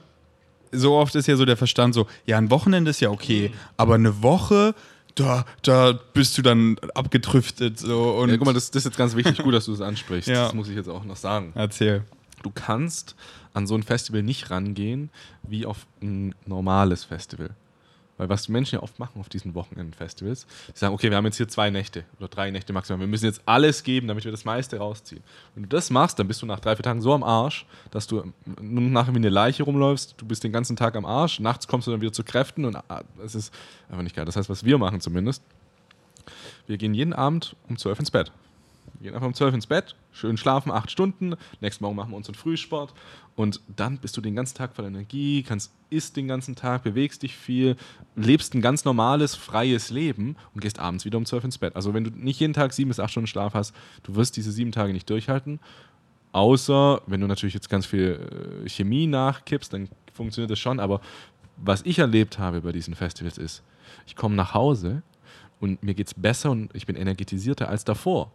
so 0.71 0.95
oft 0.95 1.15
ist 1.15 1.27
ja 1.27 1.35
so 1.35 1.45
der 1.45 1.57
Verstand 1.57 1.93
so, 1.93 2.07
ja, 2.25 2.37
ein 2.37 2.49
Wochenende 2.49 2.91
ist 2.91 2.99
ja 2.99 3.09
okay, 3.09 3.51
aber 3.77 3.95
eine 3.95 4.21
Woche, 4.21 4.75
da, 5.15 5.45
da 5.61 5.99
bist 6.13 6.37
du 6.37 6.41
dann 6.41 6.77
abgetrüftet. 6.95 7.79
So, 7.79 8.15
und 8.15 8.29
ja, 8.29 8.37
guck 8.37 8.47
mal, 8.47 8.53
das, 8.53 8.71
das 8.71 8.81
ist 8.81 8.85
jetzt 8.85 8.97
ganz 8.97 9.15
wichtig, 9.15 9.37
gut, 9.37 9.53
dass 9.53 9.65
du 9.65 9.71
das 9.71 9.81
ansprichst. 9.81 10.27
ja. 10.29 10.45
Das 10.45 10.53
muss 10.53 10.69
ich 10.69 10.75
jetzt 10.75 10.89
auch 10.89 11.03
noch 11.03 11.17
sagen. 11.17 11.51
Erzähl. 11.55 12.03
Du 12.41 12.49
kannst 12.49 13.15
an 13.53 13.67
so 13.67 13.75
ein 13.75 13.83
Festival 13.83 14.23
nicht 14.23 14.49
rangehen 14.49 15.09
wie 15.43 15.65
auf 15.65 15.85
ein 16.01 16.33
normales 16.45 17.03
Festival. 17.03 17.51
Weil 18.17 18.29
was 18.29 18.47
Menschen 18.47 18.75
ja 18.75 18.83
oft 18.83 18.99
machen 18.99 19.19
auf 19.19 19.27
diesen 19.27 19.55
Wochenendfestivals, 19.55 20.45
sie 20.73 20.79
sagen, 20.79 20.93
okay, 20.93 21.09
wir 21.09 21.17
haben 21.17 21.25
jetzt 21.25 21.37
hier 21.37 21.47
zwei 21.47 21.71
Nächte 21.71 22.03
oder 22.19 22.27
drei 22.27 22.51
Nächte 22.51 22.71
maximal, 22.71 22.99
wir 22.99 23.07
müssen 23.07 23.25
jetzt 23.25 23.41
alles 23.45 23.83
geben, 23.83 24.07
damit 24.07 24.23
wir 24.23 24.31
das 24.31 24.45
meiste 24.45 24.77
rausziehen. 24.77 25.23
Wenn 25.55 25.63
du 25.63 25.69
das 25.69 25.89
machst, 25.89 26.19
dann 26.19 26.27
bist 26.27 26.41
du 26.41 26.45
nach 26.45 26.59
drei, 26.59 26.75
vier 26.75 26.83
Tagen 26.83 27.01
so 27.01 27.13
am 27.13 27.23
Arsch, 27.23 27.65
dass 27.89 28.05
du 28.05 28.31
nur 28.61 28.81
nachher 28.83 29.13
wie 29.13 29.17
eine 29.17 29.29
Leiche 29.29 29.63
rumläufst, 29.63 30.15
du 30.17 30.25
bist 30.25 30.43
den 30.43 30.51
ganzen 30.51 30.75
Tag 30.75 30.95
am 30.95 31.05
Arsch, 31.05 31.39
nachts 31.39 31.67
kommst 31.67 31.87
du 31.87 31.91
dann 31.91 32.01
wieder 32.01 32.13
zu 32.13 32.23
Kräften 32.23 32.65
und 32.65 32.75
ah, 32.75 33.03
es 33.23 33.33
ist 33.33 33.53
einfach 33.89 34.03
nicht 34.03 34.15
geil. 34.15 34.25
Das 34.25 34.35
heißt, 34.35 34.49
was 34.49 34.63
wir 34.63 34.77
machen 34.77 35.01
zumindest, 35.01 35.43
wir 36.67 36.77
gehen 36.77 36.93
jeden 36.93 37.13
Abend 37.13 37.55
um 37.67 37.77
zwölf 37.77 37.99
ins 37.99 38.11
Bett. 38.11 38.31
Wir 38.93 39.09
gehen 39.09 39.15
einfach 39.15 39.27
um 39.27 39.33
zwölf 39.33 39.53
ins 39.53 39.67
Bett, 39.67 39.95
schön 40.11 40.37
schlafen, 40.37 40.71
acht 40.71 40.91
Stunden, 40.91 41.35
nächsten 41.61 41.83
Morgen 41.83 41.95
machen 41.95 42.11
wir 42.11 42.17
unseren 42.17 42.35
Frühsport 42.35 42.93
und 43.35 43.61
dann 43.75 43.97
bist 43.97 44.15
du 44.15 44.21
den 44.21 44.35
ganzen 44.35 44.55
Tag 44.55 44.75
voller 44.75 44.87
Energie, 44.87 45.43
kannst 45.43 45.73
isst 45.89 46.17
den 46.17 46.27
ganzen 46.27 46.55
Tag, 46.55 46.83
bewegst 46.83 47.23
dich 47.23 47.35
viel, 47.35 47.75
lebst 48.15 48.53
ein 48.53 48.61
ganz 48.61 48.85
normales, 48.85 49.35
freies 49.35 49.89
Leben 49.89 50.35
und 50.53 50.61
gehst 50.61 50.79
abends 50.79 51.05
wieder 51.05 51.17
um 51.17 51.25
zwölf 51.25 51.43
ins 51.43 51.57
Bett. 51.57 51.75
Also 51.75 51.93
wenn 51.93 52.03
du 52.03 52.11
nicht 52.11 52.39
jeden 52.39 52.53
Tag 52.53 52.73
sieben 52.73 52.89
bis 52.89 52.99
acht 52.99 53.11
Stunden 53.11 53.27
Schlaf 53.27 53.53
hast, 53.53 53.75
du 54.03 54.15
wirst 54.15 54.37
diese 54.37 54.51
sieben 54.51 54.71
Tage 54.71 54.93
nicht 54.93 55.09
durchhalten. 55.09 55.59
Außer 56.31 57.01
wenn 57.05 57.21
du 57.21 57.27
natürlich 57.27 57.53
jetzt 57.53 57.69
ganz 57.69 57.85
viel 57.85 58.63
äh, 58.65 58.69
Chemie 58.69 59.07
nachkippst, 59.07 59.71
dann 59.71 59.87
funktioniert 60.13 60.49
das 60.49 60.59
schon. 60.59 60.79
Aber 60.79 61.01
was 61.57 61.83
ich 61.83 61.99
erlebt 61.99 62.39
habe 62.39 62.61
bei 62.61 62.71
diesen 62.71 62.95
Festivals 62.95 63.37
ist, 63.37 63.63
ich 64.07 64.15
komme 64.15 64.35
nach 64.35 64.53
Hause 64.53 65.03
und 65.59 65.83
mir 65.83 65.93
geht 65.93 66.07
es 66.07 66.13
besser 66.13 66.51
und 66.51 66.75
ich 66.75 66.85
bin 66.85 66.95
energetisierter 66.95 67.69
als 67.69 67.83
davor. 67.83 68.31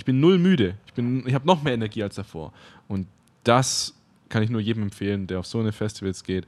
Ich, 0.00 0.06
bin 0.06 0.18
null 0.18 0.38
müde. 0.38 0.76
Ich, 0.86 1.04
ich 1.26 1.34
habe 1.34 1.46
noch 1.46 1.62
mehr 1.62 1.74
Energie 1.74 2.02
als 2.02 2.14
davor. 2.14 2.54
Und 2.88 3.06
das 3.44 3.94
kann 4.30 4.42
ich 4.42 4.48
nur 4.48 4.62
jedem 4.62 4.84
empfehlen, 4.84 5.26
der 5.26 5.40
auf 5.40 5.46
so 5.46 5.60
eine 5.60 5.72
Festivals 5.72 6.24
geht. 6.24 6.46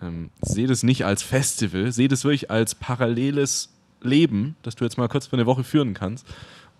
Ähm, 0.00 0.30
seht 0.40 0.70
es 0.70 0.84
nicht 0.84 1.04
als 1.04 1.24
Festival, 1.24 1.90
seht 1.90 2.12
es 2.12 2.24
wirklich 2.24 2.48
als 2.48 2.76
paralleles 2.76 3.72
Leben, 4.02 4.54
das 4.62 4.76
du 4.76 4.84
jetzt 4.84 4.98
mal 4.98 5.08
kurz 5.08 5.26
für 5.26 5.34
eine 5.34 5.46
Woche 5.46 5.64
führen 5.64 5.94
kannst 5.94 6.26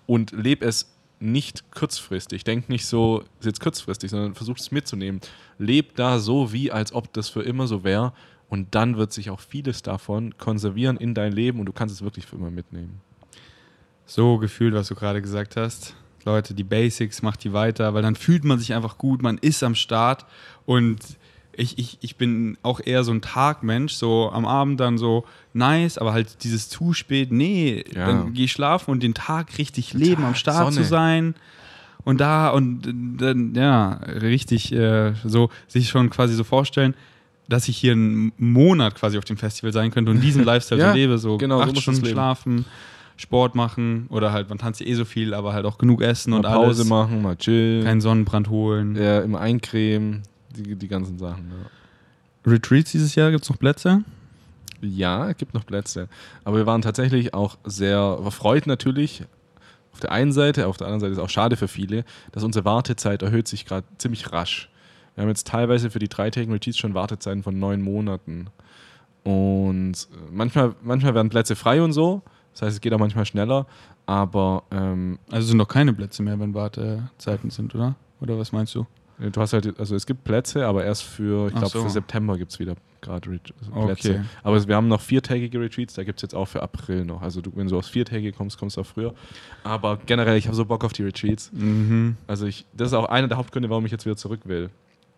und 0.07 0.31
leb 0.31 0.63
es 0.63 0.95
nicht 1.19 1.73
kurzfristig. 1.73 2.45
Denk 2.45 2.69
nicht 2.69 2.87
so, 2.87 3.25
ist 3.41 3.47
jetzt 3.47 3.61
kurzfristig, 3.61 4.11
sondern 4.11 4.35
versuch 4.35 4.59
es 4.59 4.71
mitzunehmen. 4.71 5.21
Leb 5.59 5.97
da 5.97 6.21
so, 6.21 6.53
wie 6.53 6.71
als 6.71 6.93
ob 6.93 7.13
das 7.13 7.29
für 7.29 7.43
immer 7.43 7.67
so 7.67 7.83
wäre 7.83 8.13
und 8.49 8.77
dann 8.77 8.97
wird 8.97 9.13
sich 9.13 9.31
auch 9.31 9.41
vieles 9.41 9.83
davon 9.83 10.39
konservieren 10.39 10.99
in 10.99 11.15
dein 11.15 11.33
Leben 11.33 11.59
und 11.59 11.67
du 11.67 11.73
kannst 11.73 11.95
es 11.95 12.03
wirklich 12.03 12.27
für 12.27 12.37
immer 12.37 12.51
mitnehmen. 12.51 13.01
So 14.05 14.39
gefühlt, 14.39 14.75
was 14.75 14.89
du 14.89 14.95
gerade 14.95 15.23
gesagt 15.23 15.57
hast. 15.57 15.95
Leute, 16.25 16.55
die 16.55 16.65
Basics, 16.65 17.23
macht 17.23 17.45
die 17.45 17.53
weiter, 17.53 17.95
weil 17.95 18.03
dann 18.03 18.15
fühlt 18.15 18.45
man 18.45 18.59
sich 18.59 18.75
einfach 18.75 18.99
gut, 18.99 19.23
man 19.23 19.39
ist 19.39 19.63
am 19.63 19.75
Start 19.75 20.27
und 20.67 20.99
ich, 21.55 21.79
ich, 21.79 21.99
ich 22.01 22.17
bin 22.17 22.57
auch 22.63 22.81
eher 22.83 23.05
so 23.05 23.13
ein 23.13 23.21
Tagmensch, 23.21 23.93
so 23.93 24.31
am 24.33 24.47
Abend 24.47 24.81
dann 24.81 24.97
so 24.97 25.25
nice, 25.53 25.99
aber 25.99 26.13
halt 26.13 26.45
dieses 26.45 26.69
zu 26.69 26.95
spät, 26.95 27.31
nee, 27.31 27.85
ja. 27.95 28.07
dann 28.07 28.33
geh 28.33 28.49
schlafen 28.49 28.91
und 28.91 29.03
den 29.03 29.15
Tag 29.15 29.59
richtig 29.59 29.93
leben, 29.93 30.23
Tag, 30.23 30.27
am 30.29 30.35
Start 30.35 30.73
Sonne. 30.73 30.77
zu 30.77 30.85
sein 30.85 31.35
und 32.05 32.21
da 32.21 32.49
und 32.51 32.83
dann, 33.19 33.55
ja, 33.55 34.01
richtig 34.05 34.73
äh, 34.73 35.13
so 35.25 35.51
sich 35.69 35.89
schon 35.89 36.11
quasi 36.11 36.35
so 36.35 36.45
vorstellen, 36.45 36.95
dass 37.49 37.69
ich 37.69 37.77
hier 37.77 37.93
einen 37.93 38.33
Monat 38.39 38.95
quasi 38.95 39.19
auf 39.19 39.25
dem 39.25 39.37
Festival 39.37 39.73
sein 39.73 39.91
könnte 39.91 40.11
und 40.11 40.21
diesen 40.21 40.45
Lifestyle 40.47 40.81
ja, 40.81 40.91
so 40.91 40.97
lebe, 40.97 41.19
so 41.19 41.39
genau, 41.39 41.61
acht 41.61 41.75
so 41.75 41.81
Stunden 41.81 42.07
schlafen, 42.07 42.65
Sport 43.23 43.55
machen 43.55 44.07
oder 44.11 44.33
halt, 44.33 44.49
man 44.49 44.59
tanzt 44.59 44.81
ja 44.81 44.87
eh 44.87 44.95
so 44.95 45.05
viel, 45.05 45.33
aber 45.33 45.53
halt 45.53 45.65
auch 45.65 45.79
genug 45.79 46.03
essen 46.03 46.31
mal 46.31 46.39
und 46.39 46.43
Pause 46.43 46.59
alles. 46.59 46.79
Pause 46.79 46.89
machen, 46.89 47.23
mal 47.23 47.37
chillen. 47.37 47.85
Keinen 47.85 48.01
Sonnenbrand 48.01 48.51
holen. 48.51 48.97
Ja, 48.97 49.21
immer 49.21 49.41
eincremen, 49.41 50.23
die, 50.51 50.75
die 50.75 50.89
ganzen 50.89 51.19
Sachen. 51.19 51.51
Ja. 51.51 52.51
Retreats 52.51 52.91
dieses 52.91 53.15
Jahr, 53.15 53.31
gibt 53.31 53.45
es 53.45 53.51
noch 53.51 53.59
Plätze? 53.59 54.03
Ja, 54.81 55.31
es 55.31 55.37
gibt 55.37 55.55
noch 55.55 55.65
Plätze. 55.65 56.09
Aber 56.45 56.57
wir 56.57 56.67
waren 56.67 56.83
tatsächlich 56.83 57.33
auch 57.33 57.57
sehr 57.65 58.19
erfreut 58.25 58.67
natürlich, 58.67 59.23
auf 59.93 60.01
der 60.01 60.11
einen 60.11 60.33
Seite, 60.33 60.67
auf 60.67 60.77
der 60.77 60.87
anderen 60.87 61.01
Seite 61.01 61.13
ist 61.13 61.19
es 61.19 61.25
auch 61.25 61.31
schade 61.31 61.57
für 61.57 61.69
viele, 61.69 62.05
dass 62.33 62.43
unsere 62.43 62.65
Wartezeit 62.65 63.23
erhöht 63.23 63.47
sich 63.47 63.67
gerade 63.67 63.87
ziemlich 63.99 64.33
rasch. 64.33 64.71
Wir 65.15 65.23
haben 65.23 65.29
jetzt 65.29 65.47
teilweise 65.47 65.91
für 65.91 65.99
die 65.99 66.09
dreitägigen 66.09 66.53
Retreats 66.53 66.79
schon 66.79 66.95
Wartezeiten 66.95 67.43
von 67.43 67.59
neun 67.59 67.83
Monaten. 67.83 68.49
Und 69.23 69.93
äh, 69.93 70.33
manchmal, 70.33 70.75
manchmal 70.83 71.15
werden 71.15 71.29
Plätze 71.29 71.55
frei 71.55 71.83
und 71.83 71.93
so. 71.93 72.23
Das 72.53 72.63
heißt, 72.63 72.75
es 72.75 72.81
geht 72.81 72.93
auch 72.93 72.99
manchmal 72.99 73.27
schneller. 73.27 73.67
Aber. 74.07 74.65
Ähm, 74.71 75.19
also 75.31 75.49
sind 75.49 75.59
noch 75.59 75.69
keine 75.69 75.93
Plätze 75.93 76.23
mehr, 76.23 76.39
wenn 76.39 76.55
Wartezeiten 76.55 77.51
sind, 77.51 77.75
oder? 77.75 77.95
Oder 78.21 78.39
was 78.39 78.53
meinst 78.53 78.75
du? 78.75 78.87
Du 79.19 79.41
hast 79.41 79.53
halt, 79.53 79.79
also 79.79 79.95
es 79.95 80.07
gibt 80.07 80.25
Plätze, 80.25 80.67
aber 80.67 80.85
erst 80.85 81.05
für, 81.05 81.49
ich 81.49 81.55
glaube, 81.55 81.69
so. 81.69 81.83
für 81.83 81.91
September 81.91 82.37
gibt 82.37 82.51
es 82.51 82.59
wieder 82.59 82.75
gerade 83.01 83.31
also 83.31 83.87
Plätze. 83.87 84.11
Okay. 84.11 84.21
Aber 84.43 84.67
wir 84.67 84.75
haben 84.75 84.89
noch 84.89 85.01
viertägige 85.01 85.61
Retreats, 85.61 85.95
da 85.95 86.05
gibt 86.05 86.19
es 86.19 86.23
jetzt 86.23 86.35
auch 86.35 86.47
für 86.47 86.63
April 86.63 87.05
noch. 87.05 87.21
Also 87.21 87.41
du, 87.41 87.53
wenn 87.55 87.69
du 87.69 87.77
aus 87.77 87.89
viertägige 87.89 88.33
kommst, 88.33 88.59
kommst 88.59 88.77
du 88.77 88.81
auch 88.81 88.87
früher. 88.87 89.15
Aber 89.65 89.99
generell, 90.07 90.39
ich 90.39 90.47
habe 90.47 90.57
so 90.57 90.65
Bock 90.65 90.85
auf 90.85 90.93
die 90.93 91.03
Retreats. 91.03 91.53
Mhm. 91.53 92.17
Also 92.27 92.47
ich, 92.47 92.65
das 92.75 92.89
ist 92.89 92.95
auch 92.95 93.05
einer 93.05 93.29
der 93.29 93.37
Hauptgründe, 93.37 93.69
warum 93.69 93.85
ich 93.85 93.93
jetzt 93.93 94.07
wieder 94.07 94.17
zurück 94.17 94.41
will. 94.45 94.71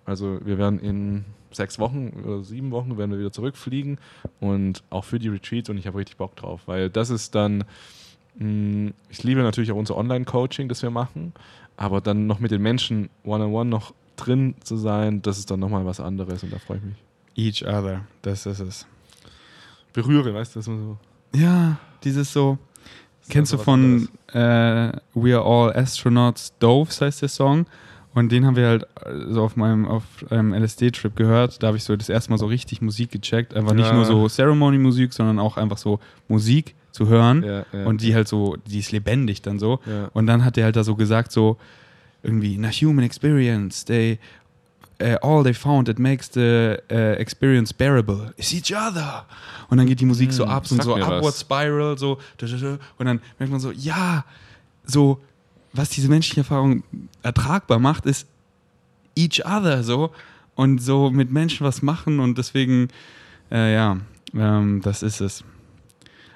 Also 0.05 0.39
wir 0.45 0.59
werden 0.59 0.79
in 0.79 1.25
sechs 1.53 1.79
Wochen 1.79 2.11
oder 2.25 2.43
sieben 2.43 2.71
Wochen 2.71 2.99
werden 2.99 3.13
wir 3.13 3.19
wieder 3.19 3.33
zurückfliegen 3.33 3.99
und 4.41 4.83
auch 4.91 5.05
für 5.05 5.19
die 5.19 5.29
Retreats 5.29 5.71
und 5.71 5.79
ich 5.79 5.87
habe 5.87 5.99
richtig 5.99 6.17
Bock 6.17 6.37
drauf, 6.37 6.63
weil 6.67 6.91
das 6.91 7.11
ist 7.11 7.35
dann, 7.35 7.65
mh, 8.37 8.47
mm, 8.47 8.95
ich 9.09 9.23
liebe 9.23 9.43
natürlich 9.43 9.73
auch 9.73 9.77
unser 9.77 9.97
Online-Coaching, 9.97 10.69
das 10.69 10.83
wir 10.83 10.91
machen, 10.91 11.33
aber 11.77 12.01
dann 12.01 12.27
noch 12.27 12.41
mit 12.41 12.51
den 12.51 12.63
Menschen 12.63 13.09
one-on-one 13.25 13.47
-on 13.47 13.67
-one 13.67 13.71
noch 13.71 13.95
drin 14.17 14.55
zu 14.63 14.77
sein, 14.77 15.23
das 15.23 15.39
ist 15.39 15.51
dann 15.51 15.61
nochmal 15.61 15.87
was 15.87 16.01
anderes 16.01 16.43
und 16.43 16.53
da 16.53 16.59
freue 16.59 16.79
ich 16.79 16.85
mich. 16.85 16.97
Each 17.37 17.63
other, 17.67 18.03
das 18.23 18.47
ist 18.47 18.61
es. 18.61 18.87
Berühre, 19.93 20.35
weißt 20.35 20.55
du, 20.55 20.59
das 20.59 20.67
so. 20.67 20.99
Ja, 21.35 21.79
dieses 22.05 22.33
so. 22.33 22.59
Kennst 23.29 23.53
du 23.53 23.59
von 23.59 24.09
äh, 24.33 24.93
We 25.15 25.35
Are 25.37 25.45
All 25.45 25.73
Astronauts 25.75 26.55
Doves 26.59 27.01
heißt 27.01 27.23
der 27.23 27.29
Song? 27.29 27.67
Und 28.15 28.31
den 28.31 28.47
haben 28.47 28.57
wir 28.57 28.69
halt 28.69 28.85
äh, 29.05 29.33
so 29.33 29.43
auf 29.43 29.57
meinem 29.57 29.87
auf 29.87 30.05
einem 30.31 30.55
LSD-Trip 30.55 31.15
gehört. 31.17 31.63
Da 31.63 31.69
habe 31.69 31.77
ich 31.77 31.85
so 31.85 31.97
das 31.97 32.09
erste 32.09 32.31
Mal 32.31 32.39
so 32.39 32.47
richtig 32.47 32.81
Musik 32.81 33.11
gecheckt. 33.11 33.55
Einfach 33.55 33.75
nicht 33.75 33.89
ja. 33.89 33.95
nur 33.95 34.05
so 34.05 34.29
Ceremony-Musik, 34.29 35.13
sondern 35.13 35.39
auch 35.39 35.57
einfach 35.57 35.79
so 35.79 35.99
Musik 36.29 36.75
zu 36.93 37.09
hören. 37.09 37.43
Ja, 37.43 37.67
ja, 37.73 37.87
und 37.87 38.03
die 38.03 38.15
halt 38.15 38.29
so, 38.29 38.57
die 38.67 38.79
ist 38.79 38.93
lebendig 38.93 39.43
dann 39.43 39.59
so. 39.59 39.81
Und 40.13 40.27
dann 40.27 40.45
hat 40.45 40.57
der 40.57 40.65
halt 40.65 40.77
da 40.77 40.85
so 40.85 40.95
gesagt, 40.95 41.33
so 41.33 41.59
irgendwie, 42.23 42.55
in 42.55 42.65
a 42.65 42.71
human 42.71 43.05
experience, 43.05 43.85
they 43.85 44.19
uh, 45.03 45.17
all 45.23 45.43
they 45.43 45.53
found 45.53 45.87
that 45.87 45.99
makes 45.99 46.29
the 46.29 46.79
uh, 46.91 47.19
experience 47.19 47.73
bearable 47.73 48.33
is 48.37 48.53
each 48.53 48.73
other. 48.73 49.27
Und 49.69 49.79
dann 49.79 49.87
geht 49.87 50.01
die 50.01 50.07
Musik 50.07 50.29
hm, 50.29 50.37
so 50.37 50.45
ab, 50.47 50.71
und 50.71 50.83
so 50.83 50.95
Upward 50.95 51.25
was. 51.25 51.41
Spiral, 51.41 51.99
so. 51.99 52.19
Und 52.99 53.07
dann 53.07 53.21
merkt 53.39 53.51
man 53.51 53.61
so, 53.61 53.71
ja, 53.73 54.25
so 54.85 55.21
was 55.75 55.91
diese 55.91 56.09
menschliche 56.09 56.41
Erfahrung 56.41 56.85
ertragbar 57.23 57.79
macht, 57.79 58.07
ist 58.07 58.27
each 59.17 59.45
other 59.45 59.83
so 59.83 60.11
und 60.55 60.81
so 60.81 61.11
mit 61.11 61.31
Menschen 61.31 61.67
was 61.67 61.83
machen 61.83 62.21
und 62.21 62.39
deswegen, 62.39 62.89
äh, 63.51 63.75
ja, 63.75 63.99
ähm, 64.35 64.81
das 64.83 65.03
ist 65.03 65.21
es. 65.21 65.45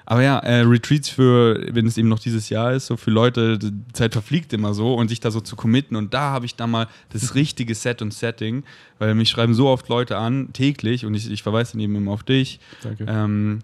Aber 0.05 0.23
ja, 0.23 0.39
äh, 0.39 0.61
Retreats 0.61 1.07
für, 1.07 1.67
wenn 1.71 1.85
es 1.85 1.95
eben 1.95 2.07
noch 2.07 2.17
dieses 2.17 2.49
Jahr 2.49 2.73
ist, 2.73 2.87
so 2.87 2.97
für 2.97 3.11
Leute, 3.11 3.59
die 3.59 3.71
Zeit 3.93 4.13
verfliegt 4.13 4.51
immer 4.53 4.73
so 4.73 4.95
und 4.95 5.07
sich 5.07 5.19
da 5.19 5.29
so 5.29 5.39
zu 5.39 5.55
committen. 5.55 5.95
Und 5.95 6.15
da 6.15 6.31
habe 6.31 6.47
ich 6.47 6.55
dann 6.55 6.71
mal 6.71 6.87
das 7.09 7.35
richtige 7.35 7.75
Set 7.75 8.01
und 8.01 8.11
Setting, 8.11 8.63
weil 8.97 9.13
mich 9.13 9.29
schreiben 9.29 9.53
so 9.53 9.67
oft 9.67 9.87
Leute 9.87 10.17
an, 10.17 10.51
täglich, 10.51 11.05
und 11.05 11.13
ich, 11.13 11.29
ich 11.29 11.43
verweise 11.43 11.73
dann 11.73 11.81
eben 11.81 11.95
immer 11.95 12.11
auf 12.11 12.23
dich. 12.23 12.59
Danke. 12.81 13.05
Ähm, 13.07 13.59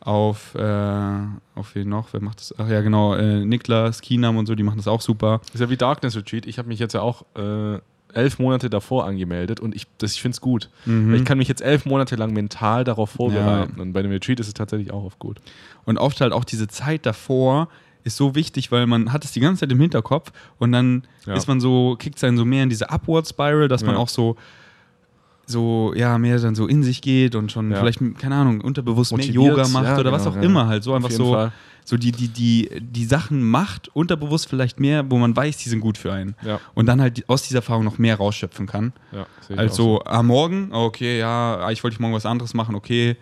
auf, 0.00 0.54
äh, 0.54 1.20
auf 1.54 1.74
wen 1.74 1.88
noch? 1.88 2.12
Wer 2.12 2.22
macht 2.22 2.40
das? 2.40 2.54
Ach 2.58 2.68
ja, 2.68 2.80
genau, 2.80 3.14
äh, 3.14 3.44
Niklas, 3.44 4.00
Kinam 4.00 4.38
und 4.38 4.46
so, 4.46 4.54
die 4.54 4.62
machen 4.62 4.78
das 4.78 4.88
auch 4.88 5.02
super. 5.02 5.40
Das 5.46 5.56
ist 5.56 5.60
ja 5.60 5.70
wie 5.70 5.76
Darkness 5.76 6.16
Retreat. 6.16 6.46
Ich 6.46 6.58
habe 6.58 6.68
mich 6.68 6.78
jetzt 6.78 6.94
ja 6.94 7.02
auch 7.02 7.24
äh, 7.36 7.78
elf 8.14 8.38
Monate 8.38 8.70
davor 8.70 9.06
angemeldet 9.06 9.60
und 9.60 9.74
ich, 9.74 9.86
ich 10.02 10.20
finde 10.20 10.34
es 10.34 10.40
gut. 10.40 10.70
Mhm. 10.86 11.14
Ich 11.14 11.24
kann 11.24 11.38
mich 11.38 11.48
jetzt 11.48 11.62
elf 11.62 11.84
Monate 11.84 12.16
lang 12.16 12.32
mental 12.32 12.84
darauf 12.84 13.10
vorbereiten. 13.10 13.74
Ja. 13.76 13.82
Und 13.82 13.92
bei 13.92 14.02
dem 14.02 14.10
Retreat 14.10 14.40
ist 14.40 14.48
es 14.48 14.54
tatsächlich 14.54 14.90
auch 14.92 15.04
oft 15.04 15.18
gut. 15.18 15.40
Und 15.84 15.98
oft 15.98 16.20
halt 16.20 16.32
auch 16.32 16.44
diese 16.44 16.68
Zeit 16.68 17.04
davor 17.04 17.68
ist 18.02 18.16
so 18.16 18.34
wichtig, 18.34 18.72
weil 18.72 18.86
man 18.86 19.12
hat 19.12 19.24
es 19.24 19.32
die 19.32 19.40
ganze 19.40 19.60
Zeit 19.60 19.72
im 19.72 19.80
Hinterkopf 19.80 20.32
und 20.58 20.72
dann 20.72 21.02
ja. 21.26 21.34
ist 21.34 21.46
man 21.46 21.60
so, 21.60 21.96
kickt 21.98 22.16
es 22.16 22.24
einen 22.24 22.38
so 22.38 22.46
mehr 22.46 22.62
in 22.62 22.70
diese 22.70 22.88
Upward 22.88 23.28
Spiral, 23.28 23.68
dass 23.68 23.84
man 23.84 23.96
auch 23.96 24.08
so 24.08 24.36
so, 25.50 25.92
ja, 25.94 26.18
mehr 26.18 26.38
dann 26.38 26.54
so 26.54 26.66
in 26.66 26.82
sich 26.82 27.02
geht 27.02 27.34
und 27.34 27.52
schon 27.52 27.70
ja. 27.70 27.78
vielleicht, 27.78 28.00
keine 28.18 28.34
Ahnung, 28.36 28.60
unterbewusst 28.60 29.12
Motiviert, 29.12 29.36
mehr 29.36 29.50
Yoga 29.50 29.68
macht 29.68 29.86
ja, 29.86 29.94
oder 29.94 30.04
genau, 30.04 30.16
was 30.16 30.26
auch 30.26 30.36
ja. 30.36 30.42
immer 30.42 30.66
halt. 30.66 30.82
So 30.82 30.94
einfach 30.94 31.10
so, 31.10 31.50
so 31.84 31.96
die, 31.96 32.12
die, 32.12 32.28
die, 32.28 32.70
die 32.80 33.04
Sachen 33.04 33.42
macht, 33.42 33.88
unterbewusst 33.94 34.48
vielleicht 34.48 34.80
mehr, 34.80 35.10
wo 35.10 35.18
man 35.18 35.34
weiß, 35.36 35.58
die 35.58 35.68
sind 35.68 35.80
gut 35.80 35.98
für 35.98 36.12
einen. 36.12 36.34
Und 36.74 36.86
dann 36.86 37.00
halt 37.00 37.28
aus 37.28 37.42
dieser 37.42 37.58
Erfahrung 37.58 37.84
noch 37.84 37.98
mehr 37.98 38.16
rausschöpfen 38.16 38.66
kann. 38.66 38.92
Ja, 39.12 39.26
als 39.56 39.76
so, 39.76 39.96
so, 39.96 40.04
ah, 40.04 40.22
morgen, 40.22 40.72
okay, 40.72 41.18
ja, 41.18 41.70
ich 41.70 41.82
wollte 41.82 42.00
morgen 42.00 42.14
was 42.14 42.26
anderes 42.26 42.54
machen, 42.54 42.74
okay. 42.74 43.16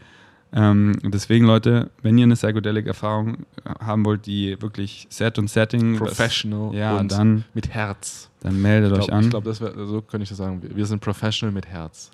Ähm, 0.52 0.98
deswegen, 1.04 1.44
Leute, 1.44 1.90
wenn 2.02 2.16
ihr 2.16 2.24
eine 2.24 2.34
Psychedelic-Erfahrung 2.34 3.34
äh, 3.64 3.84
haben 3.84 4.04
wollt, 4.04 4.26
die 4.26 4.60
wirklich 4.60 5.06
Set 5.10 5.38
und 5.38 5.50
Setting. 5.50 5.96
Professional. 5.96 6.70
Was, 6.70 6.76
ja, 6.76 6.96
und 6.96 7.12
dann. 7.12 7.44
Mit 7.52 7.68
Herz. 7.68 8.30
Dann 8.40 8.60
meldet 8.60 8.92
glaub, 8.92 9.02
euch 9.02 9.12
an. 9.12 9.24
Ich 9.24 9.30
glaube, 9.30 9.52
so 9.52 10.02
könnte 10.02 10.22
ich 10.22 10.28
das 10.28 10.38
sagen. 10.38 10.62
Wir 10.62 10.86
sind 10.86 11.00
professional 11.00 11.52
mit 11.52 11.66
Herz. 11.66 12.10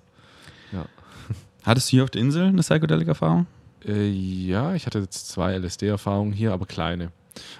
Hattest 1.65 1.89
du 1.89 1.91
hier 1.93 2.05
auf 2.05 2.11
der 2.11 2.21
Insel 2.21 2.47
eine 2.49 2.61
Psychedelic-Erfahrung? 2.61 3.47
Äh, 3.87 4.09
ja, 4.09 4.75
ich 4.75 4.87
hatte 4.87 4.99
jetzt 4.99 5.29
zwei 5.29 5.57
LSD-Erfahrungen 5.59 6.33
hier, 6.33 6.53
aber 6.53 6.67
kleine. 6.67 7.11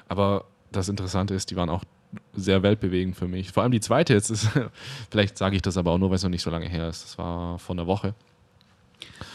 Aber 0.09 0.45
das 0.73 0.89
Interessante 0.89 1.35
ist, 1.35 1.51
die 1.51 1.57
waren 1.57 1.71
auch 1.71 1.85
sehr 2.35 2.63
weltbewegend 2.63 3.17
für 3.17 3.27
mich. 3.27 3.51
Vor 3.51 3.63
allem 3.63 3.73
die 3.73 3.81
zweite 3.81 4.13
jetzt 4.13 4.31
ist, 4.31 4.49
vielleicht 5.11 5.39
sage 5.39 5.57
ich 5.57 5.63
das 5.63 5.77
aber 5.77 5.91
auch 5.91 5.99
nur, 5.99 6.11
weil 6.11 6.17
es 6.17 6.23
noch 6.23 6.31
nicht 6.31 6.43
so 6.43 6.51
lange 6.51 6.69
her 6.69 6.89
ist. 6.89 7.05
Das 7.05 7.19
war 7.19 7.59
vor 7.59 7.75
einer 7.75 7.87
Woche. 7.87 8.15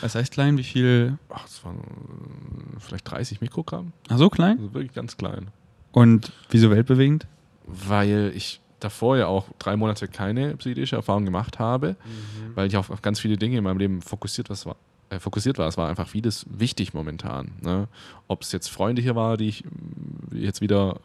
Was 0.01 0.15
heißt 0.15 0.31
klein? 0.31 0.57
Wie 0.57 0.63
viel? 0.63 1.17
Ach, 1.29 1.43
das 1.43 1.63
waren 1.65 1.77
äh, 1.79 2.79
vielleicht 2.79 3.09
30 3.09 3.41
Mikrogramm. 3.41 3.91
Ach, 4.07 4.17
so 4.17 4.29
klein? 4.29 4.57
Also 4.59 4.73
wirklich 4.73 4.93
ganz 4.93 5.17
klein. 5.17 5.47
Und 5.91 6.31
wieso 6.49 6.69
weltbewegend? 6.69 7.27
Weil 7.65 8.31
ich 8.35 8.61
davor 8.79 9.17
ja 9.17 9.27
auch 9.27 9.45
drei 9.59 9.75
Monate 9.75 10.07
keine 10.07 10.55
psychische 10.57 10.95
Erfahrung 10.95 11.25
gemacht 11.25 11.59
habe, 11.59 11.95
mhm. 12.03 12.55
weil 12.55 12.67
ich 12.67 12.77
auf, 12.77 12.89
auf, 12.89 13.01
ganz 13.01 13.19
viele 13.19 13.37
Dinge 13.37 13.57
in 13.57 13.63
meinem 13.63 13.77
Leben 13.77 14.01
fokussiert, 14.01 14.49
was 14.49 14.65
war, 14.65 14.75
äh, 15.09 15.19
fokussiert 15.19 15.57
war. 15.57 15.67
Es 15.67 15.77
war 15.77 15.89
einfach 15.89 16.07
vieles 16.07 16.45
wichtig 16.49 16.93
momentan. 16.93 17.51
Ne? 17.61 17.87
Ob 18.27 18.41
es 18.41 18.51
jetzt 18.51 18.69
Freunde 18.69 19.01
hier 19.01 19.15
war, 19.15 19.37
die 19.37 19.49
ich 19.49 19.63
jetzt 20.31 20.61
wieder, 20.61 20.99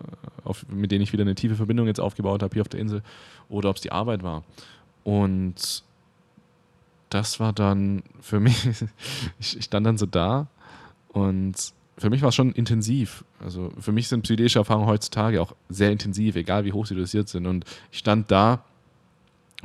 äh, 0.44 0.48
auf, 0.48 0.66
mit 0.68 0.90
denen 0.92 1.02
ich 1.02 1.12
wieder 1.12 1.22
eine 1.22 1.34
tiefe 1.34 1.56
Verbindung 1.56 1.86
jetzt 1.86 2.00
aufgebaut 2.00 2.42
habe 2.42 2.54
hier 2.54 2.62
auf 2.62 2.68
der 2.68 2.80
Insel, 2.80 3.02
oder 3.48 3.70
ob 3.70 3.76
es 3.76 3.82
die 3.82 3.92
Arbeit 3.92 4.22
war. 4.22 4.44
Und 5.02 5.84
das 7.10 7.38
war 7.38 7.52
dann 7.52 8.02
für 8.20 8.40
mich, 8.40 8.68
ich 9.38 9.64
stand 9.64 9.86
dann 9.86 9.98
so 9.98 10.06
da 10.06 10.48
und 11.08 11.72
für 11.96 12.10
mich 12.10 12.22
war 12.22 12.30
es 12.30 12.34
schon 12.34 12.52
intensiv. 12.52 13.24
Also 13.40 13.72
für 13.78 13.92
mich 13.92 14.08
sind 14.08 14.22
psychedelische 14.22 14.58
Erfahrungen 14.58 14.88
heutzutage 14.88 15.40
auch 15.40 15.54
sehr 15.68 15.92
intensiv, 15.92 16.36
egal 16.36 16.64
wie 16.64 16.72
hoch 16.72 16.86
sie 16.86 16.94
dosiert 16.94 17.28
sind. 17.28 17.46
Und 17.46 17.64
ich 17.92 17.98
stand 17.98 18.30
da, 18.30 18.64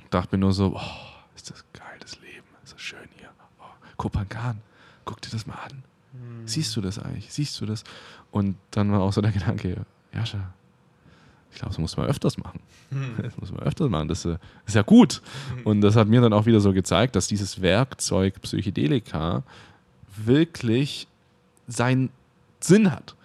dachte 0.09 0.35
mir 0.35 0.39
nur 0.39 0.53
so, 0.53 0.75
oh, 0.75 0.81
ist 1.35 1.49
das 1.49 1.65
geil, 1.73 1.97
das 1.99 2.19
Leben, 2.19 2.45
ist 2.63 2.73
das 2.73 2.81
schön 2.81 2.99
hier. 3.17 3.29
Oh, 3.59 3.63
Kopangan, 3.97 4.61
guck 5.05 5.21
dir 5.21 5.29
das 5.31 5.47
mal 5.47 5.55
an. 5.55 5.83
Mhm. 6.13 6.47
Siehst 6.47 6.75
du 6.75 6.81
das 6.81 6.99
eigentlich? 6.99 7.33
Siehst 7.33 7.59
du 7.61 7.65
das? 7.65 7.83
Und 8.31 8.57
dann 8.71 8.91
war 8.91 9.01
auch 9.01 9.13
so 9.13 9.21
der 9.21 9.31
Gedanke, 9.31 9.85
Jascha, 10.13 10.53
ich 11.51 11.57
glaube, 11.57 11.69
das 11.69 11.79
muss 11.79 11.97
man 11.97 12.05
öfters 12.07 12.37
machen. 12.37 12.59
Hm. 12.91 13.15
Das 13.23 13.37
muss 13.37 13.51
man 13.51 13.61
öfters 13.61 13.89
machen. 13.89 14.07
Das 14.07 14.23
ist 14.23 14.75
ja 14.75 14.83
gut. 14.83 15.21
Hm. 15.55 15.65
Und 15.65 15.81
das 15.81 15.95
hat 15.95 16.07
mir 16.07 16.21
dann 16.21 16.31
auch 16.31 16.45
wieder 16.45 16.59
so 16.59 16.73
gezeigt, 16.73 17.15
dass 17.15 17.27
dieses 17.27 17.61
Werkzeug 17.61 18.39
Psychedelika 18.41 19.43
wirklich 20.15 21.07
seinen 21.67 22.11
Sinn 22.59 22.91
hat. 22.91 23.15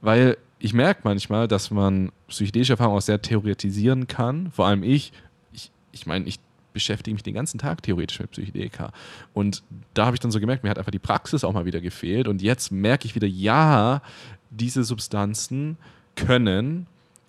Weil 0.00 0.36
ich 0.58 0.74
merke 0.74 1.00
manchmal, 1.04 1.48
dass 1.48 1.70
man 1.70 2.12
psychedelische 2.28 2.74
Erfahrungen 2.74 2.98
auch 2.98 3.02
sehr 3.02 3.22
theoretisieren 3.22 4.06
kann. 4.06 4.50
Vor 4.52 4.66
allem 4.66 4.82
ich. 4.82 5.12
Ich, 5.52 5.70
ich 5.92 6.06
meine, 6.06 6.26
ich 6.26 6.38
beschäftige 6.72 7.14
mich 7.14 7.22
den 7.22 7.34
ganzen 7.34 7.58
Tag 7.58 7.82
theoretisch 7.82 8.20
mit 8.20 8.30
Psychedelika. 8.30 8.92
Und 9.32 9.62
da 9.94 10.06
habe 10.06 10.16
ich 10.16 10.20
dann 10.20 10.30
so 10.30 10.40
gemerkt, 10.40 10.62
mir 10.62 10.70
hat 10.70 10.78
einfach 10.78 10.92
die 10.92 10.98
Praxis 10.98 11.44
auch 11.44 11.52
mal 11.52 11.64
wieder 11.64 11.80
gefehlt. 11.80 12.28
Und 12.28 12.42
jetzt 12.42 12.70
merke 12.70 13.06
ich 13.06 13.14
wieder, 13.14 13.26
ja, 13.26 14.02
diese 14.50 14.84
Substanzen 14.84 15.76
können 16.14 16.86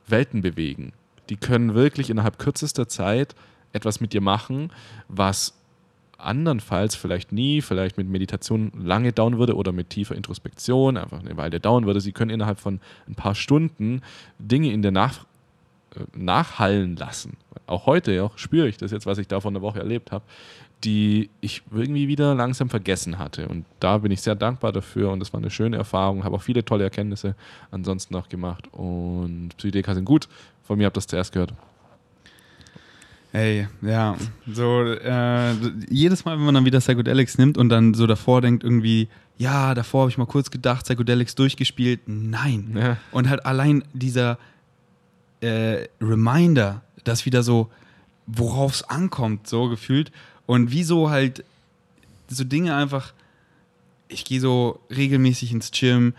Welten 0.07 0.41
bewegen. 0.41 0.93
Die 1.29 1.37
können 1.37 1.73
wirklich 1.73 2.09
innerhalb 2.09 2.37
kürzester 2.37 2.87
Zeit 2.87 3.35
etwas 3.73 4.01
mit 4.01 4.13
dir 4.13 4.21
machen, 4.21 4.71
was 5.07 5.53
andernfalls 6.23 6.95
vielleicht 6.95 7.31
nie, 7.31 7.61
vielleicht 7.61 7.97
mit 7.97 8.07
Meditation 8.07 8.71
lange 8.77 9.11
dauern 9.11 9.37
würde 9.37 9.55
oder 9.55 9.71
mit 9.71 9.89
tiefer 9.89 10.15
Introspektion 10.15 10.97
einfach 10.97 11.19
eine 11.19 11.37
Weile 11.37 11.59
dauern 11.59 11.85
würde. 11.85 12.01
Sie 12.01 12.11
können 12.11 12.31
innerhalb 12.31 12.59
von 12.59 12.79
ein 13.07 13.15
paar 13.15 13.35
Stunden 13.35 14.01
Dinge 14.39 14.71
in 14.71 14.81
der 14.81 14.91
Nach 14.91 15.25
äh, 15.95 16.03
nachhallen 16.17 16.95
lassen. 16.95 17.37
Auch 17.67 17.85
heute 17.85 18.23
auch 18.23 18.37
spüre 18.37 18.67
ich 18.67 18.77
das 18.77 18.91
jetzt, 18.91 19.05
was 19.05 19.17
ich 19.17 19.27
da 19.27 19.39
vor 19.39 19.51
einer 19.51 19.61
Woche 19.61 19.79
erlebt 19.79 20.11
habe, 20.11 20.23
die 20.83 21.29
ich 21.41 21.61
irgendwie 21.71 22.07
wieder 22.07 22.33
langsam 22.35 22.69
vergessen 22.69 23.19
hatte. 23.19 23.47
Und 23.47 23.65
da 23.79 23.99
bin 23.99 24.11
ich 24.11 24.21
sehr 24.21 24.35
dankbar 24.35 24.71
dafür 24.71 25.11
und 25.11 25.19
das 25.19 25.33
war 25.33 25.39
eine 25.39 25.49
schöne 25.49 25.77
Erfahrung. 25.77 26.23
Habe 26.23 26.35
auch 26.35 26.41
viele 26.41 26.65
tolle 26.65 26.83
Erkenntnisse 26.83 27.35
ansonsten 27.69 28.13
noch 28.13 28.29
gemacht. 28.29 28.67
Und 28.73 29.49
Psychedelika 29.57 29.93
sind 29.93 30.05
gut. 30.05 30.27
Von 30.63 30.77
mir 30.77 30.85
habt 30.85 30.97
ihr 30.97 31.01
das 31.01 31.07
zuerst 31.07 31.33
gehört. 31.33 31.53
Ey, 33.33 33.67
ja, 33.81 34.17
so 34.51 34.83
äh, 34.83 35.53
jedes 35.89 36.25
Mal, 36.25 36.37
wenn 36.37 36.43
man 36.43 36.55
dann 36.55 36.65
wieder 36.65 36.79
Psychedelics 36.79 37.37
nimmt 37.37 37.57
und 37.57 37.69
dann 37.69 37.93
so 37.93 38.05
davor 38.05 38.41
denkt 38.41 38.63
irgendwie, 38.63 39.07
ja, 39.37 39.73
davor 39.73 40.01
habe 40.01 40.11
ich 40.11 40.17
mal 40.17 40.25
kurz 40.25 40.51
gedacht, 40.51 40.85
Psychedelics 40.85 41.35
durchgespielt, 41.35 42.01
nein. 42.07 42.75
Ja. 42.77 42.97
Und 43.11 43.29
halt 43.29 43.45
allein 43.45 43.85
dieser 43.93 44.37
äh, 45.39 45.87
Reminder, 46.01 46.81
dass 47.05 47.25
wieder 47.25 47.41
so, 47.41 47.69
worauf 48.27 48.73
es 48.73 48.83
ankommt, 48.83 49.47
so 49.47 49.69
gefühlt 49.69 50.11
und 50.45 50.71
wieso 50.71 51.09
halt 51.09 51.45
so 52.27 52.43
Dinge 52.43 52.75
einfach, 52.75 53.13
ich 54.09 54.25
gehe 54.25 54.41
so 54.41 54.81
regelmäßig 54.89 55.53
ins 55.53 55.71
Gym, 55.71 56.13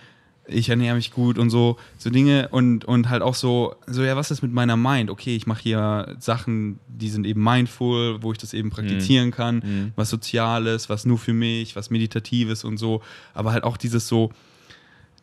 ich 0.46 0.68
ernähre 0.68 0.96
mich 0.96 1.12
gut 1.12 1.38
und 1.38 1.50
so, 1.50 1.76
so 1.98 2.10
Dinge 2.10 2.48
und, 2.50 2.84
und 2.84 3.08
halt 3.08 3.22
auch 3.22 3.34
so, 3.34 3.76
so, 3.86 4.02
ja, 4.02 4.16
was 4.16 4.30
ist 4.30 4.42
mit 4.42 4.52
meiner 4.52 4.76
Mind? 4.76 5.10
Okay, 5.10 5.36
ich 5.36 5.46
mache 5.46 5.62
hier 5.62 6.16
Sachen, 6.18 6.80
die 6.88 7.08
sind 7.08 7.26
eben 7.26 7.42
mindful, 7.42 8.22
wo 8.22 8.32
ich 8.32 8.38
das 8.38 8.52
eben 8.52 8.70
praktizieren 8.70 9.26
mhm. 9.26 9.32
kann, 9.32 9.56
mhm. 9.56 9.92
was 9.94 10.10
Soziales, 10.10 10.88
was 10.88 11.04
nur 11.04 11.18
für 11.18 11.32
mich, 11.32 11.76
was 11.76 11.90
Meditatives 11.90 12.64
und 12.64 12.76
so, 12.76 13.02
aber 13.34 13.52
halt 13.52 13.64
auch 13.64 13.76
dieses 13.76 14.08
so, 14.08 14.30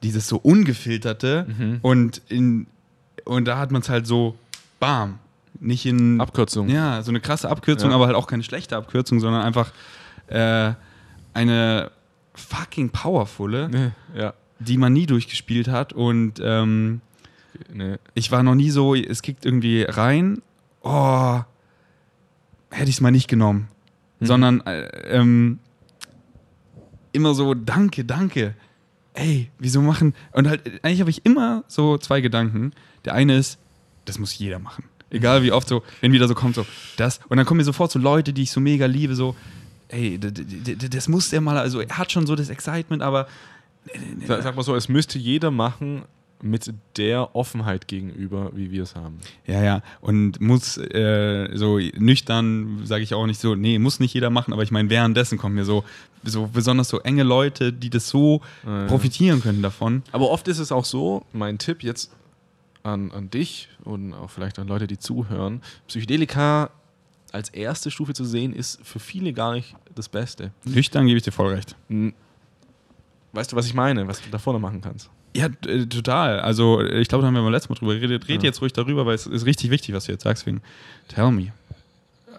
dieses 0.04 0.28
so 0.28 0.38
ungefilterte 0.38 1.48
mhm. 1.48 1.80
und 1.82 2.22
in, 2.30 2.68
und 3.26 3.46
da 3.46 3.58
hat 3.58 3.72
man 3.72 3.82
es 3.82 3.90
halt 3.90 4.08
so, 4.08 4.38
bam, 4.80 5.20
nicht 5.60 5.86
in. 5.86 6.22
Abkürzung. 6.22 6.70
Ja, 6.70 7.04
so 7.04 7.12
eine 7.12 7.20
krasse 7.20 7.50
Abkürzung, 7.50 7.90
ja. 7.90 7.96
aber 7.96 8.06
halt 8.06 8.16
auch 8.16 8.28
keine 8.28 8.44
schlechte 8.44 8.78
Abkürzung, 8.78 9.20
sondern 9.20 9.42
einfach 9.42 9.74
äh, 10.28 10.72
eine 11.34 11.92
fucking 12.34 12.92
powervolle. 12.92 13.94
Ja 14.16 14.34
die 14.60 14.78
man 14.78 14.94
nie 14.94 15.06
durchgespielt 15.06 15.68
hat. 15.68 15.94
Und 15.94 16.42
ähm, 16.44 17.02
nee. 17.74 17.96
ich 18.14 18.32
war 18.32 18.44
noch 18.44 18.56
nie 18.56 18.70
so, 18.70 18.96
es 18.96 19.22
kickt 19.22 19.46
irgendwie 19.46 19.84
rein, 19.84 20.42
oh, 20.82 21.40
hätte 22.70 22.90
ich 22.90 22.96
es 22.96 23.02
mal 23.02 23.12
nicht 23.12 23.28
genommen. 23.28 23.70
Hm. 24.20 24.28
Sondern 24.28 24.62
äh, 24.62 24.88
ähm, 25.08 25.60
immer 27.12 27.34
so, 27.34 27.54
danke, 27.54 28.06
danke. 28.06 28.56
Ey, 29.14 29.50
wieso 29.58 29.82
machen? 29.82 30.14
Und 30.32 30.48
halt, 30.48 30.62
eigentlich 30.84 31.02
habe 31.02 31.10
ich 31.10 31.26
immer 31.26 31.64
so 31.68 31.98
zwei 31.98 32.22
Gedanken. 32.22 32.74
Der 33.06 33.16
eine 33.16 33.38
ist, 33.38 33.58
das 34.06 34.20
muss 34.20 34.38
jeder 34.38 34.60
machen. 34.60 34.86
Egal 35.10 35.42
wie 35.42 35.52
oft 35.52 35.68
so, 35.68 35.84
wenn 36.02 36.12
wieder 36.12 36.28
so 36.28 36.36
kommt, 36.36 36.56
so, 36.56 36.66
das. 36.98 37.20
Und 37.30 37.38
dann 37.38 37.46
kommen 37.46 37.58
mir 37.58 37.64
sofort 37.64 37.92
so 37.92 37.98
Leute, 37.98 38.32
die 38.32 38.44
ich 38.44 38.52
so 38.52 38.60
mega 38.60 38.86
liebe, 38.86 39.16
so, 39.16 39.36
ey, 39.88 40.20
das 40.20 41.08
muss 41.08 41.30
der 41.30 41.42
mal, 41.42 41.58
also 41.58 41.82
er 41.82 41.98
hat 41.98 42.12
schon 42.12 42.28
so 42.28 42.36
das 42.36 42.50
Excitement, 42.50 43.02
aber 43.02 43.28
Sag, 44.26 44.44
sag 44.44 44.56
mal 44.56 44.64
so, 44.64 44.76
es 44.76 44.90
müsste 44.90 45.18
jeder 45.18 45.52
machen 45.52 46.04
mit 46.42 46.74
der 46.98 47.36
Offenheit 47.36 47.88
gegenüber, 47.88 48.52
wie 48.56 48.72
wir 48.72 48.84
es 48.84 48.96
haben. 48.96 49.20
Ja, 49.46 49.62
ja. 49.62 49.82
Und 50.00 50.40
muss 50.40 50.78
äh, 50.78 51.50
so 51.54 51.78
nüchtern, 51.78 52.82
sage 52.86 53.04
ich 53.04 53.14
auch 53.14 53.26
nicht 53.26 53.40
so, 53.40 53.56
nee, 53.56 53.78
muss 53.78 54.00
nicht 54.00 54.14
jeder 54.14 54.30
machen, 54.30 54.54
aber 54.54 54.64
ich 54.64 54.72
meine, 54.72 54.90
währenddessen 54.90 55.38
kommen 55.38 55.56
mir 55.56 55.66
so, 55.66 55.84
so 56.24 56.48
besonders 56.48 56.90
so 56.90 57.00
enge 57.00 57.24
Leute, 57.24 57.74
die 57.74 57.90
das 57.90 58.08
so 58.08 58.42
ja, 58.66 58.86
profitieren 58.88 59.42
können 59.42 59.62
davon. 59.62 60.04
Aber 60.12 60.30
oft 60.30 60.48
ist 60.48 60.60
es 60.60 60.72
auch 60.72 60.86
so, 60.86 61.26
mein 61.34 61.58
Tipp 61.58 61.84
jetzt 61.84 62.12
an, 62.84 63.12
an 63.12 63.30
dich 63.30 63.70
und 63.84 64.14
auch 64.14 64.30
vielleicht 64.30 64.60
an 64.60 64.68
Leute, 64.68 64.88
die 64.88 64.98
zuhören, 64.98 65.62
Psychedelika 65.88 66.70
als 67.32 67.50
erste 67.50 67.92
Stufe 67.92 68.14
zu 68.14 68.26
sehen, 68.26 68.54
ist 68.54 68.80
für 68.84 69.00
viele 69.00 69.34
gar 69.34 69.54
nicht 69.54 69.76
das 69.94 70.10
Beste. 70.10 70.52
Nüchtern 70.64 71.06
gebe 71.06 71.18
ich 71.18 71.24
dir 71.24 71.32
voll 71.32 71.54
recht. 71.54 71.76
Weißt 73.32 73.52
du, 73.52 73.56
was 73.56 73.66
ich 73.66 73.74
meine, 73.74 74.08
was 74.08 74.22
du 74.22 74.30
da 74.30 74.38
vorne 74.38 74.60
machen 74.60 74.82
kannst? 74.82 75.10
Ja, 75.36 75.48
äh, 75.68 75.86
total. 75.86 76.40
Also, 76.40 76.82
ich 76.82 77.08
glaube, 77.08 77.22
da 77.22 77.28
haben 77.28 77.36
wir 77.36 77.42
mal 77.42 77.52
letztes 77.52 77.70
Mal 77.70 77.76
drüber 77.76 77.96
geredet. 77.96 78.28
Red 78.28 78.42
ja. 78.42 78.50
jetzt 78.50 78.62
ruhig 78.62 78.74
darüber, 78.74 79.06
weil 79.06 79.16
es 79.16 79.28
ist 79.28 79.46
richtig 79.46 79.70
wichtig, 79.70 79.94
was 79.94 80.06
du 80.06 80.12
jetzt 80.12 80.24
sagst. 80.24 80.46
Wegen, 80.46 80.62
tell 81.08 81.32
me. 81.32 81.54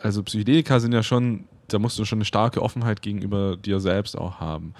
Also, 0.02 0.22
Psychedelika 0.22 0.80
sind 0.80 0.92
ja 0.92 1.02
schon, 1.02 1.44
da 1.68 1.78
musst 1.78 1.98
du 1.98 2.04
schon 2.04 2.18
eine 2.18 2.24
starke 2.24 2.62
Offenheit 2.62 3.02
gegenüber 3.02 3.56
dir 3.56 3.78
selbst 3.78 4.18
auch 4.18 4.40
haben. 4.40 4.74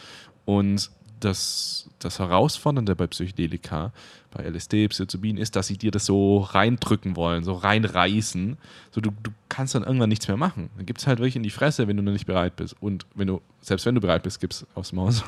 Und 0.44 0.90
das, 1.20 1.88
das 1.98 2.18
Herausfordernde 2.18 2.96
bei 2.96 3.06
Psychedelika, 3.06 3.92
bei 4.30 4.42
LSD, 4.44 4.88
Psilocybin, 4.88 5.36
ist, 5.36 5.54
dass 5.54 5.66
sie 5.66 5.76
dir 5.76 5.90
das 5.90 6.06
so 6.06 6.38
reindrücken 6.38 7.14
wollen, 7.14 7.44
so 7.44 7.52
reinreißen. 7.52 8.56
So, 8.90 9.00
du, 9.00 9.10
du 9.22 9.30
kannst 9.48 9.74
dann 9.74 9.84
irgendwann 9.84 10.08
nichts 10.08 10.26
mehr 10.26 10.36
machen. 10.36 10.70
Dann 10.76 10.86
gibt 10.86 11.00
es 11.00 11.06
halt 11.06 11.18
wirklich 11.18 11.36
in 11.36 11.42
die 11.42 11.50
Fresse, 11.50 11.86
wenn 11.86 11.96
du 11.96 12.02
noch 12.02 12.12
nicht 12.12 12.26
bereit 12.26 12.56
bist. 12.56 12.74
Und 12.80 13.06
wenn 13.14 13.28
du, 13.28 13.40
selbst 13.60 13.86
wenn 13.86 13.94
du 13.94 14.00
bereit 14.00 14.22
bist, 14.22 14.40
gibt 14.40 14.54
es 14.54 14.66
aufs 14.74 14.92
Maus. 14.92 15.22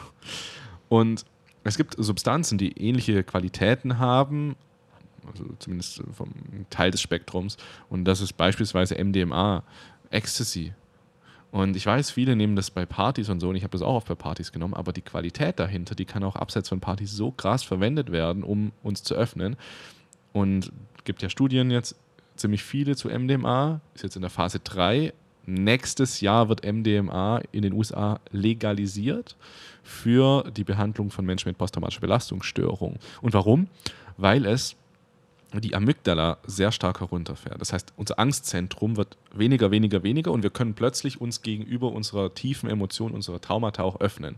Und 0.92 1.24
es 1.64 1.78
gibt 1.78 1.94
Substanzen, 1.96 2.58
die 2.58 2.76
ähnliche 2.78 3.24
Qualitäten 3.24 3.98
haben, 3.98 4.56
also 5.26 5.46
zumindest 5.58 6.02
vom 6.12 6.28
Teil 6.68 6.90
des 6.90 7.00
Spektrums. 7.00 7.56
Und 7.88 8.04
das 8.04 8.20
ist 8.20 8.34
beispielsweise 8.34 9.02
MDMA, 9.02 9.62
Ecstasy. 10.10 10.74
Und 11.50 11.78
ich 11.78 11.86
weiß, 11.86 12.10
viele 12.10 12.36
nehmen 12.36 12.56
das 12.56 12.70
bei 12.70 12.84
Partys 12.84 13.30
und 13.30 13.40
so, 13.40 13.48
und 13.48 13.56
ich 13.56 13.62
habe 13.62 13.72
das 13.72 13.80
auch 13.80 13.94
oft 13.94 14.08
bei 14.08 14.14
Partys 14.14 14.52
genommen, 14.52 14.74
aber 14.74 14.92
die 14.92 15.00
Qualität 15.00 15.58
dahinter, 15.58 15.94
die 15.94 16.04
kann 16.04 16.24
auch 16.24 16.36
abseits 16.36 16.68
von 16.68 16.80
Partys 16.80 17.12
so 17.12 17.30
krass 17.30 17.62
verwendet 17.62 18.12
werden, 18.12 18.42
um 18.42 18.72
uns 18.82 19.02
zu 19.02 19.14
öffnen. 19.14 19.56
Und 20.34 20.72
es 20.98 21.04
gibt 21.04 21.22
ja 21.22 21.30
Studien 21.30 21.70
jetzt, 21.70 21.96
ziemlich 22.36 22.62
viele 22.62 22.96
zu 22.96 23.08
MDMA, 23.08 23.80
ist 23.94 24.02
jetzt 24.04 24.16
in 24.16 24.22
der 24.22 24.30
Phase 24.30 24.60
3. 24.60 25.14
Nächstes 25.44 26.20
Jahr 26.20 26.48
wird 26.48 26.64
MDMA 26.64 27.40
in 27.50 27.62
den 27.62 27.72
USA 27.72 28.20
legalisiert 28.30 29.36
für 29.82 30.44
die 30.56 30.64
Behandlung 30.64 31.10
von 31.10 31.24
Menschen 31.24 31.48
mit 31.48 31.58
posttraumatischer 31.58 32.00
Belastungsstörung. 32.00 32.98
Und 33.20 33.34
warum? 33.34 33.68
Weil 34.16 34.46
es 34.46 34.76
die 35.60 35.74
Amygdala 35.74 36.38
sehr 36.46 36.72
stark 36.72 37.00
herunterfährt. 37.00 37.60
Das 37.60 37.72
heißt, 37.72 37.92
unser 37.96 38.18
Angstzentrum 38.18 38.96
wird 38.96 39.18
weniger, 39.34 39.70
weniger, 39.70 40.02
weniger 40.02 40.32
und 40.32 40.42
wir 40.42 40.50
können 40.50 40.74
plötzlich 40.74 41.20
uns 41.20 41.42
gegenüber 41.42 41.92
unserer 41.92 42.32
tiefen 42.34 42.70
Emotion, 42.70 43.12
unserer 43.12 43.40
Traumata 43.40 43.82
auch 43.82 44.00
öffnen. 44.00 44.36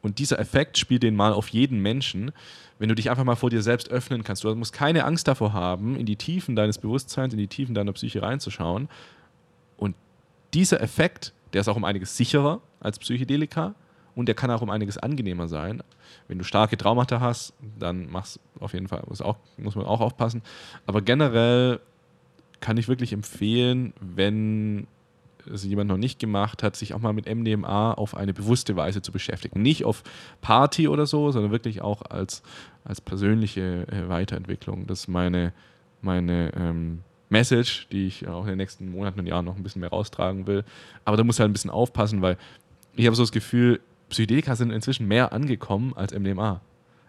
Und 0.00 0.18
dieser 0.18 0.38
Effekt 0.38 0.78
spielt 0.78 1.02
den 1.02 1.16
mal 1.16 1.32
auf 1.32 1.48
jeden 1.48 1.80
Menschen, 1.80 2.32
wenn 2.78 2.88
du 2.88 2.94
dich 2.94 3.10
einfach 3.10 3.24
mal 3.24 3.36
vor 3.36 3.50
dir 3.50 3.62
selbst 3.62 3.90
öffnen 3.90 4.24
kannst. 4.24 4.44
Du 4.44 4.54
musst 4.54 4.72
keine 4.72 5.04
Angst 5.04 5.28
davor 5.28 5.52
haben, 5.52 5.96
in 5.96 6.06
die 6.06 6.16
Tiefen 6.16 6.56
deines 6.56 6.78
Bewusstseins, 6.78 7.34
in 7.34 7.38
die 7.38 7.48
Tiefen 7.48 7.74
deiner 7.74 7.92
Psyche 7.92 8.22
reinzuschauen. 8.22 8.88
Und 9.76 9.94
dieser 10.54 10.80
Effekt, 10.80 11.32
der 11.52 11.60
ist 11.60 11.68
auch 11.68 11.76
um 11.76 11.84
einiges 11.84 12.16
sicherer 12.16 12.60
als 12.80 12.98
Psychedelika, 12.98 13.74
und 14.14 14.26
der 14.26 14.34
kann 14.34 14.50
auch 14.50 14.62
um 14.62 14.70
einiges 14.70 14.98
angenehmer 14.98 15.48
sein. 15.48 15.82
Wenn 16.28 16.38
du 16.38 16.44
starke 16.44 16.76
Traumata 16.76 17.20
hast, 17.20 17.52
dann 17.78 18.10
machst 18.10 18.40
auf 18.60 18.72
jeden 18.72 18.88
Fall, 18.88 19.02
muss, 19.08 19.20
auch, 19.20 19.36
muss 19.56 19.74
man 19.74 19.86
auch 19.86 20.00
aufpassen. 20.00 20.42
Aber 20.86 21.02
generell 21.02 21.80
kann 22.60 22.76
ich 22.76 22.88
wirklich 22.88 23.12
empfehlen, 23.12 23.92
wenn 24.00 24.86
es 25.52 25.64
jemand 25.64 25.90
noch 25.90 25.98
nicht 25.98 26.18
gemacht 26.18 26.62
hat, 26.62 26.76
sich 26.76 26.94
auch 26.94 27.00
mal 27.00 27.12
mit 27.12 27.26
MDMA 27.26 27.92
auf 27.92 28.16
eine 28.16 28.32
bewusste 28.32 28.76
Weise 28.76 29.02
zu 29.02 29.12
beschäftigen. 29.12 29.60
Nicht 29.60 29.84
auf 29.84 30.02
Party 30.40 30.88
oder 30.88 31.06
so, 31.06 31.30
sondern 31.30 31.52
wirklich 31.52 31.82
auch 31.82 32.00
als, 32.02 32.42
als 32.84 33.00
persönliche 33.00 33.86
äh, 33.88 34.08
Weiterentwicklung. 34.08 34.86
Das 34.86 35.00
ist 35.00 35.08
meine, 35.08 35.52
meine 36.00 36.52
ähm, 36.56 37.00
Message, 37.34 37.88
die 37.90 38.06
ich 38.06 38.28
auch 38.28 38.42
in 38.42 38.50
den 38.50 38.58
nächsten 38.58 38.90
Monaten 38.90 39.18
und 39.18 39.26
Jahren 39.26 39.44
noch 39.44 39.56
ein 39.56 39.62
bisschen 39.64 39.80
mehr 39.80 39.90
raustragen 39.90 40.46
will. 40.46 40.64
Aber 41.04 41.16
da 41.16 41.24
muss 41.24 41.40
halt 41.40 41.50
ein 41.50 41.52
bisschen 41.52 41.70
aufpassen, 41.70 42.22
weil 42.22 42.38
ich 42.94 43.06
habe 43.06 43.16
so 43.16 43.24
das 43.24 43.32
Gefühl, 43.32 43.80
Psychedelika 44.08 44.54
sind 44.54 44.70
inzwischen 44.70 45.08
mehr 45.08 45.32
angekommen 45.32 45.92
als 45.96 46.14
MDMA, 46.14 46.60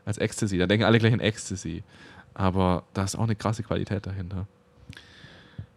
als 0.03 0.17
Ecstasy. 0.17 0.57
Da 0.57 0.65
denken 0.65 0.84
alle 0.84 0.97
gleich 0.97 1.13
an 1.13 1.19
Ecstasy. 1.19 1.84
Aber 2.34 2.84
da 2.93 3.03
ist 3.03 3.15
auch 3.15 3.23
eine 3.23 3.36
krasse 3.36 3.61
Qualität 3.61 4.07
dahinter. 4.07 4.47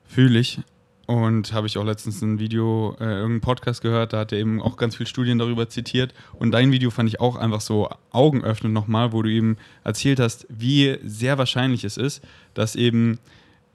Fühle 0.06 0.38
ich. 0.38 0.60
Und 1.06 1.52
habe 1.52 1.66
ich 1.66 1.78
auch 1.78 1.84
letztens 1.84 2.20
ein 2.20 2.38
Video, 2.38 2.94
äh, 3.00 3.04
irgendeinen 3.04 3.40
Podcast 3.40 3.80
gehört, 3.80 4.12
da 4.12 4.18
hat 4.20 4.32
er 4.32 4.38
eben 4.38 4.60
auch 4.60 4.76
ganz 4.76 4.94
viele 4.94 5.06
Studien 5.06 5.38
darüber 5.38 5.68
zitiert. 5.68 6.12
Und 6.34 6.50
dein 6.50 6.70
Video 6.70 6.90
fand 6.90 7.08
ich 7.08 7.18
auch 7.18 7.36
einfach 7.36 7.62
so 7.62 7.88
augenöffnend 8.10 8.74
nochmal, 8.74 9.12
wo 9.12 9.22
du 9.22 9.30
eben 9.30 9.56
erzählt 9.84 10.20
hast, 10.20 10.46
wie 10.50 10.98
sehr 11.02 11.38
wahrscheinlich 11.38 11.84
es 11.84 11.96
ist, 11.96 12.22
dass 12.52 12.76
eben 12.76 13.18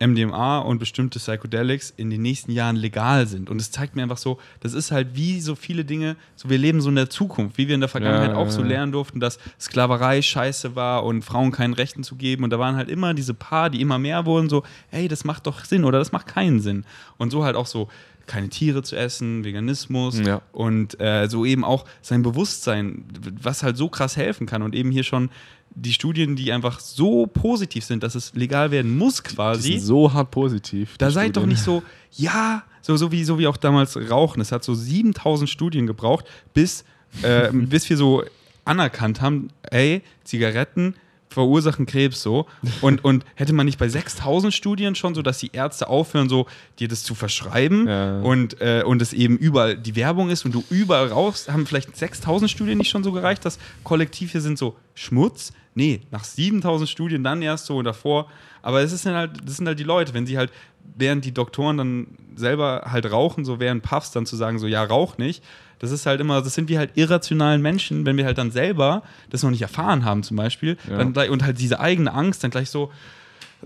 MDMA 0.06 0.60
und 0.60 0.80
bestimmte 0.80 1.20
Psychedelics 1.20 1.93
in 1.95 2.10
den 2.10 2.22
nächsten 2.22 2.51
Jahren 2.51 2.76
legal 2.76 3.28
sind. 3.28 3.49
Und 3.49 3.62
es 3.62 3.72
zeigt 3.72 3.95
mir 3.95 4.04
einfach 4.04 4.18
so, 4.18 4.39
das 4.60 4.74
ist 4.74 4.91
halt 4.91 5.16
wie 5.16 5.39
so 5.39 5.56
viele 5.56 5.86
Dinge, 5.86 6.16
so 6.36 6.49
wir 6.49 6.58
leben 6.58 6.82
so 6.82 6.89
in 6.89 6.95
der 6.95 7.10
Zukunft, 7.10 7.58
wie 7.58 7.68
wir 7.68 7.76
in 7.76 7.82
der 7.82 7.89
Vergangenheit 7.89 8.32
ja, 8.32 8.38
auch 8.38 8.49
so 8.49 8.62
lernen 8.62 8.91
durften, 8.91 9.20
dass 9.20 9.39
Sklaverei 9.60 10.22
scheiße 10.22 10.76
war 10.76 11.04
und 11.04 11.24
Frauen 11.24 11.51
keinen 11.51 11.74
Rechten 11.74 12.04
zu 12.04 12.16
geben. 12.16 12.43
Und 12.43 12.49
da 12.49 12.60
waren 12.60 12.76
halt 12.76 12.89
immer 12.89 13.14
diese 13.14 13.34
paar, 13.34 13.70
die 13.70 13.82
immer 13.82 13.99
mehr 13.99 14.26
wurden, 14.26 14.49
so, 14.49 14.64
hey, 14.89 15.08
das 15.08 15.24
macht 15.24 15.47
doch 15.47 15.64
Sinn 15.66 15.86
oder 15.86 15.99
das 15.99 16.12
macht 16.12 16.28
keinen 16.28 16.60
Sinn. 16.60 16.86
Und 17.18 17.32
so 17.32 17.43
halt 17.43 17.56
auch 17.56 17.68
so 17.68 17.88
keine 18.28 18.49
Tiere 18.49 18.84
zu 18.84 18.95
essen, 18.95 19.43
Veganismus 19.43 20.19
ja. 20.19 20.41
und 20.51 20.99
äh, 20.99 21.28
so 21.30 21.45
eben 21.45 21.63
auch 21.63 21.86
sein 22.01 22.21
Bewusstsein, 22.21 23.05
was 23.41 23.63
halt 23.63 23.78
so 23.78 23.89
krass 23.89 24.17
helfen 24.17 24.47
kann 24.47 24.61
und 24.61 24.76
eben 24.76 24.91
hier 24.91 25.03
schon 25.03 25.30
die 25.76 25.93
Studien, 25.93 26.36
die 26.36 26.51
einfach 26.51 26.80
so 26.80 27.28
positiv 27.28 27.84
sind, 27.84 28.03
dass 28.03 28.15
es 28.15 28.34
legal 28.36 28.71
werden 28.71 28.95
muss 28.97 29.24
quasi. 29.24 29.80
So 29.80 30.13
hart 30.13 30.32
positiv. 30.32 30.97
Da 30.97 31.09
seid 31.09 31.30
Studien. 31.30 31.34
doch 31.34 31.45
nicht 31.47 31.63
so, 31.63 31.84
ja, 32.11 32.63
so, 32.82 32.95
so, 32.95 33.11
wie, 33.11 33.24
so 33.24 33.39
wie 33.39 33.47
auch 33.47 33.57
damals 33.57 33.97
Rauchen. 33.97 34.41
Es 34.41 34.51
hat 34.51 34.63
so 34.63 34.76
7000 34.76 35.49
Studien 35.49 35.88
gebraucht, 35.88 36.26
bis, 36.53 36.84
äh, 37.24 37.49
bis 37.53 37.89
wir 37.89 37.97
so 37.97 38.24
anerkannt 38.65 39.21
haben, 39.21 39.49
ey, 39.63 40.01
Zigaretten 40.24 40.95
verursachen 41.34 41.86
Krebs 41.86 42.22
so. 42.22 42.46
Und, 42.82 43.04
und 43.04 43.26
hätte 43.36 43.54
man 43.54 43.66
nicht 43.66 43.80
bei 43.80 43.88
6000 43.88 44.54
Studien 44.54 44.96
schon 44.96 45.16
so, 45.16 45.22
dass 45.22 45.40
die 45.40 45.52
Ärzte 45.54 45.88
aufhören, 45.88 46.30
so 46.30 46.48
dir 46.80 46.88
das 46.88 47.04
zu 47.04 47.16
verschreiben 47.16 47.88
ja. 47.88 48.22
und, 48.22 48.62
äh, 48.62 48.84
und 48.86 49.02
es 49.02 49.14
eben 49.14 49.38
überall 49.38 49.78
die 49.78 49.96
Werbung 49.96 50.30
ist 50.30 50.46
und 50.46 50.54
du 50.54 50.64
überall 50.70 51.08
raus, 51.08 51.48
haben 51.50 51.66
vielleicht 51.66 51.96
6000 51.96 52.50
Studien 52.50 52.78
nicht 52.78 52.90
schon 52.90 53.04
so 53.04 53.12
gereicht, 53.12 53.46
dass 53.46 53.60
kollektiv 53.84 54.32
hier 54.32 54.42
sind 54.42 54.58
so 54.58 54.76
Schmutz. 54.96 55.52
Nee, 55.76 56.02
nach 56.12 56.24
7000 56.24 56.90
Studien 56.90 57.24
dann 57.24 57.42
erst 57.42 57.66
so 57.66 57.78
und 57.78 57.86
davor. 57.86 58.28
Aber 58.62 58.82
es 58.82 58.92
ist 58.92 59.06
halt, 59.06 59.32
das 59.44 59.58
sind 59.58 59.68
halt 59.68 59.80
die 59.80 59.84
Leute, 59.84 60.14
wenn 60.14 60.26
sie 60.26 60.38
halt, 60.38 60.52
während 60.96 61.26
die 61.26 61.34
Doktoren 61.34 61.78
dann 61.78 62.08
selber 62.36 62.84
halt 62.86 63.12
rauchen, 63.12 63.46
so 63.46 63.60
während 63.60 63.84
Puffs 63.84 64.12
dann 64.12 64.26
zu 64.26 64.36
sagen, 64.36 64.60
so 64.60 64.68
ja, 64.68 64.84
rauch 64.84 65.18
nicht, 65.18 65.44
das 65.84 65.92
ist 65.92 66.06
halt 66.06 66.22
immer, 66.22 66.42
das 66.42 66.54
sind 66.54 66.70
wir 66.70 66.80
halt 66.80 66.92
irrationalen 66.96 67.62
Menschen, 67.62 68.06
wenn 68.06 68.16
wir 68.16 68.24
halt 68.24 68.38
dann 68.38 68.52
selber 68.52 69.04
das 69.30 69.44
noch 69.44 69.50
nicht 69.50 69.64
erfahren 69.64 70.06
haben, 70.06 70.24
zum 70.24 70.38
Beispiel, 70.38 70.78
ja. 70.90 71.04
dann, 71.04 71.30
und 71.30 71.44
halt 71.44 71.60
diese 71.60 71.82
eigene 71.82 72.14
Angst 72.14 72.42
dann 72.42 72.52
gleich 72.52 72.70
so, 72.70 72.90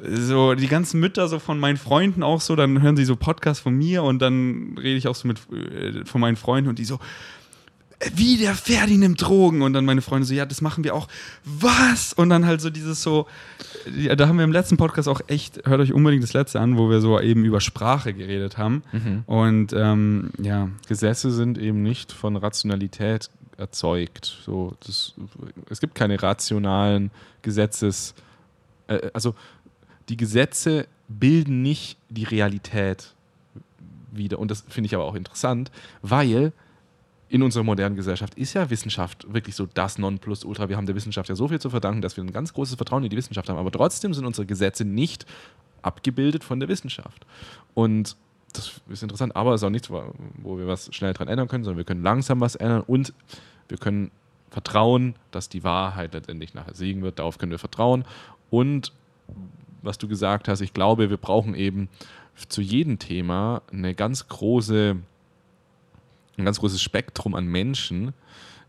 so 0.03 0.55
die 0.55 0.67
ganzen 0.67 0.99
Mütter 0.99 1.27
so 1.27 1.37
von 1.37 1.59
meinen 1.59 1.77
Freunden 1.77 2.23
auch 2.23 2.41
so, 2.41 2.55
dann 2.55 2.81
hören 2.81 2.97
sie 2.97 3.05
so 3.05 3.15
Podcasts 3.15 3.61
von 3.61 3.75
mir 3.75 4.01
und 4.01 4.19
dann 4.19 4.75
rede 4.79 4.97
ich 4.97 5.07
auch 5.07 5.13
so 5.13 5.27
mit 5.27 5.41
äh, 5.51 6.05
von 6.05 6.19
meinen 6.19 6.37
Freunden 6.37 6.71
und 6.71 6.79
die 6.79 6.85
so, 6.85 6.97
wie 8.15 8.37
der 8.37 8.53
Ferdi 8.53 8.97
nimmt 8.97 9.21
Drogen. 9.21 9.61
Und 9.61 9.73
dann 9.73 9.85
meine 9.85 10.01
Freunde 10.01 10.25
so, 10.25 10.33
ja, 10.33 10.45
das 10.45 10.61
machen 10.61 10.83
wir 10.83 10.93
auch. 10.93 11.07
Was? 11.43 12.13
Und 12.13 12.29
dann 12.29 12.45
halt 12.45 12.61
so 12.61 12.69
dieses 12.69 13.01
so, 13.01 13.27
ja, 13.95 14.15
da 14.15 14.27
haben 14.27 14.37
wir 14.37 14.43
im 14.43 14.51
letzten 14.51 14.77
Podcast 14.77 15.07
auch 15.07 15.21
echt, 15.27 15.65
hört 15.65 15.81
euch 15.81 15.93
unbedingt 15.93 16.23
das 16.23 16.33
letzte 16.33 16.59
an, 16.59 16.77
wo 16.77 16.89
wir 16.89 17.01
so 17.01 17.19
eben 17.19 17.43
über 17.43 17.61
Sprache 17.61 18.13
geredet 18.13 18.57
haben. 18.57 18.83
Mhm. 18.91 19.23
Und 19.25 19.73
ähm, 19.73 20.31
ja. 20.41 20.69
Gesetze 20.87 21.31
sind 21.31 21.57
eben 21.57 21.81
nicht 21.81 22.11
von 22.11 22.35
Rationalität 22.35 23.29
erzeugt. 23.57 24.37
So, 24.45 24.75
das, 24.85 25.15
es 25.69 25.79
gibt 25.79 25.95
keine 25.95 26.21
rationalen 26.21 27.11
Gesetzes, 27.41 28.13
äh, 28.87 29.09
also 29.13 29.33
die 30.09 30.17
Gesetze 30.17 30.87
bilden 31.07 31.61
nicht 31.61 31.97
die 32.09 32.23
Realität 32.23 33.13
wieder. 34.11 34.39
Und 34.39 34.51
das 34.51 34.63
finde 34.67 34.87
ich 34.87 34.95
aber 34.95 35.05
auch 35.05 35.15
interessant, 35.15 35.71
weil 36.01 36.53
in 37.29 37.43
unserer 37.43 37.63
modernen 37.63 37.95
Gesellschaft 37.95 38.35
ist 38.35 38.53
ja 38.53 38.69
Wissenschaft 38.69 39.31
wirklich 39.33 39.55
so 39.55 39.65
das 39.65 39.97
Nonplusultra. 39.97 40.69
Wir 40.69 40.77
haben 40.77 40.85
der 40.85 40.95
Wissenschaft 40.95 41.27
ja 41.29 41.35
so 41.35 41.47
viel 41.47 41.59
zu 41.59 41.69
verdanken, 41.69 42.01
dass 42.01 42.15
wir 42.15 42.23
ein 42.23 42.31
ganz 42.31 42.53
großes 42.53 42.75
Vertrauen 42.75 43.03
in 43.03 43.09
die 43.09 43.17
Wissenschaft 43.17 43.49
haben. 43.49 43.57
Aber 43.57 43.71
trotzdem 43.71 44.13
sind 44.13 44.25
unsere 44.25 44.45
Gesetze 44.45 44.85
nicht 44.85 45.25
abgebildet 45.81 46.43
von 46.43 46.59
der 46.59 46.69
Wissenschaft. 46.69 47.25
Und 47.73 48.15
das 48.53 48.81
ist 48.89 49.03
interessant, 49.03 49.35
aber 49.35 49.53
es 49.53 49.61
ist 49.61 49.65
auch 49.65 49.69
nichts, 49.69 49.89
wo 49.89 50.57
wir 50.57 50.67
was 50.67 50.93
schnell 50.95 51.13
dran 51.13 51.27
ändern 51.27 51.47
können, 51.47 51.63
sondern 51.63 51.77
wir 51.77 51.85
können 51.85 52.01
langsam 52.01 52.39
was 52.39 52.55
ändern 52.55 52.81
und 52.87 53.13
wir 53.67 53.77
können 53.77 54.11
vertrauen, 54.49 55.15
dass 55.31 55.49
die 55.49 55.63
Wahrheit 55.63 56.13
letztendlich 56.13 56.53
nachher 56.53 56.73
siegen 56.73 57.01
wird. 57.01 57.19
Darauf 57.19 57.37
können 57.37 57.51
wir 57.51 57.59
vertrauen. 57.59 58.05
Und 58.49 58.93
was 59.81 59.97
du 59.97 60.07
gesagt 60.07 60.47
hast, 60.47 60.61
ich 60.61 60.73
glaube, 60.73 61.09
wir 61.09 61.17
brauchen 61.17 61.53
eben 61.55 61.89
zu 62.47 62.61
jedem 62.61 62.99
Thema 62.99 63.61
eine 63.71 63.93
ganz 63.93 64.27
große 64.27 64.95
ein 66.37 66.45
ganz 66.45 66.59
großes 66.59 66.81
Spektrum 66.81 67.35
an 67.35 67.45
Menschen, 67.45 68.13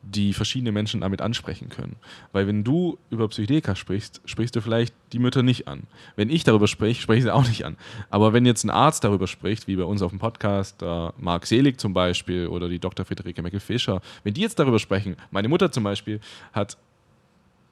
die 0.03 0.33
verschiedene 0.33 0.73
Menschen 0.73 1.01
damit 1.01 1.21
ansprechen 1.21 1.69
können. 1.69 1.97
Weil 2.33 2.47
wenn 2.47 2.65
du 2.65 2.99
über 3.11 3.29
Psychedelika 3.29 3.75
sprichst, 3.75 4.21
sprichst 4.25 4.57
du 4.57 4.61
vielleicht 4.61 4.95
die 5.13 5.19
Mütter 5.19 5.43
nicht 5.43 5.69
an. 5.69 5.83
Wenn 6.17 6.31
ich 6.31 6.45
darüber 6.45 6.69
spreche, 6.69 7.03
spreche 7.03 7.19
ich 7.19 7.25
sie 7.25 7.35
auch 7.35 7.47
nicht 7.47 7.65
an. 7.65 7.77
Aber 8.11 8.33
wenn 8.33 8.47
jetzt 8.47 8.65
ein 8.65 8.71
Arzt 8.71 9.05
darüber 9.05 9.27
spricht, 9.27 9.67
wie 9.67 9.77
bei 9.77 9.85
uns 9.85 10.03
auf 10.03 10.11
dem 10.11 10.19
Podcast, 10.19 10.81
der 10.81 11.13
Marc 11.19 11.47
Selig 11.47 11.81
zum 11.81 11.93
Beispiel 11.93 12.47
oder 12.47 12.69
die 12.69 12.79
Dr. 12.79 13.05
Friederike 13.05 13.43
Meckel-Fischer, 13.43 14.01
wenn 14.25 14.35
die 14.35 14.41
jetzt 14.41 14.59
darüber 14.59 14.79
sprechen, 14.79 15.17
meine 15.31 15.49
Mutter 15.49 15.71
zum 15.73 15.85
Beispiel 15.85 16.21
hat 16.53 16.79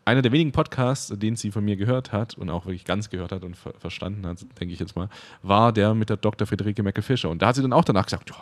einer 0.05 0.22
der 0.22 0.30
wenigen 0.30 0.53
Podcasts, 0.53 1.12
den 1.16 1.34
sie 1.34 1.51
von 1.51 1.64
mir 1.64 1.76
gehört 1.76 2.12
hat 2.12 2.34
und 2.34 2.49
auch 2.49 2.66
wirklich 2.66 2.84
ganz 2.84 3.11
gehört 3.11 3.32
hat 3.32 3.42
und 3.42 3.57
ver 3.57 3.74
verstanden 3.78 4.24
hat, 4.26 4.38
denke 4.61 4.72
ich 4.72 4.78
jetzt 4.78 4.94
mal, 4.94 5.09
war 5.42 5.72
der 5.72 5.94
mit 5.94 6.11
der 6.11 6.16
Dr. 6.16 6.47
Friederike 6.47 6.82
Meckel-Fischer. 6.82 7.28
Und 7.28 7.42
da 7.42 7.49
hat 7.49 7.57
sie 7.57 7.62
dann 7.62 7.72
auch 7.72 7.84
danach 7.84 8.05
gesagt, 8.05 8.30
ja, 8.30 8.36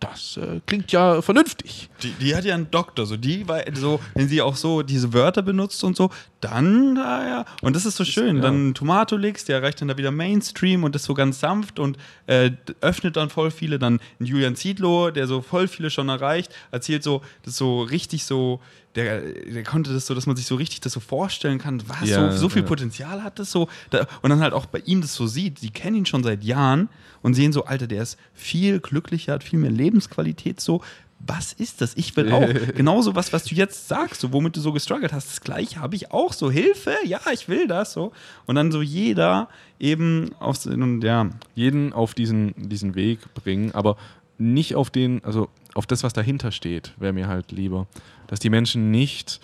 das 0.00 0.36
äh, 0.36 0.60
klingt 0.66 0.92
ja 0.92 1.20
vernünftig. 1.22 1.90
Die, 2.02 2.12
die, 2.12 2.36
hat 2.36 2.44
ja 2.44 2.54
einen 2.54 2.70
Doktor, 2.70 3.06
so 3.06 3.16
die 3.16 3.48
war 3.48 3.62
so, 3.74 4.00
wenn 4.14 4.28
sie 4.28 4.40
auch 4.40 4.56
so 4.56 4.82
diese 4.82 5.12
Wörter 5.12 5.42
benutzt 5.42 5.82
und 5.82 5.96
so, 5.96 6.10
dann 6.40 6.94
naja. 6.94 7.44
Und 7.62 7.74
das 7.74 7.84
ist 7.84 7.96
so 7.96 8.04
schön. 8.04 8.36
Ja. 8.36 8.42
Dann 8.42 8.74
Tomato 8.74 9.16
legst, 9.16 9.48
der 9.48 9.56
erreicht 9.56 9.80
dann 9.80 9.88
da 9.88 9.98
wieder 9.98 10.10
Mainstream 10.10 10.84
und 10.84 10.94
ist 10.94 11.04
so 11.04 11.14
ganz 11.14 11.40
sanft 11.40 11.78
und 11.78 11.98
äh, 12.26 12.50
öffnet 12.80 13.16
dann 13.16 13.28
voll 13.30 13.50
viele. 13.50 13.78
Dann 13.78 14.00
Julian 14.20 14.54
Ziedlow, 14.54 15.10
der 15.10 15.26
so 15.26 15.40
voll 15.40 15.66
viele 15.66 15.90
schon 15.90 16.08
erreicht, 16.08 16.52
erzählt 16.70 17.02
so, 17.02 17.22
das 17.44 17.56
so 17.56 17.82
richtig 17.82 18.24
so 18.24 18.60
der, 18.98 19.20
der 19.20 19.62
konnte 19.62 19.92
das 19.92 20.06
so, 20.06 20.14
dass 20.14 20.26
man 20.26 20.36
sich 20.36 20.46
so 20.46 20.56
richtig 20.56 20.80
das 20.80 20.92
so 20.92 21.00
vorstellen 21.00 21.58
kann, 21.58 21.82
was 21.86 22.08
ja, 22.08 22.32
so, 22.32 22.36
so 22.36 22.48
viel 22.48 22.62
ja. 22.62 22.68
Potenzial 22.68 23.22
hat 23.22 23.38
das 23.38 23.52
so. 23.52 23.68
Da, 23.90 24.06
und 24.22 24.30
dann 24.30 24.40
halt 24.40 24.52
auch 24.52 24.66
bei 24.66 24.80
ihm 24.80 25.00
das 25.00 25.14
so 25.14 25.26
sieht, 25.26 25.62
die 25.62 25.70
kennen 25.70 25.96
ihn 25.96 26.06
schon 26.06 26.24
seit 26.24 26.42
Jahren 26.42 26.88
und 27.22 27.34
sehen 27.34 27.52
so, 27.52 27.64
Alter, 27.64 27.86
der 27.86 28.02
ist 28.02 28.18
viel 28.34 28.80
glücklicher, 28.80 29.34
hat 29.34 29.44
viel 29.44 29.58
mehr 29.58 29.70
Lebensqualität 29.70 30.60
so. 30.60 30.82
Was 31.20 31.52
ist 31.52 31.80
das? 31.80 31.96
Ich 31.96 32.16
will 32.16 32.32
auch. 32.32 32.48
Genauso 32.76 33.16
was, 33.16 33.32
was 33.32 33.44
du 33.44 33.54
jetzt 33.56 33.88
sagst, 33.88 34.20
so, 34.20 34.32
womit 34.32 34.56
du 34.56 34.60
so 34.60 34.72
gestruggelt 34.72 35.12
hast. 35.12 35.28
Das 35.28 35.40
gleiche 35.40 35.80
habe 35.80 35.96
ich 35.96 36.12
auch. 36.12 36.32
So, 36.32 36.48
Hilfe, 36.48 36.94
ja, 37.04 37.20
ich 37.32 37.48
will 37.48 37.66
das. 37.66 37.92
So. 37.92 38.12
Und 38.46 38.54
dann 38.54 38.70
so 38.70 38.82
jeder 38.82 39.48
eben 39.80 40.30
auf, 40.38 40.58
ja. 40.64 41.30
Jeden 41.56 41.92
auf 41.92 42.14
diesen, 42.14 42.54
diesen 42.56 42.94
Weg 42.94 43.34
bringen, 43.34 43.72
aber 43.72 43.96
nicht 44.38 44.76
auf 44.76 44.90
den, 44.90 45.22
also 45.24 45.48
auf 45.74 45.86
das, 45.86 46.04
was 46.04 46.12
dahinter 46.12 46.52
steht, 46.52 46.94
wäre 46.98 47.12
mir 47.12 47.26
halt 47.26 47.50
lieber. 47.52 47.88
Dass 48.28 48.38
die 48.38 48.50
Menschen 48.50 48.90
nicht 48.90 49.40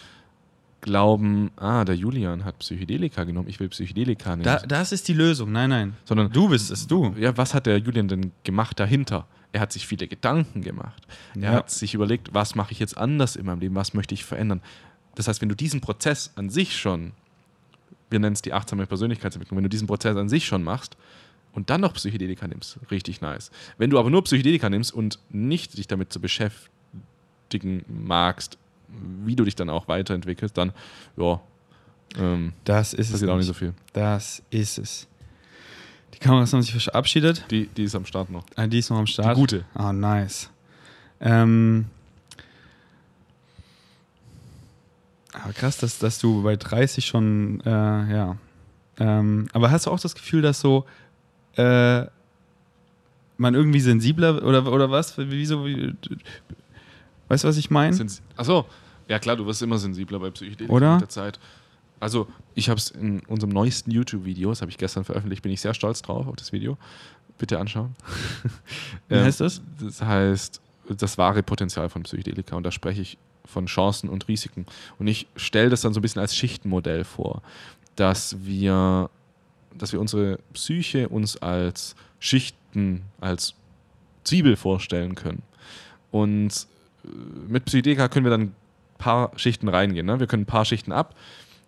glauben, 0.81 1.51
ah, 1.57 1.85
der 1.85 1.97
Julian 1.97 2.45
hat 2.45 2.59
Psychedelika 2.59 3.25
genommen, 3.25 3.49
ich 3.49 3.59
will 3.59 3.71
Psychedelika 3.71 4.37
nehmen. 4.37 4.45
Da, 4.45 4.59
das 4.59 4.93
ist 4.93 5.09
die 5.09 5.15
Lösung, 5.15 5.51
nein, 5.51 5.71
nein. 5.71 5.97
Sondern 6.05 6.31
du 6.31 6.51
bist 6.51 6.71
es, 6.71 6.87
du. 6.87 7.15
Ja, 7.19 7.37
was 7.37 7.55
hat 7.55 7.67
der 7.67 7.79
Julian 7.79 8.07
denn 8.07 8.33
gemacht 8.45 8.79
dahinter? 8.79 9.27
Er 9.53 9.61
hat 9.61 9.73
sich 9.73 9.87
viele 9.87 10.07
Gedanken 10.07 10.63
gemacht. 10.63 11.07
Er 11.41 11.53
hat 11.53 11.71
sich 11.71 11.95
überlegt, 11.95 12.35
was 12.35 12.55
mache 12.55 12.73
ich 12.73 12.79
jetzt 12.81 12.99
anders 12.99 13.37
in 13.37 13.47
meinem 13.47 13.61
Leben, 13.61 13.75
was 13.75 13.95
möchte 13.95 14.13
ich 14.13 14.25
verändern. 14.25 14.61
Das 15.15 15.29
heißt, 15.29 15.41
wenn 15.41 15.49
du 15.49 15.55
diesen 15.55 15.81
Prozess 15.81 16.33
an 16.37 16.51
sich 16.51 16.77
schon, 16.77 17.13
wir 18.11 18.19
nennen 18.19 18.35
es 18.35 18.43
die 18.43 18.53
achtsame 18.53 18.87
Persönlichkeitsentwicklung, 18.87 19.57
wenn 19.57 19.65
du 19.65 19.71
diesen 19.71 19.87
Prozess 19.87 20.17
an 20.17 20.29
sich 20.29 20.45
schon 20.45 20.63
machst, 20.63 20.97
und 21.53 21.71
dann 21.71 21.81
noch 21.81 21.95
Psychedelika 21.95 22.49
nimmst, 22.49 22.81
richtig 22.91 23.21
nice. 23.21 23.51
Wenn 23.79 23.91
du 23.91 23.99
aber 23.99 24.11
nur 24.11 24.25
Psychedelika 24.25 24.69
nimmst 24.69 24.93
und 24.93 25.21
nicht 25.31 25.79
dich 25.79 25.87
damit 25.87 26.13
zu 26.13 26.21
beschäftigen 26.21 27.85
magst, 27.87 28.59
wie 29.25 29.37
du 29.37 29.45
dich 29.45 29.57
dann 29.57 29.71
auch 29.71 29.89
weiterentwickelst, 29.89 30.57
dann, 30.57 30.73
ja, 31.17 31.41
ähm, 32.17 32.53
das 32.65 32.95
ist 32.95 33.11
passiert 33.11 33.29
es 33.29 33.33
auch 33.33 33.37
nicht 33.37 33.47
so 33.47 33.55
viel. 33.55 33.75
Das 33.93 34.43
ist 34.51 34.79
es. 34.79 35.09
Die 36.15 36.19
Kameras 36.19 36.53
haben 36.53 36.63
sich 36.63 36.73
verabschiedet. 36.73 37.45
Die, 37.51 37.67
die 37.67 37.85
ist 37.85 37.95
am 37.95 38.07
Start 38.07 38.31
noch. 38.31 38.45
Ah, 38.55 38.67
die 38.67 38.79
ist 38.79 38.91
noch 38.91 38.99
am 38.99 39.07
Start. 39.07 39.37
Die 39.37 39.41
gute. 39.41 39.65
Ah, 39.75 39.93
nice. 39.93 40.49
Ähm, 41.21 41.87
aber 45.33 45.53
krass, 45.53 45.79
dass, 45.79 45.99
dass 45.99 46.19
du 46.19 46.43
bei 46.43 46.57
30 46.57 47.05
schon, 47.05 47.61
äh, 47.67 47.71
ja. 47.71 48.37
Ähm, 49.01 49.49
aber 49.53 49.71
hast 49.71 49.87
du 49.87 49.91
auch 49.91 49.99
das 49.99 50.15
Gefühl, 50.15 50.43
dass 50.43 50.61
so 50.61 50.85
äh, 51.57 52.05
man 53.37 53.55
irgendwie 53.55 53.81
sensibler 53.81 54.45
oder, 54.45 54.71
oder 54.71 54.91
was? 54.91 55.19
Wieso? 55.19 55.67
Wie, 55.67 55.95
weißt 57.29 57.43
du, 57.43 57.49
was 57.49 57.57
ich 57.57 57.71
meine? 57.71 58.07
Achso, 58.37 58.67
ja 59.09 59.19
klar, 59.19 59.37
du 59.37 59.47
wirst 59.47 59.63
immer 59.63 59.79
sensibler 59.79 60.19
bei 60.19 60.31
Psychedelika 60.31 60.73
oder? 60.73 60.93
mit 60.95 61.03
der 61.03 61.09
Zeit. 61.09 61.39
Also, 62.01 62.27
ich 62.55 62.69
habe 62.69 62.79
es 62.79 62.91
in 62.91 63.21
unserem 63.21 63.53
neuesten 63.53 63.91
YouTube-Video, 63.91 64.51
das 64.51 64.61
habe 64.61 64.71
ich 64.71 64.79
gestern 64.79 65.05
veröffentlicht, 65.05 65.43
bin 65.43 65.53
ich 65.53 65.61
sehr 65.61 65.75
stolz 65.75 66.03
drauf 66.03 66.27
auf 66.27 66.37
das 66.37 66.53
Video. 66.53 66.77
Bitte 67.39 67.59
anschauen. 67.59 67.97
Wie 69.09 69.17
heißt 69.17 69.41
das? 69.41 69.63
Das 69.81 70.03
heißt, 70.03 70.61
das 70.89 71.19
wahre 71.19 71.43
Potenzial 71.43 71.89
von 71.89 72.03
Psychedelika. 72.03 72.57
Und 72.57 72.63
da 72.63 72.71
spreche 72.71 73.03
ich 73.03 73.19
von 73.45 73.67
Chancen 73.67 74.09
und 74.09 74.29
Risiken. 74.29 74.67
Und 74.99 75.07
ich 75.07 75.27
stelle 75.37 75.71
das 75.71 75.81
dann 75.81 75.93
so 75.95 76.01
ein 76.01 76.03
bisschen 76.03 76.21
als 76.21 76.37
Schichtenmodell 76.37 77.05
vor, 77.05 77.43
dass 77.97 78.37
wir 78.45 79.11
dass 79.77 79.93
wir 79.93 80.01
unsere 80.01 80.39
Psyche 80.53 81.09
uns 81.09 81.37
als 81.37 81.97
Schichten, 82.21 83.03
als 83.21 83.55
Zwiebel 84.23 84.57
vorstellen 84.57 85.15
können. 85.15 85.43
Und 86.11 86.67
äh, 87.05 87.09
mit 87.49 87.65
Psychedeka 87.67 88.09
können 88.09 88.25
wir 88.25 88.31
dann 88.31 88.55
paar 89.05 89.33
Schichten 89.37 89.69
reingehen. 89.69 90.07
Ne? 90.07 90.19
Wir 90.19 90.27
können 90.27 90.45
ein 90.45 90.47
paar 90.47 90.65
Schichten 90.65 90.91
ab, 90.91 91.15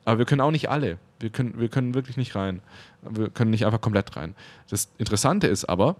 aber 0.06 0.18
wir 0.18 0.24
können 0.24 0.40
auch 0.40 0.50
nicht 0.50 0.70
alle. 0.70 0.98
Wir 1.20 1.28
können, 1.28 1.58
wir 1.58 1.68
können 1.68 1.94
wirklich 1.94 2.16
nicht 2.16 2.34
rein. 2.34 2.62
Wir 3.02 3.28
können 3.28 3.50
nicht 3.50 3.66
einfach 3.66 3.80
komplett 3.80 4.16
rein. 4.16 4.34
Das 4.70 4.88
Interessante 4.96 5.46
ist 5.46 5.66
aber, 5.66 5.96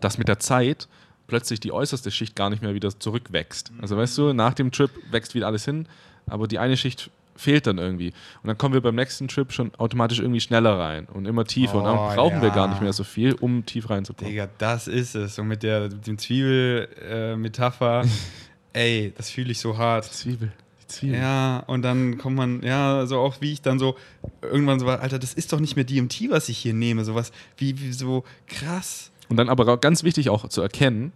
dass 0.00 0.18
mit 0.18 0.26
der 0.26 0.40
Zeit 0.40 0.88
plötzlich 1.28 1.60
die 1.60 1.70
äußerste 1.70 2.10
Schicht 2.10 2.34
gar 2.34 2.50
nicht 2.50 2.60
mehr 2.60 2.74
wieder 2.74 2.90
zurückwächst. 2.98 3.70
Also 3.80 3.96
weißt 3.96 4.18
du, 4.18 4.32
nach 4.32 4.54
dem 4.54 4.72
Trip 4.72 4.90
wächst 5.12 5.34
wieder 5.36 5.46
alles 5.46 5.64
hin, 5.64 5.86
aber 6.26 6.48
die 6.48 6.58
eine 6.58 6.76
Schicht 6.76 7.10
fehlt 7.36 7.68
dann 7.68 7.78
irgendwie. 7.78 8.08
Und 8.42 8.48
dann 8.48 8.58
kommen 8.58 8.74
wir 8.74 8.80
beim 8.80 8.96
nächsten 8.96 9.28
Trip 9.28 9.52
schon 9.52 9.72
automatisch 9.76 10.18
irgendwie 10.18 10.40
schneller 10.40 10.78
rein 10.78 11.06
und 11.06 11.26
immer 11.26 11.44
tiefer. 11.44 11.76
Oh, 11.76 11.78
und 11.78 11.84
dann 11.84 11.98
oh, 11.98 12.14
brauchen 12.14 12.36
ja. 12.36 12.42
wir 12.42 12.50
gar 12.50 12.68
nicht 12.68 12.82
mehr 12.82 12.92
so 12.92 13.04
viel, 13.04 13.34
um 13.34 13.64
tief 13.64 13.88
reinzukommen. 13.88 14.30
Digga, 14.30 14.48
das 14.58 14.88
ist 14.88 15.14
es. 15.14 15.38
Und 15.38 15.46
mit 15.46 15.62
der 15.62 15.88
dem 15.88 16.18
Zwiebel-Metapher, 16.18 18.02
äh, 18.02 18.08
ey, 18.72 19.12
das 19.16 19.30
fühle 19.30 19.52
ich 19.52 19.58
so 19.58 19.76
hart. 19.76 20.06
Die 20.06 20.10
Zwiebel. 20.10 20.52
Die 20.82 20.86
Zwiebel. 20.86 21.18
Ja, 21.18 21.60
und 21.66 21.82
dann 21.82 22.18
kommt 22.18 22.36
man, 22.36 22.62
ja, 22.62 23.06
so 23.06 23.18
auch 23.18 23.40
wie 23.40 23.52
ich 23.52 23.62
dann 23.62 23.78
so 23.78 23.96
irgendwann 24.42 24.80
so 24.80 24.86
war, 24.86 25.00
Alter, 25.00 25.18
das 25.18 25.34
ist 25.34 25.52
doch 25.52 25.60
nicht 25.60 25.76
mehr 25.76 25.84
DMT, 25.84 26.30
was 26.30 26.48
ich 26.48 26.58
hier 26.58 26.74
nehme. 26.74 27.04
Sowas 27.04 27.32
wie, 27.56 27.80
wie 27.80 27.92
so 27.92 28.24
krass. 28.46 29.10
Und 29.28 29.36
dann 29.36 29.48
aber 29.48 29.76
ganz 29.78 30.02
wichtig 30.02 30.30
auch 30.30 30.48
zu 30.48 30.60
erkennen, 30.60 31.12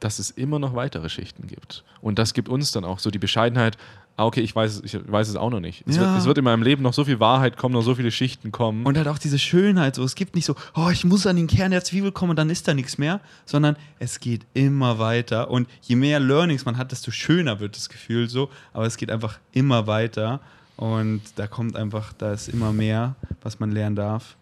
dass 0.00 0.18
es 0.18 0.30
immer 0.30 0.58
noch 0.58 0.74
weitere 0.74 1.08
Schichten 1.08 1.46
gibt. 1.46 1.82
Und 2.02 2.18
das 2.18 2.34
gibt 2.34 2.48
uns 2.50 2.72
dann 2.72 2.84
auch 2.84 2.98
so 2.98 3.10
die 3.10 3.18
Bescheidenheit, 3.18 3.78
ah, 4.16 4.26
okay, 4.26 4.40
ich 4.40 4.54
weiß, 4.54 4.82
ich 4.84 4.98
weiß 5.10 5.28
es 5.28 5.36
auch 5.36 5.50
noch 5.50 5.60
nicht. 5.60 5.84
Es, 5.86 5.96
ja. 5.96 6.02
wird, 6.02 6.18
es, 6.18 6.24
wird, 6.26 6.38
in 6.38 6.44
meinem 6.44 6.62
Leben 6.62 6.82
noch 6.82 6.94
so 6.94 7.04
viel 7.04 7.20
Wahrheit 7.20 7.56
kommen, 7.56 7.74
noch 7.74 7.82
so 7.82 7.94
viele 7.94 8.10
Schichten 8.10 8.52
kommen. 8.52 8.86
Und 8.86 8.96
halt 8.96 9.08
auch 9.08 9.18
diese 9.18 9.38
Schönheit, 9.38 9.94
so 9.94 10.04
es 10.04 10.14
gibt 10.14 10.34
nicht 10.34 10.44
so, 10.44 10.54
oh, 10.74 10.88
ich 10.90 11.04
muss 11.04 11.26
an 11.26 11.36
den 11.36 11.46
Kern 11.46 11.70
der 11.70 11.84
Zwiebel 11.84 12.12
kommen 12.12 12.30
und 12.30 12.36
dann 12.36 12.50
ist 12.50 12.68
da 12.68 12.74
nichts 12.74 12.98
mehr, 12.98 13.20
sondern 13.44 13.76
es 13.98 14.20
geht 14.20 14.46
immer 14.54 14.98
weiter. 14.98 15.50
Und 15.50 15.68
je 15.82 15.96
mehr 15.96 16.20
Learnings 16.20 16.64
man 16.64 16.78
hat, 16.78 16.92
desto 16.92 17.10
schöner 17.10 17.60
wird 17.60 17.76
das 17.76 17.88
Gefühl 17.88 18.28
so, 18.28 18.50
aber 18.72 18.86
es 18.86 18.96
geht 18.96 19.10
einfach 19.10 19.38
immer 19.52 19.86
weiter. 19.86 20.40
Und 20.76 21.22
da 21.36 21.46
kommt 21.46 21.76
einfach, 21.76 22.12
da 22.12 22.32
ist 22.32 22.48
immer 22.48 22.72
mehr, 22.72 23.14
was 23.42 23.60
man 23.60 23.70
lernen 23.70 23.96
darf. 23.96 24.36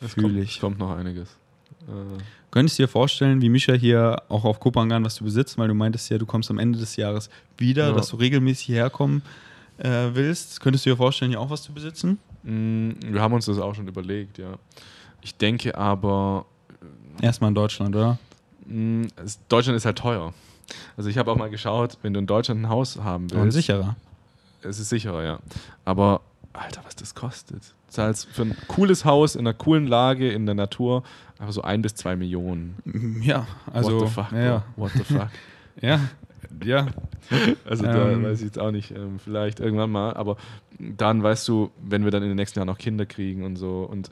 Es 0.00 0.14
kommt 0.60 0.78
noch 0.78 0.96
einiges. 0.96 1.28
Äh. 1.88 2.22
Könntest 2.56 2.78
du 2.78 2.84
dir 2.84 2.88
vorstellen, 2.88 3.42
wie 3.42 3.50
Mischa 3.50 3.74
hier 3.74 4.22
auch 4.30 4.46
auf 4.46 4.60
Kopangan, 4.60 5.04
was 5.04 5.16
du 5.16 5.24
besitzt, 5.24 5.58
weil 5.58 5.68
du 5.68 5.74
meintest 5.74 6.08
ja, 6.08 6.16
du 6.16 6.24
kommst 6.24 6.50
am 6.50 6.58
Ende 6.58 6.78
des 6.78 6.96
Jahres 6.96 7.28
wieder, 7.58 7.88
ja. 7.88 7.92
dass 7.92 8.08
du 8.08 8.16
regelmäßig 8.16 8.68
herkommen 8.68 9.20
äh, 9.76 10.08
willst. 10.14 10.58
Könntest 10.62 10.86
du 10.86 10.90
dir 10.90 10.96
vorstellen, 10.96 11.32
hier 11.32 11.38
auch 11.38 11.50
was 11.50 11.62
zu 11.62 11.74
besitzen? 11.74 12.18
Mm, 12.44 12.92
wir 13.10 13.20
haben 13.20 13.34
uns 13.34 13.44
das 13.44 13.58
auch 13.58 13.74
schon 13.74 13.86
überlegt, 13.86 14.38
ja. 14.38 14.54
Ich 15.20 15.36
denke 15.36 15.76
aber. 15.76 16.46
Äh, 17.20 17.26
Erstmal 17.26 17.48
in 17.48 17.54
Deutschland, 17.54 17.94
oder? 17.94 18.18
Mm, 18.64 19.02
Deutschland 19.50 19.76
ist 19.76 19.84
halt 19.84 19.98
teuer. 19.98 20.32
Also 20.96 21.10
ich 21.10 21.18
habe 21.18 21.30
auch 21.30 21.36
mal 21.36 21.50
geschaut, 21.50 21.98
wenn 22.00 22.14
du 22.14 22.20
in 22.20 22.26
Deutschland 22.26 22.62
ein 22.62 22.70
Haus 22.70 22.96
haben 22.96 23.30
willst. 23.30 23.42
Und 23.42 23.50
sicherer. 23.50 23.96
Es 24.62 24.78
ist 24.78 24.88
sicherer, 24.88 25.22
ja. 25.22 25.40
Aber, 25.84 26.22
Alter, 26.58 26.82
was 26.84 26.96
das 26.96 27.14
kostet. 27.14 27.74
Du 27.86 27.92
zahlst 27.92 28.26
für 28.26 28.42
ein 28.42 28.56
cooles 28.68 29.04
Haus 29.04 29.34
in 29.34 29.40
einer 29.40 29.54
coolen 29.54 29.86
Lage 29.86 30.30
in 30.30 30.46
der 30.46 30.54
Natur 30.54 31.02
aber 31.38 31.52
so 31.52 31.62
ein 31.62 31.82
bis 31.82 31.94
zwei 31.94 32.16
Millionen. 32.16 32.76
Ja, 33.22 33.46
also. 33.72 34.00
What 34.00 34.08
the 34.08 34.14
fuck? 34.14 34.32
Ja. 34.32 34.64
What 34.76 34.92
the 34.92 35.04
fuck? 35.04 35.28
ja, 35.80 36.00
ja. 36.64 36.86
Also 37.64 37.84
da 37.84 38.10
ähm. 38.10 38.22
weiß 38.22 38.38
ich 38.38 38.46
jetzt 38.46 38.58
auch 38.58 38.70
nicht, 38.70 38.90
ähm, 38.92 39.18
vielleicht 39.18 39.60
irgendwann 39.60 39.90
mal, 39.90 40.14
aber 40.14 40.36
dann 40.78 41.22
weißt 41.22 41.46
du, 41.48 41.70
wenn 41.82 42.04
wir 42.04 42.10
dann 42.10 42.22
in 42.22 42.28
den 42.28 42.36
nächsten 42.36 42.58
Jahren 42.58 42.68
noch 42.68 42.78
Kinder 42.78 43.06
kriegen 43.06 43.44
und 43.44 43.56
so. 43.56 43.82
Und 43.82 44.10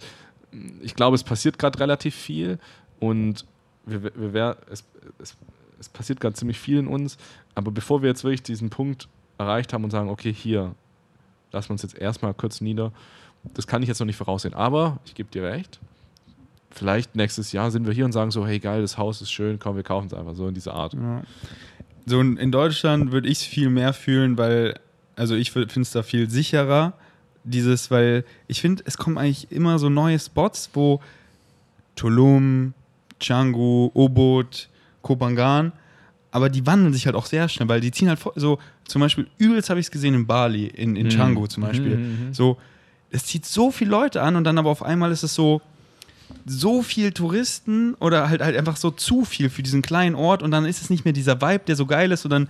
ich 0.82 0.94
glaube, 0.94 1.14
es 1.14 1.24
passiert 1.24 1.58
gerade 1.58 1.78
relativ 1.78 2.14
viel 2.14 2.58
und 3.00 3.44
wir, 3.86 4.02
wir, 4.02 4.32
wir, 4.32 4.56
es, 4.70 4.84
es, 5.18 5.36
es 5.78 5.88
passiert 5.88 6.20
gerade 6.20 6.34
ziemlich 6.34 6.58
viel 6.58 6.78
in 6.78 6.86
uns. 6.86 7.18
Aber 7.54 7.70
bevor 7.70 8.02
wir 8.02 8.08
jetzt 8.08 8.24
wirklich 8.24 8.42
diesen 8.42 8.70
Punkt 8.70 9.08
erreicht 9.38 9.72
haben 9.72 9.84
und 9.84 9.90
sagen, 9.90 10.08
okay, 10.08 10.32
hier, 10.32 10.74
lassen 11.54 11.70
wir 11.70 11.74
uns 11.74 11.82
jetzt 11.82 11.96
erstmal 11.96 12.34
kurz 12.34 12.60
nieder, 12.60 12.92
das 13.54 13.66
kann 13.66 13.82
ich 13.82 13.88
jetzt 13.88 14.00
noch 14.00 14.06
nicht 14.06 14.16
voraussehen. 14.16 14.54
Aber 14.54 14.98
ich 15.06 15.14
gebe 15.14 15.30
dir 15.30 15.44
recht, 15.44 15.80
vielleicht 16.70 17.14
nächstes 17.14 17.52
Jahr 17.52 17.70
sind 17.70 17.86
wir 17.86 17.92
hier 17.92 18.04
und 18.04 18.12
sagen 18.12 18.30
so, 18.30 18.46
hey 18.46 18.58
geil, 18.58 18.82
das 18.82 18.98
Haus 18.98 19.22
ist 19.22 19.30
schön, 19.30 19.58
komm, 19.58 19.76
wir 19.76 19.82
kaufen 19.82 20.06
es 20.06 20.14
einfach 20.14 20.34
so 20.34 20.48
in 20.48 20.54
dieser 20.54 20.74
Art. 20.74 20.94
Ja. 20.94 21.22
So 22.06 22.20
in 22.20 22.52
Deutschland 22.52 23.12
würde 23.12 23.28
ich 23.28 23.38
es 23.38 23.44
viel 23.44 23.70
mehr 23.70 23.94
fühlen, 23.94 24.36
weil, 24.36 24.78
also 25.16 25.34
ich 25.34 25.52
finde 25.52 25.80
es 25.80 25.90
da 25.92 26.02
viel 26.02 26.28
sicherer, 26.28 26.92
dieses, 27.44 27.90
weil 27.90 28.24
ich 28.46 28.60
finde, 28.60 28.82
es 28.86 28.98
kommen 28.98 29.16
eigentlich 29.16 29.50
immer 29.50 29.78
so 29.78 29.88
neue 29.88 30.18
Spots, 30.18 30.70
wo 30.74 31.00
Tulum, 31.96 32.74
Canggu, 33.20 33.90
Obot, 33.94 34.68
Kopangan, 35.02 35.72
aber 36.34 36.48
die 36.48 36.66
wandeln 36.66 36.92
sich 36.92 37.06
halt 37.06 37.14
auch 37.14 37.26
sehr 37.26 37.48
schnell, 37.48 37.68
weil 37.68 37.80
die 37.80 37.92
ziehen 37.92 38.08
halt 38.08 38.18
so, 38.34 38.58
zum 38.88 39.00
Beispiel 39.00 39.28
übelst 39.38 39.70
habe 39.70 39.78
ich 39.78 39.86
es 39.86 39.92
gesehen 39.92 40.14
in 40.14 40.26
Bali, 40.26 40.66
in, 40.66 40.96
in 40.96 41.06
mhm. 41.06 41.10
Canggu 41.10 41.46
zum 41.46 41.62
Beispiel. 41.62 41.96
Mhm, 41.96 42.26
mhm, 42.26 42.34
so, 42.34 42.58
es 43.10 43.24
zieht 43.24 43.46
so 43.46 43.70
viele 43.70 43.92
Leute 43.92 44.20
an 44.20 44.34
und 44.34 44.42
dann 44.42 44.58
aber 44.58 44.68
auf 44.68 44.82
einmal 44.82 45.12
ist 45.12 45.22
es 45.22 45.32
so, 45.32 45.62
so 46.44 46.82
viel 46.82 47.12
Touristen 47.12 47.94
oder 48.00 48.28
halt, 48.28 48.42
halt 48.42 48.56
einfach 48.56 48.76
so 48.76 48.90
zu 48.90 49.24
viel 49.24 49.48
für 49.48 49.62
diesen 49.62 49.80
kleinen 49.80 50.16
Ort 50.16 50.42
und 50.42 50.50
dann 50.50 50.64
ist 50.64 50.82
es 50.82 50.90
nicht 50.90 51.04
mehr 51.04 51.12
dieser 51.14 51.40
Vibe, 51.40 51.66
der 51.68 51.76
so 51.76 51.86
geil 51.86 52.10
ist 52.10 52.24
und 52.24 52.32
dann 52.32 52.48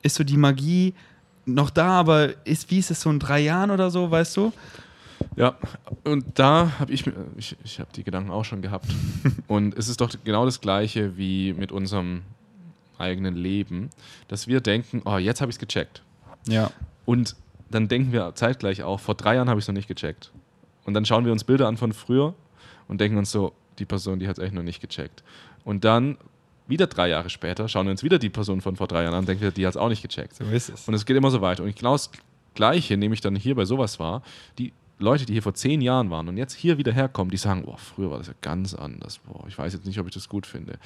ist 0.00 0.14
so 0.14 0.24
die 0.24 0.38
Magie 0.38 0.94
noch 1.44 1.68
da, 1.68 1.88
aber 1.88 2.30
ist, 2.46 2.70
wie 2.70 2.78
ist 2.78 2.90
es 2.90 3.02
so 3.02 3.10
in 3.10 3.18
drei 3.18 3.40
Jahren 3.40 3.70
oder 3.70 3.90
so, 3.90 4.10
weißt 4.10 4.34
du? 4.38 4.50
Ja, 5.36 5.58
und 6.04 6.24
da 6.38 6.72
habe 6.78 6.90
ich, 6.90 7.04
ich, 7.36 7.54
ich 7.62 7.80
habe 7.80 7.90
die 7.94 8.02
Gedanken 8.02 8.30
auch 8.30 8.46
schon 8.46 8.62
gehabt. 8.62 8.86
und 9.46 9.76
es 9.76 9.88
ist 9.88 10.00
doch 10.00 10.10
genau 10.24 10.46
das 10.46 10.62
Gleiche 10.62 11.18
wie 11.18 11.52
mit 11.52 11.70
unserem 11.70 12.22
eigenen 12.98 13.34
Leben, 13.34 13.90
dass 14.28 14.46
wir 14.46 14.60
denken, 14.60 15.02
oh, 15.04 15.18
jetzt 15.18 15.40
habe 15.40 15.50
ich 15.50 15.56
es 15.56 15.60
gecheckt. 15.60 16.02
Ja. 16.48 16.70
Und 17.04 17.36
dann 17.70 17.88
denken 17.88 18.12
wir 18.12 18.34
zeitgleich 18.34 18.82
auch, 18.82 19.00
vor 19.00 19.14
drei 19.14 19.36
Jahren 19.36 19.48
habe 19.48 19.58
ich 19.58 19.64
es 19.64 19.68
noch 19.68 19.74
nicht 19.74 19.88
gecheckt. 19.88 20.32
Und 20.84 20.94
dann 20.94 21.04
schauen 21.04 21.24
wir 21.24 21.32
uns 21.32 21.44
Bilder 21.44 21.66
an 21.66 21.76
von 21.76 21.92
früher 21.92 22.34
und 22.88 23.00
denken 23.00 23.18
uns 23.18 23.30
so, 23.30 23.52
die 23.78 23.84
Person, 23.84 24.18
die 24.18 24.28
hat 24.28 24.38
es 24.38 24.44
echt 24.44 24.54
noch 24.54 24.62
nicht 24.62 24.80
gecheckt. 24.80 25.22
Und 25.64 25.84
dann 25.84 26.16
wieder 26.68 26.86
drei 26.86 27.08
Jahre 27.08 27.30
später 27.30 27.68
schauen 27.68 27.86
wir 27.86 27.90
uns 27.90 28.02
wieder 28.02 28.18
die 28.18 28.30
Person 28.30 28.60
von 28.60 28.76
vor 28.76 28.86
drei 28.86 29.02
Jahren 29.02 29.14
an 29.14 29.20
und 29.20 29.28
denken, 29.28 29.52
die 29.54 29.66
hat 29.66 29.72
es 29.72 29.76
auch 29.76 29.88
nicht 29.88 30.02
gecheckt. 30.02 30.36
So 30.36 30.44
ist 30.44 30.68
es. 30.68 30.88
Und 30.88 30.94
es 30.94 31.04
geht 31.06 31.16
immer 31.16 31.30
so 31.30 31.40
weiter. 31.40 31.62
Und 31.62 31.74
genau 31.76 31.92
das 31.92 32.10
Gleiche 32.54 32.96
nehme 32.96 33.14
ich 33.14 33.20
dann 33.20 33.36
hier 33.36 33.54
bei 33.54 33.64
sowas 33.64 33.98
wahr. 33.98 34.22
Die 34.58 34.72
Leute, 34.98 35.26
die 35.26 35.34
hier 35.34 35.42
vor 35.42 35.52
zehn 35.52 35.82
Jahren 35.82 36.10
waren 36.10 36.26
und 36.28 36.38
jetzt 36.38 36.54
hier 36.54 36.78
wieder 36.78 36.90
herkommen, 36.90 37.30
die 37.30 37.36
sagen, 37.36 37.64
boah, 37.64 37.76
früher 37.76 38.10
war 38.10 38.18
das 38.18 38.28
ja 38.28 38.34
ganz 38.40 38.74
anders. 38.74 39.18
Boah, 39.18 39.44
ich 39.46 39.58
weiß 39.58 39.74
jetzt 39.74 39.84
nicht, 39.84 39.98
ob 40.00 40.06
ich 40.06 40.14
das 40.14 40.28
gut 40.28 40.46
finde. 40.46 40.78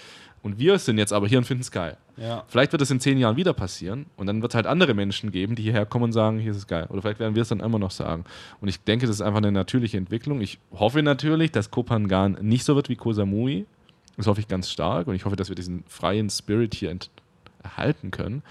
Und 0.43 0.59
wir 0.59 0.78
sind 0.81 0.99
jetzt 0.99 1.12
aber 1.12 1.28
hier 1.28 1.39
und 1.39 1.45
finden 1.45 1.61
es 1.61 1.70
geil. 1.70 1.97
Ja. 2.16 2.43
Vielleicht 2.49 2.73
wird 2.73 2.82
das 2.82 2.91
in 2.91 2.99
zehn 2.99 3.19
Jahren 3.19 3.37
wieder 3.37 3.53
passieren 3.53 4.07
und 4.16 4.27
dann 4.27 4.43
wird 4.43 4.53
es 4.53 4.57
halt 4.57 4.66
andere 4.66 4.95
Menschen 4.95 5.31
geben, 5.31 5.55
die 5.55 5.62
hierher 5.62 5.87
kommen 5.87 6.05
und 6.05 6.12
sagen, 6.12 6.41
hier 6.41 6.51
ist 6.51 6.57
es 6.57 6.66
geil. 6.66 6.87
Oder 6.89 7.03
vielleicht 7.03 7.20
werden 7.20 7.37
wir 7.37 7.43
es 7.43 7.49
dann 7.49 7.61
immer 7.61 7.78
noch 7.78 7.93
sagen. 7.93 8.24
Und 8.61 8.66
ich 8.66 8.82
denke, 8.82 9.07
das 9.07 9.16
ist 9.16 9.23
einfach 9.23 9.39
eine 9.39 9.53
natürliche 9.53 9.97
Entwicklung. 9.97 10.41
Ich 10.41 10.59
hoffe 10.73 11.03
natürlich, 11.03 11.53
dass 11.53 11.70
Kopangan 11.70 12.39
nicht 12.41 12.65
so 12.65 12.74
wird 12.74 12.89
wie 12.89 12.97
Koh 12.97 13.12
Samui. 13.12 13.66
Das 14.16 14.27
hoffe 14.27 14.41
ich 14.41 14.49
ganz 14.49 14.70
stark 14.70 15.07
und 15.07 15.15
ich 15.15 15.24
hoffe, 15.24 15.37
dass 15.37 15.51
wir 15.51 15.57
diesen 15.57 15.85
freien 15.87 16.31
Spirit 16.31 16.74
hier 16.74 16.97
erhalten 17.62 18.11
können. 18.11 18.43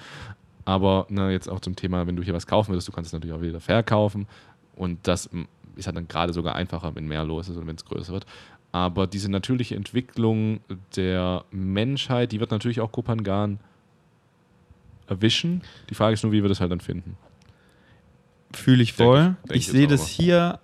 Aber 0.69 1.07
na, 1.09 1.31
jetzt 1.31 1.49
auch 1.49 1.61
zum 1.61 1.75
Thema, 1.75 2.05
wenn 2.05 2.15
du 2.15 2.21
hier 2.21 2.35
was 2.35 2.45
kaufen 2.45 2.71
würdest, 2.71 2.87
du 2.87 2.91
kannst 2.91 3.07
es 3.07 3.13
natürlich 3.13 3.35
auch 3.35 3.41
wieder 3.41 3.59
verkaufen. 3.59 4.27
Und 4.79 4.99
das 5.03 5.29
ist 5.75 5.87
halt 5.87 5.97
dann 5.97 6.07
gerade 6.07 6.31
sogar 6.31 6.55
einfacher, 6.55 6.95
wenn 6.95 7.05
mehr 7.05 7.25
los 7.25 7.49
ist 7.49 7.57
und 7.57 7.67
wenn 7.67 7.75
es 7.75 7.83
größer 7.83 8.13
wird. 8.13 8.25
Aber 8.71 9.07
diese 9.07 9.29
natürliche 9.29 9.75
Entwicklung 9.75 10.61
der 10.95 11.43
Menschheit, 11.51 12.31
die 12.31 12.39
wird 12.39 12.51
natürlich 12.51 12.79
auch 12.79 12.91
Kopangan 12.91 13.59
erwischen. 15.07 15.63
Die 15.89 15.95
Frage 15.95 16.13
ist 16.13 16.23
nur, 16.23 16.31
wie 16.31 16.41
wir 16.41 16.47
das 16.47 16.61
halt 16.61 16.71
dann 16.71 16.79
finden. 16.79 17.17
Fühle 18.53 18.81
ich 18.81 18.93
voll. 18.93 19.17
Denke, 19.17 19.37
denke 19.41 19.57
ich 19.57 19.67
sehe 19.67 19.87
das 19.87 20.07
hier 20.07 20.59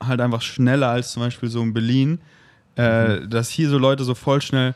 halt 0.00 0.20
einfach 0.20 0.42
schneller 0.42 0.88
als 0.88 1.10
zum 1.10 1.24
Beispiel 1.24 1.48
so 1.48 1.60
in 1.60 1.72
Berlin, 1.72 2.20
äh, 2.76 3.18
mhm. 3.18 3.30
dass 3.30 3.50
hier 3.50 3.68
so 3.68 3.78
Leute 3.78 4.04
so 4.04 4.14
voll 4.14 4.40
schnell 4.40 4.74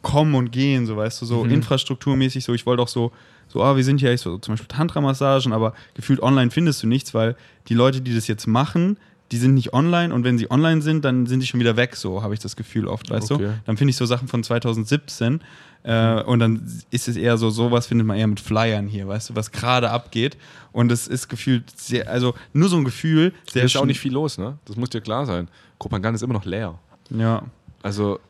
kommen 0.00 0.34
und 0.34 0.50
gehen, 0.50 0.86
so 0.86 0.96
weißt 0.96 1.20
du, 1.20 1.26
so 1.26 1.44
mhm. 1.44 1.50
infrastrukturmäßig 1.50 2.42
so. 2.42 2.54
Ich 2.54 2.64
wollte 2.64 2.82
auch 2.82 2.88
so 2.88 3.12
so, 3.52 3.62
ah, 3.62 3.76
wir 3.76 3.84
sind 3.84 3.98
hier 3.98 4.16
so 4.16 4.38
zum 4.38 4.52
Beispiel 4.52 4.68
Tantra-Massagen, 4.68 5.52
aber 5.52 5.74
gefühlt 5.94 6.22
online 6.22 6.50
findest 6.50 6.82
du 6.82 6.86
nichts, 6.86 7.14
weil 7.14 7.36
die 7.68 7.74
Leute, 7.74 8.00
die 8.00 8.14
das 8.14 8.28
jetzt 8.28 8.46
machen, 8.46 8.96
die 9.32 9.36
sind 9.36 9.54
nicht 9.54 9.72
online 9.72 10.12
und 10.14 10.24
wenn 10.24 10.38
sie 10.38 10.50
online 10.50 10.82
sind, 10.82 11.04
dann 11.04 11.26
sind 11.26 11.40
die 11.40 11.46
schon 11.46 11.60
wieder 11.60 11.76
weg, 11.76 11.94
so 11.96 12.22
habe 12.22 12.34
ich 12.34 12.40
das 12.40 12.56
Gefühl 12.56 12.86
oft, 12.86 13.10
weißt 13.10 13.32
okay. 13.32 13.44
du? 13.44 13.60
Dann 13.66 13.76
finde 13.76 13.90
ich 13.90 13.96
so 13.96 14.06
Sachen 14.06 14.28
von 14.28 14.42
2017 14.42 15.40
äh, 15.82 16.22
und 16.22 16.40
dann 16.40 16.68
ist 16.90 17.08
es 17.08 17.16
eher 17.16 17.36
so, 17.36 17.50
sowas 17.50 17.86
findet 17.86 18.06
man 18.06 18.16
eher 18.16 18.26
mit 18.26 18.40
Flyern 18.40 18.88
hier, 18.88 19.06
weißt 19.06 19.30
du, 19.30 19.36
was 19.36 19.52
gerade 19.52 19.90
abgeht 19.90 20.36
und 20.72 20.90
es 20.90 21.06
ist 21.06 21.28
gefühlt 21.28 21.70
sehr, 21.78 22.08
also 22.08 22.34
nur 22.52 22.68
so 22.68 22.76
ein 22.76 22.84
Gefühl. 22.84 23.32
Da 23.54 23.60
ist 23.60 23.76
auch 23.76 23.84
nicht 23.84 24.00
viel 24.00 24.12
los, 24.12 24.38
ne? 24.38 24.58
Das 24.64 24.76
muss 24.76 24.90
dir 24.90 25.00
klar 25.00 25.26
sein. 25.26 25.48
Kopangan 25.78 26.14
ist 26.14 26.22
immer 26.22 26.34
noch 26.34 26.44
leer. 26.44 26.78
Ja. 27.10 27.42
Also 27.82 28.20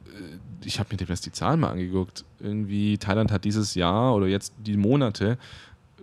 ich 0.64 0.78
habe 0.78 0.94
mir 0.94 1.06
jetzt 1.06 1.26
die 1.26 1.32
Zahlen 1.32 1.60
mal 1.60 1.70
angeguckt. 1.70 2.24
Irgendwie 2.38 2.98
Thailand 2.98 3.32
hat 3.32 3.44
dieses 3.44 3.74
Jahr 3.74 4.14
oder 4.14 4.26
jetzt 4.26 4.52
die 4.58 4.76
Monate 4.76 5.38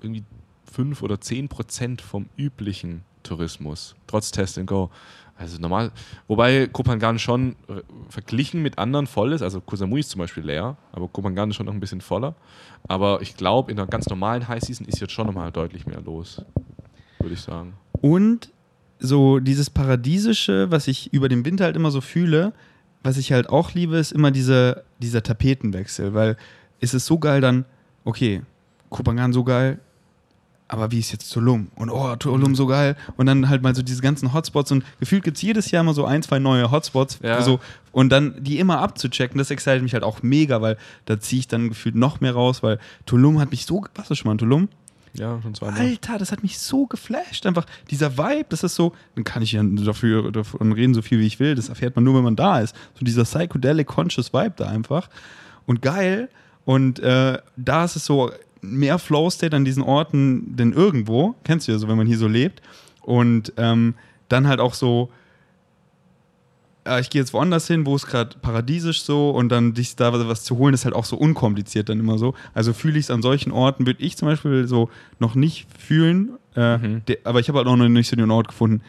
irgendwie 0.02 0.24
fünf 0.72 1.02
oder 1.02 1.20
zehn 1.20 1.48
Prozent 1.48 2.02
vom 2.02 2.28
üblichen 2.38 3.04
Tourismus, 3.24 3.96
trotz 4.08 4.32
Test 4.32 4.58
and 4.58 4.68
Go. 4.68 4.90
Also 5.40 5.60
normal, 5.60 5.92
wobei 6.28 6.66
Kopangan 6.66 7.20
schon 7.20 7.56
äh, 7.68 7.82
verglichen 8.10 8.64
mit 8.64 8.80
anderen 8.80 9.06
voll 9.06 9.34
ist. 9.34 9.44
Also 9.44 9.62
Koh 9.62 9.76
Samui 9.76 10.00
ist 10.00 10.10
zum 10.10 10.20
Beispiel 10.20 10.44
leer, 10.44 10.78
aber 10.92 11.08
Kopangan 11.08 11.52
ist 11.52 11.58
schon 11.58 11.68
noch 11.68 11.74
ein 11.74 11.80
bisschen 11.80 12.02
voller. 12.02 12.34
Aber 12.88 13.22
ich 13.22 13.38
glaube, 13.38 13.72
in 13.72 13.78
einer 13.78 13.88
ganz 13.88 14.08
normalen 14.08 14.48
High 14.48 14.64
Season 14.64 14.88
ist 14.88 15.00
jetzt 15.00 15.14
schon 15.14 15.28
nochmal 15.28 15.52
deutlich 15.52 15.86
mehr 15.86 16.02
los, 16.02 16.42
würde 17.20 17.36
ich 17.36 17.42
sagen. 17.42 17.74
Und 18.02 18.52
so 19.00 19.38
dieses 19.38 19.70
Paradiesische, 19.70 20.72
was 20.72 20.88
ich 20.88 21.14
über 21.14 21.30
den 21.30 21.46
Winter 21.46 21.66
halt 21.66 21.76
immer 21.76 21.92
so 21.92 22.02
fühle, 22.02 22.54
was 23.08 23.16
ich 23.16 23.32
halt 23.32 23.48
auch 23.48 23.74
liebe, 23.74 23.96
ist 23.96 24.12
immer 24.12 24.32
diese, 24.32 24.84
dieser 25.00 25.24
Tapetenwechsel, 25.24 26.14
weil 26.14 26.36
es 26.82 26.94
ist 26.94 27.06
so 27.06 27.18
geil 27.18 27.40
dann, 27.40 27.64
okay, 28.04 28.42
Kopangan 28.90 29.32
so 29.32 29.46
geil, 29.46 29.80
aber 30.68 30.92
wie 30.92 31.00
ist 31.00 31.14
jetzt 31.14 31.32
Tulum? 31.32 31.70
Und 31.76 31.90
oh, 31.90 32.18
Tulum 32.18 32.54
so 32.54 32.68
geil. 32.68 32.98
Und 33.16 33.28
dann 33.28 33.48
halt 33.48 33.64
mal 33.64 33.74
so 33.74 33.82
diese 33.82 34.02
ganzen 34.02 34.34
Hotspots 34.34 34.74
und 34.74 34.84
gefühlt 35.00 35.24
gibt 35.24 35.38
es 35.38 35.42
jedes 35.42 35.72
Jahr 35.72 35.84
immer 35.84 35.94
so 35.94 36.04
ein, 36.04 36.22
zwei 36.22 36.40
neue 36.40 36.70
Hotspots. 36.70 37.20
Ja. 37.24 37.42
So, 37.42 37.62
und 37.94 38.10
dann 38.10 38.44
die 38.44 38.60
immer 38.60 38.80
abzuchecken, 38.80 39.38
das 39.38 39.52
excited 39.52 39.84
mich 39.84 39.94
halt 39.94 40.04
auch 40.04 40.22
mega, 40.22 40.62
weil 40.62 40.76
da 41.06 41.18
ziehe 41.18 41.40
ich 41.40 41.48
dann 41.48 41.70
gefühlt 41.70 41.96
noch 41.96 42.20
mehr 42.20 42.34
raus, 42.34 42.62
weil 42.62 42.78
Tulum 43.06 43.40
hat 43.40 43.52
mich 43.52 43.66
so, 43.66 43.86
was 43.96 44.12
ist 44.12 44.18
schon 44.18 44.28
mal 44.28 44.34
in 44.34 44.40
Tulum? 44.40 44.68
Ja, 45.18 45.42
schon 45.42 45.56
zweimal. 45.56 45.80
Alter, 45.80 46.18
das 46.18 46.32
hat 46.32 46.44
mich 46.44 46.60
so 46.60 46.86
geflasht. 46.86 47.46
Einfach 47.46 47.66
dieser 47.90 48.18
Vibe, 48.18 48.46
das 48.50 48.64
ist 48.64 48.76
so, 48.76 48.94
dann 49.16 49.24
kann 49.24 49.42
ich 49.42 49.52
ja 49.52 49.64
dafür, 49.64 50.32
davon 50.32 50.72
reden, 50.72 50.94
so 50.94 51.02
viel 51.02 51.20
wie 51.20 51.26
ich 51.26 51.40
will. 51.40 51.56
Das 51.56 51.70
erfährt 51.70 51.96
man 51.96 52.04
nur, 52.04 52.16
wenn 52.16 52.24
man 52.24 52.36
da 52.36 52.60
ist. 52.60 52.76
So 52.94 53.04
dieser 53.04 53.24
psychedelic 53.24 53.88
conscious 53.88 54.34
Vibe 54.34 54.54
da 54.58 54.68
einfach. 54.68 55.10
Und 55.66 55.82
geil. 55.82 56.30
Und 56.66 57.00
äh, 57.00 57.40
da 57.56 57.86
ist 57.86 57.96
es 57.96 58.06
so, 58.06 58.32
mehr 58.62 59.00
Flow 59.00 59.30
State 59.30 59.56
an 59.56 59.66
diesen 59.66 59.84
Orten 59.84 60.56
denn 60.56 60.74
irgendwo. 60.74 61.36
Kennst 61.44 61.68
du 61.68 61.72
ja 61.72 61.78
so, 61.78 61.88
wenn 61.88 61.98
man 61.98 62.08
hier 62.08 62.18
so 62.18 62.28
lebt. 62.28 62.62
Und 63.02 63.54
ähm, 63.58 63.96
dann 64.30 64.48
halt 64.48 64.60
auch 64.60 64.74
so, 64.74 65.10
äh, 66.88 67.02
ich 67.02 67.10
gehe 67.10 67.22
jetzt 67.22 67.34
woanders 67.34 67.68
hin, 67.68 67.86
wo 67.86 67.96
es 67.96 68.06
gerade 68.06 68.36
paradiesisch 68.42 69.02
so 69.02 69.32
und 69.32 69.50
dann 69.50 69.74
dich 69.74 69.96
da 69.96 70.12
was 70.28 70.44
zu 70.44 70.58
holen, 70.58 70.74
ist 70.74 70.86
halt 70.86 70.96
auch 70.96 71.06
so 71.06 71.18
unkompliziert 71.18 71.90
dann 71.90 72.00
immer 72.00 72.18
so. 72.18 72.34
Also 72.54 72.74
fühle 72.74 72.98
ich 72.98 73.06
es 73.06 73.12
an 73.12 73.22
solchen 73.22 73.52
Orten, 73.52 73.86
würde 73.86 74.04
ich 74.04 74.18
zum 74.18 74.28
Beispiel 74.28 74.68
so 74.68 74.90
noch 75.20 75.36
nicht 75.36 75.68
fühlen. 75.78 76.38
Äh, 76.56 76.78
mhm. 76.78 77.06
der, 77.08 77.18
aber 77.24 77.40
ich 77.40 77.50
habe 77.50 77.60
halt 77.60 77.68
auch 77.68 77.76
noch 77.76 77.88
nicht 77.88 78.10
so 78.10 78.16
den 78.16 78.32
Ort 78.32 78.48
gefunden, 78.48 78.82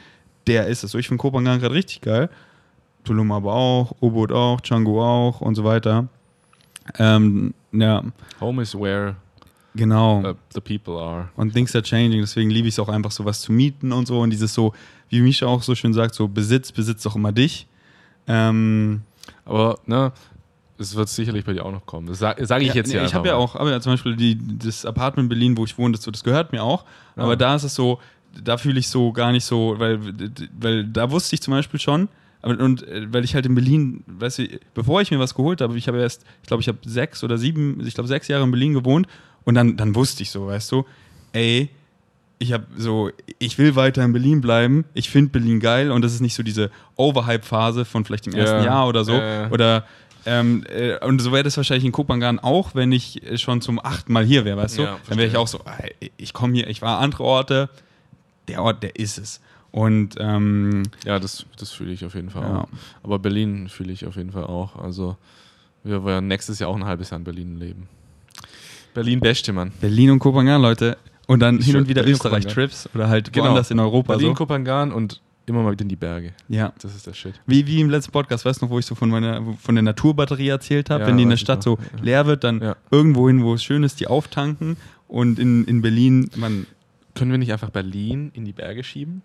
der 0.47 0.67
ist 0.67 0.85
es 0.85 0.93
so. 0.93 0.99
Ich 0.99 1.09
finde 1.09 1.21
Kopangan 1.21 1.61
gerade 1.61 1.75
richtig 1.75 2.01
geil. 2.01 2.31
Tulum 3.05 3.33
aber 3.33 3.53
auch, 3.55 3.97
Ubud 4.01 4.33
auch, 4.33 4.63
Canggu 4.63 5.01
auch 5.01 5.41
und 5.41 5.55
so 5.55 5.65
weiter. 5.65 6.09
Ähm, 6.99 7.55
ja. 7.73 8.03
Home 8.41 8.63
is 8.63 8.75
where 8.75 9.17
Genau. 9.75 10.23
Uh, 10.23 10.35
the 10.53 10.61
people 10.61 10.99
are. 10.99 11.29
Und 11.37 11.53
things 11.53 11.75
are 11.75 11.83
changing, 11.83 12.21
deswegen 12.21 12.51
liebe 12.51 12.67
ich 12.67 12.75
es 12.75 12.79
auch 12.81 12.89
einfach, 12.89 13.13
sowas 13.13 13.41
zu 13.41 13.53
mieten 13.53 13.93
und 13.93 14.07
so. 14.07 14.21
Und 14.21 14.31
dieses 14.31 14.53
so, 14.53 14.73
wie 15.09 15.21
Misha 15.21 15.47
auch 15.47 15.63
so 15.63 15.75
schön 15.75 15.95
sagt, 15.95 16.15
so 16.15 16.27
Besitz 16.27 16.73
besitzt 16.73 17.07
doch 17.07 17.15
immer 17.15 17.33
dich. 17.33 17.69
Ähm, 18.29 19.03
aber, 19.45 19.79
ne, 19.87 20.13
es 20.79 20.95
wird 20.95 21.09
sicherlich 21.09 21.45
bei 21.45 21.53
dir 21.53 21.65
auch 21.65 21.73
noch 21.73 21.87
kommen. 21.87 22.07
Das 22.07 22.19
sage 22.19 22.47
sag 22.47 22.63
ich 22.63 22.73
jetzt 22.75 22.93
ja. 22.93 23.05
Ich 23.05 23.15
habe 23.15 23.29
ja 23.29 23.35
auch, 23.35 23.57
aber 23.57 23.71
ja, 23.71 23.81
zum 23.81 23.93
Beispiel 23.93 24.15
die, 24.15 24.39
das 24.59 24.87
Apartment 24.87 25.25
in 25.25 25.29
Berlin, 25.29 25.57
wo 25.57 25.65
ich 25.65 25.77
wohne, 25.77 25.97
das, 25.97 26.03
das 26.03 26.23
gehört 26.23 26.53
mir 26.53 26.63
auch. 26.63 26.85
Ja. 27.17 27.25
Aber 27.25 27.37
da 27.37 27.57
ist 27.57 27.65
es 27.65 27.75
so, 27.75 27.99
da 28.45 28.57
fühle 28.57 28.79
ich 28.79 28.89
so 28.89 29.13
gar 29.13 29.33
nicht 29.33 29.45
so, 29.45 29.75
weil, 29.79 29.99
weil 30.61 30.85
da 30.85 31.11
wusste 31.11 31.35
ich 31.35 31.43
zum 31.43 31.53
Beispiel 31.53 31.81
schon, 31.81 32.09
aber, 32.43 32.63
und 32.63 32.87
äh, 32.87 33.13
weil 33.13 33.25
ich 33.25 33.35
halt 33.35 33.47
in 33.47 33.55
Berlin, 33.55 34.05
weißt 34.07 34.39
du, 34.39 34.61
bevor 34.75 35.01
ich 35.01 35.11
mir 35.11 35.19
was 35.19 35.35
geholt 35.35 35.61
habe, 35.61 35.77
ich 35.77 35.89
habe 35.89 35.99
erst, 35.99 36.25
ich 36.43 36.49
glaube, 36.49 36.61
ich 36.61 36.69
habe 36.69 36.79
sechs 36.85 37.25
oder 37.25 37.39
sieben, 37.39 37.85
ich 37.85 37.95
glaube, 37.95 38.09
sechs 38.09 38.29
Jahre 38.29 38.45
in 38.45 38.51
Berlin 38.51 38.75
gewohnt 38.75 39.09
und 39.45 39.55
dann, 39.55 39.77
dann 39.77 39.95
wusste 39.95 40.23
ich 40.23 40.31
so, 40.31 40.47
weißt 40.47 40.71
du, 40.71 40.85
ey, 41.33 41.71
ich 42.39 42.53
habe 42.53 42.67
so, 42.77 43.11
ich 43.39 43.59
will 43.59 43.75
weiter 43.75 44.05
in 44.05 44.13
Berlin 44.13 44.41
bleiben. 44.41 44.85
Ich 44.95 45.11
finde 45.11 45.33
Berlin 45.33 45.61
geil 45.61 45.91
und 45.91 46.03
das 46.03 46.15
ist 46.15 46.21
nicht 46.21 46.35
so 46.35 46.43
diese 46.43 46.71
Overhype-Phase 46.97 47.85
von 47.85 48.05
vielleicht 48.05 48.27
dem 48.27 48.35
ersten 48.35 48.59
ja. 48.59 48.65
Jahr 48.65 48.89
oder 48.89 49.05
so. 49.05 49.13
Äh. 49.13 49.49
Oder 49.51 49.85
ähm, 50.25 50.65
äh, 50.69 51.05
und 51.05 51.21
so 51.21 51.33
wäre 51.33 51.43
das 51.43 51.57
wahrscheinlich 51.57 51.85
in 51.85 51.93
Kopangan 51.93 52.39
auch, 52.39 52.75
wenn 52.75 52.93
ich 52.93 53.23
schon 53.37 53.61
zum 53.61 53.79
achten 53.83 54.13
Mal 54.13 54.25
hier 54.25 54.45
wäre, 54.45 54.57
weißt 54.57 54.79
du? 54.79 54.83
Ja, 54.83 54.99
dann 55.09 55.19
wäre 55.19 55.29
ich 55.29 55.37
auch 55.37 55.49
so, 55.49 55.61
ich 56.17 56.33
komme 56.33 56.55
hier, 56.55 56.69
ich 56.69 56.83
war 56.83 56.99
andere 56.99 57.25
Orte, 57.25 57.71
der 58.47 58.63
Ort, 58.63 58.83
der 58.83 58.97
ist 58.97 59.19
es. 59.19 59.41
Und 59.71 60.15
ähm, 60.19 60.85
ja, 61.05 61.19
das, 61.19 61.45
das 61.59 61.73
fühle 61.73 61.93
ich 61.93 62.05
auf 62.05 62.15
jeden 62.15 62.31
Fall 62.31 62.43
ja. 62.43 62.61
auch. 62.61 62.69
Aber 63.03 63.19
Berlin 63.19 63.69
fühle 63.69 63.93
ich 63.93 64.07
auf 64.07 64.17
jeden 64.17 64.33
Fall 64.33 64.45
auch. 64.45 64.77
Also 64.77 65.17
wir 65.85 66.05
werden 66.05 66.29
nächstes 66.29 66.59
Jahr 66.59 66.71
auch 66.71 66.77
ein 66.77 66.85
halbes 66.85 67.11
Jahr 67.11 67.19
in 67.19 67.25
Berlin 67.25 67.57
leben. 67.59 67.89
Berlin 68.95 69.21
beste, 69.21 69.53
Mann. 69.53 69.73
Berlin 69.81 70.11
und 70.11 70.19
Kopangan, 70.19 70.61
Leute. 70.61 70.97
Und 71.29 71.41
dann 71.41 71.61
hin 71.61 71.77
und 71.77 71.89
wieder 71.89 72.07
Österreich-Trips 72.07 72.89
oder 72.95 73.09
halt 73.09 73.33
genau. 73.33 73.47
woanders 73.47 73.71
in 73.71 73.79
Europa. 73.79 74.15
Berlin, 74.15 74.29
so. 74.29 74.35
Kopangan 74.35 74.93
und 74.93 75.21
immer 75.45 75.63
mal 75.63 75.73
wieder 75.73 75.83
in 75.83 75.91
die 75.91 75.97
Berge. 75.97 76.33
Ja. 76.49 76.73
Das 76.81 76.95
ist 76.95 77.07
der 77.07 77.13
Shit. 77.13 77.35
Wie, 77.47 77.67
wie 77.67 77.81
im 77.81 77.91
letzten 77.91 78.13
Podcast, 78.13 78.47
weißt 78.47 78.63
du 78.63 78.67
noch, 78.67 78.71
wo 78.71 78.79
ich 78.79 78.87
so 78.87 78.95
von 78.95 79.11
meiner 79.11 79.43
von 79.61 79.75
der 79.75 79.83
Naturbatterie 79.83 80.49
erzählt 80.49 80.89
habe? 80.89 81.03
Ja, 81.03 81.09
Wenn 81.09 81.19
die 81.19 81.25
in 81.25 81.31
der 81.31 81.37
Stadt 81.37 81.63
so 81.63 81.79
leer 82.03 82.27
wird, 82.27 82.45
dann 82.45 82.63
ja. 82.63 82.77
irgendwo 82.91 83.29
hin, 83.29 83.43
wo 83.43 83.53
es 83.55 83.63
schön 83.63 83.83
ist, 83.83 84.01
die 84.01 84.07
auftanken. 84.07 84.79
Und 85.07 85.39
in, 85.39 85.65
in 85.65 85.83
Berlin, 85.83 86.31
man. 86.35 86.67
Können 87.15 87.31
wir 87.31 87.39
nicht 87.39 87.53
einfach 87.53 87.71
Berlin 87.71 88.31
in 88.33 88.45
die 88.45 88.53
Berge 88.53 88.85
schieben? 88.85 89.23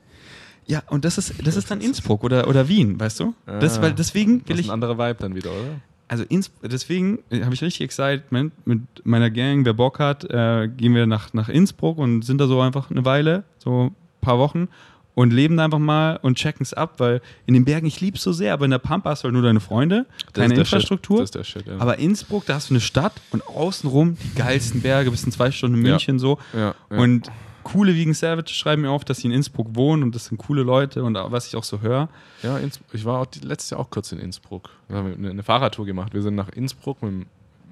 Ja, 0.66 0.82
und 0.90 1.06
das 1.06 1.18
ist, 1.18 1.46
das 1.46 1.56
ist 1.56 1.70
dann 1.70 1.80
Innsbruck 1.80 2.24
oder, 2.24 2.48
oder 2.48 2.68
Wien, 2.68 3.00
weißt 3.00 3.20
du? 3.20 3.36
Ah, 3.46 3.60
das, 3.60 3.82
weil 3.82 3.94
deswegen 3.94 4.48
will 4.48 4.56
das 4.56 4.60
ist 4.62 4.66
ein 4.68 4.74
anderer 4.74 4.98
Vibe 4.98 5.20
dann 5.20 5.36
wieder, 5.36 5.52
oder? 5.52 5.80
Also 6.14 6.26
ins, 6.30 6.52
deswegen 6.62 7.24
habe 7.32 7.56
ich 7.56 7.64
richtig 7.64 7.82
Excitement 7.82 8.54
mit 8.68 8.82
meiner 9.04 9.32
Gang. 9.32 9.66
Wer 9.66 9.74
Bock 9.74 9.98
hat, 9.98 10.24
äh, 10.26 10.68
gehen 10.68 10.94
wir 10.94 11.08
nach, 11.08 11.34
nach 11.34 11.50
Innsbruck 11.50 11.98
und 11.98 12.24
sind 12.24 12.38
da 12.38 12.46
so 12.46 12.62
einfach 12.62 12.92
eine 12.92 13.04
Weile, 13.04 13.46
so 13.58 13.86
ein 13.86 13.96
paar 14.22 14.38
Wochen 14.38 14.68
und 15.16 15.34
leben 15.34 15.58
da 15.58 15.66
einfach 15.66 15.80
mal 15.80 16.20
und 16.22 16.38
checken 16.38 16.62
es 16.62 16.72
ab, 16.72 17.00
weil 17.00 17.20
in 17.48 17.56
den 17.56 17.66
Bergen, 17.66 17.88
ich 17.88 18.00
liebe 18.00 18.18
es 18.18 18.22
so 18.22 18.32
sehr, 18.32 18.54
aber 18.54 18.66
in 18.66 18.72
der 18.72 18.78
Pampa 18.78 19.10
hast 19.10 19.24
du 19.24 19.26
halt 19.26 19.34
nur 19.34 19.42
deine 19.42 19.60
Freunde, 19.60 20.06
keine 20.34 20.54
Infrastruktur. 20.54 21.26
Shit, 21.26 21.66
ja. 21.66 21.80
Aber 21.80 21.98
Innsbruck, 21.98 22.46
da 22.46 22.54
hast 22.54 22.70
du 22.70 22.76
eine 22.76 22.82
Stadt 22.82 23.14
und 23.32 23.48
außenrum 23.48 24.16
die 24.24 24.36
geilsten 24.36 24.82
Berge, 24.82 25.10
bis 25.10 25.24
in 25.24 25.32
zwei 25.32 25.50
Stunden 25.50 25.78
in 25.78 25.82
München 25.82 26.18
ja. 26.18 26.20
so. 26.20 26.38
Ja. 26.56 26.76
Und 26.90 27.32
coole 27.64 27.96
Vegan 27.96 28.14
Savage 28.14 28.54
schreiben 28.54 28.84
mir 28.84 28.92
auf, 28.92 29.06
dass 29.06 29.20
sie 29.20 29.28
in 29.28 29.34
Innsbruck 29.34 29.76
wohnen 29.76 30.04
und 30.04 30.16
das 30.16 30.26
sind 30.26 30.38
coole 30.38 30.64
Leute 30.64 31.04
und 31.04 31.16
was 31.16 31.48
ich 31.48 31.56
auch 31.56 31.64
so 31.64 31.82
höre. 31.82 32.10
Ja, 32.42 32.60
ich 32.92 33.06
war 33.06 33.22
auch 33.22 33.26
die, 33.26 33.40
letztes 33.40 33.72
Jahr 33.72 33.80
auch 33.80 33.90
kurz 33.90 34.12
in 34.12 34.20
Innsbruck. 34.20 34.70
Wir 34.88 34.98
haben 34.98 35.14
eine, 35.14 35.30
eine 35.30 35.44
Fahrradtour 35.44 35.86
gemacht. 35.86 36.14
Wir 36.14 36.22
sind 36.22 36.36
nach 36.36 36.50
Innsbruck 36.50 37.02
mit, 37.02 37.28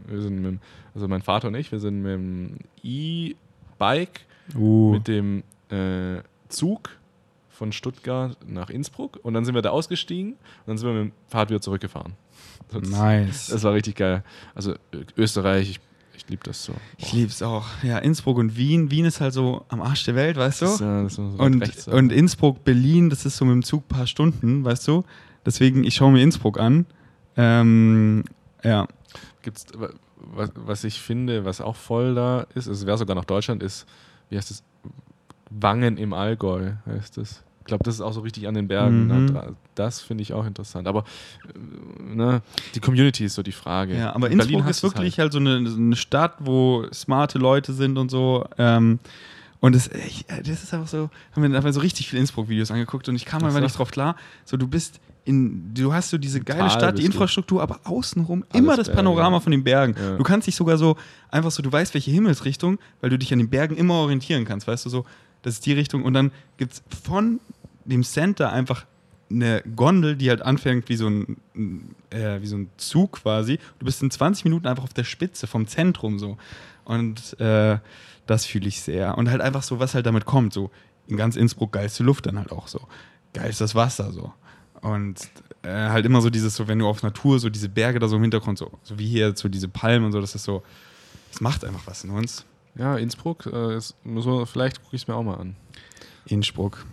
wir 0.07 0.21
sind 0.21 0.41
mit, 0.41 0.59
also 0.93 1.07
mein 1.07 1.21
Vater 1.21 1.47
und 1.47 1.55
ich, 1.55 1.71
wir 1.71 1.79
sind 1.79 2.01
mit 2.01 2.11
dem 2.11 2.57
E-Bike, 2.83 4.21
uh. 4.55 4.91
mit 4.91 5.07
dem 5.07 5.43
äh, 5.69 6.21
Zug 6.49 6.89
von 7.49 7.71
Stuttgart 7.71 8.35
nach 8.47 8.69
Innsbruck 8.69 9.19
und 9.21 9.33
dann 9.33 9.45
sind 9.45 9.55
wir 9.55 9.61
da 9.61 9.69
ausgestiegen 9.69 10.31
und 10.31 10.67
dann 10.67 10.77
sind 10.77 10.87
wir 10.87 10.93
mit 10.93 11.11
dem 11.11 11.15
Fahrrad 11.27 11.49
wieder 11.49 11.61
zurückgefahren. 11.61 12.13
Das, 12.71 12.89
nice. 12.89 13.47
Das 13.47 13.63
war 13.63 13.73
richtig 13.73 13.95
geil. 13.95 14.23
Also 14.55 14.73
Österreich, 15.17 15.69
ich 15.69 15.79
ich 16.21 16.29
liebe 16.29 16.43
das 16.43 16.63
so. 16.63 16.73
Boah. 16.73 16.79
Ich 16.97 17.13
liebe 17.13 17.29
es 17.29 17.41
auch. 17.41 17.65
Ja, 17.83 17.97
Innsbruck 17.97 18.37
und 18.37 18.55
Wien. 18.55 18.91
Wien 18.91 19.05
ist 19.05 19.21
halt 19.21 19.33
so 19.33 19.65
am 19.69 19.81
Arsch 19.81 20.05
der 20.05 20.15
Welt, 20.15 20.37
weißt 20.37 20.61
du? 20.61 20.65
Das, 20.65 20.79
ja, 20.79 21.03
das 21.03 21.15
so 21.15 21.23
und, 21.23 21.61
rechts, 21.61 21.87
ja. 21.87 21.93
und 21.93 22.11
Innsbruck, 22.11 22.63
Berlin, 22.63 23.09
das 23.09 23.25
ist 23.25 23.37
so 23.37 23.45
mit 23.45 23.53
dem 23.53 23.63
Zug 23.63 23.85
ein 23.85 23.95
paar 23.95 24.07
Stunden, 24.07 24.63
weißt 24.63 24.87
du? 24.87 25.03
Deswegen, 25.45 25.83
ich 25.83 25.95
schaue 25.95 26.11
mir 26.11 26.21
Innsbruck 26.21 26.59
an. 26.59 26.85
Ähm, 27.37 28.23
ja. 28.63 28.87
Gibt's, 29.41 29.65
was, 30.15 30.51
was 30.55 30.83
ich 30.83 31.01
finde, 31.01 31.45
was 31.45 31.59
auch 31.59 31.75
voll 31.75 32.13
da 32.13 32.45
ist, 32.53 32.67
es 32.67 32.85
wäre 32.85 32.97
sogar 32.97 33.15
nach 33.15 33.25
Deutschland, 33.25 33.63
ist, 33.63 33.87
wie 34.29 34.37
heißt 34.37 34.51
das? 34.51 34.63
Wangen 35.49 35.97
im 35.97 36.13
Allgäu 36.13 36.73
heißt 36.85 37.17
das. 37.17 37.43
Ich 37.61 37.65
glaube, 37.65 37.83
das 37.83 37.95
ist 37.95 38.01
auch 38.01 38.11
so 38.11 38.21
richtig 38.21 38.47
an 38.47 38.55
den 38.55 38.67
Bergen. 38.67 39.07
Mhm. 39.07 39.55
Das 39.75 40.01
finde 40.01 40.23
ich 40.23 40.33
auch 40.33 40.45
interessant. 40.45 40.87
Aber 40.87 41.05
äh, 41.45 42.15
ne, 42.15 42.41
die 42.75 42.79
Community 42.79 43.25
ist 43.25 43.35
so 43.35 43.43
die 43.43 43.51
Frage. 43.51 43.95
Ja, 43.95 44.13
aber 44.15 44.29
In 44.29 44.39
Innsbruck 44.39 44.67
ist 44.67 44.83
wirklich 44.83 45.19
halt. 45.19 45.33
halt, 45.33 45.33
so 45.33 45.39
eine, 45.39 45.57
eine, 45.57 45.95
Stadt, 45.95 46.35
wo 46.39 46.85
smarte 46.91 47.37
Leute 47.37 47.73
sind 47.73 47.97
und 47.97 48.09
so. 48.09 48.45
Ähm, 48.57 48.99
und 49.59 49.75
das, 49.75 49.89
ich, 49.89 50.25
das 50.25 50.63
ist 50.63 50.73
einfach 50.73 50.87
so, 50.87 51.11
haben 51.35 51.43
wir 51.43 51.55
einfach 51.55 51.71
so 51.71 51.81
richtig 51.81 52.09
viele 52.09 52.21
Innsbruck-Videos 52.21 52.71
angeguckt 52.71 53.07
und 53.07 53.15
ich 53.15 53.25
kam 53.25 53.43
einfach 53.43 53.61
nicht 53.61 53.77
drauf 53.77 53.91
klar. 53.91 54.15
So, 54.43 54.57
du 54.57 54.67
bist 54.67 54.99
in, 55.23 55.71
du 55.75 55.93
hast 55.93 56.09
so 56.09 56.17
diese 56.17 56.41
geile 56.41 56.61
Total 56.61 56.71
Stadt, 56.71 56.97
die 56.97 57.05
Infrastruktur, 57.05 57.59
du. 57.59 57.61
aber 57.61 57.79
außenrum 57.83 58.43
Alles 58.49 58.59
immer 58.59 58.75
das 58.75 58.91
Panorama 58.91 59.29
Berge. 59.29 59.43
von 59.43 59.51
den 59.51 59.63
Bergen. 59.63 59.95
Ja. 59.95 60.17
Du 60.17 60.23
kannst 60.23 60.47
dich 60.47 60.55
sogar 60.55 60.79
so, 60.79 60.97
einfach 61.29 61.51
so, 61.51 61.61
du 61.61 61.71
weißt, 61.71 61.93
welche 61.93 62.09
Himmelsrichtung, 62.09 62.79
weil 63.01 63.11
du 63.11 63.19
dich 63.19 63.31
an 63.31 63.37
den 63.37 63.49
Bergen 63.49 63.75
immer 63.77 63.95
orientieren 63.95 64.45
kannst, 64.45 64.67
weißt 64.67 64.85
du 64.85 64.89
so 64.89 65.05
das 65.41 65.55
ist 65.55 65.65
die 65.65 65.73
Richtung. 65.73 66.03
Und 66.03 66.13
dann 66.13 66.31
gibt 66.57 66.73
es 66.73 66.83
von 67.03 67.39
dem 67.85 68.03
Center 68.03 68.51
einfach 68.51 68.85
eine 69.29 69.63
Gondel, 69.75 70.15
die 70.15 70.29
halt 70.29 70.41
anfängt 70.41 70.89
wie 70.89 70.95
so 70.95 71.07
ein, 71.07 71.37
äh, 72.09 72.41
wie 72.41 72.47
so 72.47 72.57
ein 72.57 72.69
Zug 72.77 73.23
quasi. 73.23 73.59
Du 73.79 73.85
bist 73.85 74.01
in 74.01 74.11
20 74.11 74.43
Minuten 74.45 74.67
einfach 74.67 74.83
auf 74.83 74.93
der 74.93 75.03
Spitze 75.03 75.47
vom 75.47 75.67
Zentrum 75.67 76.19
so. 76.19 76.37
Und 76.83 77.39
äh, 77.39 77.79
das 78.25 78.45
fühle 78.45 78.67
ich 78.67 78.81
sehr. 78.81 79.17
Und 79.17 79.29
halt 79.29 79.41
einfach 79.41 79.63
so, 79.63 79.79
was 79.79 79.95
halt 79.95 80.05
damit 80.05 80.25
kommt. 80.25 80.53
So 80.53 80.71
in 81.07 81.17
ganz 81.17 81.35
Innsbruck 81.35 81.71
geilste 81.71 82.03
Luft 82.03 82.25
dann 82.25 82.37
halt 82.37 82.51
auch 82.51 82.67
so. 82.67 82.81
Geil 83.33 83.49
ist 83.49 83.61
das 83.61 83.75
Wasser 83.75 84.11
so. 84.11 84.33
Und 84.81 85.29
äh, 85.63 85.69
halt 85.69 86.05
immer 86.05 86.21
so 86.21 86.29
dieses, 86.29 86.55
so 86.55 86.67
wenn 86.67 86.79
du 86.79 86.87
auf 86.87 87.03
Natur, 87.03 87.39
so 87.39 87.49
diese 87.49 87.69
Berge 87.69 87.99
da 87.99 88.07
so 88.07 88.15
im 88.15 88.21
Hintergrund, 88.23 88.57
so, 88.57 88.71
so 88.83 88.97
wie 88.97 89.07
hier, 89.07 89.35
so 89.35 89.47
diese 89.47 89.67
Palmen 89.67 90.05
und 90.05 90.11
so, 90.11 90.19
das 90.19 90.35
ist 90.35 90.43
so, 90.43 90.63
das 91.31 91.41
macht 91.41 91.63
einfach 91.63 91.85
was 91.85 92.03
in 92.03 92.09
uns. 92.09 92.45
Ja, 92.77 92.97
Innsbruck, 92.97 93.45
äh, 93.51 93.77
ist, 93.77 93.95
man, 94.03 94.45
vielleicht 94.45 94.81
gucke 94.81 94.95
ich 94.95 95.03
es 95.03 95.07
mir 95.07 95.15
auch 95.15 95.23
mal 95.23 95.35
an. 95.35 95.55
Innsbruck. 96.25 96.85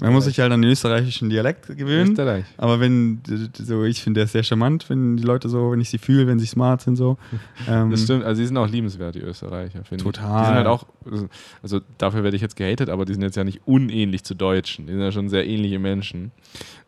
Man 0.00 0.12
muss 0.12 0.24
sich 0.24 0.38
halt 0.40 0.52
an 0.52 0.62
den 0.62 0.70
österreichischen 0.70 1.30
Dialekt 1.30 1.66
gewöhnen. 1.68 2.10
Österreich. 2.10 2.44
Aber 2.56 2.80
wenn, 2.80 3.20
so, 3.56 3.84
ich 3.84 4.02
finde, 4.02 4.18
der 4.18 4.24
ist 4.24 4.32
sehr 4.32 4.42
charmant, 4.42 4.88
wenn 4.90 5.16
die 5.16 5.22
Leute 5.22 5.48
so, 5.48 5.70
wenn 5.70 5.80
ich 5.80 5.90
sie 5.90 5.98
fühle, 5.98 6.26
wenn 6.26 6.40
sie 6.40 6.46
smart 6.46 6.82
sind, 6.82 6.96
so. 6.96 7.18
Ähm, 7.68 7.90
das 7.90 8.04
stimmt, 8.04 8.24
also 8.24 8.40
die 8.40 8.46
sind 8.46 8.56
auch 8.56 8.68
liebenswert, 8.68 9.14
die 9.14 9.20
Österreicher, 9.20 9.82
finde 9.84 9.96
ich. 9.96 10.02
Total. 10.02 10.40
Die 10.40 10.46
sind 10.46 10.54
halt 10.56 10.66
auch, 10.66 10.86
also 11.62 11.80
dafür 11.98 12.22
werde 12.22 12.36
ich 12.36 12.42
jetzt 12.42 12.56
gehatet, 12.56 12.90
aber 12.90 13.04
die 13.04 13.12
sind 13.12 13.22
jetzt 13.22 13.36
ja 13.36 13.44
nicht 13.44 13.62
unähnlich 13.64 14.24
zu 14.24 14.34
Deutschen. 14.34 14.86
Die 14.86 14.92
sind 14.92 15.02
ja 15.02 15.10
schon 15.10 15.28
sehr 15.28 15.46
ähnliche 15.46 15.78
Menschen. 15.78 16.32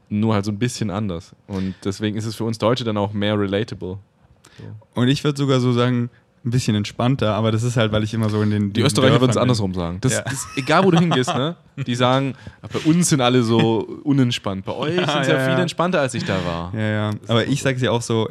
Nur 0.08 0.34
halt 0.34 0.44
so 0.44 0.52
ein 0.52 0.58
bisschen 0.58 0.90
anders. 0.90 1.34
Und 1.46 1.74
deswegen 1.84 2.16
ist 2.16 2.26
es 2.26 2.36
für 2.36 2.44
uns 2.44 2.58
Deutsche 2.58 2.84
dann 2.84 2.96
auch 2.96 3.12
mehr 3.12 3.38
relatable. 3.38 3.98
So. 4.58 5.00
Und 5.00 5.08
ich 5.08 5.24
würde 5.24 5.38
sogar 5.38 5.60
so 5.60 5.72
sagen, 5.72 6.10
ein 6.44 6.50
bisschen 6.50 6.76
entspannter, 6.76 7.34
aber 7.34 7.52
das 7.52 7.62
ist 7.62 7.76
halt, 7.76 7.92
weil 7.92 8.04
ich 8.04 8.14
immer 8.14 8.30
so 8.30 8.40
in 8.42 8.50
den. 8.50 8.72
Die 8.72 8.80
Österreicher 8.80 9.20
würden 9.20 9.30
es 9.30 9.36
andersrum 9.36 9.74
sagen. 9.74 9.98
Das, 10.00 10.14
ja. 10.14 10.22
das, 10.22 10.46
egal, 10.56 10.84
wo 10.84 10.90
du 10.90 10.98
hingehst, 10.98 11.34
ne? 11.34 11.56
Die 11.86 11.94
sagen, 11.94 12.34
bei 12.72 12.78
uns 12.80 13.08
sind 13.08 13.20
alle 13.20 13.42
so 13.42 13.80
unentspannt. 14.04 14.64
Bei 14.64 14.72
euch 14.72 14.96
ja, 14.96 15.06
sind 15.06 15.22
es 15.22 15.28
ja, 15.28 15.38
ja, 15.38 15.48
viel 15.48 15.58
entspannter, 15.60 16.00
als 16.00 16.14
ich 16.14 16.24
da 16.24 16.36
war. 16.44 16.74
Ja, 16.74 16.80
ja. 16.80 17.10
Aber 17.28 17.46
ich 17.46 17.62
sage 17.62 17.76
es 17.76 17.82
ja 17.82 17.90
auch 17.90 18.02
so, 18.02 18.28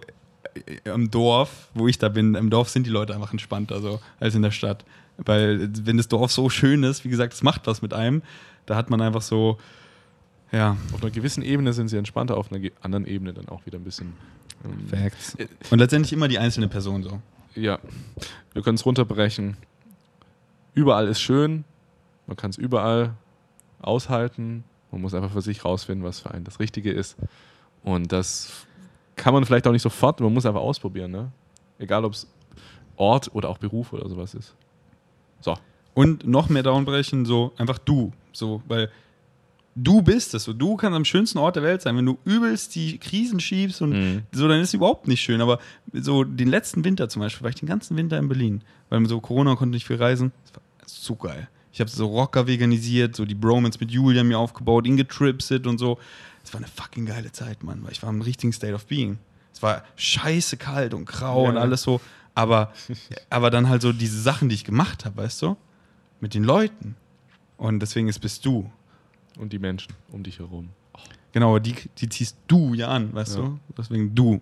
im 0.83 1.11
Dorf, 1.11 1.69
wo 1.73 1.87
ich 1.87 1.97
da 1.97 2.09
bin, 2.09 2.35
im 2.35 2.49
Dorf 2.49 2.69
sind 2.69 2.87
die 2.87 2.91
Leute 2.91 3.13
einfach 3.13 3.31
entspannter 3.31 3.81
so, 3.81 3.99
als 4.19 4.35
in 4.35 4.41
der 4.41 4.51
Stadt. 4.51 4.85
Weil, 5.17 5.69
wenn 5.83 5.97
das 5.97 6.07
Dorf 6.07 6.31
so 6.31 6.49
schön 6.49 6.83
ist, 6.83 7.03
wie 7.03 7.09
gesagt, 7.09 7.33
es 7.33 7.43
macht 7.43 7.67
was 7.67 7.81
mit 7.81 7.93
einem, 7.93 8.21
da 8.65 8.75
hat 8.75 8.89
man 8.89 9.01
einfach 9.01 9.21
so. 9.21 9.57
Ja. 10.51 10.77
Auf 10.93 11.01
einer 11.01 11.11
gewissen 11.11 11.43
Ebene 11.43 11.73
sind 11.73 11.89
sie 11.89 11.97
entspannter, 11.97 12.37
auf 12.37 12.51
einer 12.51 12.69
anderen 12.81 13.05
Ebene 13.05 13.33
dann 13.33 13.49
auch 13.49 13.65
wieder 13.65 13.77
ein 13.77 13.83
bisschen. 13.83 14.13
Ähm, 14.63 14.87
Facts. 14.87 15.35
Und 15.69 15.79
letztendlich 15.79 16.13
immer 16.13 16.27
die 16.27 16.39
einzelne 16.39 16.67
Person 16.67 17.03
so 17.03 17.21
ja, 17.57 17.79
wir 18.53 18.61
können 18.61 18.75
es 18.75 18.85
runterbrechen. 18.85 19.57
Überall 20.73 21.07
ist 21.07 21.19
schön, 21.19 21.63
man 22.27 22.37
kann 22.37 22.51
es 22.51 22.57
überall 22.57 23.13
aushalten. 23.81 24.63
Man 24.91 25.01
muss 25.01 25.13
einfach 25.13 25.31
für 25.31 25.41
sich 25.41 25.65
rausfinden, 25.65 26.05
was 26.05 26.19
für 26.19 26.31
einen 26.31 26.45
das 26.45 26.59
Richtige 26.59 26.91
ist. 26.91 27.17
Und 27.83 28.11
das 28.11 28.65
kann 29.15 29.33
man 29.33 29.45
vielleicht 29.45 29.67
auch 29.67 29.71
nicht 29.71 29.81
sofort, 29.81 30.19
man 30.19 30.33
muss 30.33 30.45
einfach 30.45 30.61
ausprobieren. 30.61 31.11
Ne? 31.11 31.31
Egal, 31.79 32.05
ob 32.05 32.13
es 32.13 32.27
Ort 32.95 33.33
oder 33.33 33.49
auch 33.49 33.57
Beruf 33.57 33.93
oder 33.93 34.07
sowas 34.07 34.33
ist. 34.33 34.55
So. 35.41 35.55
Und 35.93 36.27
noch 36.27 36.49
mehr 36.49 36.63
downbrechen, 36.63 37.25
so 37.25 37.53
einfach 37.57 37.79
du. 37.79 38.11
So, 38.31 38.61
weil 38.67 38.91
du 39.77 40.01
bist 40.01 40.33
es. 40.33 40.43
So, 40.43 40.53
du 40.53 40.75
kannst 40.75 40.95
am 40.95 41.05
schönsten 41.05 41.37
Ort 41.37 41.55
der 41.55 41.63
Welt 41.63 41.81
sein. 41.81 41.95
Wenn 41.95 42.05
du 42.05 42.17
übelst 42.25 42.75
die 42.75 42.97
Krisen 42.97 43.39
schiebst 43.39 43.81
und 43.81 43.91
mhm. 43.91 44.23
so, 44.31 44.47
dann 44.47 44.59
ist 44.59 44.69
es 44.69 44.73
überhaupt 44.73 45.07
nicht 45.07 45.21
schön. 45.21 45.39
Aber 45.39 45.59
so 45.93 46.23
den 46.23 46.49
letzten 46.49 46.83
Winter 46.83 47.07
zum 47.09 47.21
Beispiel, 47.21 47.43
war 47.43 47.49
ich 47.49 47.55
den 47.55 47.67
ganzen 47.67 47.95
Winter 47.95 48.17
in 48.17 48.27
Berlin, 48.27 48.61
weil 48.89 49.05
so 49.07 49.21
Corona 49.21 49.55
konnte 49.55 49.75
nicht 49.75 49.87
viel 49.87 49.97
reisen. 49.97 50.31
Das 50.45 50.55
war 50.55 50.61
so 50.85 51.15
geil. 51.15 51.47
Ich 51.71 51.79
habe 51.79 51.89
so 51.89 52.07
Rocker 52.07 52.47
veganisiert, 52.47 53.15
so 53.15 53.23
die 53.23 53.35
Bromance 53.35 53.77
mit 53.79 53.91
Julia 53.91 54.23
mir 54.23 54.39
aufgebaut, 54.39 54.87
ihn 54.87 54.97
getripset 54.97 55.67
und 55.67 55.77
so. 55.77 55.99
Es 56.43 56.53
war 56.53 56.59
eine 56.59 56.67
fucking 56.67 57.05
geile 57.05 57.31
Zeit, 57.31 57.63
Mann, 57.63 57.83
weil 57.83 57.91
ich 57.91 58.01
war 58.01 58.09
im 58.09 58.21
richtigen 58.21 58.51
State 58.51 58.73
of 58.73 58.87
Being. 58.87 59.19
Es 59.53 59.61
war 59.61 59.83
scheiße 59.95 60.57
kalt 60.57 60.93
und 60.93 61.05
grau 61.05 61.43
ja, 61.43 61.49
und 61.49 61.57
alles 61.57 61.83
so. 61.83 62.01
Aber, 62.33 62.71
aber 63.29 63.49
dann 63.49 63.69
halt 63.69 63.81
so 63.81 63.91
diese 63.91 64.19
Sachen, 64.21 64.49
die 64.49 64.55
ich 64.55 64.63
gemacht 64.63 65.05
habe, 65.05 65.17
weißt 65.17 65.41
du? 65.41 65.57
Mit 66.19 66.33
den 66.33 66.43
Leuten. 66.43 66.95
Und 67.57 67.79
deswegen 67.79 68.07
ist 68.07 68.19
bist 68.19 68.45
du. 68.45 68.71
Und 69.37 69.53
die 69.53 69.59
Menschen 69.59 69.93
um 70.11 70.23
dich 70.23 70.39
herum. 70.39 70.69
Oh. 70.93 70.99
Genau, 71.31 71.59
die, 71.59 71.75
die 71.97 72.09
ziehst 72.09 72.37
du 72.47 72.73
ja 72.73 72.87
an, 72.87 73.13
weißt 73.13 73.37
ja. 73.37 73.43
du? 73.43 73.59
Deswegen 73.77 74.13
du. 74.15 74.41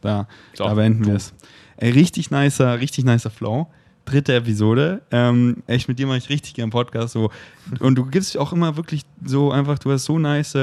Da, 0.00 0.26
so, 0.54 0.64
da 0.64 0.74
beenden 0.74 1.06
wir 1.06 1.14
es. 1.14 1.32
Ey, 1.76 1.90
richtig 1.90 2.30
nicer, 2.30 2.80
richtig 2.80 3.04
nicer 3.04 3.30
Flow. 3.30 3.68
Dritte 4.06 4.34
Episode. 4.34 5.02
Ähm, 5.10 5.62
echt, 5.66 5.88
mit 5.88 5.98
dir 5.98 6.06
mache 6.06 6.18
ich 6.18 6.28
richtig 6.28 6.54
gern 6.54 6.70
Podcast. 6.70 7.12
So. 7.12 7.30
Und 7.78 7.96
du 7.96 8.06
gibst 8.06 8.36
auch 8.36 8.52
immer 8.52 8.76
wirklich 8.76 9.02
so 9.24 9.52
einfach, 9.52 9.78
du 9.78 9.92
hast 9.92 10.06
so 10.06 10.18
nice 10.18 10.54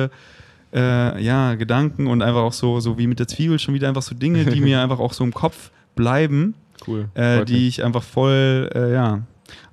äh, 0.73 1.23
ja, 1.23 1.55
Gedanken 1.55 2.07
und 2.07 2.21
einfach 2.21 2.41
auch 2.41 2.53
so, 2.53 2.79
so 2.79 2.97
wie 2.97 3.07
mit 3.07 3.19
der 3.19 3.27
Zwiebel 3.27 3.59
schon 3.59 3.73
wieder 3.73 3.87
einfach 3.87 4.01
so 4.01 4.15
Dinge, 4.15 4.45
die 4.45 4.59
mir 4.61 4.81
einfach 4.81 4.99
auch 4.99 5.13
so 5.13 5.23
im 5.23 5.33
Kopf 5.33 5.71
bleiben. 5.95 6.55
Cool. 6.85 7.09
Äh, 7.15 7.45
die 7.45 7.67
ich 7.67 7.83
einfach 7.83 8.03
voll, 8.03 8.69
äh, 8.73 8.93
ja, 8.93 9.21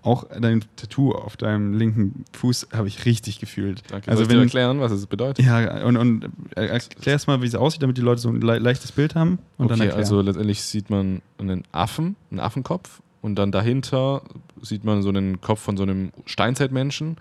auch 0.04 0.24
dein 0.28 0.62
Tattoo 0.76 1.12
auf 1.12 1.36
deinem 1.36 1.72
linken 1.72 2.24
Fuß 2.32 2.68
habe 2.72 2.88
ich 2.88 3.06
richtig 3.06 3.40
gefühlt. 3.40 3.82
Danke. 3.88 4.10
Also 4.10 4.28
wenn, 4.28 4.36
du 4.36 4.42
erklären, 4.42 4.78
was 4.80 4.92
es 4.92 5.06
bedeutet? 5.06 5.44
Ja, 5.44 5.84
und, 5.84 5.96
und 5.96 6.28
erklär 6.54 7.16
es 7.16 7.26
mal, 7.26 7.40
wie 7.40 7.46
es 7.46 7.54
aussieht, 7.54 7.82
damit 7.82 7.96
die 7.96 8.02
Leute 8.02 8.20
so 8.20 8.28
ein 8.28 8.40
le 8.40 8.58
leichtes 8.58 8.92
Bild 8.92 9.14
haben. 9.14 9.38
Und 9.56 9.72
okay, 9.72 9.88
dann 9.88 9.96
also 9.96 10.20
letztendlich 10.20 10.62
sieht 10.62 10.90
man 10.90 11.22
einen 11.38 11.64
Affen, 11.72 12.16
einen 12.30 12.40
Affenkopf 12.40 13.00
und 13.22 13.36
dann 13.36 13.50
dahinter 13.50 14.22
sieht 14.60 14.84
man 14.84 15.02
so 15.02 15.08
einen 15.08 15.40
Kopf 15.40 15.60
von 15.60 15.78
so 15.78 15.82
einem 15.84 16.12
Steinzeitmenschen 16.26 17.16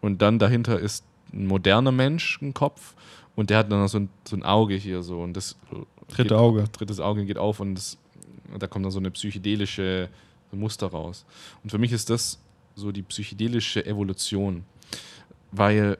und 0.00 0.20
dann 0.20 0.40
dahinter 0.40 0.80
ist 0.80 1.04
ein 1.32 1.46
moderner 1.46 1.92
Mensch, 1.92 2.40
ein 2.42 2.52
Kopf 2.52 2.94
und 3.36 3.50
der 3.50 3.58
hat 3.58 3.70
dann 3.70 3.80
noch 3.80 3.88
so 3.88 3.98
ein, 3.98 4.08
so 4.26 4.34
ein 4.34 4.42
Auge 4.42 4.74
hier 4.74 5.04
so 5.04 5.20
und 5.20 5.36
das 5.36 5.56
dritte 6.08 6.30
geht, 6.30 6.32
Auge. 6.32 6.64
Drittes 6.72 6.98
Auge 6.98 7.24
geht 7.24 7.38
auf 7.38 7.60
und 7.60 7.76
das, 7.76 7.96
da 8.58 8.66
kommt 8.66 8.84
dann 8.84 8.92
so 8.92 8.98
eine 8.98 9.12
psychedelische 9.12 10.08
Muster 10.54 10.88
raus. 10.88 11.24
Und 11.62 11.70
für 11.70 11.78
mich 11.78 11.92
ist 11.92 12.10
das 12.10 12.38
so 12.74 12.92
die 12.92 13.02
psychedelische 13.02 13.84
Evolution, 13.84 14.64
weil 15.52 15.98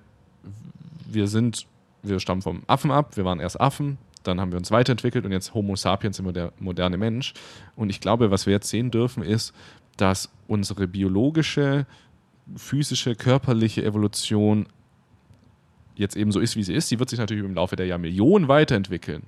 wir 1.07 1.29
sind, 1.29 1.67
wir 2.03 2.21
stammen 2.21 2.43
vom 2.43 2.63
Affen 2.67 2.91
ab, 2.91 3.17
wir 3.17 3.25
waren 3.25 3.41
erst 3.41 3.61
Affen, 3.61 3.99
dann 4.25 4.41
haben 4.41 4.53
wir 4.53 4.59
uns 4.59 4.71
weiterentwickelt 4.71 5.25
und 5.25 5.33
jetzt 5.33 5.55
Homo 5.55 5.77
sapiens 5.77 6.17
sind 6.17 6.27
wir 6.27 6.33
der 6.33 6.53
moderne 6.59 6.97
Mensch. 6.97 7.35
Und 7.77 7.91
ich 7.91 8.01
glaube, 8.01 8.31
was 8.31 8.47
wir 8.47 8.55
jetzt 8.55 8.71
sehen 8.71 8.91
dürfen, 8.91 9.23
ist, 9.23 9.53
dass 9.97 10.31
unsere 10.49 10.89
biologische, 10.89 11.87
physische, 12.57 13.15
körperliche 13.15 13.85
Evolution 13.85 14.67
jetzt 15.95 16.17
eben 16.17 16.33
so 16.33 16.41
ist, 16.41 16.57
wie 16.57 16.65
sie 16.65 16.75
ist. 16.75 16.89
Sie 16.89 16.99
wird 16.99 17.11
sich 17.11 17.19
natürlich 17.19 17.45
im 17.45 17.55
Laufe 17.55 17.77
der 17.77 17.87
Jahrmillionen 17.87 18.49
weiterentwickeln. 18.49 19.23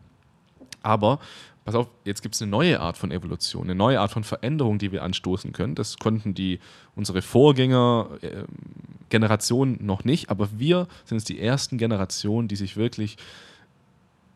Aber 0.82 1.20
pass 1.66 1.74
auf, 1.74 1.88
jetzt 2.04 2.22
gibt 2.22 2.36
es 2.36 2.42
eine 2.42 2.50
neue 2.50 2.80
Art 2.80 2.96
von 2.96 3.10
Evolution, 3.10 3.64
eine 3.64 3.74
neue 3.74 4.00
Art 4.00 4.12
von 4.12 4.22
Veränderung, 4.22 4.78
die 4.78 4.92
wir 4.92 5.02
anstoßen 5.02 5.52
können. 5.52 5.74
Das 5.74 5.98
konnten 5.98 6.32
die 6.32 6.60
unsere 6.94 7.22
Vorgänger 7.22 8.08
äh, 8.22 8.44
Generationen 9.08 9.84
noch 9.84 10.04
nicht, 10.04 10.30
aber 10.30 10.48
wir 10.58 10.86
sind 11.04 11.18
jetzt 11.18 11.28
die 11.28 11.40
ersten 11.40 11.76
Generationen, 11.76 12.46
die 12.46 12.54
sich 12.54 12.76
wirklich 12.76 13.16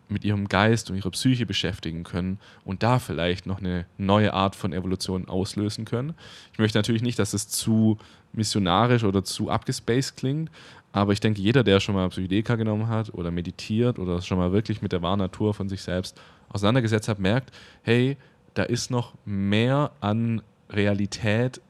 mit 0.08 0.24
ihrem 0.24 0.48
Geist 0.48 0.90
und 0.90 0.96
ihrer 0.96 1.12
Psyche 1.12 1.46
beschäftigen 1.46 2.02
können 2.02 2.40
und 2.64 2.82
da 2.82 2.98
vielleicht 2.98 3.46
noch 3.46 3.60
eine 3.60 3.86
neue 3.96 4.34
Art 4.34 4.56
von 4.56 4.72
Evolution 4.72 5.28
auslösen 5.28 5.84
können. 5.84 6.14
Ich 6.52 6.58
möchte 6.58 6.78
natürlich 6.78 7.02
nicht, 7.02 7.20
dass 7.20 7.32
es 7.32 7.48
zu 7.48 7.96
missionarisch 8.32 9.04
oder 9.04 9.22
zu 9.22 9.50
abgespaced 9.50 10.16
klingt, 10.16 10.50
aber 10.92 11.12
ich 11.12 11.20
denke, 11.20 11.40
jeder, 11.40 11.62
der 11.62 11.80
schon 11.80 11.94
mal 11.94 12.08
Psychedelika 12.08 12.56
genommen 12.56 12.88
hat 12.88 13.14
oder 13.14 13.30
meditiert 13.30 13.98
oder 13.98 14.20
schon 14.22 14.38
mal 14.38 14.52
wirklich 14.52 14.82
mit 14.82 14.92
der 14.92 15.02
wahren 15.02 15.20
Natur 15.20 15.54
von 15.54 15.68
sich 15.68 15.82
selbst 15.82 16.20
auseinandergesetzt 16.48 17.08
habe, 17.08 17.22
merkt, 17.22 17.54
hey, 17.82 18.16
da 18.54 18.64
ist 18.64 18.90
noch 18.90 19.14
mehr 19.24 19.92
an 20.00 20.42
Realität, 20.68 21.60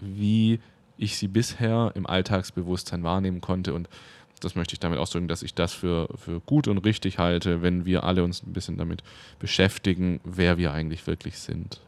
wie 0.00 0.60
ich 0.96 1.18
sie 1.18 1.28
bisher 1.28 1.92
im 1.94 2.06
Alltagsbewusstsein 2.06 3.02
wahrnehmen 3.02 3.40
konnte. 3.40 3.74
Und 3.74 3.88
das 4.40 4.54
möchte 4.54 4.72
ich 4.72 4.80
damit 4.80 4.98
ausdrücken, 4.98 5.28
dass 5.28 5.42
ich 5.42 5.54
das 5.54 5.74
für, 5.74 6.08
für 6.16 6.40
gut 6.40 6.66
und 6.66 6.78
richtig 6.78 7.18
halte, 7.18 7.60
wenn 7.60 7.84
wir 7.84 8.04
alle 8.04 8.24
uns 8.24 8.42
ein 8.42 8.54
bisschen 8.54 8.78
damit 8.78 9.02
beschäftigen, 9.38 10.20
wer 10.24 10.56
wir 10.56 10.72
eigentlich 10.72 11.06
wirklich 11.06 11.38
sind. 11.38 11.80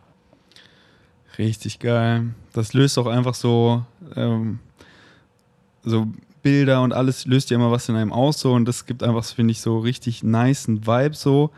Richtig 1.38 1.78
geil. 1.78 2.34
Das 2.52 2.74
löst 2.74 2.98
auch 2.98 3.06
einfach 3.06 3.34
so, 3.34 3.84
ähm, 4.14 4.58
so 5.82 6.08
Bilder 6.42 6.82
und 6.82 6.92
alles 6.92 7.26
löst 7.26 7.50
ja 7.50 7.56
immer 7.56 7.70
was 7.70 7.88
in 7.88 7.96
einem 7.96 8.12
aus 8.12 8.40
so. 8.40 8.52
Und 8.52 8.66
das 8.66 8.86
gibt 8.86 9.02
einfach, 9.02 9.24
finde 9.24 9.52
ich, 9.52 9.60
so 9.60 9.78
richtig 9.78 10.22
nice 10.22 10.68
Vibe 10.68 11.14
so. 11.14 11.50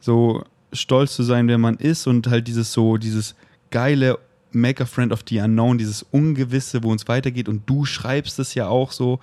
So 0.00 0.44
stolz 0.72 1.14
zu 1.14 1.22
sein, 1.22 1.48
wer 1.48 1.58
man 1.58 1.76
ist 1.76 2.06
und 2.06 2.26
halt 2.28 2.46
dieses 2.48 2.72
so, 2.72 2.96
dieses 2.96 3.34
geile 3.70 4.18
Make 4.52 4.82
a 4.82 4.86
Friend 4.86 5.12
of 5.12 5.24
the 5.28 5.40
Unknown, 5.40 5.78
dieses 5.78 6.04
Ungewisse, 6.10 6.82
wo 6.82 6.90
uns 6.90 7.08
weitergeht. 7.08 7.48
Und 7.48 7.68
du 7.68 7.84
schreibst 7.84 8.38
es 8.38 8.54
ja 8.54 8.68
auch 8.68 8.92
so, 8.92 9.20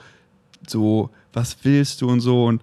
so, 0.67 1.09
was 1.31 1.57
willst 1.63 2.01
du 2.01 2.09
und 2.09 2.19
so. 2.19 2.45
Und 2.45 2.61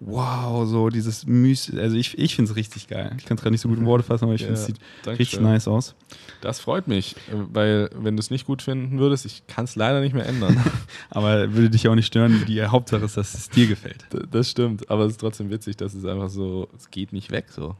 wow, 0.00 0.66
so 0.66 0.88
dieses 0.88 1.26
Müs, 1.26 1.72
also 1.76 1.94
ich, 1.94 2.18
ich 2.18 2.34
finde 2.34 2.50
es 2.50 2.56
richtig 2.56 2.88
geil. 2.88 3.12
Ich 3.18 3.26
kann 3.26 3.36
es 3.36 3.42
gerade 3.42 3.52
nicht 3.52 3.60
so 3.60 3.68
gut 3.68 3.78
in 3.78 3.84
Worte 3.84 4.02
fassen, 4.02 4.24
aber 4.24 4.34
ich 4.34 4.42
finde 4.42 4.54
es 4.54 4.64
sieht 4.64 4.80
richtig 5.06 5.30
schön. 5.30 5.42
nice 5.42 5.68
aus. 5.68 5.94
Das 6.40 6.58
freut 6.58 6.88
mich, 6.88 7.16
weil 7.30 7.90
wenn 7.94 8.16
du 8.16 8.20
es 8.20 8.30
nicht 8.30 8.46
gut 8.46 8.62
finden 8.62 8.98
würdest, 8.98 9.26
ich 9.26 9.46
kann 9.46 9.66
es 9.66 9.76
leider 9.76 10.00
nicht 10.00 10.14
mehr 10.14 10.26
ändern. 10.26 10.56
aber 11.10 11.52
würde 11.52 11.68
dich 11.68 11.86
auch 11.86 11.94
nicht 11.94 12.06
stören. 12.06 12.44
Die 12.48 12.64
Hauptsache 12.64 13.04
ist, 13.04 13.18
dass 13.18 13.34
es 13.34 13.50
dir 13.50 13.66
gefällt. 13.66 14.06
Das 14.30 14.50
stimmt, 14.50 14.88
aber 14.90 15.04
es 15.04 15.12
ist 15.12 15.20
trotzdem 15.20 15.50
witzig, 15.50 15.76
dass 15.76 15.92
es 15.92 16.06
einfach 16.06 16.30
so, 16.30 16.68
es 16.76 16.90
geht 16.90 17.12
nicht 17.12 17.30
weg 17.30 17.46
so. 17.50 17.76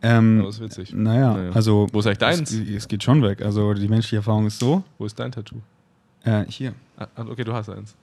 Ähm, 0.00 0.40
aber 0.40 0.48
ist 0.48 0.60
witzig. 0.60 0.92
Naja, 0.94 1.34
naja, 1.34 1.52
also. 1.52 1.86
Wo 1.92 2.00
ist 2.00 2.06
eigentlich 2.06 2.18
deins? 2.18 2.50
Es, 2.50 2.68
es, 2.68 2.88
geht 2.88 3.04
schon 3.04 3.22
weg. 3.22 3.40
Also 3.40 3.72
die 3.74 3.86
menschliche 3.86 4.16
Erfahrung 4.16 4.46
ist 4.46 4.58
so. 4.58 4.82
Wo 4.98 5.06
ist 5.06 5.16
dein 5.18 5.30
Tattoo? 5.30 5.60
Äh, 6.24 6.44
hier. 6.48 6.74
Ah, 6.96 7.06
okay, 7.18 7.44
du 7.44 7.52
hast 7.52 7.68
eins. 7.68 7.94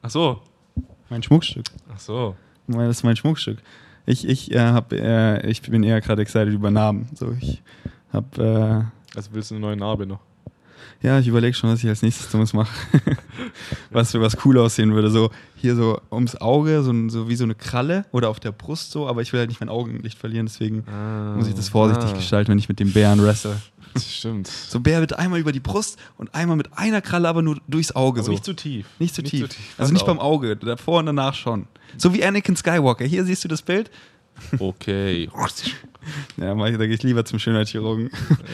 Ach 0.00 0.10
so, 0.10 0.40
mein 1.10 1.22
Schmuckstück. 1.22 1.66
Ach 1.92 1.98
so. 1.98 2.36
Das 2.66 2.98
ist 2.98 3.04
mein 3.04 3.16
Schmuckstück. 3.16 3.58
Ich, 4.06 4.26
ich, 4.26 4.52
äh, 4.52 4.58
hab, 4.58 4.92
äh, 4.92 5.46
ich 5.48 5.62
bin 5.62 5.82
eher 5.82 6.00
gerade 6.00 6.22
excited 6.22 6.52
über 6.52 6.70
Narben. 6.70 7.08
So, 7.14 7.32
ich 7.38 7.62
hab, 8.12 8.38
äh, 8.38 8.82
also 9.14 9.30
willst 9.32 9.50
du 9.50 9.56
eine 9.56 9.60
neue 9.60 9.76
Narbe 9.76 10.06
noch? 10.06 10.20
Ja, 11.02 11.18
ich 11.18 11.28
überlege 11.28 11.54
schon, 11.54 11.70
was 11.70 11.82
ich 11.82 11.88
als 11.88 12.02
nächstes 12.02 12.30
Dummes 12.30 12.52
mache. 12.52 12.72
was 13.90 14.12
für 14.12 14.20
was 14.20 14.36
cool 14.44 14.58
aussehen 14.58 14.94
würde. 14.94 15.10
So 15.10 15.30
hier 15.56 15.76
so 15.76 16.00
ums 16.10 16.36
Auge, 16.36 16.82
so, 16.82 16.92
so 17.08 17.28
wie 17.28 17.36
so 17.36 17.44
eine 17.44 17.54
Kralle 17.54 18.04
oder 18.12 18.28
auf 18.28 18.40
der 18.40 18.52
Brust 18.52 18.90
so, 18.90 19.06
aber 19.08 19.22
ich 19.22 19.32
will 19.32 19.40
halt 19.40 19.48
nicht 19.48 19.60
mein 19.60 19.68
Augenlicht 19.68 20.18
verlieren, 20.18 20.46
deswegen 20.46 20.84
ah, 20.88 21.34
muss 21.36 21.48
ich 21.48 21.54
das 21.54 21.68
vorsichtig 21.68 22.10
ah. 22.10 22.14
gestalten, 22.14 22.50
wenn 22.50 22.58
ich 22.58 22.68
mit 22.68 22.80
dem 22.80 22.92
Bären 22.92 23.22
wrestle. 23.22 23.56
Das 23.94 24.12
stimmt. 24.12 24.46
So 24.46 24.80
Bär 24.80 25.00
wird 25.00 25.18
einmal 25.18 25.40
über 25.40 25.52
die 25.52 25.60
Brust 25.60 25.98
und 26.16 26.34
einmal 26.34 26.56
mit 26.56 26.76
einer 26.76 27.00
Kralle, 27.00 27.28
aber 27.28 27.42
nur 27.42 27.58
durchs 27.66 27.92
Auge. 27.92 28.22
so. 28.22 28.30
Nicht 28.30 28.44
zu 28.44 28.52
tief. 28.52 28.86
Nicht 28.98 29.14
zu 29.14 29.22
tief. 29.22 29.42
Nicht 29.42 29.56
tief. 29.56 29.74
Also 29.78 29.92
nicht 29.92 30.06
beim 30.06 30.18
Auge, 30.18 30.56
davor 30.56 31.00
und 31.00 31.06
danach 31.06 31.34
schon. 31.34 31.66
So 31.96 32.12
wie 32.12 32.24
Anakin 32.24 32.54
Skywalker. 32.54 33.04
Hier 33.04 33.24
siehst 33.24 33.44
du 33.44 33.48
das 33.48 33.62
Bild. 33.62 33.90
Okay. 34.58 35.28
ja, 36.36 36.54
da 36.54 36.86
gehe 36.86 36.94
ich 36.94 37.02
lieber 37.02 37.24
zum 37.24 37.38
Schönheitschirurgen. 37.38 38.10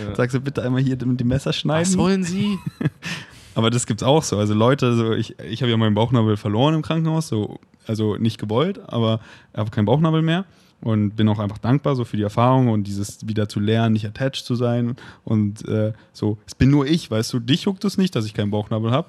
Ja. 0.06 0.14
Sagst 0.14 0.34
du 0.34 0.40
bitte 0.40 0.62
einmal 0.62 0.82
hier 0.82 0.96
mit 1.04 1.20
dem 1.20 1.28
Messer 1.28 1.52
schneiden? 1.52 1.86
Was 1.86 1.98
wollen 1.98 2.24
Sie? 2.24 2.58
Aber 3.54 3.70
das 3.70 3.86
gibt's 3.86 4.02
auch 4.02 4.22
so. 4.22 4.38
Also 4.38 4.54
Leute, 4.54 4.94
so 4.96 5.12
ich, 5.12 5.38
ich 5.40 5.62
habe 5.62 5.70
ja 5.70 5.76
meinen 5.76 5.94
Bauchnabel 5.94 6.36
verloren 6.36 6.74
im 6.74 6.82
Krankenhaus, 6.82 7.28
so, 7.28 7.60
also 7.86 8.16
nicht 8.16 8.38
gewollt, 8.38 8.80
aber 8.86 9.20
ich 9.52 9.58
habe 9.58 9.70
keinen 9.70 9.84
Bauchnabel 9.84 10.22
mehr 10.22 10.44
und 10.80 11.16
bin 11.16 11.28
auch 11.28 11.38
einfach 11.38 11.58
dankbar 11.58 11.96
so 11.96 12.04
für 12.04 12.16
die 12.16 12.22
Erfahrung 12.22 12.68
und 12.68 12.84
dieses 12.84 13.26
wieder 13.26 13.48
zu 13.48 13.60
lernen, 13.60 13.92
nicht 13.92 14.06
attached 14.06 14.44
zu 14.44 14.54
sein 14.54 14.96
und 15.24 15.66
äh, 15.68 15.92
so. 16.12 16.38
Es 16.46 16.54
bin 16.54 16.70
nur 16.70 16.86
ich, 16.86 17.10
weißt 17.10 17.32
du, 17.32 17.40
dich 17.40 17.64
juckt 17.64 17.84
es 17.84 17.96
nicht, 17.96 18.14
dass 18.16 18.26
ich 18.26 18.34
keinen 18.34 18.50
Bauchnabel 18.50 18.90
habe. 18.90 19.08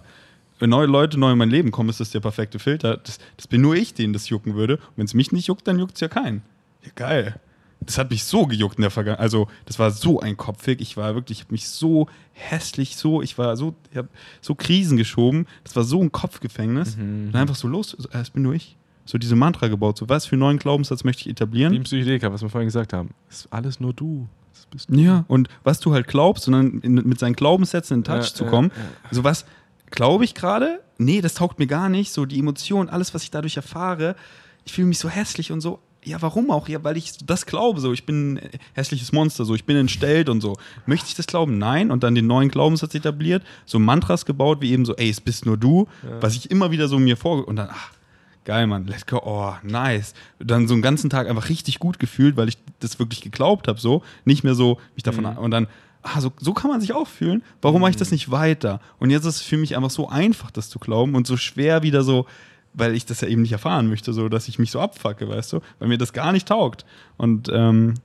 Wenn 0.57 0.69
neue 0.69 0.87
Leute 0.87 1.19
neu 1.19 1.31
in 1.31 1.37
mein 1.37 1.49
Leben 1.49 1.71
kommen, 1.71 1.89
ist 1.89 1.99
das 1.99 2.11
der 2.11 2.21
perfekte 2.21 2.59
Filter. 2.59 2.97
Das, 2.97 3.19
das 3.35 3.47
bin 3.47 3.61
nur 3.61 3.75
ich, 3.75 3.93
denen 3.93 4.13
das 4.13 4.29
jucken 4.29 4.55
würde. 4.55 4.75
Und 4.75 4.97
wenn 4.97 5.05
es 5.05 5.13
mich 5.13 5.33
nicht 5.33 5.47
juckt, 5.47 5.67
dann 5.67 5.79
juckt 5.79 5.95
es 5.95 6.01
ja 6.01 6.07
keinen. 6.07 6.43
Ja, 6.83 6.91
geil. 6.95 7.39
Das 7.81 7.97
hat 7.97 8.09
mich 8.09 8.23
so 8.23 8.47
gejuckt 8.47 8.77
in 8.77 8.81
der 8.81 8.91
Vergangenheit. 8.91 9.21
Also, 9.21 9.47
das 9.65 9.77
war 9.77 9.91
so 9.91 10.19
ein 10.19 10.37
Kopfweg. 10.37 10.81
Ich 10.81 10.97
war 10.97 11.13
wirklich, 11.13 11.39
ich 11.39 11.43
habe 11.45 11.53
mich 11.53 11.69
so 11.69 12.07
hässlich, 12.33 12.97
so, 12.97 13.21
ich 13.21 13.37
war 13.37 13.55
so, 13.57 13.75
ich 13.91 13.97
habe 13.97 14.09
so 14.41 14.55
Krisen 14.55 14.97
geschoben. 14.97 15.45
Das 15.63 15.75
war 15.75 15.83
so 15.83 16.01
ein 16.01 16.11
Kopfgefängnis. 16.11 16.97
Mhm. 16.97 17.27
Und 17.27 17.35
einfach 17.35 17.55
so 17.55 17.67
los, 17.67 17.95
so, 17.97 18.07
das 18.07 18.31
bin 18.31 18.43
nur 18.43 18.53
ich 18.53 18.75
so 19.05 19.17
diese 19.17 19.35
Mantra 19.35 19.67
gebaut. 19.67 19.97
So, 19.97 20.09
was 20.09 20.25
für 20.25 20.33
einen 20.33 20.41
neuen 20.41 20.59
Glaubenssatz 20.59 21.03
möchte 21.03 21.21
ich 21.21 21.29
etablieren? 21.29 21.71
Wie 21.71 21.77
im 21.77 21.83
Psychedeker, 21.83 22.33
was 22.33 22.41
wir 22.41 22.49
vorhin 22.49 22.67
gesagt 22.67 22.91
haben. 22.91 23.11
Das 23.29 23.41
ist 23.41 23.53
alles 23.53 23.79
nur 23.79 23.93
du. 23.93 24.27
du. 24.87 24.95
Ja, 24.95 25.23
und 25.27 25.47
was 25.63 25.79
du 25.79 25.93
halt 25.93 26.07
glaubst, 26.07 26.45
sondern 26.45 26.81
mit 26.83 27.19
seinen 27.19 27.35
Glaubenssätzen 27.35 27.99
in 27.99 28.03
Touch 28.03 28.15
ja, 28.15 28.33
zu 28.33 28.45
kommen. 28.45 28.71
Ja, 28.75 28.81
ja. 28.81 28.89
So 29.11 29.23
was 29.23 29.45
glaube 29.91 30.25
ich 30.25 30.33
gerade? 30.33 30.81
Nee, 30.97 31.21
das 31.21 31.35
taugt 31.35 31.59
mir 31.59 31.67
gar 31.67 31.87
nicht. 31.87 32.11
So 32.11 32.25
die 32.25 32.39
Emotionen, 32.39 32.89
alles, 32.89 33.13
was 33.13 33.23
ich 33.23 33.31
dadurch 33.31 33.57
erfahre. 33.57 34.15
Ich 34.65 34.73
fühle 34.73 34.87
mich 34.87 34.99
so 34.99 35.07
hässlich 35.07 35.51
und 35.51 35.61
so. 35.61 35.79
Ja, 36.05 36.21
warum 36.21 36.51
auch? 36.51 36.69
Ja, 36.69 36.83
weil 36.83 36.97
ich 36.97 37.17
das 37.25 37.45
glaube. 37.45 37.81
So, 37.81 37.91
ich 37.91 38.05
bin 38.05 38.35
ein 38.35 38.49
hässliches 38.73 39.11
Monster. 39.11 39.43
So, 39.43 39.55
ich 39.55 39.65
bin 39.65 39.75
entstellt 39.75 40.29
und 40.29 40.39
so. 40.39 40.55
Möchte 40.85 41.07
ich 41.07 41.15
das 41.15 41.25
glauben? 41.25 41.57
Nein. 41.57 41.89
Und 41.89 42.03
dann 42.03 42.13
den 42.13 42.27
neuen 42.27 42.49
Glaubenssatz 42.49 42.93
etabliert. 42.93 43.43
So 43.65 43.79
Mantras 43.79 44.25
gebaut, 44.25 44.61
wie 44.61 44.71
eben 44.71 44.85
so, 44.85 44.95
ey, 44.95 45.09
es 45.09 45.19
bist 45.19 45.45
nur 45.45 45.57
du. 45.57 45.87
Was 46.21 46.35
ich 46.35 46.51
immer 46.51 46.69
wieder 46.71 46.87
so 46.87 46.99
mir 46.99 47.17
vor. 47.17 47.47
Und 47.47 47.55
dann, 47.55 47.69
ach, 47.71 47.91
geil, 48.45 48.67
Mann, 48.67 48.85
let's 48.85 49.05
go, 49.05 49.19
oh, 49.25 49.53
nice. 49.63 50.13
Dann 50.39 50.67
so 50.67 50.73
einen 50.73 50.83
ganzen 50.83 51.09
Tag 51.09 51.27
einfach 51.27 51.49
richtig 51.49 51.79
gut 51.79 51.99
gefühlt, 51.99 52.37
weil 52.37 52.47
ich 52.47 52.57
das 52.79 52.99
wirklich 52.99 53.21
geglaubt 53.21 53.67
habe, 53.67 53.79
so. 53.79 54.03
Nicht 54.23 54.43
mehr 54.43 54.55
so, 54.55 54.79
mich 54.93 55.03
davon, 55.03 55.25
mhm. 55.25 55.37
und 55.37 55.51
dann, 55.51 55.67
ah, 56.03 56.21
so, 56.21 56.31
so 56.39 56.53
kann 56.53 56.69
man 56.69 56.79
sich 56.79 56.93
auch 56.93 57.07
fühlen. 57.07 57.43
Warum 57.61 57.77
mhm. 57.77 57.81
mache 57.81 57.91
ich 57.91 57.97
das 57.97 58.11
nicht 58.11 58.31
weiter? 58.31 58.79
Und 58.99 59.09
jetzt 59.09 59.25
ist 59.25 59.37
es 59.37 59.41
für 59.41 59.57
mich 59.57 59.75
einfach 59.75 59.89
so 59.89 60.07
einfach, 60.07 60.51
das 60.51 60.69
zu 60.69 60.79
glauben 60.79 61.15
und 61.15 61.27
so 61.27 61.35
schwer 61.35 61.83
wieder 61.83 62.03
so, 62.03 62.27
weil 62.75 62.95
ich 62.95 63.05
das 63.05 63.21
ja 63.21 63.27
eben 63.27 63.41
nicht 63.41 63.51
erfahren 63.51 63.87
möchte, 63.87 64.13
so, 64.13 64.29
dass 64.29 64.47
ich 64.47 64.59
mich 64.59 64.71
so 64.71 64.79
abfacke, 64.79 65.27
weißt 65.27 65.53
du, 65.53 65.59
weil 65.79 65.87
mir 65.87 65.97
das 65.97 66.13
gar 66.13 66.31
nicht 66.31 66.47
taugt. 66.47 66.85
Und, 67.17 67.49
ähm, 67.51 67.95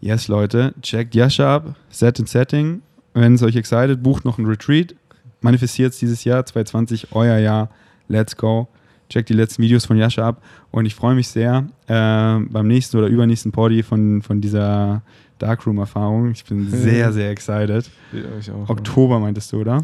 yes, 0.00 0.28
Leute, 0.28 0.74
checkt 0.82 1.14
Yasha 1.14 1.56
ab, 1.56 1.76
Set 1.90 2.18
and 2.18 2.28
Setting. 2.28 2.82
Wenn 3.14 3.34
es 3.34 3.42
euch 3.42 3.56
excited, 3.56 4.02
bucht 4.02 4.24
noch 4.24 4.38
ein 4.38 4.46
Retreat. 4.46 4.94
Manifestiert 5.40 6.00
dieses 6.00 6.24
Jahr 6.24 6.44
2020, 6.44 7.08
euer 7.12 7.38
Jahr. 7.38 7.68
Let's 8.08 8.36
go. 8.36 8.68
Check 9.08 9.26
die 9.26 9.34
letzten 9.34 9.62
Videos 9.62 9.84
von 9.84 9.98
Jascha 9.98 10.26
ab 10.26 10.42
und 10.70 10.86
ich 10.86 10.94
freue 10.94 11.14
mich 11.14 11.28
sehr 11.28 11.66
äh, 11.86 11.92
beim 11.92 12.66
nächsten 12.66 12.96
oder 12.96 13.08
übernächsten 13.08 13.52
Party 13.52 13.82
von, 13.82 14.22
von 14.22 14.40
dieser 14.40 15.02
Darkroom-Erfahrung. 15.38 16.30
Ich 16.30 16.46
bin 16.46 16.70
sehr, 16.70 17.12
sehr 17.12 17.30
excited. 17.30 17.90
Ja, 18.12 18.20
ich 18.40 18.50
auch, 18.50 18.70
Oktober 18.70 19.18
meintest 19.18 19.52
du, 19.52 19.60
oder? 19.60 19.82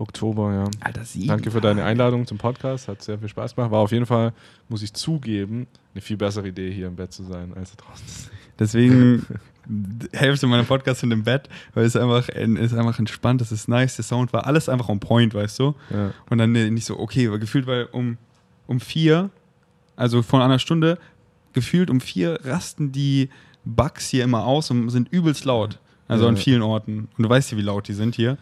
Oktober, 0.00 0.52
ja. 0.52 0.64
Alter, 0.80 1.04
sieben 1.04 1.28
Danke 1.28 1.50
für 1.50 1.60
deine 1.60 1.84
Einladung 1.84 2.26
zum 2.26 2.38
Podcast. 2.38 2.88
Hat 2.88 3.02
sehr 3.02 3.18
viel 3.18 3.28
Spaß 3.28 3.54
gemacht. 3.54 3.70
War 3.70 3.80
auf 3.80 3.92
jeden 3.92 4.06
Fall, 4.06 4.32
muss 4.68 4.82
ich 4.82 4.92
zugeben, 4.92 5.66
eine 5.94 6.00
viel 6.00 6.16
bessere 6.16 6.48
Idee, 6.48 6.70
hier 6.70 6.86
im 6.86 6.96
Bett 6.96 7.12
zu 7.12 7.22
sein, 7.24 7.52
als 7.54 7.76
draußen. 7.76 8.30
Deswegen 8.58 9.26
Hälfte 10.12 10.46
meiner 10.46 10.64
Podcasts 10.64 11.00
sind 11.00 11.12
im 11.12 11.24
Bett, 11.24 11.48
weil 11.74 11.84
es 11.84 11.96
einfach, 11.96 12.28
ist 12.28 12.74
einfach 12.74 12.98
entspannt, 12.98 13.40
das 13.40 13.52
ist 13.52 13.68
nice, 13.68 13.96
der 13.96 14.04
Sound 14.04 14.32
war 14.32 14.46
alles 14.46 14.68
einfach 14.68 14.88
on 14.88 15.00
point, 15.00 15.34
weißt 15.34 15.58
du? 15.58 15.74
Ja. 15.90 16.12
Und 16.28 16.38
dann 16.38 16.52
nicht 16.52 16.84
so, 16.84 16.98
okay, 16.98 17.26
gefühlt, 17.38 17.66
weil 17.66 17.84
um 17.92 18.18
um 18.70 18.78
vier, 18.78 19.30
also 19.96 20.22
von 20.22 20.40
einer 20.40 20.60
Stunde, 20.60 20.96
gefühlt 21.52 21.90
um 21.90 22.00
vier 22.00 22.38
rasten 22.44 22.92
die 22.92 23.28
Bugs 23.64 24.08
hier 24.08 24.22
immer 24.22 24.46
aus 24.46 24.70
und 24.70 24.90
sind 24.90 25.12
übelst 25.12 25.44
laut. 25.44 25.80
Also 26.06 26.24
ja. 26.24 26.28
an 26.28 26.36
vielen 26.36 26.62
Orten. 26.62 27.08
Und 27.18 27.24
du 27.24 27.28
weißt 27.28 27.50
ja, 27.50 27.58
wie 27.58 27.62
laut 27.62 27.88
die 27.88 27.94
sind 27.94 28.14
hier. 28.14 28.38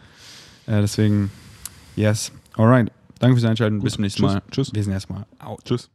Äh, 0.67 0.81
deswegen, 0.81 1.31
yes. 1.99 2.31
Alright. 2.57 2.91
Danke 3.19 3.37
fürs 3.37 3.49
Einschalten. 3.49 3.81
Bis 3.81 3.93
zum 3.93 4.03
nächsten 4.03 4.21
Mal. 4.23 4.41
Tschüss. 4.49 4.73
Wir 4.73 4.83
sind 4.83 4.93
erstmal 4.93 5.25
out. 5.39 5.63
Tschüss. 5.65 5.89